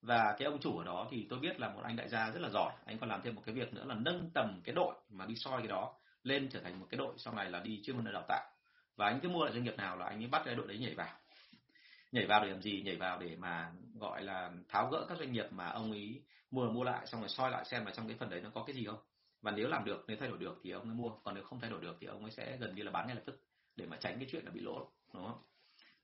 và 0.03 0.35
cái 0.39 0.45
ông 0.45 0.59
chủ 0.59 0.77
ở 0.77 0.83
đó 0.83 1.07
thì 1.11 1.27
tôi 1.29 1.39
biết 1.39 1.59
là 1.59 1.69
một 1.69 1.81
anh 1.83 1.95
đại 1.95 2.09
gia 2.09 2.31
rất 2.31 2.41
là 2.41 2.49
giỏi. 2.49 2.73
Anh 2.85 2.99
còn 2.99 3.09
làm 3.09 3.21
thêm 3.21 3.35
một 3.35 3.41
cái 3.45 3.55
việc 3.55 3.73
nữa 3.73 3.85
là 3.85 3.95
nâng 3.95 4.29
tầm 4.33 4.61
cái 4.63 4.75
đội 4.75 4.95
mà 5.09 5.25
đi 5.25 5.35
soi 5.35 5.61
cái 5.61 5.67
đó 5.67 5.93
lên 6.23 6.49
trở 6.51 6.59
thành 6.59 6.79
một 6.79 6.87
cái 6.89 6.97
đội 6.97 7.13
sau 7.17 7.33
này 7.33 7.51
là 7.51 7.59
đi 7.59 7.81
chuyên 7.83 7.95
môn 7.95 8.13
đào 8.13 8.25
tạo. 8.27 8.49
Và 8.95 9.05
anh 9.05 9.19
cứ 9.19 9.29
mua 9.29 9.43
lại 9.43 9.53
doanh 9.53 9.63
nghiệp 9.63 9.77
nào 9.77 9.97
là 9.97 10.05
anh 10.05 10.23
ấy 10.23 10.27
bắt 10.27 10.41
cái 10.45 10.55
đội 10.55 10.67
đấy 10.67 10.77
nhảy 10.77 10.95
vào. 10.95 11.15
Nhảy 12.11 12.25
vào 12.25 12.43
để 12.43 12.49
làm 12.49 12.61
gì? 12.61 12.81
Nhảy 12.81 12.95
vào 12.95 13.19
để 13.19 13.35
mà 13.35 13.71
gọi 13.99 14.23
là 14.23 14.51
tháo 14.69 14.89
gỡ 14.89 15.05
các 15.09 15.17
doanh 15.17 15.31
nghiệp 15.31 15.45
mà 15.51 15.67
ông 15.67 15.91
ấy 15.91 16.21
mua 16.51 16.69
mua 16.69 16.83
lại, 16.83 17.07
xong 17.07 17.21
rồi 17.21 17.29
soi 17.29 17.51
lại 17.51 17.65
xem 17.65 17.85
là 17.85 17.91
trong 17.91 18.07
cái 18.07 18.17
phần 18.19 18.29
đấy 18.29 18.41
nó 18.41 18.49
có 18.49 18.63
cái 18.63 18.75
gì 18.75 18.85
không. 18.85 18.99
Và 19.41 19.51
nếu 19.51 19.67
làm 19.67 19.85
được, 19.85 20.05
nếu 20.07 20.17
thay 20.19 20.29
đổi 20.29 20.37
được 20.37 20.59
thì 20.63 20.71
ông 20.71 20.83
ấy 20.83 20.93
mua, 20.93 21.09
còn 21.09 21.35
nếu 21.35 21.43
không 21.43 21.59
thay 21.59 21.69
đổi 21.69 21.81
được 21.81 21.97
thì 21.99 22.07
ông 22.07 22.21
ấy 22.21 22.31
sẽ 22.31 22.57
gần 22.57 22.75
như 22.75 22.83
là 22.83 22.91
bán 22.91 23.07
ngay 23.07 23.15
lập 23.15 23.21
tức 23.25 23.41
để 23.75 23.85
mà 23.85 23.97
tránh 23.97 24.15
cái 24.19 24.27
chuyện 24.31 24.45
là 24.45 24.51
bị 24.51 24.59
lỗ, 24.59 24.91
đúng 25.13 25.25
không? 25.25 25.41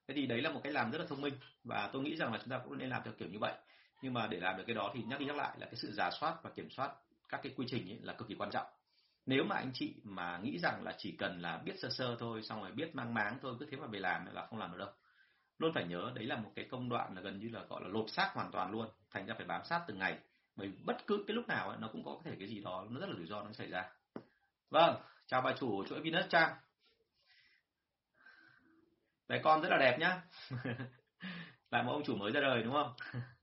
Thế 0.08 0.14
thì 0.14 0.28
đấy 0.28 0.42
là 0.42 0.52
một 0.52 0.60
cái 0.64 0.74
làm 0.74 0.92
rất 0.92 0.98
là 0.98 1.06
thông 1.06 1.22
minh 1.22 1.34
và 1.64 1.90
tôi 1.94 2.02
nghĩ 2.02 2.16
rằng 2.16 2.34
là 2.34 2.40
chúng 2.40 2.50
ta 2.50 2.58
cũng 2.58 2.78
nên 2.78 2.90
làm 2.90 3.02
theo 3.06 3.14
kiểu 3.18 3.30
như 3.30 3.40
vậy 3.40 3.54
nhưng 4.02 4.14
mà 4.14 4.28
để 4.28 4.40
làm 4.40 4.58
được 4.58 4.64
cái 4.68 4.76
đó 4.76 4.92
thì 4.94 5.04
nhắc 5.04 5.20
đi 5.20 5.26
nhắc 5.26 5.36
lại 5.36 5.58
là 5.60 5.66
cái 5.66 5.76
sự 5.76 5.92
giả 5.92 6.10
soát 6.20 6.36
và 6.44 6.50
kiểm 6.50 6.70
soát 6.70 6.92
các 7.30 7.40
cái 7.44 7.54
quy 7.56 7.66
trình 7.70 7.90
ấy 7.90 8.00
là 8.02 8.14
cực 8.14 8.28
kỳ 8.28 8.36
quan 8.36 8.52
trọng. 8.52 8.66
Nếu 9.26 9.44
mà 9.44 9.56
anh 9.56 9.72
chị 9.74 9.96
mà 10.04 10.40
nghĩ 10.44 10.60
rằng 10.60 10.84
là 10.84 10.96
chỉ 10.98 11.16
cần 11.20 11.42
là 11.42 11.58
biết 11.58 11.80
sơ 11.80 11.90
sơ 11.90 12.16
thôi 12.20 12.42
xong 12.44 12.62
rồi 12.62 12.72
biết 12.72 12.96
mang 12.96 13.14
máng 13.14 13.38
thôi 13.42 13.56
cứ 13.60 13.68
thế 13.72 13.78
mà 13.78 13.88
về 13.88 14.00
làm 14.00 14.26
là 14.34 14.46
không 14.46 14.60
làm 14.60 14.72
được 14.72 14.78
đâu. 14.78 14.90
Luôn 15.58 15.72
phải 15.74 15.88
nhớ 15.88 16.12
đấy 16.16 16.26
là 16.26 16.36
một 16.36 16.52
cái 16.56 16.68
công 16.72 16.90
đoạn 16.90 17.16
là 17.16 17.22
gần 17.22 17.40
như 17.40 17.50
là 17.50 17.64
gọi 17.70 17.82
là 17.84 17.88
lột 17.88 18.10
xác 18.10 18.32
hoàn 18.34 18.52
toàn 18.52 18.72
luôn 18.72 18.88
thành 19.12 19.26
ra 19.26 19.34
phải 19.38 19.46
bám 19.46 19.62
sát 19.66 19.84
từng 19.88 20.00
ngày. 20.00 20.20
Bởi 20.56 20.72
bất 20.86 21.08
cứ 21.08 21.24
cái 21.28 21.36
lúc 21.36 21.48
nào 21.48 21.70
ấy, 21.70 21.78
nó 21.82 21.90
cũng 21.92 22.04
có 22.06 22.22
thể 22.24 22.36
cái 22.40 22.48
gì 22.48 22.60
đó 22.60 22.86
nó 22.90 23.00
rất 23.00 23.10
là 23.10 23.16
rủi 23.18 23.28
ro 23.28 23.44
nó 23.44 23.52
xảy 23.52 23.68
ra. 23.68 23.90
Vâng 24.70 24.96
chào 25.28 25.42
bà 25.42 25.54
chủ 25.60 25.86
chuỗi 25.90 26.02
Venus 26.02 26.26
Trang. 26.30 26.56
Bé 29.28 29.40
con 29.44 29.62
rất 29.62 29.70
là 29.70 29.78
đẹp 29.78 29.98
nhá. 30.00 30.22
Lại 31.72 31.84
một 31.84 31.92
ông 31.92 32.04
chủ 32.04 32.16
mới 32.16 32.32
ra 32.32 32.42
đời 32.42 32.64
đúng 32.64 32.74
không? 32.74 32.94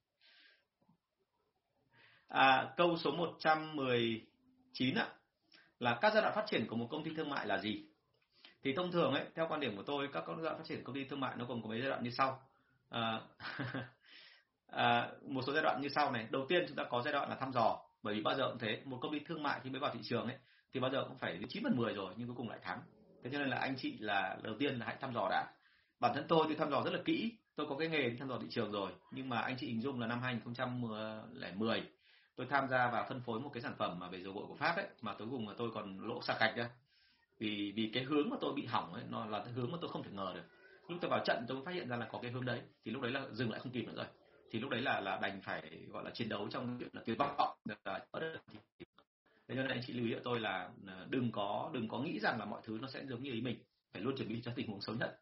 à, 2.29 2.73
câu 2.77 2.97
số 2.97 3.11
119 3.11 4.95
ạ 4.95 5.09
là 5.79 5.99
các 6.01 6.13
giai 6.15 6.23
đoạn 6.23 6.35
phát 6.35 6.45
triển 6.47 6.67
của 6.67 6.77
một 6.77 6.89
công 6.91 7.05
ty 7.05 7.11
thương 7.17 7.31
mại 7.31 7.47
là 7.47 7.59
gì? 7.59 7.85
Thì 8.63 8.73
thông 8.77 8.93
thường 8.93 9.15
ấy 9.15 9.25
theo 9.35 9.47
quan 9.49 9.61
điểm 9.61 9.77
của 9.77 9.83
tôi 9.83 10.09
các 10.13 10.25
giai 10.27 10.37
đoạn 10.45 10.57
phát 10.59 10.65
triển 10.67 10.85
công 10.85 10.95
ty 10.95 11.05
thương 11.05 11.21
mại 11.21 11.37
nó 11.37 11.45
gồm 11.45 11.63
có 11.63 11.69
mấy 11.69 11.81
giai 11.81 11.91
đoạn 11.91 12.05
như 12.05 12.11
sau. 12.11 12.43
À, 12.89 13.21
à, 14.67 15.09
một 15.23 15.43
số 15.47 15.53
giai 15.53 15.63
đoạn 15.63 15.81
như 15.81 15.89
sau 15.89 16.11
này. 16.11 16.27
Đầu 16.31 16.47
tiên 16.49 16.65
chúng 16.69 16.77
ta 16.77 16.85
có 16.85 17.03
giai 17.03 17.13
đoạn 17.13 17.29
là 17.31 17.37
thăm 17.37 17.53
dò 17.53 17.79
bởi 18.03 18.15
vì 18.15 18.23
bao 18.23 18.35
giờ 18.35 18.49
cũng 18.49 18.59
thế 18.59 18.83
một 18.85 18.99
công 19.01 19.13
ty 19.13 19.19
thương 19.19 19.43
mại 19.43 19.61
khi 19.63 19.71
mới 19.71 19.81
vào 19.81 19.91
thị 19.95 20.01
trường 20.03 20.27
ấy 20.27 20.37
thì 20.73 20.81
bao 20.81 20.91
giờ 20.91 21.05
cũng 21.09 21.19
phải 21.19 21.33
đến 21.33 21.49
chín 21.49 21.63
phần 21.63 21.77
mười 21.77 21.95
rồi 21.95 22.15
nhưng 22.17 22.29
cuối 22.29 22.37
cùng 22.37 22.49
lại 22.49 22.59
thắng. 22.63 22.81
Thế 23.25 23.31
cho 23.33 23.39
nên 23.39 23.49
là 23.49 23.57
anh 23.57 23.77
chị 23.77 23.99
là 23.99 24.39
đầu 24.43 24.55
tiên 24.59 24.79
là 24.79 24.87
hãy 24.87 24.97
thăm 25.01 25.15
dò 25.15 25.29
đã. 25.31 25.47
Bản 26.01 26.15
thân 26.15 26.25
tôi 26.29 26.47
thì 26.49 26.55
thăm 26.55 26.71
dò 26.71 26.83
rất 26.83 26.93
là 26.93 27.01
kỹ 27.05 27.33
tôi 27.57 27.67
có 27.69 27.77
cái 27.77 27.89
nghề 27.89 28.17
thăm 28.19 28.29
dò 28.29 28.39
thị 28.43 28.47
trường 28.51 28.73
rồi 28.73 28.93
nhưng 29.11 29.29
mà 29.29 29.41
anh 29.41 29.57
chị 29.59 29.67
hình 29.67 29.81
dung 29.81 30.01
là 30.01 30.07
năm 30.07 30.21
2010 30.23 31.83
tôi 32.37 32.47
tham 32.51 32.69
gia 32.69 32.91
và 32.91 33.07
phân 33.09 33.21
phối 33.21 33.41
một 33.41 33.51
cái 33.53 33.63
sản 33.63 33.75
phẩm 33.79 33.99
mà 33.99 34.09
về 34.09 34.23
dầu 34.23 34.33
gội 34.33 34.45
của 34.49 34.55
Pháp 34.55 34.77
ấy, 34.77 34.87
mà 35.03 35.15
cuối 35.19 35.29
cùng 35.31 35.49
là 35.49 35.55
tôi 35.59 35.71
còn 35.75 36.09
lỗ 36.09 36.23
sạc 36.23 36.37
gạch 36.41 36.57
ra. 36.57 36.71
Vì 37.39 37.73
vì 37.77 37.91
cái 37.95 38.05
hướng 38.05 38.31
mà 38.31 38.37
tôi 38.41 38.53
bị 38.55 38.67
hỏng 38.67 38.95
ấy, 38.95 39.05
nó 39.11 39.27
là 39.27 39.39
cái 39.45 39.53
hướng 39.53 39.73
mà 39.73 39.79
tôi 39.81 39.91
không 39.91 40.03
thể 40.03 40.11
ngờ 40.11 40.33
được. 40.35 40.45
Lúc 40.89 40.99
tôi 41.01 41.11
vào 41.11 41.21
trận 41.25 41.45
tôi 41.49 41.65
phát 41.65 41.75
hiện 41.75 41.89
ra 41.89 41.97
là 41.97 42.09
có 42.13 42.19
cái 42.23 42.31
hướng 42.31 42.45
đấy, 42.45 42.61
thì 42.85 42.91
lúc 42.91 43.03
đấy 43.03 43.13
là 43.13 43.27
dừng 43.33 43.51
lại 43.51 43.61
không 43.61 43.73
kịp 43.73 43.85
nữa 43.85 43.95
rồi. 43.97 44.07
Thì 44.51 44.61
lúc 44.61 44.71
đấy 44.71 44.81
là 44.81 45.01
là 45.01 45.19
đành 45.23 45.41
phải, 45.43 45.87
gọi 45.93 46.05
là, 46.05 46.11
chiến 46.11 46.29
đấu 46.29 46.49
trong 46.51 46.77
chuyện 46.79 46.89
là 46.93 47.03
tuyệt 47.07 47.19
vọng, 47.19 47.59
là 47.85 48.07
thế 49.49 49.55
nên 49.55 49.69
anh 49.69 49.81
chị 49.87 49.93
lưu 49.93 50.07
ý 50.07 50.13
cho 50.13 50.21
tôi 50.25 50.41
là 50.41 50.71
ờ, 50.87 51.07
đừng 51.11 51.33
có 51.33 51.71
đừng 51.75 51.89
có 51.89 51.99
nghĩ 51.99 52.19
rằng 52.21 52.39
là 52.39 52.45
mọi 52.45 52.61
thứ 52.65 52.79
nó 52.83 52.89
sẽ 52.89 53.07
giống 53.07 53.23
như 53.23 53.33
ý 53.33 53.41
mình, 53.41 53.65
phải 53.93 54.03
luôn 54.03 54.17
chuẩn 54.17 54.29
bị 54.29 54.41
cho 54.45 54.53
tình 54.57 54.69
huống 54.69 54.81
xấu 54.81 54.97
nhất 54.97 55.21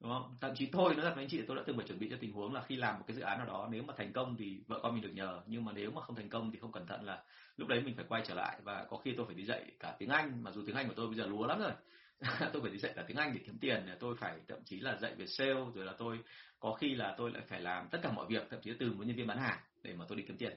đúng 0.00 0.12
không? 0.12 0.36
Thậm 0.40 0.54
chí 0.54 0.66
tôi 0.66 0.94
nói 0.94 1.04
thật 1.04 1.12
với 1.14 1.24
anh 1.24 1.30
chị 1.30 1.42
tôi 1.48 1.56
đã 1.56 1.62
từng 1.66 1.76
phải 1.76 1.86
chuẩn 1.86 1.98
bị 1.98 2.08
cho 2.10 2.16
tình 2.20 2.32
huống 2.32 2.54
là 2.54 2.62
khi 2.66 2.76
làm 2.76 2.98
một 2.98 3.04
cái 3.06 3.16
dự 3.16 3.22
án 3.22 3.38
nào 3.38 3.46
đó, 3.46 3.68
nếu 3.72 3.82
mà 3.82 3.94
thành 3.96 4.12
công 4.12 4.36
thì 4.38 4.60
vợ 4.66 4.80
con 4.82 4.94
mình 4.94 5.02
được 5.02 5.12
nhờ, 5.14 5.42
nhưng 5.46 5.64
mà 5.64 5.72
nếu 5.72 5.90
mà 5.90 6.02
không 6.02 6.16
thành 6.16 6.28
công 6.28 6.50
thì 6.52 6.58
không 6.58 6.72
cẩn 6.72 6.86
thận 6.86 7.04
là 7.04 7.24
lúc 7.56 7.68
đấy 7.68 7.82
mình 7.84 7.96
phải 7.96 8.04
quay 8.08 8.22
trở 8.26 8.34
lại. 8.34 8.60
Và 8.64 8.86
có 8.90 8.96
khi 8.96 9.14
tôi 9.16 9.26
phải 9.26 9.34
đi 9.34 9.44
dạy 9.44 9.64
cả 9.80 9.96
tiếng 9.98 10.08
anh, 10.08 10.42
mà 10.44 10.52
dù 10.52 10.62
tiếng 10.66 10.76
anh 10.76 10.88
của 10.88 10.94
tôi 10.96 11.06
bây 11.06 11.16
giờ 11.16 11.26
lúa 11.26 11.46
lắm 11.46 11.60
rồi. 11.60 11.72
Tôi 12.52 12.62
phải 12.62 12.70
đi 12.70 12.78
dạy 12.78 12.92
cả 12.96 13.04
tiếng 13.08 13.16
anh 13.16 13.34
để 13.34 13.40
kiếm 13.46 13.58
tiền, 13.60 13.86
tôi 14.00 14.16
phải 14.20 14.40
thậm 14.48 14.58
chí 14.64 14.80
là 14.80 14.96
dạy 14.96 15.14
về 15.14 15.26
sale, 15.26 15.54
rồi 15.74 15.84
là 15.84 15.94
tôi, 15.98 16.18
có 16.60 16.72
khi 16.72 16.94
là 16.94 17.14
tôi 17.18 17.30
lại 17.30 17.42
phải 17.48 17.60
làm 17.60 17.88
tất 17.90 17.98
cả 18.02 18.12
mọi 18.12 18.26
việc, 18.28 18.46
thậm 18.50 18.60
chí 18.62 18.72
từ 18.78 18.92
một 18.92 19.04
nhân 19.06 19.16
viên 19.16 19.26
bán 19.26 19.38
hàng 19.38 19.58
để 19.82 19.94
mà 19.94 20.04
tôi 20.08 20.18
đi 20.18 20.24
kiếm 20.28 20.36
tiền. 20.38 20.52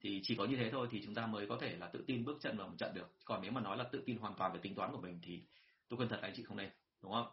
Thì 0.00 0.20
chỉ 0.22 0.34
có 0.36 0.44
như 0.44 0.56
thế 0.56 0.70
thôi, 0.70 0.88
thì 0.90 1.02
chúng 1.04 1.14
ta 1.14 1.26
mới 1.26 1.46
có 1.46 1.58
thể 1.60 1.76
là 1.76 1.86
tự 1.92 2.04
tin 2.06 2.24
bước 2.24 2.38
chân 2.40 2.58
vào 2.58 2.68
một 2.68 2.74
trận 2.78 2.94
được. 2.94 3.14
Còn 3.24 3.42
nếu 3.42 3.52
mà 3.52 3.60
nói 3.60 3.76
là 3.76 3.84
tự 3.92 4.02
tin 4.06 4.18
hoàn 4.18 4.34
toàn 4.38 4.52
về 4.52 4.58
tính 4.62 4.74
toán 4.74 4.92
của 4.92 5.00
mình 5.00 5.20
thì 5.22 5.42
tôi 5.88 5.96
khuyên 5.96 6.08
thật 6.08 6.18
anh 6.22 6.32
chị 6.36 6.42
không 6.42 6.56
nên, 6.56 6.70
đúng 7.02 7.12
không? 7.12 7.26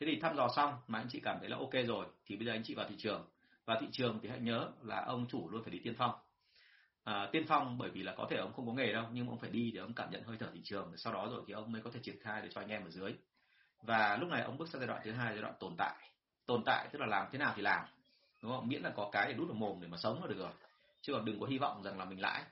Thế 0.00 0.06
thì 0.06 0.20
thăm 0.20 0.36
dò 0.36 0.48
xong 0.56 0.74
mà 0.86 0.98
anh 0.98 1.06
chị 1.10 1.20
cảm 1.24 1.36
thấy 1.40 1.48
là 1.48 1.56
ok 1.56 1.72
rồi 1.86 2.06
thì 2.26 2.36
bây 2.36 2.46
giờ 2.46 2.52
anh 2.52 2.62
chị 2.64 2.74
vào 2.74 2.86
thị 2.88 2.94
trường. 2.98 3.28
Và 3.64 3.78
thị 3.80 3.86
trường 3.92 4.18
thì 4.22 4.28
hãy 4.28 4.40
nhớ 4.40 4.68
là 4.82 5.04
ông 5.06 5.26
chủ 5.28 5.48
luôn 5.50 5.62
phải 5.62 5.72
đi 5.72 5.78
tiên 5.84 5.94
phong. 5.98 6.12
À, 7.04 7.28
tiên 7.32 7.44
phong 7.48 7.78
bởi 7.78 7.90
vì 7.90 8.02
là 8.02 8.14
có 8.16 8.26
thể 8.30 8.36
ông 8.36 8.52
không 8.52 8.66
có 8.66 8.72
nghề 8.72 8.92
đâu 8.92 9.04
nhưng 9.12 9.28
ông 9.28 9.38
phải 9.38 9.50
đi 9.50 9.70
để 9.70 9.80
ông 9.80 9.94
cảm 9.94 10.10
nhận 10.10 10.22
hơi 10.22 10.36
thở 10.40 10.46
thị 10.54 10.60
trường 10.64 10.96
sau 10.96 11.12
đó 11.12 11.28
rồi 11.30 11.42
thì 11.46 11.52
ông 11.52 11.72
mới 11.72 11.82
có 11.82 11.90
thể 11.90 12.00
triển 12.02 12.20
khai 12.20 12.42
để 12.42 12.48
cho 12.52 12.60
anh 12.60 12.68
em 12.68 12.84
ở 12.84 12.90
dưới. 12.90 13.14
Và 13.82 14.16
lúc 14.16 14.28
này 14.28 14.42
ông 14.42 14.58
bước 14.58 14.68
sang 14.68 14.80
giai 14.80 14.88
đoạn 14.88 15.00
thứ 15.04 15.12
hai 15.12 15.32
giai 15.32 15.42
đoạn 15.42 15.54
tồn 15.60 15.74
tại. 15.78 16.10
Tồn 16.46 16.62
tại 16.64 16.88
tức 16.92 16.98
là 16.98 17.06
làm 17.06 17.26
thế 17.32 17.38
nào 17.38 17.52
thì 17.56 17.62
làm 17.62 17.84
đúng 18.42 18.52
không? 18.52 18.68
Miễn 18.68 18.82
là 18.82 18.90
có 18.90 19.08
cái 19.12 19.26
để 19.28 19.34
đút 19.34 19.48
vào 19.48 19.56
mồm 19.56 19.80
để 19.80 19.88
mà 19.88 19.96
sống 19.96 20.22
là 20.22 20.28
được 20.28 20.38
rồi. 20.38 20.52
Chứ 21.00 21.12
còn 21.12 21.24
đừng 21.24 21.40
có 21.40 21.46
hy 21.46 21.58
vọng 21.58 21.82
rằng 21.82 21.98
là 21.98 22.04
mình 22.04 22.20
lãi 22.20 22.42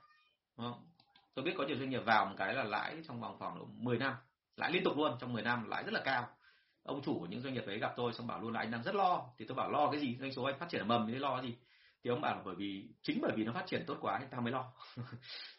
đúng 0.56 0.72
không? 0.72 0.90
tôi 1.34 1.44
biết 1.44 1.54
có 1.58 1.64
nhiều 1.64 1.76
doanh 1.78 1.90
nghiệp 1.90 2.04
vào 2.04 2.26
một 2.26 2.34
cái 2.38 2.54
là 2.54 2.64
lãi 2.64 2.96
trong 3.08 3.20
vòng 3.20 3.36
khoảng 3.38 3.58
độ 3.58 3.68
10 3.72 3.98
năm 3.98 4.14
lãi 4.56 4.72
liên 4.72 4.84
tục 4.84 4.96
luôn 4.96 5.16
trong 5.20 5.32
10 5.32 5.42
năm 5.42 5.68
lãi 5.68 5.84
rất 5.84 5.94
là 5.94 6.00
cao 6.04 6.28
ông 6.90 7.02
chủ 7.02 7.18
của 7.20 7.26
những 7.26 7.40
doanh 7.40 7.54
nghiệp 7.54 7.66
đấy 7.66 7.78
gặp 7.78 7.92
tôi 7.96 8.12
xong 8.12 8.26
bảo 8.26 8.40
luôn 8.40 8.52
là 8.52 8.60
anh 8.60 8.70
đang 8.70 8.82
rất 8.82 8.94
lo. 8.94 9.22
Thì 9.38 9.44
tôi 9.44 9.54
bảo 9.54 9.70
lo 9.70 9.90
cái 9.90 10.00
gì? 10.00 10.16
Doanh 10.20 10.32
số 10.32 10.42
anh 10.42 10.58
phát 10.58 10.68
triển 10.68 10.88
mầm 10.88 11.06
thì 11.06 11.14
lo 11.14 11.42
gì? 11.42 11.54
Thì 12.04 12.10
ông 12.10 12.20
bảo 12.20 12.36
là 12.36 12.42
bởi 12.44 12.54
vì 12.54 12.88
chính 13.02 13.18
bởi 13.22 13.32
vì 13.36 13.44
nó 13.44 13.52
phát 13.52 13.66
triển 13.66 13.84
tốt 13.86 13.96
quá 14.00 14.18
thì 14.20 14.26
tao 14.30 14.40
mới 14.40 14.52
lo. 14.52 14.72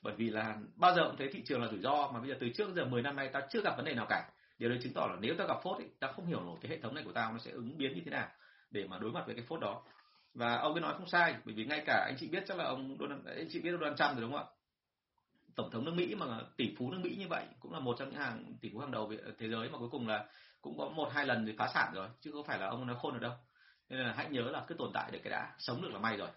Bởi 0.03 0.13
vì 0.17 0.29
là 0.29 0.57
bao 0.75 0.95
giờ 0.95 1.01
cũng 1.07 1.17
thấy 1.17 1.29
thị 1.33 1.41
trường 1.45 1.61
là 1.61 1.67
rủi 1.67 1.79
ro 1.79 2.11
mà 2.13 2.19
bây 2.19 2.29
giờ 2.29 2.35
từ 2.39 2.49
trước 2.49 2.69
giờ 2.75 2.85
10 2.85 3.01
năm 3.01 3.15
nay 3.15 3.29
ta 3.33 3.41
chưa 3.49 3.61
gặp 3.61 3.73
vấn 3.77 3.85
đề 3.85 3.93
nào 3.93 4.05
cả. 4.09 4.29
Điều 4.57 4.69
đấy 4.69 4.79
chứng 4.83 4.93
tỏ 4.93 5.07
là 5.07 5.17
nếu 5.21 5.35
tao 5.37 5.47
gặp 5.47 5.57
phốt 5.63 5.77
thì 5.79 5.85
tao 5.99 6.13
không 6.13 6.25
hiểu 6.25 6.41
nổi 6.41 6.57
cái 6.61 6.71
hệ 6.71 6.79
thống 6.79 6.95
này 6.95 7.03
của 7.03 7.11
tao 7.11 7.31
nó 7.31 7.37
sẽ 7.39 7.51
ứng 7.51 7.77
biến 7.77 7.93
như 7.95 8.01
thế 8.05 8.11
nào 8.11 8.27
để 8.71 8.87
mà 8.87 8.97
đối 8.99 9.11
mặt 9.11 9.23
với 9.25 9.35
cái 9.35 9.45
phốt 9.47 9.59
đó. 9.59 9.83
Và 10.33 10.57
ông 10.57 10.73
ấy 10.73 10.81
nói 10.81 10.93
không 10.97 11.07
sai 11.07 11.35
bởi 11.45 11.53
vì 11.55 11.65
ngay 11.65 11.83
cả 11.85 12.05
anh 12.07 12.15
chị 12.19 12.27
biết 12.27 12.43
chắc 12.47 12.57
là 12.57 12.65
ông 12.65 12.97
Donald, 12.99 13.25
anh 13.25 13.47
chị 13.49 13.59
biết 13.59 13.71
Donald 13.71 13.97
Trump 13.97 14.11
rồi 14.11 14.21
đúng 14.21 14.31
không 14.31 14.41
ạ? 14.41 14.51
Tổng 15.55 15.71
thống 15.71 15.85
nước 15.85 15.93
Mỹ 15.95 16.15
mà 16.15 16.25
tỷ 16.57 16.75
phú 16.77 16.91
nước 16.91 16.99
Mỹ 17.03 17.15
như 17.19 17.27
vậy 17.29 17.45
cũng 17.59 17.73
là 17.73 17.79
một 17.79 17.95
trong 17.99 18.09
những 18.09 18.19
hàng 18.19 18.55
tỷ 18.61 18.69
phú 18.73 18.79
hàng 18.79 18.91
đầu 18.91 19.13
thế 19.39 19.49
giới 19.49 19.69
mà 19.69 19.77
cuối 19.77 19.89
cùng 19.91 20.07
là 20.07 20.25
cũng 20.61 20.77
có 20.77 20.89
một 20.89 21.09
hai 21.13 21.25
lần 21.25 21.45
thì 21.45 21.55
phá 21.57 21.71
sản 21.73 21.91
rồi, 21.93 22.09
chứ 22.21 22.31
không 22.31 22.45
phải 22.45 22.59
là 22.59 22.67
ông 22.67 22.87
nói 22.87 22.95
khôn 22.99 23.13
được 23.13 23.19
đâu. 23.19 23.33
Nên 23.89 23.99
là 23.99 24.13
hãy 24.17 24.29
nhớ 24.29 24.41
là 24.41 24.65
cứ 24.67 24.75
tồn 24.75 24.91
tại 24.93 25.11
được 25.11 25.19
cái 25.23 25.31
đã, 25.31 25.55
sống 25.59 25.81
được 25.81 25.89
là 25.91 25.99
may 25.99 26.17
rồi. 26.17 26.29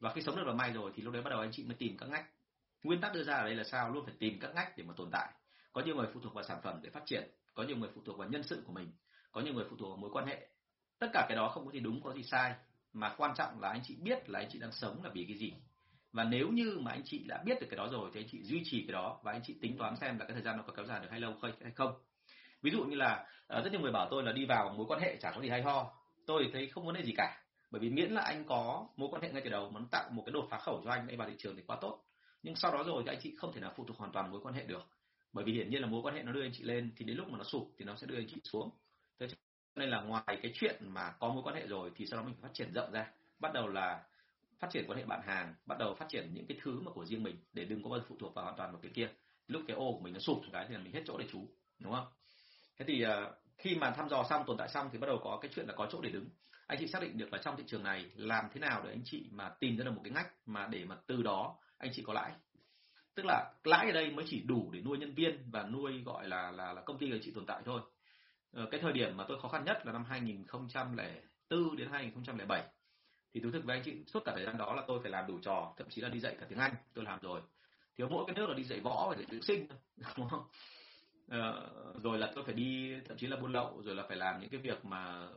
Và 0.00 0.12
khi 0.12 0.22
sống 0.22 0.36
được 0.36 0.46
là 0.46 0.52
may 0.52 0.72
rồi 0.72 0.92
thì 0.96 1.02
lúc 1.02 1.12
đấy 1.12 1.22
bắt 1.22 1.30
đầu 1.30 1.40
anh 1.40 1.50
chị 1.52 1.64
mới 1.64 1.74
tìm 1.74 1.96
các 1.98 2.08
ngách. 2.08 2.26
Nguyên 2.82 3.00
tắc 3.00 3.14
đưa 3.14 3.24
ra 3.24 3.34
ở 3.34 3.44
đây 3.44 3.54
là 3.54 3.64
sao? 3.64 3.90
Luôn 3.90 4.04
phải 4.04 4.14
tìm 4.18 4.38
các 4.40 4.54
ngách 4.54 4.76
để 4.76 4.84
mà 4.84 4.94
tồn 4.96 5.08
tại. 5.12 5.32
Có 5.72 5.82
nhiều 5.82 5.96
người 5.96 6.06
phụ 6.14 6.20
thuộc 6.20 6.34
vào 6.34 6.44
sản 6.44 6.60
phẩm 6.62 6.80
để 6.82 6.90
phát 6.90 7.02
triển, 7.06 7.30
có 7.54 7.62
nhiều 7.62 7.76
người 7.76 7.90
phụ 7.94 8.02
thuộc 8.06 8.18
vào 8.18 8.28
nhân 8.28 8.42
sự 8.42 8.62
của 8.66 8.72
mình, 8.72 8.92
có 9.32 9.40
nhiều 9.40 9.54
người 9.54 9.64
phụ 9.70 9.76
thuộc 9.76 9.88
vào 9.88 9.96
mối 9.96 10.10
quan 10.12 10.26
hệ. 10.26 10.48
Tất 10.98 11.06
cả 11.12 11.26
cái 11.28 11.36
đó 11.36 11.48
không 11.48 11.66
có 11.66 11.72
gì 11.72 11.80
đúng 11.80 12.02
có 12.02 12.12
gì 12.12 12.22
sai. 12.22 12.54
Mà 12.92 13.14
quan 13.16 13.34
trọng 13.36 13.60
là 13.60 13.68
anh 13.68 13.80
chị 13.84 13.96
biết 14.02 14.30
là 14.30 14.38
anh 14.38 14.48
chị 14.52 14.58
đang 14.58 14.72
sống 14.72 15.04
là 15.04 15.10
vì 15.14 15.24
cái 15.24 15.36
gì. 15.36 15.52
Và 16.12 16.24
nếu 16.24 16.48
như 16.48 16.78
mà 16.80 16.90
anh 16.90 17.02
chị 17.04 17.24
đã 17.28 17.42
biết 17.44 17.60
được 17.60 17.66
cái 17.70 17.76
đó 17.76 17.88
rồi 17.92 18.10
thì 18.14 18.20
anh 18.20 18.28
chị 18.30 18.42
duy 18.42 18.62
trì 18.64 18.84
cái 18.86 18.92
đó 18.92 19.20
và 19.22 19.32
anh 19.32 19.40
chị 19.44 19.58
tính 19.62 19.78
toán 19.78 19.96
xem 19.96 20.18
là 20.18 20.24
cái 20.24 20.34
thời 20.34 20.42
gian 20.42 20.56
nó 20.56 20.62
có 20.62 20.72
kéo 20.76 20.86
dài 20.86 21.00
được 21.00 21.08
hay 21.10 21.20
lâu 21.20 21.34
hay 21.42 21.72
không 21.74 21.92
ví 22.62 22.70
dụ 22.70 22.84
như 22.84 22.96
là 22.96 23.26
ờ, 23.46 23.62
rất 23.62 23.72
nhiều 23.72 23.80
người 23.80 23.92
bảo 23.92 24.08
tôi 24.10 24.22
là 24.22 24.32
đi 24.32 24.46
vào 24.46 24.74
mối 24.76 24.86
quan 24.86 25.00
hệ 25.00 25.16
chả 25.20 25.30
có 25.30 25.42
gì 25.42 25.48
hay 25.48 25.62
ho. 25.62 25.92
Tôi 26.26 26.50
thấy 26.52 26.68
không 26.68 26.86
vấn 26.86 26.94
đề 26.94 27.02
gì 27.02 27.12
cả, 27.16 27.42
bởi 27.70 27.80
vì 27.80 27.90
miễn 27.90 28.10
là 28.10 28.20
anh 28.20 28.44
có 28.44 28.86
mối 28.96 29.08
quan 29.12 29.22
hệ 29.22 29.32
ngay 29.32 29.42
từ 29.44 29.50
đầu 29.50 29.70
nó 29.74 29.80
tạo 29.90 30.10
một 30.10 30.22
cái 30.26 30.32
đột 30.32 30.46
phá 30.50 30.58
khẩu 30.58 30.82
cho 30.84 30.90
anh 30.90 31.08
anh 31.08 31.18
vào 31.18 31.28
thị 31.28 31.34
trường 31.38 31.56
thì 31.56 31.62
quá 31.66 31.78
tốt. 31.80 32.04
Nhưng 32.42 32.56
sau 32.56 32.72
đó 32.72 32.82
rồi 32.86 33.02
thì 33.06 33.12
anh 33.12 33.20
chị 33.22 33.34
không 33.38 33.52
thể 33.52 33.60
nào 33.60 33.72
phụ 33.76 33.84
thuộc 33.84 33.96
hoàn 33.96 34.12
toàn 34.12 34.30
mối 34.30 34.40
quan 34.42 34.54
hệ 34.54 34.64
được, 34.64 34.82
bởi 35.32 35.44
vì 35.44 35.52
hiển 35.52 35.70
nhiên 35.70 35.82
là 35.82 35.86
mối 35.86 36.02
quan 36.02 36.14
hệ 36.14 36.22
nó 36.22 36.32
đưa 36.32 36.42
anh 36.42 36.52
chị 36.52 36.64
lên 36.64 36.92
thì 36.96 37.04
đến 37.04 37.16
lúc 37.16 37.28
mà 37.28 37.38
nó 37.38 37.44
sụp 37.44 37.72
thì 37.78 37.84
nó 37.84 37.96
sẽ 37.96 38.06
đưa 38.06 38.16
anh 38.16 38.26
chị 38.28 38.40
xuống. 38.44 38.70
Thế 39.20 39.26
nên 39.76 39.90
là 39.90 40.00
ngoài 40.00 40.38
cái 40.42 40.52
chuyện 40.54 40.76
mà 40.82 41.12
có 41.20 41.28
mối 41.28 41.42
quan 41.42 41.54
hệ 41.56 41.66
rồi 41.66 41.90
thì 41.96 42.06
sau 42.06 42.18
đó 42.18 42.26
mình 42.26 42.34
phải 42.34 42.42
phát 42.42 42.54
triển 42.54 42.72
rộng 42.72 42.92
ra. 42.92 43.10
Bắt 43.38 43.52
đầu 43.52 43.68
là 43.68 44.04
phát 44.58 44.68
triển 44.70 44.84
quan 44.88 44.98
hệ 44.98 45.04
bạn 45.04 45.20
hàng, 45.26 45.54
bắt 45.66 45.78
đầu 45.78 45.94
phát 45.94 46.06
triển 46.08 46.34
những 46.34 46.46
cái 46.46 46.58
thứ 46.62 46.80
mà 46.80 46.92
của 46.92 47.04
riêng 47.04 47.22
mình 47.22 47.36
để 47.52 47.64
đừng 47.64 47.82
có 47.82 47.90
bao 47.90 47.98
giờ 47.98 48.04
phụ 48.08 48.16
thuộc 48.20 48.34
vào 48.34 48.44
hoàn 48.44 48.56
toàn 48.56 48.72
vào 48.72 48.80
cái 48.80 48.90
kia. 48.94 49.08
Lúc 49.46 49.62
cái 49.68 49.76
ô 49.76 49.92
của 49.92 50.00
mình 50.00 50.12
nó 50.12 50.20
sụp 50.20 50.40
cái 50.52 50.66
thì 50.68 50.74
là 50.74 50.80
mình 50.80 50.92
hết 50.92 51.02
chỗ 51.06 51.18
để 51.18 51.26
trú, 51.32 51.48
đúng 51.78 51.92
không? 51.92 52.06
Thế 52.80 52.86
thì 52.88 53.02
ờ, 53.02 53.34
khi 53.58 53.74
mà 53.74 53.90
thăm 53.90 54.08
dò 54.08 54.24
xong 54.30 54.44
tồn 54.46 54.56
tại 54.56 54.68
xong 54.68 54.88
thì 54.92 54.98
bắt 54.98 55.06
đầu 55.06 55.20
có 55.24 55.38
cái 55.42 55.50
chuyện 55.54 55.66
là 55.66 55.74
có 55.76 55.88
chỗ 55.90 56.00
để 56.02 56.10
đứng. 56.10 56.28
Anh 56.66 56.78
chị 56.80 56.86
xác 56.86 57.02
định 57.02 57.18
được 57.18 57.32
là 57.32 57.38
trong 57.44 57.56
thị 57.56 57.64
trường 57.66 57.82
này 57.82 58.10
làm 58.16 58.44
thế 58.52 58.60
nào 58.60 58.82
để 58.84 58.90
anh 58.90 59.02
chị 59.04 59.28
mà 59.32 59.48
tìm 59.60 59.76
ra 59.76 59.84
được 59.84 59.90
một 59.90 60.00
cái 60.04 60.12
ngách 60.12 60.32
mà 60.46 60.66
để 60.66 60.84
mà 60.84 60.96
từ 61.06 61.22
đó 61.22 61.56
anh 61.78 61.90
chị 61.94 62.02
có 62.06 62.12
lãi? 62.12 62.32
Tức 63.14 63.22
là 63.26 63.52
lãi 63.64 63.86
ở 63.86 63.92
đây 63.92 64.10
mới 64.10 64.24
chỉ 64.28 64.40
đủ 64.40 64.70
để 64.72 64.80
nuôi 64.80 64.98
nhân 64.98 65.14
viên 65.14 65.50
và 65.50 65.62
nuôi 65.62 66.02
gọi 66.04 66.28
là 66.28 66.50
là, 66.50 66.72
là 66.72 66.82
công 66.82 66.98
ty 66.98 67.06
của 67.06 67.14
anh 67.14 67.20
chị 67.22 67.32
tồn 67.34 67.46
tại 67.46 67.62
thôi. 67.64 67.80
Ờ, 68.52 68.68
cái 68.70 68.80
thời 68.80 68.92
điểm 68.92 69.16
mà 69.16 69.24
tôi 69.28 69.40
khó 69.40 69.48
khăn 69.48 69.64
nhất 69.64 69.86
là 69.86 69.92
năm 69.92 70.04
2004 70.04 71.76
đến 71.76 71.88
2007 71.92 72.62
thì 73.34 73.40
thú 73.40 73.50
thực 73.50 73.64
với 73.64 73.76
anh 73.76 73.82
chị 73.84 74.04
suốt 74.06 74.20
cả 74.24 74.32
thời 74.36 74.44
gian 74.44 74.58
đó 74.58 74.74
là 74.74 74.82
tôi 74.88 75.00
phải 75.02 75.10
làm 75.10 75.26
đủ 75.26 75.38
trò 75.42 75.74
thậm 75.76 75.88
chí 75.90 76.00
là 76.00 76.08
đi 76.08 76.20
dạy 76.20 76.36
cả 76.40 76.46
tiếng 76.48 76.58
Anh 76.58 76.74
tôi 76.94 77.04
làm 77.04 77.18
rồi. 77.22 77.40
Thiếu 77.98 78.08
mỗi 78.08 78.24
cái 78.26 78.36
nước 78.36 78.46
là 78.48 78.54
đi 78.54 78.64
dạy 78.64 78.80
võ 78.80 79.06
và 79.10 79.16
dạy 79.16 79.26
dưỡng 79.30 79.42
sinh 79.42 79.66
đúng 80.16 80.28
không? 80.28 80.42
Ờ, 81.30 81.70
rồi 82.02 82.18
là 82.18 82.32
tôi 82.34 82.44
phải 82.44 82.54
đi, 82.54 82.94
thậm 83.08 83.16
chí 83.18 83.26
là 83.26 83.36
buôn 83.36 83.52
lậu, 83.52 83.82
rồi 83.84 83.94
là 83.94 84.04
phải 84.08 84.16
làm 84.16 84.40
những 84.40 84.50
cái 84.50 84.60
việc 84.60 84.84
mà 84.84 85.28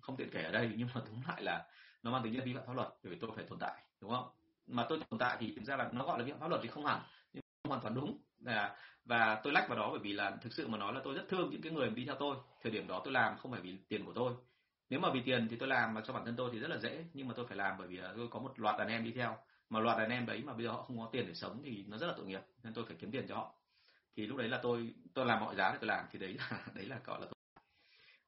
không 0.00 0.16
tiện 0.16 0.30
kể 0.30 0.42
ở 0.42 0.52
đây. 0.52 0.70
Nhưng 0.78 0.88
mà 0.94 1.02
đúng 1.06 1.22
lại 1.28 1.42
là 1.42 1.66
nó 2.02 2.10
mang 2.12 2.22
tính 2.24 2.34
chất 2.34 2.44
vi 2.44 2.54
phạm 2.54 2.66
pháp 2.66 2.72
luật, 2.76 2.88
bởi 3.02 3.12
vì 3.12 3.18
tôi 3.20 3.30
phải 3.36 3.44
tồn 3.44 3.58
tại, 3.58 3.82
đúng 4.00 4.10
không? 4.10 4.28
Mà 4.66 4.86
tôi 4.88 4.98
tồn 5.10 5.18
tại 5.18 5.36
thì 5.40 5.52
thực 5.56 5.64
ra 5.64 5.76
là 5.76 5.90
nó 5.92 6.04
gọi 6.04 6.18
là 6.18 6.24
vi 6.24 6.32
phạm 6.32 6.40
pháp 6.40 6.48
luật 6.48 6.60
thì 6.62 6.68
không 6.68 6.86
hẳn, 6.86 7.00
nhưng 7.32 7.42
không 7.62 7.70
hoàn 7.70 7.82
toàn 7.82 7.94
đúng. 7.94 8.18
Là 8.38 8.76
và 9.04 9.40
tôi 9.44 9.52
lách 9.52 9.68
vào 9.68 9.78
đó 9.78 9.88
bởi 9.90 10.00
vì 10.00 10.12
là 10.12 10.36
thực 10.42 10.52
sự 10.52 10.68
mà 10.68 10.78
nói 10.78 10.92
là 10.92 11.00
tôi 11.04 11.14
rất 11.14 11.24
thương 11.28 11.50
những 11.50 11.62
cái 11.62 11.72
người 11.72 11.90
đi 11.90 12.04
theo 12.06 12.14
tôi. 12.18 12.36
Thời 12.62 12.72
điểm 12.72 12.86
đó 12.88 13.00
tôi 13.04 13.12
làm 13.12 13.36
không 13.38 13.52
phải 13.52 13.60
vì 13.60 13.78
tiền 13.88 14.04
của 14.06 14.12
tôi. 14.14 14.32
Nếu 14.90 15.00
mà 15.00 15.10
vì 15.10 15.20
tiền 15.20 15.48
thì 15.50 15.56
tôi 15.56 15.68
làm 15.68 15.94
mà 15.94 16.00
cho 16.06 16.12
bản 16.12 16.24
thân 16.24 16.36
tôi 16.36 16.50
thì 16.52 16.58
rất 16.58 16.68
là 16.68 16.78
dễ, 16.78 17.04
nhưng 17.14 17.28
mà 17.28 17.34
tôi 17.36 17.46
phải 17.46 17.56
làm 17.56 17.76
bởi 17.78 17.88
vì 17.88 18.00
tôi 18.16 18.28
có 18.30 18.38
một 18.40 18.60
loạt 18.60 18.78
đàn 18.78 18.88
em 18.88 19.04
đi 19.04 19.12
theo. 19.12 19.36
Mà 19.70 19.80
loạt 19.80 19.98
đàn 19.98 20.10
em 20.10 20.26
đấy 20.26 20.42
mà 20.44 20.52
bây 20.52 20.64
giờ 20.64 20.70
họ 20.70 20.82
không 20.82 20.98
có 20.98 21.08
tiền 21.12 21.26
để 21.26 21.34
sống 21.34 21.62
thì 21.64 21.84
nó 21.88 21.98
rất 21.98 22.06
là 22.06 22.14
tội 22.16 22.26
nghiệp, 22.26 22.40
nên 22.62 22.74
tôi 22.74 22.84
phải 22.84 22.96
kiếm 23.00 23.10
tiền 23.10 23.26
cho 23.28 23.36
họ 23.36 23.54
thì 24.16 24.26
lúc 24.26 24.38
đấy 24.38 24.48
là 24.48 24.60
tôi 24.62 24.94
tôi 25.14 25.26
làm 25.26 25.40
mọi 25.40 25.56
giá 25.56 25.72
để 25.72 25.78
tôi 25.80 25.88
làm, 25.88 26.04
thì 26.12 26.18
đấy 26.18 26.36
là 26.38 26.66
đấy 26.74 26.86
là, 26.86 27.00
gọi 27.04 27.20
là 27.20 27.26
tôi 27.26 27.34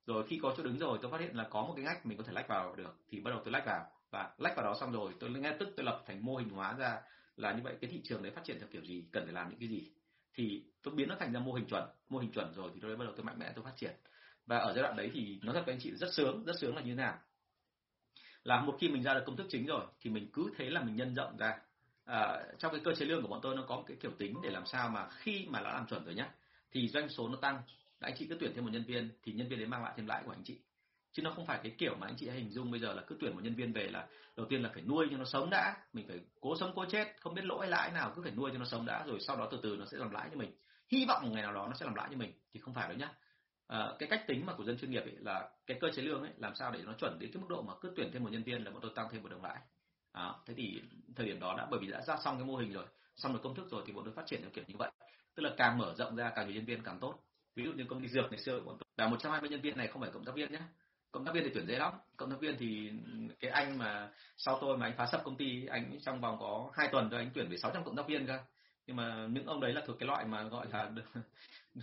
rồi 0.06 0.26
khi 0.28 0.38
có 0.42 0.54
chỗ 0.56 0.62
đứng 0.62 0.78
rồi, 0.78 0.98
tôi 1.02 1.10
phát 1.10 1.20
hiện 1.20 1.36
là 1.36 1.44
có 1.50 1.62
một 1.62 1.72
cái 1.76 1.84
ngách 1.84 2.06
mình 2.06 2.18
có 2.18 2.24
thể 2.24 2.32
lách 2.32 2.48
vào 2.48 2.74
được, 2.76 2.96
thì 3.08 3.20
bắt 3.20 3.30
đầu 3.30 3.40
tôi 3.44 3.52
lách 3.52 3.66
vào. 3.66 3.90
Và 4.10 4.34
lách 4.38 4.56
vào 4.56 4.64
đó 4.64 4.74
xong 4.80 4.92
rồi, 4.92 5.14
tôi 5.20 5.30
ngay 5.30 5.56
tức 5.58 5.68
tôi 5.76 5.86
lập 5.86 6.02
thành 6.06 6.24
mô 6.24 6.36
hình 6.36 6.48
hóa 6.48 6.74
ra 6.78 7.00
là 7.36 7.52
như 7.52 7.62
vậy, 7.62 7.76
cái 7.80 7.90
thị 7.90 8.00
trường 8.04 8.22
đấy 8.22 8.32
phát 8.32 8.44
triển 8.44 8.58
theo 8.58 8.68
kiểu 8.72 8.82
gì, 8.84 9.04
cần 9.12 9.24
phải 9.24 9.32
làm 9.32 9.50
những 9.50 9.58
cái 9.58 9.68
gì. 9.68 9.92
Thì 10.34 10.64
tôi 10.82 10.94
biến 10.94 11.08
nó 11.08 11.16
thành 11.18 11.32
ra 11.32 11.40
mô 11.40 11.52
hình 11.52 11.66
chuẩn, 11.66 11.88
mô 12.08 12.18
hình 12.18 12.32
chuẩn 12.32 12.54
rồi 12.54 12.70
thì 12.74 12.80
tôi 12.82 12.96
bắt 12.96 13.04
đầu 13.04 13.14
tôi 13.16 13.24
mạnh 13.24 13.38
mẽ, 13.38 13.52
tôi 13.54 13.64
phát 13.64 13.76
triển. 13.76 13.94
Và 14.46 14.58
ở 14.58 14.72
giai 14.74 14.82
đoạn 14.82 14.96
đấy 14.96 15.10
thì 15.14 15.40
nó 15.42 15.52
thật 15.52 15.62
với 15.66 15.74
anh 15.74 15.80
chị, 15.80 15.90
rất 15.96 16.08
sướng 16.12 16.44
rất 16.44 16.56
sướng 16.60 16.76
là 16.76 16.82
như 16.82 16.90
thế 16.90 16.96
nào? 16.96 17.18
Là 18.42 18.60
một 18.60 18.76
khi 18.80 18.88
mình 18.88 19.02
ra 19.02 19.14
được 19.14 19.22
công 19.26 19.36
thức 19.36 19.46
chính 19.50 19.66
rồi, 19.66 19.86
thì 20.00 20.10
mình 20.10 20.30
cứ 20.32 20.50
thế 20.56 20.70
là 20.70 20.82
mình 20.82 20.96
nhân 20.96 21.14
rộng 21.14 21.36
ra 21.36 21.58
à, 22.06 22.42
trong 22.58 22.72
cái 22.72 22.80
cơ 22.84 22.94
chế 22.94 23.04
lương 23.04 23.22
của 23.22 23.28
bọn 23.28 23.40
tôi 23.42 23.56
nó 23.56 23.62
có 23.68 23.76
một 23.76 23.84
cái 23.86 23.96
kiểu 24.00 24.10
tính 24.18 24.34
để 24.42 24.50
làm 24.50 24.66
sao 24.66 24.88
mà 24.88 25.08
khi 25.08 25.46
mà 25.48 25.60
đã 25.60 25.72
làm 25.72 25.86
chuẩn 25.86 26.04
rồi 26.04 26.14
nhá 26.14 26.28
thì 26.70 26.88
doanh 26.88 27.08
số 27.08 27.28
nó 27.28 27.36
tăng. 27.36 27.62
Anh 28.00 28.14
chị 28.18 28.26
cứ 28.28 28.36
tuyển 28.40 28.52
thêm 28.54 28.64
một 28.64 28.70
nhân 28.72 28.84
viên 28.84 29.10
thì 29.22 29.32
nhân 29.32 29.48
viên 29.48 29.58
đấy 29.58 29.68
mang 29.68 29.82
lại 29.82 29.92
thêm 29.96 30.06
lãi 30.06 30.22
của 30.26 30.32
anh 30.32 30.42
chị. 30.44 30.58
Chứ 31.12 31.22
nó 31.22 31.30
không 31.30 31.46
phải 31.46 31.60
cái 31.62 31.74
kiểu 31.78 31.94
mà 32.00 32.06
anh 32.06 32.16
chị 32.16 32.30
hình 32.30 32.50
dung 32.50 32.70
bây 32.70 32.80
giờ 32.80 32.92
là 32.92 33.02
cứ 33.06 33.16
tuyển 33.20 33.34
một 33.34 33.40
nhân 33.44 33.54
viên 33.54 33.72
về 33.72 33.88
là 33.88 34.06
đầu 34.36 34.46
tiên 34.46 34.62
là 34.62 34.70
phải 34.74 34.82
nuôi 34.82 35.06
cho 35.10 35.16
nó 35.16 35.24
sống 35.24 35.50
đã 35.50 35.76
mình 35.92 36.08
phải 36.08 36.20
cố 36.40 36.56
sống 36.56 36.72
cố 36.74 36.84
chết 36.84 37.16
không 37.20 37.34
biết 37.34 37.44
lỗi 37.44 37.68
lãi 37.68 37.90
nào 37.92 38.12
cứ 38.16 38.22
phải 38.22 38.32
nuôi 38.32 38.50
cho 38.52 38.58
nó 38.58 38.64
sống 38.64 38.86
đã 38.86 39.04
rồi 39.06 39.18
sau 39.20 39.36
đó 39.36 39.48
từ 39.50 39.60
từ 39.62 39.76
nó 39.76 39.86
sẽ 39.86 39.98
làm 39.98 40.10
lãi 40.10 40.28
cho 40.30 40.36
mình. 40.38 40.52
Hy 40.88 41.04
vọng 41.08 41.22
một 41.22 41.30
ngày 41.32 41.42
nào 41.42 41.52
đó 41.52 41.66
nó 41.66 41.74
sẽ 41.74 41.86
làm 41.86 41.94
lãi 41.94 42.08
cho 42.10 42.16
mình 42.16 42.32
thì 42.52 42.60
không 42.60 42.74
phải 42.74 42.88
đâu 42.88 42.96
nhá. 42.96 43.12
À, 43.66 43.88
cái 43.98 44.08
cách 44.08 44.24
tính 44.26 44.46
mà 44.46 44.52
của 44.54 44.64
dân 44.64 44.78
chuyên 44.78 44.90
nghiệp 44.90 45.02
ấy 45.02 45.16
là 45.18 45.50
cái 45.66 45.78
cơ 45.80 45.88
chế 45.96 46.02
lương 46.02 46.22
ấy 46.22 46.32
làm 46.36 46.54
sao 46.54 46.70
để 46.72 46.82
nó 46.84 46.92
chuẩn 46.92 47.18
đến 47.18 47.30
cái 47.32 47.40
mức 47.40 47.48
độ 47.48 47.62
mà 47.62 47.72
cứ 47.80 47.92
tuyển 47.96 48.10
thêm 48.12 48.24
một 48.24 48.32
nhân 48.32 48.42
viên 48.42 48.64
là 48.64 48.70
bọn 48.70 48.80
tôi 48.82 48.90
tăng 48.94 49.08
thêm 49.12 49.22
một 49.22 49.28
đồng 49.28 49.44
lãi 49.44 49.56
đó, 50.16 50.42
thế 50.46 50.54
thì 50.56 50.82
thời 51.16 51.26
điểm 51.26 51.40
đó 51.40 51.54
đã 51.58 51.66
bởi 51.70 51.80
vì 51.80 51.86
đã 51.86 52.02
ra 52.02 52.16
xong 52.24 52.38
cái 52.38 52.46
mô 52.46 52.56
hình 52.56 52.72
rồi 52.72 52.84
xong 53.16 53.32
được 53.32 53.40
công 53.42 53.54
thức 53.54 53.66
rồi 53.70 53.82
thì 53.86 53.92
bọn 53.92 54.04
tôi 54.04 54.14
phát 54.14 54.26
triển 54.26 54.40
theo 54.42 54.50
kiểu 54.54 54.64
như 54.68 54.74
vậy. 54.78 54.90
Tức 55.34 55.42
là 55.42 55.50
càng 55.56 55.78
mở 55.78 55.94
rộng 55.94 56.16
ra 56.16 56.32
càng 56.36 56.46
nhiều 56.46 56.54
nhân 56.54 56.64
viên 56.64 56.82
càng 56.82 56.98
tốt. 57.00 57.14
Ví 57.54 57.64
dụ 57.64 57.72
như 57.72 57.84
công 57.88 58.02
ty 58.02 58.08
dược 58.08 58.30
ngày 58.30 58.40
xưa 58.40 58.60
bọn 58.60 58.76
tôi 58.78 58.88
là 58.96 59.08
120 59.08 59.50
nhân 59.50 59.60
viên 59.60 59.76
này 59.76 59.86
không 59.86 60.02
phải 60.02 60.10
cộng 60.10 60.24
tác 60.24 60.34
viên 60.34 60.52
nhé 60.52 60.60
cộng 61.12 61.24
tác 61.24 61.34
viên 61.34 61.44
thì 61.44 61.50
tuyển 61.54 61.66
dễ 61.66 61.78
lắm. 61.78 61.92
Cộng 62.16 62.30
tác 62.30 62.40
viên 62.40 62.56
thì 62.58 62.90
cái 63.40 63.50
anh 63.50 63.78
mà 63.78 64.10
sau 64.36 64.58
tôi 64.60 64.78
mà 64.78 64.86
anh 64.86 64.96
phá 64.96 65.06
sập 65.06 65.24
công 65.24 65.36
ty 65.36 65.66
anh 65.66 65.98
trong 66.02 66.20
vòng 66.20 66.36
có 66.40 66.70
hai 66.74 66.88
tuần 66.92 67.08
rồi 67.08 67.20
anh 67.20 67.30
tuyển 67.34 67.48
về 67.50 67.56
600 67.56 67.84
cộng 67.84 67.96
tác 67.96 68.06
viên 68.06 68.26
cơ. 68.26 68.38
Nhưng 68.86 68.96
mà 68.96 69.26
những 69.30 69.46
ông 69.46 69.60
đấy 69.60 69.72
là 69.72 69.82
thuộc 69.86 69.98
cái 69.98 70.06
loại 70.06 70.24
mà 70.24 70.42
gọi 70.42 70.66
là 70.72 70.90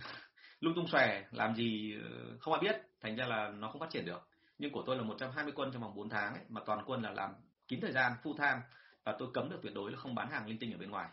lung 0.60 0.74
tung 0.74 0.88
xòe 0.88 1.24
làm 1.30 1.54
gì 1.54 1.94
ờ, 2.02 2.36
không 2.40 2.54
ai 2.54 2.62
biết. 2.62 2.76
Thành 3.00 3.16
ra 3.16 3.26
là 3.26 3.48
nó 3.48 3.68
không 3.68 3.80
phát 3.80 3.90
triển 3.90 4.06
được. 4.06 4.28
Nhưng 4.58 4.72
của 4.72 4.82
tôi 4.86 4.96
là 4.96 5.02
120 5.02 5.52
quân 5.56 5.70
trong 5.72 5.82
vòng 5.82 5.94
4 5.94 6.08
tháng 6.08 6.34
ấy, 6.34 6.44
mà 6.48 6.60
toàn 6.66 6.84
quân 6.86 7.02
là 7.02 7.10
làm 7.10 7.30
kín 7.68 7.80
thời 7.80 7.92
gian 7.92 8.12
full 8.22 8.36
time 8.36 8.60
và 9.04 9.16
tôi 9.18 9.28
cấm 9.34 9.50
được 9.50 9.58
tuyệt 9.62 9.74
đối 9.74 9.90
là 9.90 9.98
không 9.98 10.14
bán 10.14 10.30
hàng 10.30 10.46
linh 10.46 10.58
tinh 10.58 10.72
ở 10.72 10.78
bên 10.78 10.90
ngoài. 10.90 11.08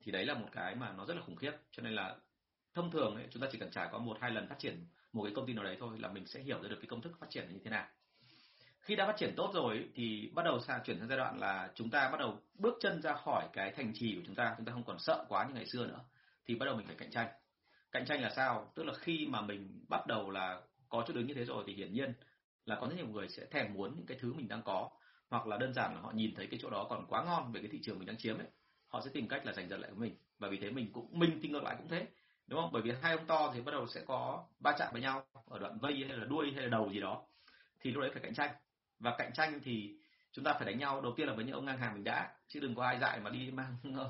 Thì 0.00 0.12
đấy 0.12 0.26
là 0.26 0.34
một 0.34 0.48
cái 0.52 0.74
mà 0.74 0.92
nó 0.92 1.06
rất 1.06 1.14
là 1.14 1.22
khủng 1.22 1.36
khiếp. 1.36 1.52
Cho 1.70 1.82
nên 1.82 1.92
là 1.92 2.16
thông 2.74 2.90
thường 2.90 3.14
ấy, 3.14 3.26
chúng 3.30 3.42
ta 3.42 3.48
chỉ 3.52 3.58
cần 3.58 3.70
trải 3.70 3.88
qua 3.90 3.98
một 4.00 4.16
hai 4.20 4.30
lần 4.30 4.48
phát 4.48 4.58
triển 4.58 4.86
một 5.12 5.24
cái 5.24 5.32
công 5.34 5.46
ty 5.46 5.52
nào 5.52 5.64
đấy 5.64 5.76
thôi 5.80 5.98
là 5.98 6.08
mình 6.08 6.26
sẽ 6.26 6.40
hiểu 6.40 6.58
được 6.62 6.76
cái 6.80 6.86
công 6.88 7.02
thức 7.02 7.12
phát 7.20 7.26
triển 7.30 7.48
như 7.52 7.58
thế 7.64 7.70
nào. 7.70 7.86
Khi 8.80 8.96
đã 8.96 9.06
phát 9.06 9.16
triển 9.16 9.34
tốt 9.36 9.50
rồi 9.54 9.88
thì 9.94 10.30
bắt 10.34 10.44
đầu 10.44 10.60
sang 10.60 10.80
chuyển 10.84 10.98
sang 10.98 11.08
giai 11.08 11.18
đoạn 11.18 11.38
là 11.38 11.70
chúng 11.74 11.90
ta 11.90 12.10
bắt 12.10 12.20
đầu 12.20 12.40
bước 12.54 12.74
chân 12.80 13.02
ra 13.02 13.14
khỏi 13.14 13.48
cái 13.52 13.72
thành 13.76 13.92
trì 13.94 14.14
của 14.16 14.22
chúng 14.26 14.34
ta 14.34 14.54
chúng 14.56 14.66
ta 14.66 14.72
không 14.72 14.84
còn 14.84 14.98
sợ 14.98 15.24
quá 15.28 15.44
như 15.44 15.54
ngày 15.54 15.66
xưa 15.72 15.86
nữa 15.86 16.00
thì 16.46 16.54
bắt 16.54 16.66
đầu 16.66 16.76
mình 16.76 16.86
phải 16.86 16.96
cạnh 16.96 17.10
tranh. 17.10 17.28
Cạnh 17.92 18.04
tranh 18.06 18.22
là 18.22 18.30
sao? 18.36 18.72
Tức 18.74 18.84
là 18.84 18.92
khi 18.94 19.26
mà 19.26 19.40
mình 19.40 19.84
bắt 19.88 20.06
đầu 20.06 20.30
là 20.30 20.60
có 20.88 21.04
chỗ 21.08 21.14
đứng 21.14 21.26
như 21.26 21.34
thế 21.34 21.44
rồi 21.44 21.64
thì 21.66 21.74
hiển 21.74 21.92
nhiên 21.92 22.12
là 22.64 22.76
có 22.80 22.86
rất 22.86 22.96
nhiều 22.96 23.08
người 23.08 23.28
sẽ 23.28 23.46
thèm 23.50 23.72
muốn 23.74 23.96
những 23.96 24.06
cái 24.06 24.18
thứ 24.20 24.32
mình 24.32 24.48
đang 24.48 24.62
có 24.62 24.90
hoặc 25.30 25.46
là 25.46 25.56
đơn 25.56 25.74
giản 25.74 25.94
là 25.94 26.00
họ 26.00 26.12
nhìn 26.14 26.34
thấy 26.34 26.46
cái 26.46 26.60
chỗ 26.62 26.70
đó 26.70 26.86
còn 26.90 27.06
quá 27.08 27.24
ngon 27.24 27.52
về 27.52 27.60
cái 27.60 27.70
thị 27.72 27.80
trường 27.82 27.98
mình 27.98 28.06
đang 28.06 28.16
chiếm 28.16 28.38
ấy, 28.38 28.46
họ 28.88 29.00
sẽ 29.04 29.10
tìm 29.14 29.28
cách 29.28 29.46
là 29.46 29.52
giành 29.52 29.68
giật 29.68 29.76
lại 29.76 29.90
của 29.90 30.00
mình. 30.00 30.16
Và 30.38 30.48
vì 30.48 30.58
thế 30.58 30.70
mình 30.70 30.92
cũng, 30.92 31.18
mình 31.18 31.38
thì 31.42 31.48
ngược 31.48 31.62
lại 31.62 31.76
cũng 31.78 31.88
thế, 31.88 32.06
đúng 32.46 32.60
không? 32.60 32.70
Bởi 32.72 32.82
vì 32.82 32.92
hai 33.02 33.12
ông 33.16 33.26
to 33.26 33.52
thì 33.54 33.60
bắt 33.60 33.72
đầu 33.72 33.86
sẽ 33.86 34.00
có 34.06 34.44
va 34.60 34.74
chạm 34.78 34.88
với 34.92 35.02
nhau 35.02 35.24
ở 35.46 35.58
đoạn 35.58 35.78
vây 35.78 36.04
hay 36.08 36.16
là 36.16 36.24
đuôi 36.24 36.52
hay 36.54 36.62
là 36.62 36.68
đầu 36.68 36.90
gì 36.92 37.00
đó, 37.00 37.26
thì 37.80 37.90
lúc 37.90 38.00
đấy 38.00 38.10
phải 38.14 38.22
cạnh 38.22 38.34
tranh. 38.34 38.50
Và 38.98 39.14
cạnh 39.18 39.30
tranh 39.34 39.60
thì 39.64 39.98
chúng 40.32 40.44
ta 40.44 40.52
phải 40.52 40.66
đánh 40.66 40.78
nhau. 40.78 41.00
Đầu 41.00 41.12
tiên 41.16 41.28
là 41.28 41.34
với 41.34 41.44
những 41.44 41.54
ông 41.54 41.66
ngang 41.66 41.78
hàng 41.78 41.94
mình 41.94 42.04
đã, 42.04 42.30
chứ 42.48 42.60
đừng 42.60 42.74
có 42.74 42.84
ai 42.84 42.98
dại 43.00 43.20
mà 43.20 43.30
đi 43.30 43.50
mang 43.50 43.76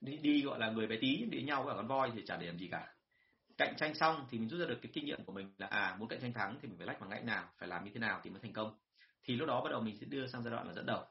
đi 0.00 0.16
đi 0.16 0.42
gọi 0.42 0.58
là 0.58 0.70
người 0.70 0.86
bé 0.86 0.96
tí 1.00 1.24
đi 1.30 1.42
nhau 1.42 1.62
với 1.62 1.74
con 1.74 1.86
voi 1.86 2.10
thì 2.14 2.22
chả 2.26 2.36
để 2.36 2.46
làm 2.46 2.58
gì 2.58 2.68
cả. 2.68 2.94
Cạnh 3.58 3.74
tranh 3.76 3.94
xong 3.94 4.26
thì 4.30 4.38
mình 4.38 4.48
rút 4.48 4.60
ra 4.60 4.66
được 4.66 4.78
cái 4.82 4.92
kinh 4.94 5.04
nghiệm 5.04 5.24
của 5.24 5.32
mình 5.32 5.54
là 5.58 5.66
à 5.66 5.96
muốn 5.98 6.08
cạnh 6.08 6.20
tranh 6.20 6.32
thắng 6.32 6.58
thì 6.62 6.68
mình 6.68 6.78
phải 6.78 6.86
lách 6.86 7.00
bằng 7.00 7.10
ngãy 7.10 7.22
nào, 7.22 7.48
phải 7.58 7.68
làm 7.68 7.84
như 7.84 7.90
thế 7.94 8.00
nào 8.00 8.20
thì 8.24 8.30
mới 8.30 8.40
thành 8.40 8.52
công 8.52 8.78
thì 9.26 9.36
lúc 9.36 9.48
đó 9.48 9.60
bắt 9.60 9.70
đầu 9.70 9.80
mình 9.80 9.96
sẽ 10.00 10.06
đưa 10.06 10.26
sang 10.26 10.42
giai 10.42 10.50
đoạn 10.50 10.66
là 10.66 10.72
dẫn 10.72 10.86
đầu. 10.86 11.04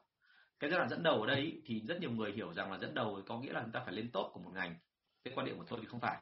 Cái 0.59 0.69
giai 0.69 0.77
đoạn 0.77 0.89
dẫn 0.89 1.03
đầu 1.03 1.21
ở 1.21 1.27
đây 1.27 1.61
thì 1.65 1.81
rất 1.87 1.99
nhiều 1.99 2.11
người 2.11 2.31
hiểu 2.31 2.53
rằng 2.53 2.71
là 2.71 2.77
dẫn 2.77 2.93
đầu 2.93 3.21
có 3.27 3.39
nghĩa 3.39 3.53
là 3.53 3.61
chúng 3.61 3.71
ta 3.71 3.81
phải 3.85 3.93
lên 3.93 4.09
tốt 4.11 4.31
của 4.33 4.39
một 4.39 4.51
ngành. 4.53 4.75
Cái 5.23 5.33
quan 5.35 5.45
điểm 5.45 5.57
của 5.57 5.65
tôi 5.67 5.79
thì 5.81 5.87
không 5.87 5.99
phải. 5.99 6.21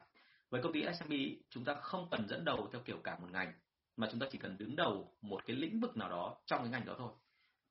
Với 0.50 0.62
công 0.62 0.74
ty 0.74 0.86
SMB 1.00 1.14
chúng 1.50 1.66
ta 1.66 1.74
không 1.74 2.08
cần 2.12 2.28
dẫn 2.28 2.46
đầu 2.46 2.70
theo 2.72 2.82
kiểu 2.86 2.98
cả 3.04 3.18
một 3.20 3.28
ngành, 3.32 3.54
mà 3.98 4.08
chúng 4.12 4.20
ta 4.20 4.28
chỉ 4.32 4.38
cần 4.38 4.58
đứng 4.58 4.76
đầu 4.76 5.18
một 5.22 5.46
cái 5.46 5.56
lĩnh 5.56 5.80
vực 5.80 5.98
nào 5.98 6.10
đó 6.10 6.38
trong 6.46 6.62
cái 6.62 6.70
ngành 6.70 6.86
đó 6.86 6.96
thôi. 6.98 7.12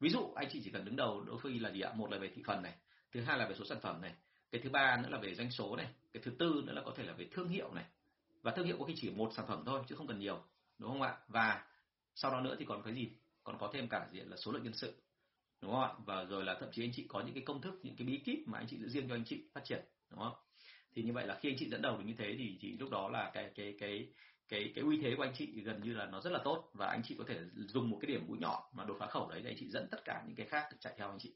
Ví 0.00 0.08
dụ, 0.08 0.32
anh 0.36 0.48
chị 0.52 0.60
chỉ 0.64 0.70
cần 0.70 0.84
đứng 0.84 0.96
đầu 0.96 1.24
đối 1.24 1.36
với 1.36 1.58
là 1.58 1.70
gì 1.70 1.80
ạ? 1.80 1.92
Một 1.94 2.10
là 2.10 2.18
về 2.18 2.32
thị 2.34 2.42
phần 2.46 2.62
này, 2.62 2.74
thứ 3.12 3.20
hai 3.20 3.38
là 3.38 3.48
về 3.48 3.54
số 3.54 3.64
sản 3.64 3.80
phẩm 3.80 4.02
này, 4.02 4.14
cái 4.50 4.60
thứ 4.64 4.70
ba 4.70 4.96
nữa 4.96 5.08
là 5.08 5.18
về 5.18 5.34
doanh 5.34 5.50
số 5.50 5.76
này, 5.76 5.86
cái 6.12 6.22
thứ 6.22 6.32
tư 6.38 6.62
nữa 6.66 6.72
là 6.72 6.82
có 6.84 6.92
thể 6.96 7.04
là 7.04 7.12
về 7.12 7.28
thương 7.32 7.48
hiệu 7.48 7.74
này. 7.74 7.84
Và 8.42 8.52
thương 8.52 8.66
hiệu 8.66 8.76
có 8.78 8.84
khi 8.84 8.94
chỉ 8.96 9.10
một 9.10 9.30
sản 9.36 9.46
phẩm 9.48 9.62
thôi, 9.66 9.82
chứ 9.88 9.94
không 9.94 10.06
cần 10.06 10.18
nhiều, 10.18 10.42
đúng 10.78 10.90
không 10.90 11.02
ạ? 11.02 11.18
Và 11.28 11.64
sau 12.14 12.30
đó 12.30 12.40
nữa 12.40 12.56
thì 12.58 12.64
còn 12.64 12.82
cái 12.82 12.94
gì? 12.94 13.10
Còn 13.44 13.58
có 13.58 13.70
thêm 13.72 13.88
cả 13.88 14.08
diện 14.12 14.28
là 14.28 14.36
số 14.36 14.52
lượng 14.52 14.62
nhân 14.62 14.74
sự 14.74 15.02
đúng 15.62 15.72
không 15.72 15.82
ạ? 15.82 15.90
Và 16.06 16.24
rồi 16.24 16.44
là 16.44 16.56
thậm 16.60 16.68
chí 16.72 16.84
anh 16.84 16.92
chị 16.92 17.06
có 17.08 17.20
những 17.20 17.34
cái 17.34 17.42
công 17.46 17.60
thức 17.60 17.80
những 17.82 17.96
cái 17.96 18.06
bí 18.06 18.18
kíp 18.18 18.38
mà 18.46 18.58
anh 18.58 18.66
chị 18.68 18.78
giữ 18.78 18.88
riêng 18.88 19.08
cho 19.08 19.14
anh 19.14 19.24
chị 19.24 19.48
phát 19.54 19.64
triển 19.64 19.84
đúng 20.10 20.20
không? 20.20 20.34
Thì 20.94 21.02
như 21.02 21.12
vậy 21.12 21.26
là 21.26 21.38
khi 21.40 21.50
anh 21.50 21.56
chị 21.58 21.68
dẫn 21.70 21.82
đầu 21.82 21.96
được 21.98 22.04
như 22.06 22.14
thế 22.18 22.34
thì 22.38 22.58
thì 22.60 22.76
lúc 22.78 22.90
đó 22.90 23.08
là 23.08 23.30
cái 23.34 23.50
cái 23.54 23.74
cái 23.80 24.12
cái 24.48 24.72
cái 24.74 24.84
uy 24.84 24.98
thế 25.02 25.14
của 25.16 25.22
anh 25.22 25.32
chị 25.34 25.62
gần 25.62 25.82
như 25.82 25.92
là 25.92 26.06
nó 26.06 26.20
rất 26.20 26.30
là 26.30 26.38
tốt 26.44 26.70
và 26.72 26.86
anh 26.86 27.02
chị 27.04 27.14
có 27.18 27.24
thể 27.28 27.40
dùng 27.54 27.90
một 27.90 27.98
cái 28.00 28.06
điểm 28.06 28.24
mũi 28.28 28.38
nhọn 28.40 28.62
mà 28.72 28.84
đột 28.84 28.96
phá 29.00 29.06
khẩu 29.06 29.28
đấy 29.30 29.40
để 29.42 29.50
anh 29.50 29.56
chị 29.58 29.68
dẫn 29.70 29.88
tất 29.90 30.04
cả 30.04 30.22
những 30.26 30.36
cái 30.36 30.46
khác 30.46 30.66
được 30.70 30.76
chạy 30.80 30.94
theo 30.98 31.08
anh 31.08 31.18
chị. 31.18 31.34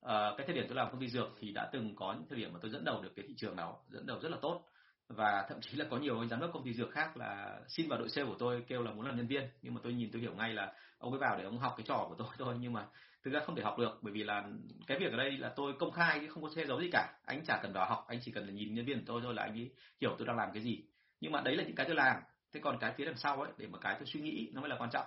À, 0.00 0.30
cái 0.38 0.46
thời 0.46 0.56
điểm 0.56 0.64
tôi 0.68 0.76
làm 0.76 0.90
công 0.90 1.00
ty 1.00 1.08
dược 1.08 1.28
thì 1.38 1.52
đã 1.52 1.70
từng 1.72 1.96
có 1.96 2.12
những 2.12 2.28
thời 2.28 2.38
điểm 2.38 2.52
mà 2.52 2.58
tôi 2.62 2.70
dẫn 2.70 2.84
đầu 2.84 3.02
được 3.02 3.12
cái 3.16 3.24
thị 3.28 3.34
trường 3.36 3.56
đó 3.56 3.82
dẫn 3.88 4.06
đầu 4.06 4.20
rất 4.20 4.28
là 4.28 4.38
tốt. 4.42 4.66
Và 5.08 5.46
thậm 5.48 5.60
chí 5.60 5.76
là 5.76 5.86
có 5.90 5.98
nhiều 5.98 6.26
giám 6.26 6.40
đốc 6.40 6.50
công 6.52 6.64
ty 6.64 6.74
dược 6.74 6.90
khác 6.90 7.16
là 7.16 7.60
xin 7.68 7.88
vào 7.88 7.98
đội 7.98 8.08
sale 8.08 8.26
của 8.26 8.36
tôi 8.38 8.64
kêu 8.68 8.82
là 8.82 8.92
muốn 8.92 9.06
làm 9.06 9.16
nhân 9.16 9.26
viên 9.26 9.48
nhưng 9.62 9.74
mà 9.74 9.80
tôi 9.84 9.92
nhìn 9.92 10.10
tôi 10.12 10.22
hiểu 10.22 10.34
ngay 10.34 10.54
là 10.54 10.72
ông 11.00 11.12
ấy 11.12 11.18
vào 11.18 11.38
để 11.38 11.44
ông 11.44 11.58
học 11.58 11.74
cái 11.76 11.84
trò 11.88 12.06
của 12.08 12.14
tôi 12.18 12.28
thôi, 12.38 12.54
nhưng 12.60 12.72
mà 12.72 12.86
thực 13.24 13.30
ra 13.30 13.40
không 13.40 13.56
thể 13.56 13.62
học 13.62 13.78
được, 13.78 13.98
bởi 14.02 14.12
vì 14.12 14.22
là 14.22 14.44
cái 14.86 14.98
việc 14.98 15.10
ở 15.12 15.16
đây 15.16 15.30
là 15.30 15.52
tôi 15.56 15.72
công 15.78 15.92
khai 15.92 16.18
chứ 16.20 16.28
không 16.28 16.42
có 16.42 16.48
che 16.54 16.66
giấu 16.66 16.80
gì 16.80 16.88
cả. 16.92 17.18
Anh 17.26 17.44
chả 17.46 17.60
cần 17.62 17.72
vào 17.72 17.86
học, 17.88 18.04
anh 18.08 18.18
chỉ 18.22 18.32
cần 18.32 18.46
là 18.46 18.52
nhìn 18.52 18.74
nhân 18.74 18.84
viên 18.84 18.98
của 18.98 19.04
tôi 19.06 19.20
thôi 19.24 19.34
là 19.34 19.42
anh 19.42 19.52
ấy 19.52 19.70
hiểu 20.00 20.14
tôi 20.18 20.26
đang 20.26 20.36
làm 20.36 20.48
cái 20.54 20.62
gì. 20.62 20.84
Nhưng 21.20 21.32
mà 21.32 21.40
đấy 21.40 21.56
là 21.56 21.64
những 21.64 21.74
cái 21.74 21.86
tôi 21.86 21.94
làm. 21.94 22.22
Thế 22.52 22.60
còn 22.60 22.78
cái 22.78 22.92
phía 22.96 23.04
đằng 23.04 23.16
sau 23.16 23.42
ấy, 23.42 23.52
để 23.56 23.66
mà 23.66 23.78
cái 23.78 23.96
tôi 23.98 24.06
suy 24.06 24.20
nghĩ, 24.20 24.50
nó 24.54 24.60
mới 24.60 24.70
là 24.70 24.76
quan 24.78 24.90
trọng. 24.90 25.06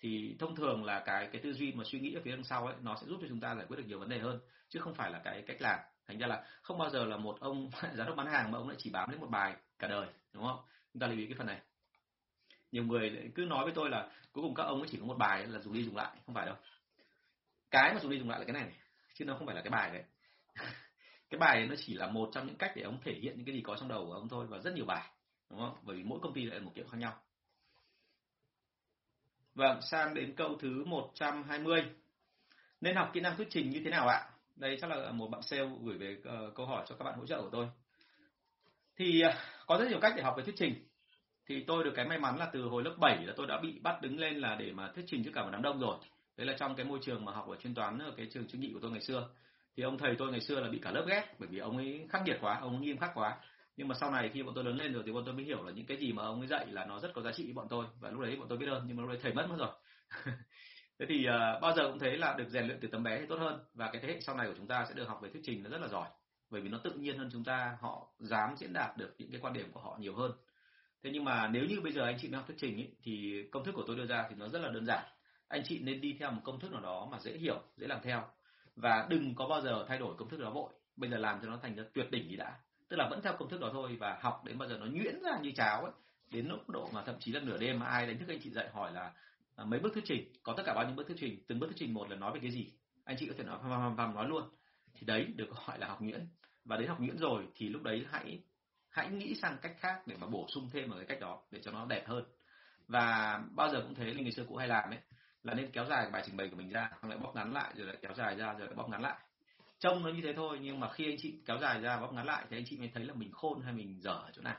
Thì 0.00 0.36
thông 0.38 0.56
thường 0.56 0.84
là 0.84 1.02
cái 1.06 1.28
cái 1.32 1.42
tư 1.42 1.52
duy 1.52 1.72
mà 1.72 1.84
suy 1.86 2.00
nghĩ 2.00 2.14
ở 2.14 2.20
phía 2.24 2.30
đằng 2.30 2.44
sau 2.44 2.66
ấy, 2.66 2.74
nó 2.82 2.96
sẽ 3.00 3.06
giúp 3.06 3.18
cho 3.20 3.26
chúng 3.28 3.40
ta 3.40 3.54
giải 3.54 3.66
quyết 3.68 3.76
được 3.76 3.84
nhiều 3.86 3.98
vấn 3.98 4.08
đề 4.08 4.18
hơn, 4.18 4.40
chứ 4.68 4.80
không 4.80 4.94
phải 4.94 5.10
là 5.10 5.20
cái 5.24 5.42
cách 5.46 5.56
làm. 5.60 5.78
Thành 6.06 6.18
ra 6.18 6.26
là 6.26 6.44
không 6.62 6.78
bao 6.78 6.90
giờ 6.90 7.04
là 7.04 7.16
một 7.16 7.36
ông 7.40 7.70
giám 7.94 8.06
đốc 8.06 8.16
bán 8.16 8.26
hàng 8.26 8.50
mà 8.50 8.58
ông 8.58 8.68
lại 8.68 8.76
chỉ 8.80 8.90
bám 8.90 9.10
đến 9.10 9.20
một 9.20 9.30
bài 9.30 9.56
cả 9.78 9.88
đời, 9.88 10.06
đúng 10.32 10.44
không? 10.44 10.58
Chúng 10.92 11.00
ta 11.00 11.06
lưu 11.06 11.18
ý 11.18 11.26
cái 11.26 11.34
phần 11.38 11.46
này 11.46 11.60
nhiều 12.72 12.84
người 12.84 13.30
cứ 13.34 13.42
nói 13.42 13.64
với 13.64 13.72
tôi 13.74 13.90
là 13.90 14.10
cuối 14.32 14.42
cùng 14.42 14.54
các 14.54 14.62
ông 14.62 14.80
ấy 14.80 14.88
chỉ 14.90 14.98
có 15.00 15.06
một 15.06 15.18
bài 15.18 15.46
là 15.46 15.58
dùng 15.58 15.74
đi 15.74 15.84
dùng 15.84 15.96
lại 15.96 16.16
không 16.26 16.34
phải 16.34 16.46
đâu. 16.46 16.56
Cái 17.70 17.94
mà 17.94 18.00
dùng 18.00 18.10
đi 18.10 18.18
dùng 18.18 18.30
lại 18.30 18.38
là 18.38 18.44
cái 18.44 18.54
này, 18.54 18.62
này 18.62 18.74
chứ 19.14 19.24
nó 19.24 19.36
không 19.36 19.46
phải 19.46 19.56
là 19.56 19.62
cái 19.62 19.70
bài 19.70 19.90
đấy. 19.92 20.04
Cái 21.30 21.38
bài 21.38 21.66
nó 21.66 21.74
chỉ 21.78 21.94
là 21.94 22.06
một 22.06 22.30
trong 22.32 22.46
những 22.46 22.56
cách 22.56 22.72
để 22.76 22.82
ông 22.82 22.98
thể 23.04 23.14
hiện 23.14 23.36
những 23.36 23.46
cái 23.46 23.54
gì 23.54 23.60
có 23.60 23.76
trong 23.76 23.88
đầu 23.88 24.06
của 24.06 24.12
ông 24.12 24.28
thôi 24.28 24.46
và 24.48 24.58
rất 24.58 24.74
nhiều 24.74 24.84
bài 24.84 25.10
đúng 25.50 25.58
không? 25.58 25.76
Bởi 25.82 25.96
vì 25.96 26.02
mỗi 26.02 26.18
công 26.22 26.32
ty 26.32 26.44
lại 26.44 26.60
một 26.60 26.72
kiểu 26.74 26.84
khác 26.90 26.98
nhau. 26.98 27.14
Vâng 29.54 29.80
sang 29.82 30.14
đến 30.14 30.34
câu 30.36 30.56
thứ 30.60 30.84
120 30.84 31.84
nên 32.80 32.96
học 32.96 33.10
kỹ 33.12 33.20
năng 33.20 33.36
thuyết 33.36 33.48
trình 33.50 33.70
như 33.70 33.80
thế 33.84 33.90
nào 33.90 34.08
ạ? 34.08 34.30
Đây 34.56 34.78
chắc 34.80 34.90
là 34.90 35.12
một 35.12 35.30
bạn 35.30 35.42
sale 35.42 35.68
gửi 35.84 35.98
về 35.98 36.16
uh, 36.18 36.54
câu 36.54 36.66
hỏi 36.66 36.84
cho 36.88 36.96
các 36.96 37.04
bạn 37.04 37.18
hỗ 37.18 37.26
trợ 37.26 37.42
của 37.42 37.50
tôi. 37.52 37.68
Thì 38.96 39.22
uh, 39.26 39.34
có 39.66 39.78
rất 39.78 39.88
nhiều 39.88 40.00
cách 40.00 40.12
để 40.16 40.22
học 40.22 40.34
về 40.36 40.44
thuyết 40.44 40.54
trình 40.58 40.86
thì 41.48 41.64
tôi 41.66 41.84
được 41.84 41.92
cái 41.96 42.04
may 42.04 42.18
mắn 42.18 42.38
là 42.38 42.50
từ 42.52 42.62
hồi 42.62 42.82
lớp 42.82 42.94
7 42.98 43.24
là 43.26 43.32
tôi 43.36 43.46
đã 43.46 43.60
bị 43.62 43.78
bắt 43.82 44.02
đứng 44.02 44.18
lên 44.18 44.38
là 44.38 44.54
để 44.54 44.72
mà 44.72 44.90
thuyết 44.94 45.04
trình 45.06 45.24
trước 45.24 45.30
cả 45.34 45.42
một 45.42 45.50
đám 45.52 45.62
đông 45.62 45.80
rồi. 45.80 45.96
Đấy 46.36 46.46
là 46.46 46.56
trong 46.58 46.74
cái 46.74 46.86
môi 46.86 46.98
trường 47.02 47.24
mà 47.24 47.32
học 47.32 47.48
ở 47.48 47.56
chuyên 47.56 47.74
toán 47.74 47.98
ở 47.98 48.12
cái 48.16 48.26
trường 48.32 48.48
chuyên 48.48 48.60
nghị 48.60 48.70
của 48.72 48.78
tôi 48.82 48.90
ngày 48.90 49.00
xưa. 49.00 49.28
Thì 49.76 49.82
ông 49.82 49.98
thầy 49.98 50.14
tôi 50.18 50.30
ngày 50.30 50.40
xưa 50.40 50.60
là 50.60 50.68
bị 50.68 50.78
cả 50.78 50.90
lớp 50.90 51.04
ghét 51.08 51.34
bởi 51.38 51.48
vì 51.48 51.58
ông 51.58 51.76
ấy 51.76 52.06
khắc 52.10 52.22
nghiệt 52.24 52.38
quá 52.40 52.58
ông 52.60 52.76
ấy 52.76 52.80
nghiêm 52.80 52.98
khắc 52.98 53.10
quá. 53.14 53.36
Nhưng 53.76 53.88
mà 53.88 53.94
sau 54.00 54.10
này 54.10 54.30
khi 54.34 54.42
bọn 54.42 54.54
tôi 54.54 54.64
lớn 54.64 54.76
lên 54.76 54.92
rồi 54.92 55.02
thì 55.06 55.12
bọn 55.12 55.22
tôi 55.24 55.34
mới 55.34 55.44
hiểu 55.44 55.62
là 55.62 55.72
những 55.72 55.86
cái 55.86 55.96
gì 55.96 56.12
mà 56.12 56.22
ông 56.22 56.40
ấy 56.40 56.46
dạy 56.46 56.66
là 56.66 56.84
nó 56.84 57.00
rất 57.00 57.10
có 57.14 57.22
giá 57.22 57.32
trị 57.32 57.44
với 57.44 57.54
bọn 57.54 57.66
tôi 57.70 57.86
và 58.00 58.10
lúc 58.10 58.20
đấy 58.20 58.36
bọn 58.36 58.48
tôi 58.48 58.58
biết 58.58 58.68
ơn 58.68 58.84
nhưng 58.86 58.96
mà 58.96 59.00
lúc 59.00 59.10
đấy 59.10 59.18
thầy 59.22 59.34
mất 59.34 59.46
mất 59.48 59.56
rồi. 59.58 59.70
Thế 60.98 61.06
thì 61.08 61.26
uh, 61.28 61.62
bao 61.62 61.72
giờ 61.76 61.88
cũng 61.88 61.98
thấy 61.98 62.18
là 62.18 62.34
được 62.38 62.48
rèn 62.48 62.66
luyện 62.66 62.78
từ 62.80 62.88
tấm 62.88 63.02
bé 63.02 63.20
thì 63.20 63.26
tốt 63.28 63.36
hơn 63.38 63.60
và 63.74 63.90
cái 63.92 64.02
thế 64.02 64.08
hệ 64.08 64.20
sau 64.20 64.36
này 64.36 64.46
của 64.46 64.54
chúng 64.56 64.66
ta 64.66 64.84
sẽ 64.88 64.94
được 64.94 65.08
học 65.08 65.20
về 65.22 65.30
thuyết 65.32 65.42
trình 65.44 65.62
nó 65.62 65.70
rất 65.70 65.80
là 65.80 65.88
giỏi 65.88 66.08
bởi 66.50 66.60
vì 66.60 66.68
nó 66.68 66.78
tự 66.78 66.92
nhiên 66.92 67.18
hơn 67.18 67.28
chúng 67.32 67.44
ta 67.44 67.76
họ 67.80 68.08
dám 68.18 68.54
diễn 68.58 68.72
đạt 68.72 68.96
được 68.96 69.14
những 69.18 69.30
cái 69.30 69.40
quan 69.40 69.52
điểm 69.52 69.72
của 69.72 69.80
họ 69.80 69.96
nhiều 70.00 70.14
hơn 70.14 70.32
thế 71.02 71.10
nhưng 71.12 71.24
mà 71.24 71.48
nếu 71.48 71.64
như 71.64 71.80
bây 71.80 71.92
giờ 71.92 72.04
anh 72.04 72.16
chị 72.20 72.28
mới 72.28 72.36
học 72.36 72.46
thuyết 72.46 72.56
trình 72.58 72.76
ấy, 72.76 72.88
thì 73.02 73.42
công 73.52 73.64
thức 73.64 73.72
của 73.72 73.84
tôi 73.86 73.96
đưa 73.96 74.06
ra 74.06 74.26
thì 74.28 74.34
nó 74.38 74.48
rất 74.48 74.58
là 74.58 74.70
đơn 74.70 74.86
giản. 74.86 75.04
Anh 75.48 75.62
chị 75.64 75.78
nên 75.78 76.00
đi 76.00 76.16
theo 76.18 76.30
một 76.30 76.40
công 76.44 76.60
thức 76.60 76.72
nào 76.72 76.80
đó 76.80 77.08
mà 77.12 77.18
dễ 77.20 77.32
hiểu 77.32 77.62
dễ 77.76 77.86
làm 77.86 78.00
theo. 78.02 78.24
Và 78.76 79.06
đừng 79.10 79.34
có 79.34 79.48
bao 79.48 79.60
giờ 79.60 79.84
thay 79.88 79.98
đổi 79.98 80.14
công 80.16 80.28
thức 80.28 80.40
đó 80.40 80.50
vội. 80.50 80.72
Bây 80.96 81.10
giờ 81.10 81.16
làm 81.16 81.38
cho 81.42 81.48
nó 81.48 81.58
thành 81.62 81.74
ra 81.74 81.84
tuyệt 81.94 82.10
đỉnh 82.10 82.30
gì 82.30 82.36
đã. 82.36 82.58
Tức 82.88 82.96
là 82.96 83.08
vẫn 83.08 83.20
theo 83.22 83.36
công 83.38 83.48
thức 83.48 83.60
đó 83.60 83.70
thôi 83.72 83.96
và 84.00 84.18
học 84.22 84.44
đến 84.44 84.58
bao 84.58 84.68
giờ 84.68 84.78
nó 84.78 84.86
nhuyễn 84.86 85.22
ra 85.22 85.38
như 85.42 85.52
cháo 85.56 85.82
ấy. 85.82 85.92
Đến 86.30 86.48
mức 86.48 86.68
độ 86.68 86.88
mà 86.92 87.02
thậm 87.02 87.14
chí 87.20 87.32
là 87.32 87.40
nửa 87.40 87.58
đêm 87.58 87.78
mà 87.78 87.86
ai 87.86 88.06
đánh 88.06 88.18
thức 88.18 88.28
anh 88.28 88.40
chị 88.42 88.50
dậy 88.50 88.68
hỏi 88.72 88.92
là 88.92 89.12
à, 89.56 89.64
mấy 89.64 89.80
bước 89.80 89.94
thuyết 89.94 90.04
trình? 90.06 90.32
Có 90.42 90.54
tất 90.56 90.62
cả 90.66 90.74
bao 90.74 90.84
nhiêu 90.86 90.94
bước 90.94 91.06
thuyết 91.06 91.16
trình? 91.20 91.44
Từng 91.46 91.58
bước 91.58 91.66
thuyết 91.66 91.76
trình 91.78 91.94
một 91.94 92.10
là 92.10 92.16
nói 92.16 92.32
về 92.32 92.40
cái 92.42 92.50
gì? 92.50 92.72
Anh 93.04 93.16
chị 93.18 93.26
có 93.26 93.34
thể 93.38 93.44
nói 93.44 93.58
phàm 93.62 93.70
phàm 93.70 93.96
phàm 93.96 94.14
nói 94.14 94.28
luôn. 94.28 94.42
Thì 94.94 95.06
đấy 95.06 95.24
được 95.36 95.50
gọi 95.66 95.78
là 95.78 95.88
học 95.88 96.02
nhuyễn. 96.02 96.28
Và 96.64 96.76
đến 96.76 96.88
học 96.88 97.00
nhuyễn 97.00 97.18
rồi 97.18 97.46
thì 97.54 97.68
lúc 97.68 97.82
đấy 97.82 98.06
hãy 98.10 98.40
hãy 98.96 99.10
nghĩ 99.10 99.34
sang 99.34 99.56
cách 99.62 99.76
khác 99.78 100.06
để 100.06 100.16
mà 100.16 100.26
bổ 100.26 100.46
sung 100.54 100.70
thêm 100.72 100.90
vào 100.90 100.98
cái 100.98 101.06
cách 101.06 101.20
đó 101.20 101.42
để 101.50 101.60
cho 101.62 101.70
nó 101.70 101.86
đẹp 101.86 102.04
hơn. 102.06 102.24
Và 102.88 103.40
bao 103.54 103.68
giờ 103.68 103.80
cũng 103.80 103.94
thế 103.94 104.04
là 104.04 104.22
người 104.22 104.32
xưa 104.32 104.44
cũ 104.48 104.56
hay 104.56 104.68
làm 104.68 104.90
ấy, 104.90 104.98
là 105.42 105.54
nên 105.54 105.70
kéo 105.70 105.84
dài 105.84 106.10
bài 106.12 106.22
trình 106.26 106.36
bày 106.36 106.48
của 106.48 106.56
mình 106.56 106.70
ra, 106.70 106.90
xong 107.02 107.10
lại 107.10 107.18
bóp 107.18 107.32
ngắn 107.34 107.52
lại, 107.52 107.72
rồi 107.76 107.86
lại 107.86 107.96
kéo 108.02 108.14
dài 108.14 108.36
ra, 108.36 108.52
rồi 108.52 108.66
lại 108.66 108.74
bóp 108.76 108.88
ngắn 108.88 109.02
lại. 109.02 109.16
Trông 109.78 110.02
nó 110.02 110.10
như 110.10 110.20
thế 110.22 110.32
thôi, 110.32 110.58
nhưng 110.62 110.80
mà 110.80 110.92
khi 110.92 111.10
anh 111.10 111.16
chị 111.18 111.42
kéo 111.46 111.58
dài 111.58 111.80
ra, 111.80 112.00
bóp 112.00 112.12
ngắn 112.12 112.26
lại 112.26 112.44
thì 112.50 112.56
anh 112.56 112.64
chị 112.66 112.78
mới 112.78 112.90
thấy 112.94 113.04
là 113.04 113.14
mình 113.14 113.32
khôn 113.32 113.60
hay 113.62 113.72
mình 113.72 114.00
dở 114.00 114.10
ở 114.10 114.30
chỗ 114.32 114.42
nào. 114.42 114.56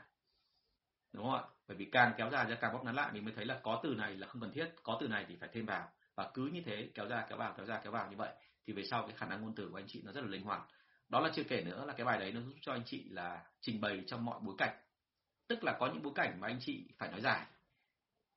Đúng 1.12 1.24
không 1.24 1.34
ạ? 1.34 1.42
Bởi 1.68 1.76
vì 1.76 1.84
càng 1.92 2.12
kéo 2.16 2.30
dài 2.30 2.46
ra, 2.46 2.56
càng 2.60 2.72
bóp 2.72 2.84
ngắn 2.84 2.94
lại, 2.94 3.12
mình 3.12 3.24
mới 3.24 3.34
thấy 3.36 3.44
là 3.44 3.60
có 3.62 3.80
từ 3.82 3.94
này 3.94 4.16
là 4.16 4.26
không 4.26 4.42
cần 4.42 4.52
thiết, 4.52 4.70
có 4.82 4.98
từ 5.00 5.08
này 5.08 5.24
thì 5.28 5.36
phải 5.40 5.48
thêm 5.52 5.66
vào. 5.66 5.88
Và 6.14 6.30
cứ 6.34 6.46
như 6.46 6.62
thế, 6.66 6.90
kéo 6.94 7.08
ra 7.08 7.26
kéo 7.28 7.38
vào, 7.38 7.54
kéo 7.56 7.66
ra 7.66 7.80
kéo 7.84 7.92
vào 7.92 8.10
như 8.10 8.16
vậy, 8.16 8.32
thì 8.66 8.72
về 8.72 8.82
sau 8.90 9.02
cái 9.06 9.16
khả 9.16 9.26
năng 9.26 9.42
ngôn 9.42 9.54
từ 9.54 9.68
của 9.70 9.78
anh 9.78 9.86
chị 9.88 10.02
nó 10.04 10.12
rất 10.12 10.20
là 10.20 10.26
linh 10.26 10.42
hoạt 10.42 10.60
đó 11.08 11.20
là 11.20 11.30
chưa 11.34 11.44
kể 11.44 11.62
nữa 11.62 11.84
là 11.86 11.92
cái 11.92 12.06
bài 12.06 12.18
đấy 12.18 12.32
nó 12.32 12.40
giúp 12.40 12.54
cho 12.62 12.72
anh 12.72 12.82
chị 12.86 13.04
là 13.10 13.44
trình 13.60 13.80
bày 13.80 14.02
trong 14.06 14.24
mọi 14.24 14.40
bối 14.42 14.54
cảnh. 14.58 14.76
Tức 15.48 15.64
là 15.64 15.76
có 15.80 15.86
những 15.86 16.02
bối 16.02 16.12
cảnh 16.16 16.40
mà 16.40 16.48
anh 16.48 16.58
chị 16.60 16.88
phải 16.98 17.10
nói 17.10 17.20
dài. 17.20 17.46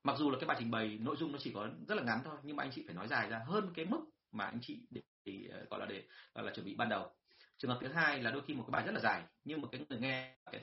Mặc 0.03 0.15
dù 0.17 0.31
là 0.31 0.37
cái 0.39 0.47
bài 0.47 0.57
trình 0.59 0.71
bày 0.71 0.97
nội 1.01 1.15
dung 1.19 1.31
nó 1.31 1.37
chỉ 1.41 1.51
có 1.53 1.69
rất 1.87 1.95
là 1.95 2.03
ngắn 2.03 2.21
thôi 2.25 2.37
nhưng 2.43 2.55
mà 2.55 2.63
anh 2.63 2.71
chị 2.71 2.83
phải 2.85 2.95
nói 2.95 3.07
dài 3.07 3.29
ra 3.29 3.39
hơn 3.45 3.71
cái 3.75 3.85
mức 3.85 4.01
mà 4.31 4.45
anh 4.45 4.59
chị 4.61 4.79
để, 4.89 5.01
để 5.25 5.49
ờ, 5.51 5.65
gọi 5.69 5.79
là 5.79 5.85
để 5.85 6.03
gọi 6.33 6.45
là 6.45 6.51
chuẩn 6.53 6.65
bị 6.65 6.75
ban 6.75 6.89
đầu. 6.89 7.11
Trường 7.57 7.71
hợp 7.71 7.77
thứ 7.81 7.87
hai 7.87 8.23
là 8.23 8.31
đôi 8.31 8.41
khi 8.47 8.53
một 8.53 8.63
cái 8.67 8.71
bài 8.71 8.85
rất 8.85 8.91
là 8.91 8.99
dài 8.99 9.23
nhưng 9.43 9.61
mà 9.61 9.67
cái 9.71 9.85
người 9.89 9.99
nghe 9.99 10.35
cái 10.51 10.61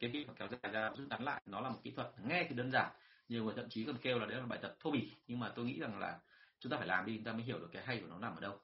cái 0.00 0.10
việc 0.10 0.26
kéo 0.36 0.48
dài 0.48 0.72
ra 0.72 0.90
rút 0.96 1.08
ngắn 1.08 1.24
lại 1.24 1.42
nó 1.46 1.60
là 1.60 1.68
một 1.70 1.80
kỹ 1.82 1.90
thuật 1.90 2.12
nghe 2.24 2.46
thì 2.48 2.54
đơn 2.54 2.70
giản 2.70 2.92
nhiều 3.28 3.44
người 3.44 3.54
thậm 3.56 3.68
chí 3.68 3.84
còn 3.84 3.96
kêu 4.02 4.18
là 4.18 4.26
đấy 4.26 4.38
là 4.38 4.46
bài 4.46 4.58
tập 4.62 4.76
thô 4.80 4.90
bỉ. 4.90 5.10
Nhưng 5.26 5.38
mà 5.38 5.52
tôi 5.56 5.64
nghĩ 5.64 5.80
rằng 5.80 5.98
là 5.98 6.18
chúng 6.60 6.72
ta 6.72 6.78
phải 6.78 6.86
làm 6.86 7.06
đi 7.06 7.16
chúng 7.16 7.24
ta 7.24 7.32
mới 7.32 7.42
hiểu 7.42 7.58
được 7.58 7.68
cái 7.72 7.82
hay 7.84 7.98
của 8.00 8.06
nó 8.06 8.18
nằm 8.18 8.34
ở 8.34 8.40
đâu 8.40 8.58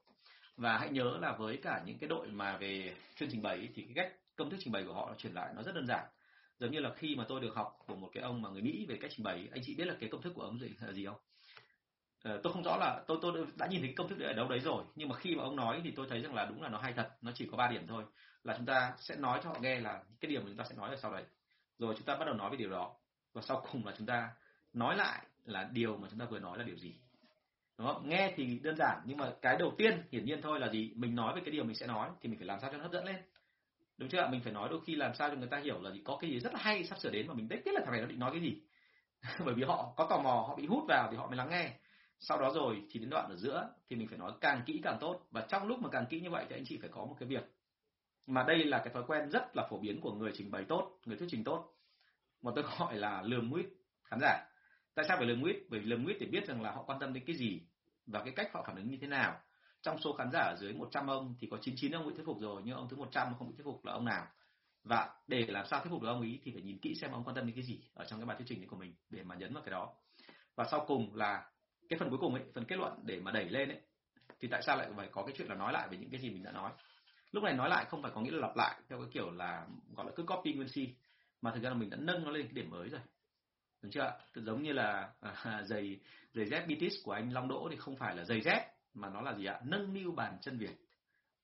và 0.60 0.78
hãy 0.78 0.90
nhớ 0.90 1.18
là 1.20 1.32
với 1.32 1.56
cả 1.56 1.82
những 1.86 1.98
cái 1.98 2.08
đội 2.08 2.26
mà 2.26 2.56
về 2.56 2.94
chuyên 3.16 3.30
trình 3.32 3.42
bày 3.42 3.68
thì 3.74 3.82
cái 3.82 3.92
cách 3.94 4.12
công 4.36 4.50
thức 4.50 4.56
trình 4.60 4.72
bày 4.72 4.84
của 4.84 4.92
họ 4.92 5.14
truyền 5.18 5.32
lại 5.32 5.52
nó 5.56 5.62
rất 5.62 5.74
đơn 5.74 5.86
giản. 5.86 6.06
Giống 6.58 6.70
như 6.70 6.80
là 6.80 6.94
khi 6.96 7.16
mà 7.16 7.24
tôi 7.28 7.40
được 7.40 7.54
học 7.54 7.78
của 7.86 7.96
một 7.96 8.10
cái 8.12 8.22
ông 8.22 8.42
mà 8.42 8.48
người 8.48 8.62
Mỹ 8.62 8.86
về 8.88 8.98
cách 9.00 9.10
trình 9.16 9.24
bày 9.24 9.48
anh 9.52 9.62
chị 9.64 9.74
biết 9.74 9.84
là 9.84 9.94
cái 10.00 10.08
công 10.08 10.22
thức 10.22 10.32
của 10.34 10.42
ông 10.42 10.60
gì 10.60 10.68
là 10.80 10.92
gì 10.92 11.06
không? 11.06 11.16
Ờ, 12.22 12.40
tôi 12.42 12.52
không 12.52 12.62
rõ 12.62 12.76
là 12.76 13.04
tôi 13.06 13.18
tôi 13.22 13.46
đã 13.56 13.66
nhìn 13.66 13.80
thấy 13.80 13.92
công 13.96 14.08
thức 14.08 14.18
ở 14.20 14.32
đâu 14.32 14.48
đấy 14.48 14.60
rồi 14.60 14.84
nhưng 14.96 15.08
mà 15.08 15.16
khi 15.16 15.34
mà 15.34 15.42
ông 15.42 15.56
nói 15.56 15.80
thì 15.84 15.90
tôi 15.90 16.06
thấy 16.10 16.22
rằng 16.22 16.34
là 16.34 16.44
đúng 16.44 16.62
là 16.62 16.68
nó 16.68 16.78
hay 16.78 16.92
thật 16.92 17.10
nó 17.22 17.32
chỉ 17.34 17.48
có 17.50 17.56
3 17.56 17.68
điểm 17.68 17.86
thôi. 17.86 18.04
Là 18.44 18.54
chúng 18.56 18.66
ta 18.66 18.92
sẽ 18.98 19.16
nói 19.16 19.40
cho 19.44 19.50
họ 19.50 19.56
nghe 19.60 19.80
là 19.80 20.02
cái 20.20 20.30
điểm 20.30 20.42
mà 20.42 20.48
chúng 20.48 20.56
ta 20.56 20.64
sẽ 20.64 20.74
nói 20.76 20.90
ở 20.90 20.96
sau 20.96 21.12
đấy. 21.12 21.24
Rồi 21.78 21.94
chúng 21.96 22.06
ta 22.06 22.16
bắt 22.16 22.24
đầu 22.24 22.34
nói 22.34 22.50
về 22.50 22.56
điều 22.56 22.70
đó. 22.70 22.94
Và 23.32 23.42
sau 23.42 23.66
cùng 23.72 23.86
là 23.86 23.94
chúng 23.98 24.06
ta 24.06 24.30
nói 24.72 24.96
lại 24.96 25.26
là 25.44 25.68
điều 25.72 25.96
mà 25.96 26.08
chúng 26.10 26.18
ta 26.18 26.24
vừa 26.24 26.38
nói 26.38 26.58
là 26.58 26.64
điều 26.64 26.76
gì 26.76 26.94
đúng 27.80 27.88
không? 27.88 28.08
Nghe 28.08 28.32
thì 28.36 28.58
đơn 28.62 28.76
giản, 28.76 29.00
nhưng 29.04 29.16
mà 29.18 29.32
cái 29.42 29.56
đầu 29.58 29.72
tiên 29.78 30.02
hiển 30.12 30.24
nhiên 30.24 30.42
thôi 30.42 30.60
là 30.60 30.68
gì? 30.68 30.92
Mình 30.96 31.14
nói 31.14 31.34
về 31.34 31.42
cái 31.44 31.52
điều 31.52 31.64
mình 31.64 31.74
sẽ 31.74 31.86
nói 31.86 32.08
thì 32.20 32.28
mình 32.28 32.38
phải 32.38 32.46
làm 32.46 32.58
sao 32.60 32.70
cho 32.70 32.76
nó 32.76 32.82
hấp 32.82 32.92
dẫn 32.92 33.04
lên. 33.04 33.16
Đúng 33.98 34.08
chưa 34.08 34.28
mình 34.30 34.40
phải 34.40 34.52
nói 34.52 34.68
đôi 34.68 34.80
khi 34.86 34.96
làm 34.96 35.14
sao 35.14 35.30
cho 35.30 35.36
người 35.36 35.48
ta 35.48 35.58
hiểu 35.58 35.80
là 35.82 35.90
gì? 35.90 36.00
Có 36.04 36.18
cái 36.20 36.30
gì 36.30 36.40
rất 36.40 36.54
là 36.54 36.60
hay 36.62 36.84
sắp 36.84 36.98
sửa 36.98 37.10
đến 37.10 37.26
mà 37.26 37.34
mình 37.34 37.48
biết 37.48 37.62
biết 37.64 37.74
là 37.74 37.80
thằng 37.84 37.92
này 37.92 38.00
nó 38.00 38.06
định 38.06 38.18
nói 38.18 38.30
cái 38.32 38.40
gì. 38.40 38.62
Bởi 39.44 39.54
vì 39.54 39.62
họ 39.62 39.94
có 39.96 40.06
tò 40.10 40.20
mò, 40.22 40.44
họ 40.48 40.56
bị 40.56 40.66
hút 40.66 40.84
vào 40.88 41.08
thì 41.10 41.16
họ 41.16 41.26
mới 41.26 41.36
lắng 41.36 41.48
nghe. 41.50 41.70
Sau 42.18 42.40
đó 42.40 42.50
rồi 42.54 42.82
thì 42.90 43.00
đến 43.00 43.10
đoạn 43.10 43.30
ở 43.30 43.36
giữa 43.36 43.68
thì 43.88 43.96
mình 43.96 44.08
phải 44.08 44.18
nói 44.18 44.32
càng 44.40 44.62
kỹ 44.66 44.80
càng 44.82 44.98
tốt. 45.00 45.26
Và 45.30 45.46
trong 45.48 45.68
lúc 45.68 45.78
mà 45.80 45.88
càng 45.92 46.06
kỹ 46.10 46.20
như 46.20 46.30
vậy 46.30 46.46
thì 46.48 46.56
anh 46.56 46.64
chị 46.64 46.78
phải 46.80 46.90
có 46.92 47.04
một 47.04 47.16
cái 47.20 47.28
việc. 47.28 47.44
Mà 48.26 48.44
đây 48.48 48.64
là 48.64 48.78
cái 48.78 48.94
thói 48.94 49.02
quen 49.06 49.30
rất 49.30 49.56
là 49.56 49.66
phổ 49.70 49.78
biến 49.78 50.00
của 50.00 50.12
người 50.12 50.30
trình 50.34 50.50
bày 50.50 50.64
tốt, 50.68 50.98
người 51.04 51.16
thuyết 51.16 51.28
trình 51.30 51.44
tốt. 51.44 51.74
Mà 52.42 52.52
tôi 52.54 52.64
gọi 52.78 52.96
là 52.96 53.22
lườm 53.22 53.50
nguyết 53.50 53.66
khán 54.04 54.18
giả. 54.20 54.46
Tại 54.94 55.04
sao 55.08 55.16
phải 55.16 55.26
lườm 55.26 55.40
nguyết? 55.40 55.56
Bởi 55.68 55.80
vì 55.80 55.86
lườm 55.86 56.04
nguyết 56.04 56.16
để 56.20 56.26
biết 56.26 56.46
rằng 56.46 56.62
là 56.62 56.70
họ 56.70 56.82
quan 56.82 56.98
tâm 57.00 57.12
đến 57.12 57.24
cái 57.26 57.36
gì 57.36 57.60
và 58.10 58.22
cái 58.24 58.32
cách 58.36 58.50
họ 58.54 58.64
phản 58.66 58.76
ứng 58.76 58.88
như 58.88 58.98
thế 59.00 59.06
nào? 59.06 59.40
Trong 59.82 59.98
số 59.98 60.12
khán 60.12 60.30
giả 60.32 60.54
dưới 60.58 60.72
100 60.72 61.06
ông 61.06 61.34
thì 61.38 61.48
có 61.50 61.58
99 61.60 61.92
ông 61.92 62.06
bị 62.06 62.14
thuyết 62.14 62.26
phục 62.26 62.40
rồi, 62.40 62.62
nhưng 62.64 62.76
ông 62.76 62.88
thứ 62.88 62.96
100 62.96 63.34
không 63.38 63.48
bị 63.48 63.54
thuyết 63.56 63.64
phục 63.64 63.84
là 63.84 63.92
ông 63.92 64.04
nào? 64.04 64.26
Và 64.84 65.10
để 65.26 65.46
làm 65.48 65.66
sao 65.66 65.80
thuyết 65.80 65.90
phục 65.90 66.02
được 66.02 66.08
ông 66.08 66.22
ý 66.22 66.40
thì 66.44 66.52
phải 66.52 66.62
nhìn 66.62 66.78
kỹ 66.78 66.94
xem 66.94 67.12
ông 67.12 67.24
quan 67.24 67.36
tâm 67.36 67.46
đến 67.46 67.54
cái 67.54 67.64
gì 67.64 67.80
ở 67.94 68.04
trong 68.04 68.20
cái 68.20 68.26
bài 68.26 68.36
thuyết 68.36 68.46
trình 68.48 68.68
của 68.68 68.76
mình 68.76 68.94
để 69.10 69.22
mà 69.22 69.34
nhấn 69.34 69.54
vào 69.54 69.62
cái 69.62 69.70
đó. 69.70 69.94
Và 70.56 70.64
sau 70.70 70.84
cùng 70.86 71.14
là 71.14 71.50
cái 71.88 71.98
phần 71.98 72.10
cuối 72.10 72.18
cùng 72.18 72.34
ấy, 72.34 72.42
phần 72.54 72.64
kết 72.64 72.76
luận 72.76 72.92
để 73.02 73.20
mà 73.20 73.30
đẩy 73.30 73.44
lên 73.44 73.68
ấy, 73.68 73.80
thì 74.40 74.48
tại 74.48 74.62
sao 74.62 74.76
lại 74.76 74.88
phải 74.96 75.08
có 75.12 75.22
cái 75.22 75.34
chuyện 75.38 75.48
là 75.48 75.54
nói 75.54 75.72
lại 75.72 75.88
về 75.88 75.96
những 75.96 76.10
cái 76.10 76.20
gì 76.20 76.30
mình 76.30 76.42
đã 76.42 76.52
nói? 76.52 76.72
Lúc 77.32 77.44
này 77.44 77.54
nói 77.54 77.68
lại 77.68 77.84
không 77.84 78.02
phải 78.02 78.12
có 78.14 78.20
nghĩa 78.20 78.30
là 78.30 78.38
lặp 78.38 78.56
lại 78.56 78.80
theo 78.88 79.00
cái 79.00 79.08
kiểu 79.12 79.30
là, 79.30 79.66
gọi 79.96 80.06
là 80.06 80.12
cứ 80.16 80.22
copy 80.22 80.52
nguyên 80.52 80.68
si, 80.68 80.94
mà 81.42 81.52
thực 81.54 81.62
ra 81.62 81.70
là 81.70 81.74
mình 81.74 81.90
đã 81.90 81.96
nâng 82.00 82.24
nó 82.24 82.30
lên 82.30 82.46
cái 82.46 82.52
điểm 82.52 82.70
mới 82.70 82.88
rồi 82.88 83.00
đúng 83.82 83.92
chưa 83.92 84.18
Tự 84.34 84.42
giống 84.44 84.62
như 84.62 84.72
là 84.72 85.12
à, 85.20 85.62
giày 85.66 86.00
giày 86.34 86.46
dép 86.46 86.66
Bitis 86.66 86.92
của 87.04 87.12
anh 87.12 87.32
Long 87.32 87.48
Đỗ 87.48 87.68
thì 87.70 87.76
không 87.76 87.96
phải 87.96 88.16
là 88.16 88.24
giày 88.24 88.40
dép 88.40 88.74
mà 88.94 89.08
nó 89.08 89.20
là 89.20 89.34
gì 89.34 89.44
ạ? 89.44 89.60
Nâng 89.64 89.92
niu 89.92 90.12
bàn 90.12 90.38
chân 90.42 90.58
Việt. 90.58 90.74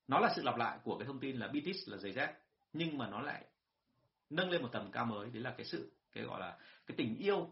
Nó 0.09 0.19
là 0.21 0.33
sự 0.37 0.43
lặp 0.43 0.57
lại 0.57 0.79
của 0.83 0.99
cái 0.99 1.07
thông 1.07 1.21
tin 1.21 1.37
là 1.37 1.49
Bitis 1.49 1.89
là 1.89 1.97
giày 1.97 2.13
dép 2.13 2.31
nhưng 2.73 2.99
mà 2.99 3.09
nó 3.09 3.21
lại 3.21 3.45
nâng 4.31 4.51
lên 4.51 4.63
một 4.63 4.69
tầm 4.73 4.91
cao 4.93 5.05
mới. 5.05 5.31
Đấy 5.31 5.43
là 5.43 5.55
cái 5.57 5.67
sự 5.67 5.93
cái 6.13 6.25
gọi 6.25 6.41
là 6.41 6.59
cái 6.87 6.95
tình 6.97 7.17
yêu 7.17 7.51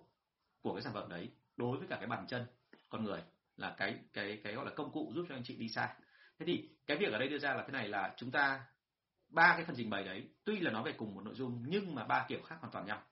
của 0.63 0.75
cái 0.75 0.83
sản 0.83 0.95
phẩm 0.95 1.09
đấy 1.09 1.31
đối 1.57 1.79
với 1.79 1.87
cả 1.89 1.97
cái 1.97 2.07
bàn 2.07 2.27
chân 2.29 2.47
con 2.89 3.05
người 3.05 3.23
là 3.57 3.75
cái 3.79 3.99
cái 4.13 4.41
cái 4.45 4.55
gọi 4.55 4.65
là 4.65 4.73
công 4.77 4.93
cụ 4.93 5.13
giúp 5.15 5.27
cho 5.29 5.35
anh 5.35 5.45
chị 5.45 5.57
đi 5.57 5.69
xa. 5.69 5.95
Thế 6.39 6.47
thì 6.47 6.69
cái 6.87 6.97
việc 6.97 7.13
ở 7.13 7.19
đây 7.19 7.29
đưa 7.29 7.39
ra 7.39 7.55
là 7.55 7.63
thế 7.67 7.73
này 7.73 7.89
là 7.89 8.15
chúng 8.17 8.31
ta 8.31 8.65
ba 9.29 9.55
cái 9.57 9.65
phần 9.65 9.77
trình 9.77 9.91
bày 9.91 10.05
đấy 10.05 10.29
tuy 10.45 10.61
là 10.61 10.71
nói 10.71 10.83
về 10.83 10.93
cùng 10.93 11.15
một 11.15 11.25
nội 11.25 11.35
dung 11.35 11.65
nhưng 11.67 11.95
mà 11.95 12.05
ba 12.05 12.27
kiểu 12.29 12.43
khác 12.43 12.57
hoàn 12.61 12.73
toàn 12.73 12.87
nhau 12.87 13.03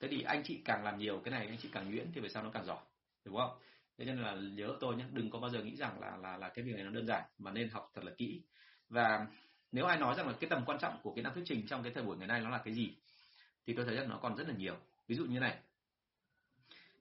thế 0.00 0.08
thì 0.08 0.22
anh 0.22 0.42
chị 0.44 0.60
càng 0.64 0.84
làm 0.84 0.98
nhiều 0.98 1.20
cái 1.24 1.30
này, 1.30 1.46
anh 1.46 1.58
chị 1.62 1.68
càng 1.72 1.90
nhuyễn 1.90 2.12
thì 2.12 2.20
về 2.20 2.28
sau 2.28 2.42
nó 2.42 2.50
càng 2.50 2.64
giỏi, 2.64 2.82
đúng 3.24 3.36
không? 3.36 3.58
Thế 3.98 4.04
nên 4.04 4.22
là 4.22 4.34
nhớ 4.34 4.76
tôi 4.80 4.96
nhé, 4.96 5.04
đừng 5.12 5.30
có 5.30 5.38
bao 5.38 5.50
giờ 5.50 5.62
nghĩ 5.62 5.76
rằng 5.76 6.00
là 6.00 6.16
là 6.16 6.36
là 6.36 6.48
cái 6.48 6.64
việc 6.64 6.72
này 6.74 6.84
nó 6.84 6.90
đơn 6.90 7.06
giản 7.06 7.24
mà 7.38 7.50
nên 7.50 7.68
học 7.68 7.90
thật 7.94 8.04
là 8.04 8.12
kỹ. 8.18 8.42
Và 8.88 9.26
nếu 9.72 9.84
ai 9.84 9.98
nói 9.98 10.14
rằng 10.16 10.26
là 10.26 10.32
cái 10.40 10.50
tầm 10.50 10.62
quan 10.66 10.78
trọng 10.78 10.98
của 11.02 11.14
kỹ 11.14 11.22
năng 11.22 11.34
thuyết 11.34 11.42
trình 11.46 11.66
trong 11.66 11.82
cái 11.82 11.92
thời 11.92 12.04
buổi 12.04 12.16
ngày 12.16 12.28
nay 12.28 12.40
nó 12.40 12.50
là 12.50 12.58
cái 12.58 12.74
gì, 12.74 12.92
thì 13.66 13.74
tôi 13.74 13.84
thấy 13.84 13.96
rằng 13.96 14.08
nó 14.08 14.18
còn 14.22 14.36
rất 14.36 14.48
là 14.48 14.54
nhiều. 14.54 14.76
Ví 15.08 15.16
dụ 15.16 15.24
như 15.24 15.40
này, 15.40 15.58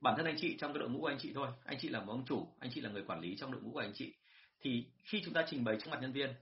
bản 0.02 0.14
thân 0.18 0.26
anh 0.26 0.36
chị 0.38 0.58
trong 0.60 0.74
cái 0.74 0.80
đội 0.80 0.90
ngũ 0.90 1.02
của 1.02 1.08
anh 1.08 1.18
chị 1.20 1.32
thôi, 1.36 1.48
anh 1.66 1.78
chị 1.80 1.90
là 1.90 2.00
một 2.00 2.12
ông 2.12 2.26
chủ, 2.26 2.48
anh 2.60 2.72
chị 2.74 2.82
là 2.82 2.90
người 2.90 3.04
quản 3.04 3.20
lý 3.20 3.36
trong 3.36 3.52
đội 3.52 3.62
ngũ 3.62 3.72
của 3.72 3.80
anh 3.80 3.94
chị, 3.94 4.14
thì 4.60 4.86
khi 5.04 5.22
chúng 5.26 5.34
ta 5.34 5.46
trình 5.50 5.64
bày 5.64 5.78
trước 5.80 5.90
mặt 5.92 6.00
nhân 6.02 6.12
viên, 6.12 6.34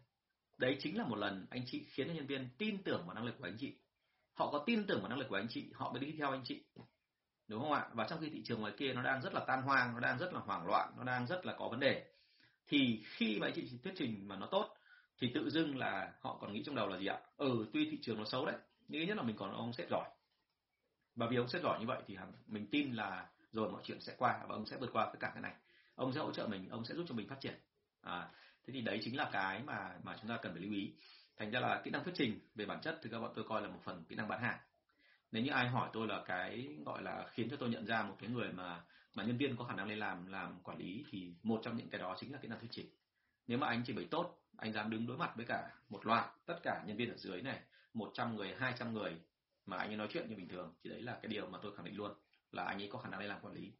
đấy 0.58 0.78
chính 0.80 0.98
là 0.98 1.06
một 1.06 1.16
lần 1.16 1.46
anh 1.50 1.62
chị 1.66 1.84
khiến 1.90 2.08
cho 2.08 2.14
nhân 2.14 2.28
viên 2.28 2.50
tin 2.58 2.84
tưởng 2.84 3.04
vào 3.06 3.16
năng 3.16 3.26
lực 3.26 3.36
của 3.40 3.46
anh 3.46 3.58
chị 3.60 3.74
họ 4.36 4.52
có 4.52 4.64
tin 4.66 4.88
tưởng 4.88 5.00
vào 5.00 5.10
năng 5.10 5.20
lực 5.20 5.28
của 5.30 5.36
anh 5.36 5.48
chị 5.50 5.72
họ 5.74 5.92
mới 5.92 6.00
đi 6.00 6.16
theo 6.18 6.32
anh 6.32 6.42
chị. 6.44 6.64
Đúng 7.48 7.62
không 7.62 7.72
ạ? 7.72 7.88
Và 7.94 8.08
trong 8.10 8.22
khi 8.22 8.30
thị 8.30 8.42
trường 8.46 8.62
ngoài 8.62 8.74
kia 8.78 8.94
nó 8.94 9.02
đang 9.02 9.22
rất 9.22 9.34
là 9.34 9.46
tan 9.48 9.62
hoang 9.62 9.94
nó 9.94 10.00
đang 10.00 10.18
rất 10.18 10.34
là 10.34 10.40
hoảng 10.40 10.68
loạn 10.68 10.94
nó 10.98 11.04
đang 11.04 11.28
rất 11.28 11.46
là 11.46 11.56
có 11.58 11.70
vấn 11.70 11.80
đề 11.80 12.06
thì 12.68 13.04
khi 13.06 13.40
mà 13.40 13.48
anh 13.48 13.54
chị 13.56 13.70
thuyết 13.84 13.94
trình 13.98 14.28
mà 14.28 14.36
nó 14.36 14.48
tốt 14.52 14.76
thì 15.18 15.32
tự 15.34 15.50
dưng 15.50 15.78
là 15.78 16.14
họ 16.22 16.38
còn 16.42 16.54
nghĩ 16.54 16.64
trong 16.66 16.76
đầu 16.76 16.88
là 16.88 16.98
gì 16.98 17.06
ạ? 17.06 17.20
Ừ 17.38 17.68
tuy 17.74 17.90
thị 17.92 18.00
trường 18.02 18.18
nó 18.18 18.26
xấu 18.26 18.46
đấy 18.46 18.56
nhưng 18.88 19.08
nhất 19.08 19.18
là 19.18 19.24
mình 19.24 19.36
còn 19.36 19.54
ông 19.54 19.74
sếp 19.74 19.90
giỏi. 19.90 20.10
Và 21.16 21.28
vì 21.28 21.38
ông 21.38 21.48
sếp 21.48 21.64
giỏi 21.64 21.80
như 21.80 21.86
vậy 21.86 22.02
thì 22.08 22.18
mình 22.48 22.68
tin 22.72 22.94
là 22.94 23.30
rồi 23.52 23.72
mọi 23.72 23.82
chuyện 23.86 24.02
sẽ 24.02 24.16
qua 24.18 24.40
và 24.48 24.56
ông 24.56 24.66
sẽ 24.66 24.78
vượt 24.78 24.90
qua 24.94 25.06
tất 25.06 25.20
cả 25.20 25.32
cái 25.34 25.42
này. 25.42 25.54
Ông 25.96 26.14
sẽ 26.14 26.20
hỗ 26.20 26.32
trợ 26.32 26.48
mình 26.48 26.70
ông 26.70 26.86
sẽ 26.86 26.96
giúp 26.96 27.06
cho 27.10 27.16
mình 27.16 27.28
phát 27.28 27.40
triển. 27.40 27.60
À, 28.02 28.30
thế 28.68 28.74
thì 28.74 28.82
đấy 28.82 29.00
chính 29.04 29.18
là 29.18 29.30
cái 29.32 29.64
mà 29.64 29.96
mà 30.04 30.18
chúng 30.22 30.30
ta 30.30 30.38
cần 30.42 30.54
phải 30.54 30.62
lưu 30.62 30.74
ý 30.74 30.94
thành 31.38 31.52
ra 31.52 31.60
là 31.60 31.82
kỹ 31.84 31.92
năng 31.92 32.04
thuyết 32.04 32.14
trình 32.16 32.40
về 32.56 32.66
bản 32.66 32.82
chất 32.82 33.00
thì 33.04 33.10
các 33.10 33.20
bạn 33.20 33.32
tôi 33.36 33.46
coi 33.48 33.62
là 33.62 33.68
một 33.68 33.80
phần 33.84 34.04
kỹ 34.10 34.16
năng 34.16 34.28
bán 34.28 34.42
hàng. 34.42 34.58
Nếu 35.32 35.44
như 35.44 35.52
ai 35.52 35.68
hỏi 35.68 35.90
tôi 35.94 36.08
là 36.08 36.24
cái 36.26 36.68
gọi 36.86 37.02
là 37.02 37.28
khiến 37.32 37.50
cho 37.50 37.58
tôi 37.58 37.70
nhận 37.70 37.86
ra 37.86 38.04
một 38.04 38.16
cái 38.20 38.30
người 38.30 38.52
mà 38.52 38.82
mà 39.16 39.24
nhân 39.24 39.38
viên 39.38 39.56
có 39.56 39.66
khả 39.66 39.76
năng 39.76 39.88
lên 39.88 40.00
làm 40.00 40.28
làm 40.28 40.60
quản 40.64 40.78
lý 40.78 41.06
thì 41.10 41.34
một 41.44 41.62
trong 41.64 41.78
những 41.78 41.90
cái 41.90 42.02
đó 42.02 42.16
chính 42.20 42.32
là 42.32 42.40
kỹ 42.42 42.48
năng 42.48 42.60
thuyết 42.60 42.70
trình. 42.72 42.86
Nếu 43.48 43.58
mà 43.58 43.68
anh 43.68 43.84
chỉ 43.86 43.94
bày 43.94 44.06
tốt 44.12 44.42
anh 44.58 44.74
dám 44.74 44.90
đứng 44.90 45.08
đối 45.08 45.18
mặt 45.18 45.36
với 45.36 45.46
cả 45.46 45.70
một 45.90 46.06
loạt 46.06 46.26
tất 46.46 46.60
cả 46.64 46.84
nhân 46.88 46.98
viên 46.98 47.12
ở 47.12 47.18
dưới 47.18 47.42
này 47.42 47.60
100 47.94 48.36
người 48.36 48.56
200 48.60 48.94
người 48.94 49.16
mà 49.66 49.78
anh 49.78 49.90
ấy 49.90 49.98
nói 49.98 50.08
chuyện 50.12 50.30
như 50.30 50.36
bình 50.36 50.48
thường 50.48 50.74
thì 50.84 50.90
đấy 50.90 51.02
là 51.02 51.20
cái 51.22 51.30
điều 51.30 51.48
mà 51.48 51.60
tôi 51.62 51.76
khẳng 51.76 51.86
định 51.86 51.98
luôn 51.98 52.12
là 52.52 52.64
anh 52.64 52.82
ấy 52.82 52.90
có 52.92 53.00
khả 53.00 53.10
năng 53.10 53.20
lên 53.20 53.30
làm 53.30 53.42
quản 53.42 53.54
lý. 53.54 53.72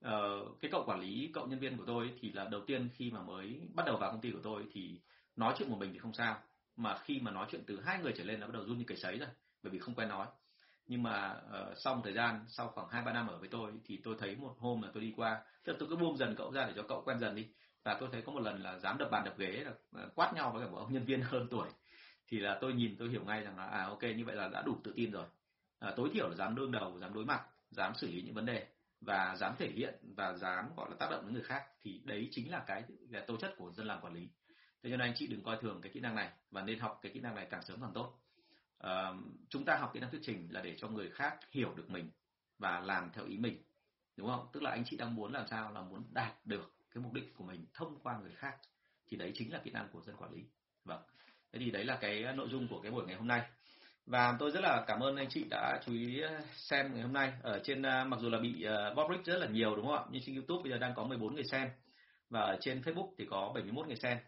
Ờ, 0.00 0.46
cái 0.60 0.70
cậu 0.70 0.84
quản 0.86 1.00
lý 1.00 1.30
cậu 1.34 1.46
nhân 1.46 1.58
viên 1.58 1.76
của 1.76 1.84
tôi 1.86 2.12
thì 2.20 2.32
là 2.32 2.48
đầu 2.48 2.60
tiên 2.66 2.88
khi 2.94 3.10
mà 3.10 3.22
mới 3.22 3.60
bắt 3.74 3.86
đầu 3.86 3.96
vào 3.96 4.10
công 4.10 4.20
ty 4.20 4.30
của 4.30 4.40
tôi 4.42 4.64
thì 4.72 5.00
nói 5.36 5.54
chuyện 5.58 5.70
một 5.70 5.78
mình 5.78 5.92
thì 5.92 5.98
không 5.98 6.12
sao 6.12 6.42
mà 6.76 6.98
khi 7.04 7.20
mà 7.20 7.30
nói 7.30 7.46
chuyện 7.50 7.64
từ 7.66 7.80
hai 7.80 7.98
người 8.02 8.12
trở 8.16 8.24
lên 8.24 8.40
là 8.40 8.46
bắt 8.46 8.52
đầu 8.52 8.64
run 8.64 8.78
như 8.78 8.84
cầy 8.86 8.96
sấy 8.96 9.18
rồi 9.18 9.28
bởi 9.62 9.72
vì 9.72 9.78
không 9.78 9.94
quen 9.94 10.08
nói. 10.08 10.26
Nhưng 10.86 11.02
mà 11.02 11.32
uh, 11.32 11.78
sau 11.78 11.94
một 11.94 12.00
thời 12.04 12.12
gian 12.12 12.44
sau 12.48 12.68
khoảng 12.68 12.88
hai 12.88 13.02
ba 13.02 13.12
năm 13.12 13.26
ở 13.26 13.38
với 13.38 13.48
tôi 13.48 13.72
thì 13.84 14.00
tôi 14.04 14.16
thấy 14.18 14.36
một 14.36 14.54
hôm 14.58 14.82
là 14.82 14.90
tôi 14.94 15.02
đi 15.02 15.12
qua 15.16 15.42
tức 15.64 15.72
là 15.72 15.76
tôi 15.80 15.88
cứ 15.88 15.96
buông 15.96 16.16
dần 16.16 16.34
cậu 16.36 16.52
ra 16.52 16.64
để 16.66 16.72
cho 16.76 16.82
cậu 16.82 17.02
quen 17.04 17.18
dần 17.18 17.34
đi. 17.34 17.46
Và 17.84 17.96
tôi 18.00 18.08
thấy 18.12 18.22
có 18.22 18.32
một 18.32 18.40
lần 18.40 18.62
là 18.62 18.78
dám 18.78 18.98
đập 18.98 19.08
bàn 19.10 19.24
đập 19.24 19.38
ghế 19.38 19.50
là 19.50 19.72
ờ, 19.92 20.10
quát 20.14 20.32
nhau 20.34 20.50
với 20.52 20.64
cả 20.64 20.70
một 20.70 20.78
ông 20.78 20.92
nhân 20.92 21.04
viên 21.04 21.22
hơn 21.30 21.48
tuổi. 21.50 21.68
Thì 22.28 22.38
là 22.38 22.58
tôi 22.60 22.72
nhìn 22.72 22.96
tôi 22.98 23.08
hiểu 23.08 23.24
ngay 23.24 23.40
rằng 23.40 23.58
là 23.58 23.64
à 23.64 23.84
ok 23.84 24.02
như 24.02 24.24
vậy 24.24 24.36
là 24.36 24.48
đã 24.48 24.62
đủ 24.62 24.80
tự 24.84 24.92
tin 24.96 25.10
rồi. 25.10 25.26
À, 25.78 25.92
tối 25.96 26.10
thiểu 26.12 26.28
là 26.28 26.34
dám 26.34 26.54
đương 26.54 26.72
đầu 26.72 26.98
dám 26.98 27.14
đối 27.14 27.24
mặt 27.24 27.40
dám 27.70 27.92
xử 27.94 28.06
lý 28.06 28.22
những 28.22 28.34
vấn 28.34 28.46
đề 28.46 28.66
và 29.00 29.36
dám 29.36 29.54
thể 29.58 29.68
hiện 29.68 29.94
và 30.16 30.32
dám 30.32 30.64
gọi 30.76 30.90
là 30.90 30.96
tác 30.98 31.10
động 31.10 31.24
đến 31.24 31.34
người 31.34 31.42
khác 31.42 31.62
thì 31.80 32.02
đấy 32.04 32.28
chính 32.32 32.50
là 32.50 32.64
cái 32.66 32.84
là 33.10 33.24
tố 33.26 33.36
chất 33.36 33.54
của 33.56 33.72
dân 33.72 33.86
làm 33.86 34.00
quản 34.00 34.14
lý 34.14 34.28
thế 34.82 34.90
cho 34.90 34.96
nên 34.96 35.00
anh 35.00 35.14
chị 35.16 35.26
đừng 35.26 35.42
coi 35.42 35.56
thường 35.60 35.80
cái 35.82 35.92
kỹ 35.92 36.00
năng 36.00 36.14
này 36.14 36.30
và 36.50 36.62
nên 36.62 36.78
học 36.78 36.98
cái 37.02 37.12
kỹ 37.12 37.20
năng 37.20 37.34
này 37.34 37.46
càng 37.50 37.62
sớm 37.62 37.80
càng 37.80 37.92
tốt. 37.94 38.18
À, 38.78 39.12
chúng 39.48 39.64
ta 39.64 39.76
học 39.76 39.90
kỹ 39.94 40.00
năng 40.00 40.10
thuyết 40.10 40.20
trình 40.22 40.48
là 40.50 40.60
để 40.60 40.76
cho 40.78 40.88
người 40.88 41.10
khác 41.10 41.38
hiểu 41.50 41.74
được 41.74 41.90
mình 41.90 42.10
và 42.58 42.80
làm 42.80 43.10
theo 43.12 43.24
ý 43.24 43.36
mình 43.36 43.62
đúng 44.16 44.28
không? 44.28 44.46
Tức 44.52 44.62
là 44.62 44.70
anh 44.70 44.84
chị 44.84 44.96
đang 44.96 45.14
muốn 45.14 45.32
làm 45.32 45.46
sao 45.46 45.72
là 45.72 45.80
muốn 45.80 46.02
đạt 46.12 46.46
được 46.46 46.72
cái 46.94 47.02
mục 47.02 47.12
đích 47.12 47.34
của 47.34 47.44
mình 47.44 47.66
thông 47.74 47.98
qua 48.02 48.18
người 48.18 48.32
khác 48.34 48.56
thì 49.08 49.16
đấy 49.16 49.32
chính 49.34 49.52
là 49.52 49.60
kỹ 49.64 49.70
năng 49.70 49.88
của 49.92 50.00
dân 50.00 50.16
quản 50.16 50.32
lý. 50.32 50.44
Vâng. 50.84 51.02
Thế 51.52 51.58
thì 51.58 51.70
đấy 51.70 51.84
là 51.84 51.98
cái 52.00 52.24
nội 52.34 52.48
dung 52.50 52.68
của 52.68 52.80
cái 52.80 52.92
buổi 52.92 53.06
ngày 53.06 53.16
hôm 53.16 53.28
nay. 53.28 53.42
Và 54.06 54.36
tôi 54.38 54.50
rất 54.50 54.60
là 54.60 54.84
cảm 54.86 55.00
ơn 55.00 55.16
anh 55.16 55.28
chị 55.28 55.44
đã 55.50 55.80
chú 55.86 55.92
ý 55.92 56.20
ờ, 56.20 56.40
xem 56.54 56.92
ngày 56.92 57.02
hôm 57.02 57.12
nay. 57.12 57.32
Ở 57.42 57.60
trên 57.64 57.82
ờ, 57.82 58.04
mặc 58.04 58.20
dù 58.20 58.28
là 58.28 58.38
bị 58.38 58.66
bóp 58.96 59.08
bot 59.08 59.24
rất 59.24 59.38
là 59.38 59.46
nhiều 59.46 59.76
đúng 59.76 59.86
không 59.86 59.94
ạ? 59.94 60.04
Nhưng 60.10 60.22
trên 60.26 60.34
YouTube 60.34 60.62
bây 60.62 60.72
giờ 60.72 60.78
đang 60.78 60.94
có 60.94 61.04
14 61.04 61.34
người 61.34 61.44
xem 61.44 61.68
và 62.30 62.40
ở 62.40 62.58
trên 62.60 62.80
Facebook 62.80 63.14
thì 63.18 63.26
có 63.30 63.52
71 63.54 63.86
người 63.86 63.96
xem 63.96 64.18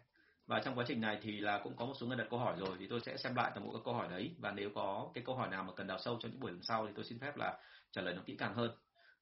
và 0.47 0.59
trong 0.59 0.75
quá 0.77 0.85
trình 0.87 1.01
này 1.01 1.17
thì 1.21 1.39
là 1.39 1.59
cũng 1.63 1.75
có 1.75 1.85
một 1.85 1.93
số 1.99 2.07
người 2.07 2.17
đặt 2.17 2.27
câu 2.29 2.39
hỏi 2.39 2.55
rồi 2.57 2.69
thì 2.79 2.87
tôi 2.87 2.99
sẽ 2.99 3.17
xem 3.17 3.35
lại 3.35 3.51
toàn 3.55 3.67
bộ 3.67 3.73
các 3.73 3.81
câu 3.85 3.93
hỏi 3.93 4.07
đấy. 4.09 4.35
Và 4.39 4.51
nếu 4.51 4.69
có 4.75 5.09
cái 5.13 5.23
câu 5.23 5.35
hỏi 5.35 5.49
nào 5.49 5.63
mà 5.63 5.73
cần 5.75 5.87
đào 5.87 5.99
sâu 5.99 6.17
trong 6.19 6.31
những 6.31 6.39
buổi 6.39 6.51
lần 6.51 6.63
sau 6.63 6.87
thì 6.87 6.93
tôi 6.95 7.05
xin 7.05 7.19
phép 7.19 7.37
là 7.37 7.57
trả 7.91 8.01
lời 8.01 8.13
nó 8.13 8.21
kỹ 8.25 8.35
càng 8.39 8.53
hơn. 8.53 8.71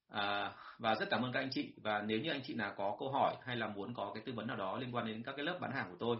À, 0.07 0.53
và 0.77 0.95
rất 0.95 1.09
cảm 1.09 1.25
ơn 1.25 1.31
các 1.31 1.39
anh 1.39 1.49
chị. 1.51 1.73
Và 1.83 2.01
nếu 2.01 2.19
như 2.19 2.31
anh 2.31 2.41
chị 2.43 2.53
nào 2.53 2.73
có 2.77 2.95
câu 2.99 3.11
hỏi 3.11 3.35
hay 3.41 3.55
là 3.55 3.67
muốn 3.67 3.93
có 3.93 4.11
cái 4.13 4.23
tư 4.25 4.33
vấn 4.33 4.47
nào 4.47 4.57
đó 4.57 4.77
liên 4.77 4.95
quan 4.95 5.07
đến 5.07 5.23
các 5.23 5.33
cái 5.35 5.45
lớp 5.45 5.57
bán 5.61 5.71
hàng 5.71 5.87
của 5.89 5.97
tôi 5.99 6.17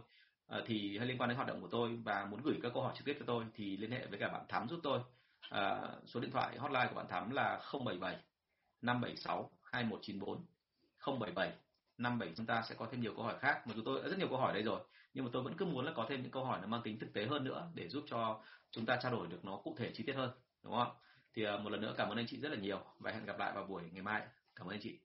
à, 0.47 0.59
thì 0.65 0.97
hay 0.97 1.07
liên 1.07 1.17
quan 1.17 1.29
đến 1.29 1.35
hoạt 1.35 1.47
động 1.47 1.61
của 1.61 1.67
tôi 1.71 1.99
và 2.03 2.25
muốn 2.25 2.41
gửi 2.43 2.55
các 2.63 2.71
câu 2.73 2.83
hỏi 2.83 2.93
trực 2.97 3.05
tiếp 3.05 3.15
cho 3.19 3.25
tôi 3.27 3.45
thì 3.55 3.77
liên 3.77 3.91
hệ 3.91 4.05
với 4.05 4.19
cả 4.19 4.29
bạn 4.29 4.45
Thắm 4.49 4.67
giúp 4.69 4.79
tôi. 4.83 4.99
À, 5.49 5.81
số 6.05 6.19
điện 6.19 6.31
thoại 6.31 6.57
hotline 6.57 6.87
của 6.89 6.95
bạn 6.95 7.07
Thắm 7.07 7.31
là 7.31 7.59
077 7.73 8.17
576 8.81 9.51
2194 9.63 11.19
077 11.19 11.51
57 11.97 12.33
chúng 12.37 12.45
ta 12.45 12.61
sẽ 12.61 12.75
có 12.75 12.87
thêm 12.91 13.01
nhiều 13.01 13.13
câu 13.15 13.23
hỏi 13.25 13.35
khác. 13.39 13.67
Mà 13.67 13.73
chúng 13.75 13.85
tôi 13.85 14.01
đã 14.01 14.09
rất 14.09 14.17
nhiều 14.19 14.27
câu 14.27 14.37
hỏi 14.37 14.53
đây 14.53 14.63
rồi, 14.63 14.81
nhưng 15.13 15.25
mà 15.25 15.31
tôi 15.33 15.43
vẫn 15.43 15.57
cứ 15.57 15.65
muốn 15.65 15.85
là 15.85 15.91
có 15.95 16.05
thêm 16.09 16.21
những 16.21 16.31
câu 16.31 16.45
hỏi 16.45 16.59
nó 16.61 16.67
mang 16.67 16.81
tính 16.83 16.99
thực 16.99 17.13
tế 17.13 17.25
hơn 17.25 17.43
nữa 17.43 17.71
để 17.75 17.89
giúp 17.89 18.03
cho 18.07 18.43
chúng 18.71 18.85
ta 18.85 18.99
trao 19.01 19.11
đổi 19.11 19.27
được 19.27 19.45
nó 19.45 19.57
cụ 19.57 19.75
thể, 19.79 19.91
chi 19.93 20.03
tiết 20.03 20.13
hơn, 20.13 20.31
đúng 20.63 20.73
không 20.73 20.91
thì 21.33 21.43
ờ, 21.43 21.59
một 21.59 21.69
lần 21.69 21.81
nữa 21.81 21.93
cảm 21.97 22.09
ơn 22.09 22.17
anh 22.17 22.27
chị 22.27 22.39
rất 22.41 22.49
là 22.49 22.57
nhiều 22.57 22.79
và 22.99 23.11
hẹn 23.11 23.25
gặp 23.25 23.39
lại 23.39 23.51
vào 23.55 23.63
buổi 23.63 23.83
ngày 23.91 24.03
mai. 24.03 24.21
Cảm 24.55 24.67
ơn 24.67 24.75
anh 24.75 24.81
chị. 24.81 24.99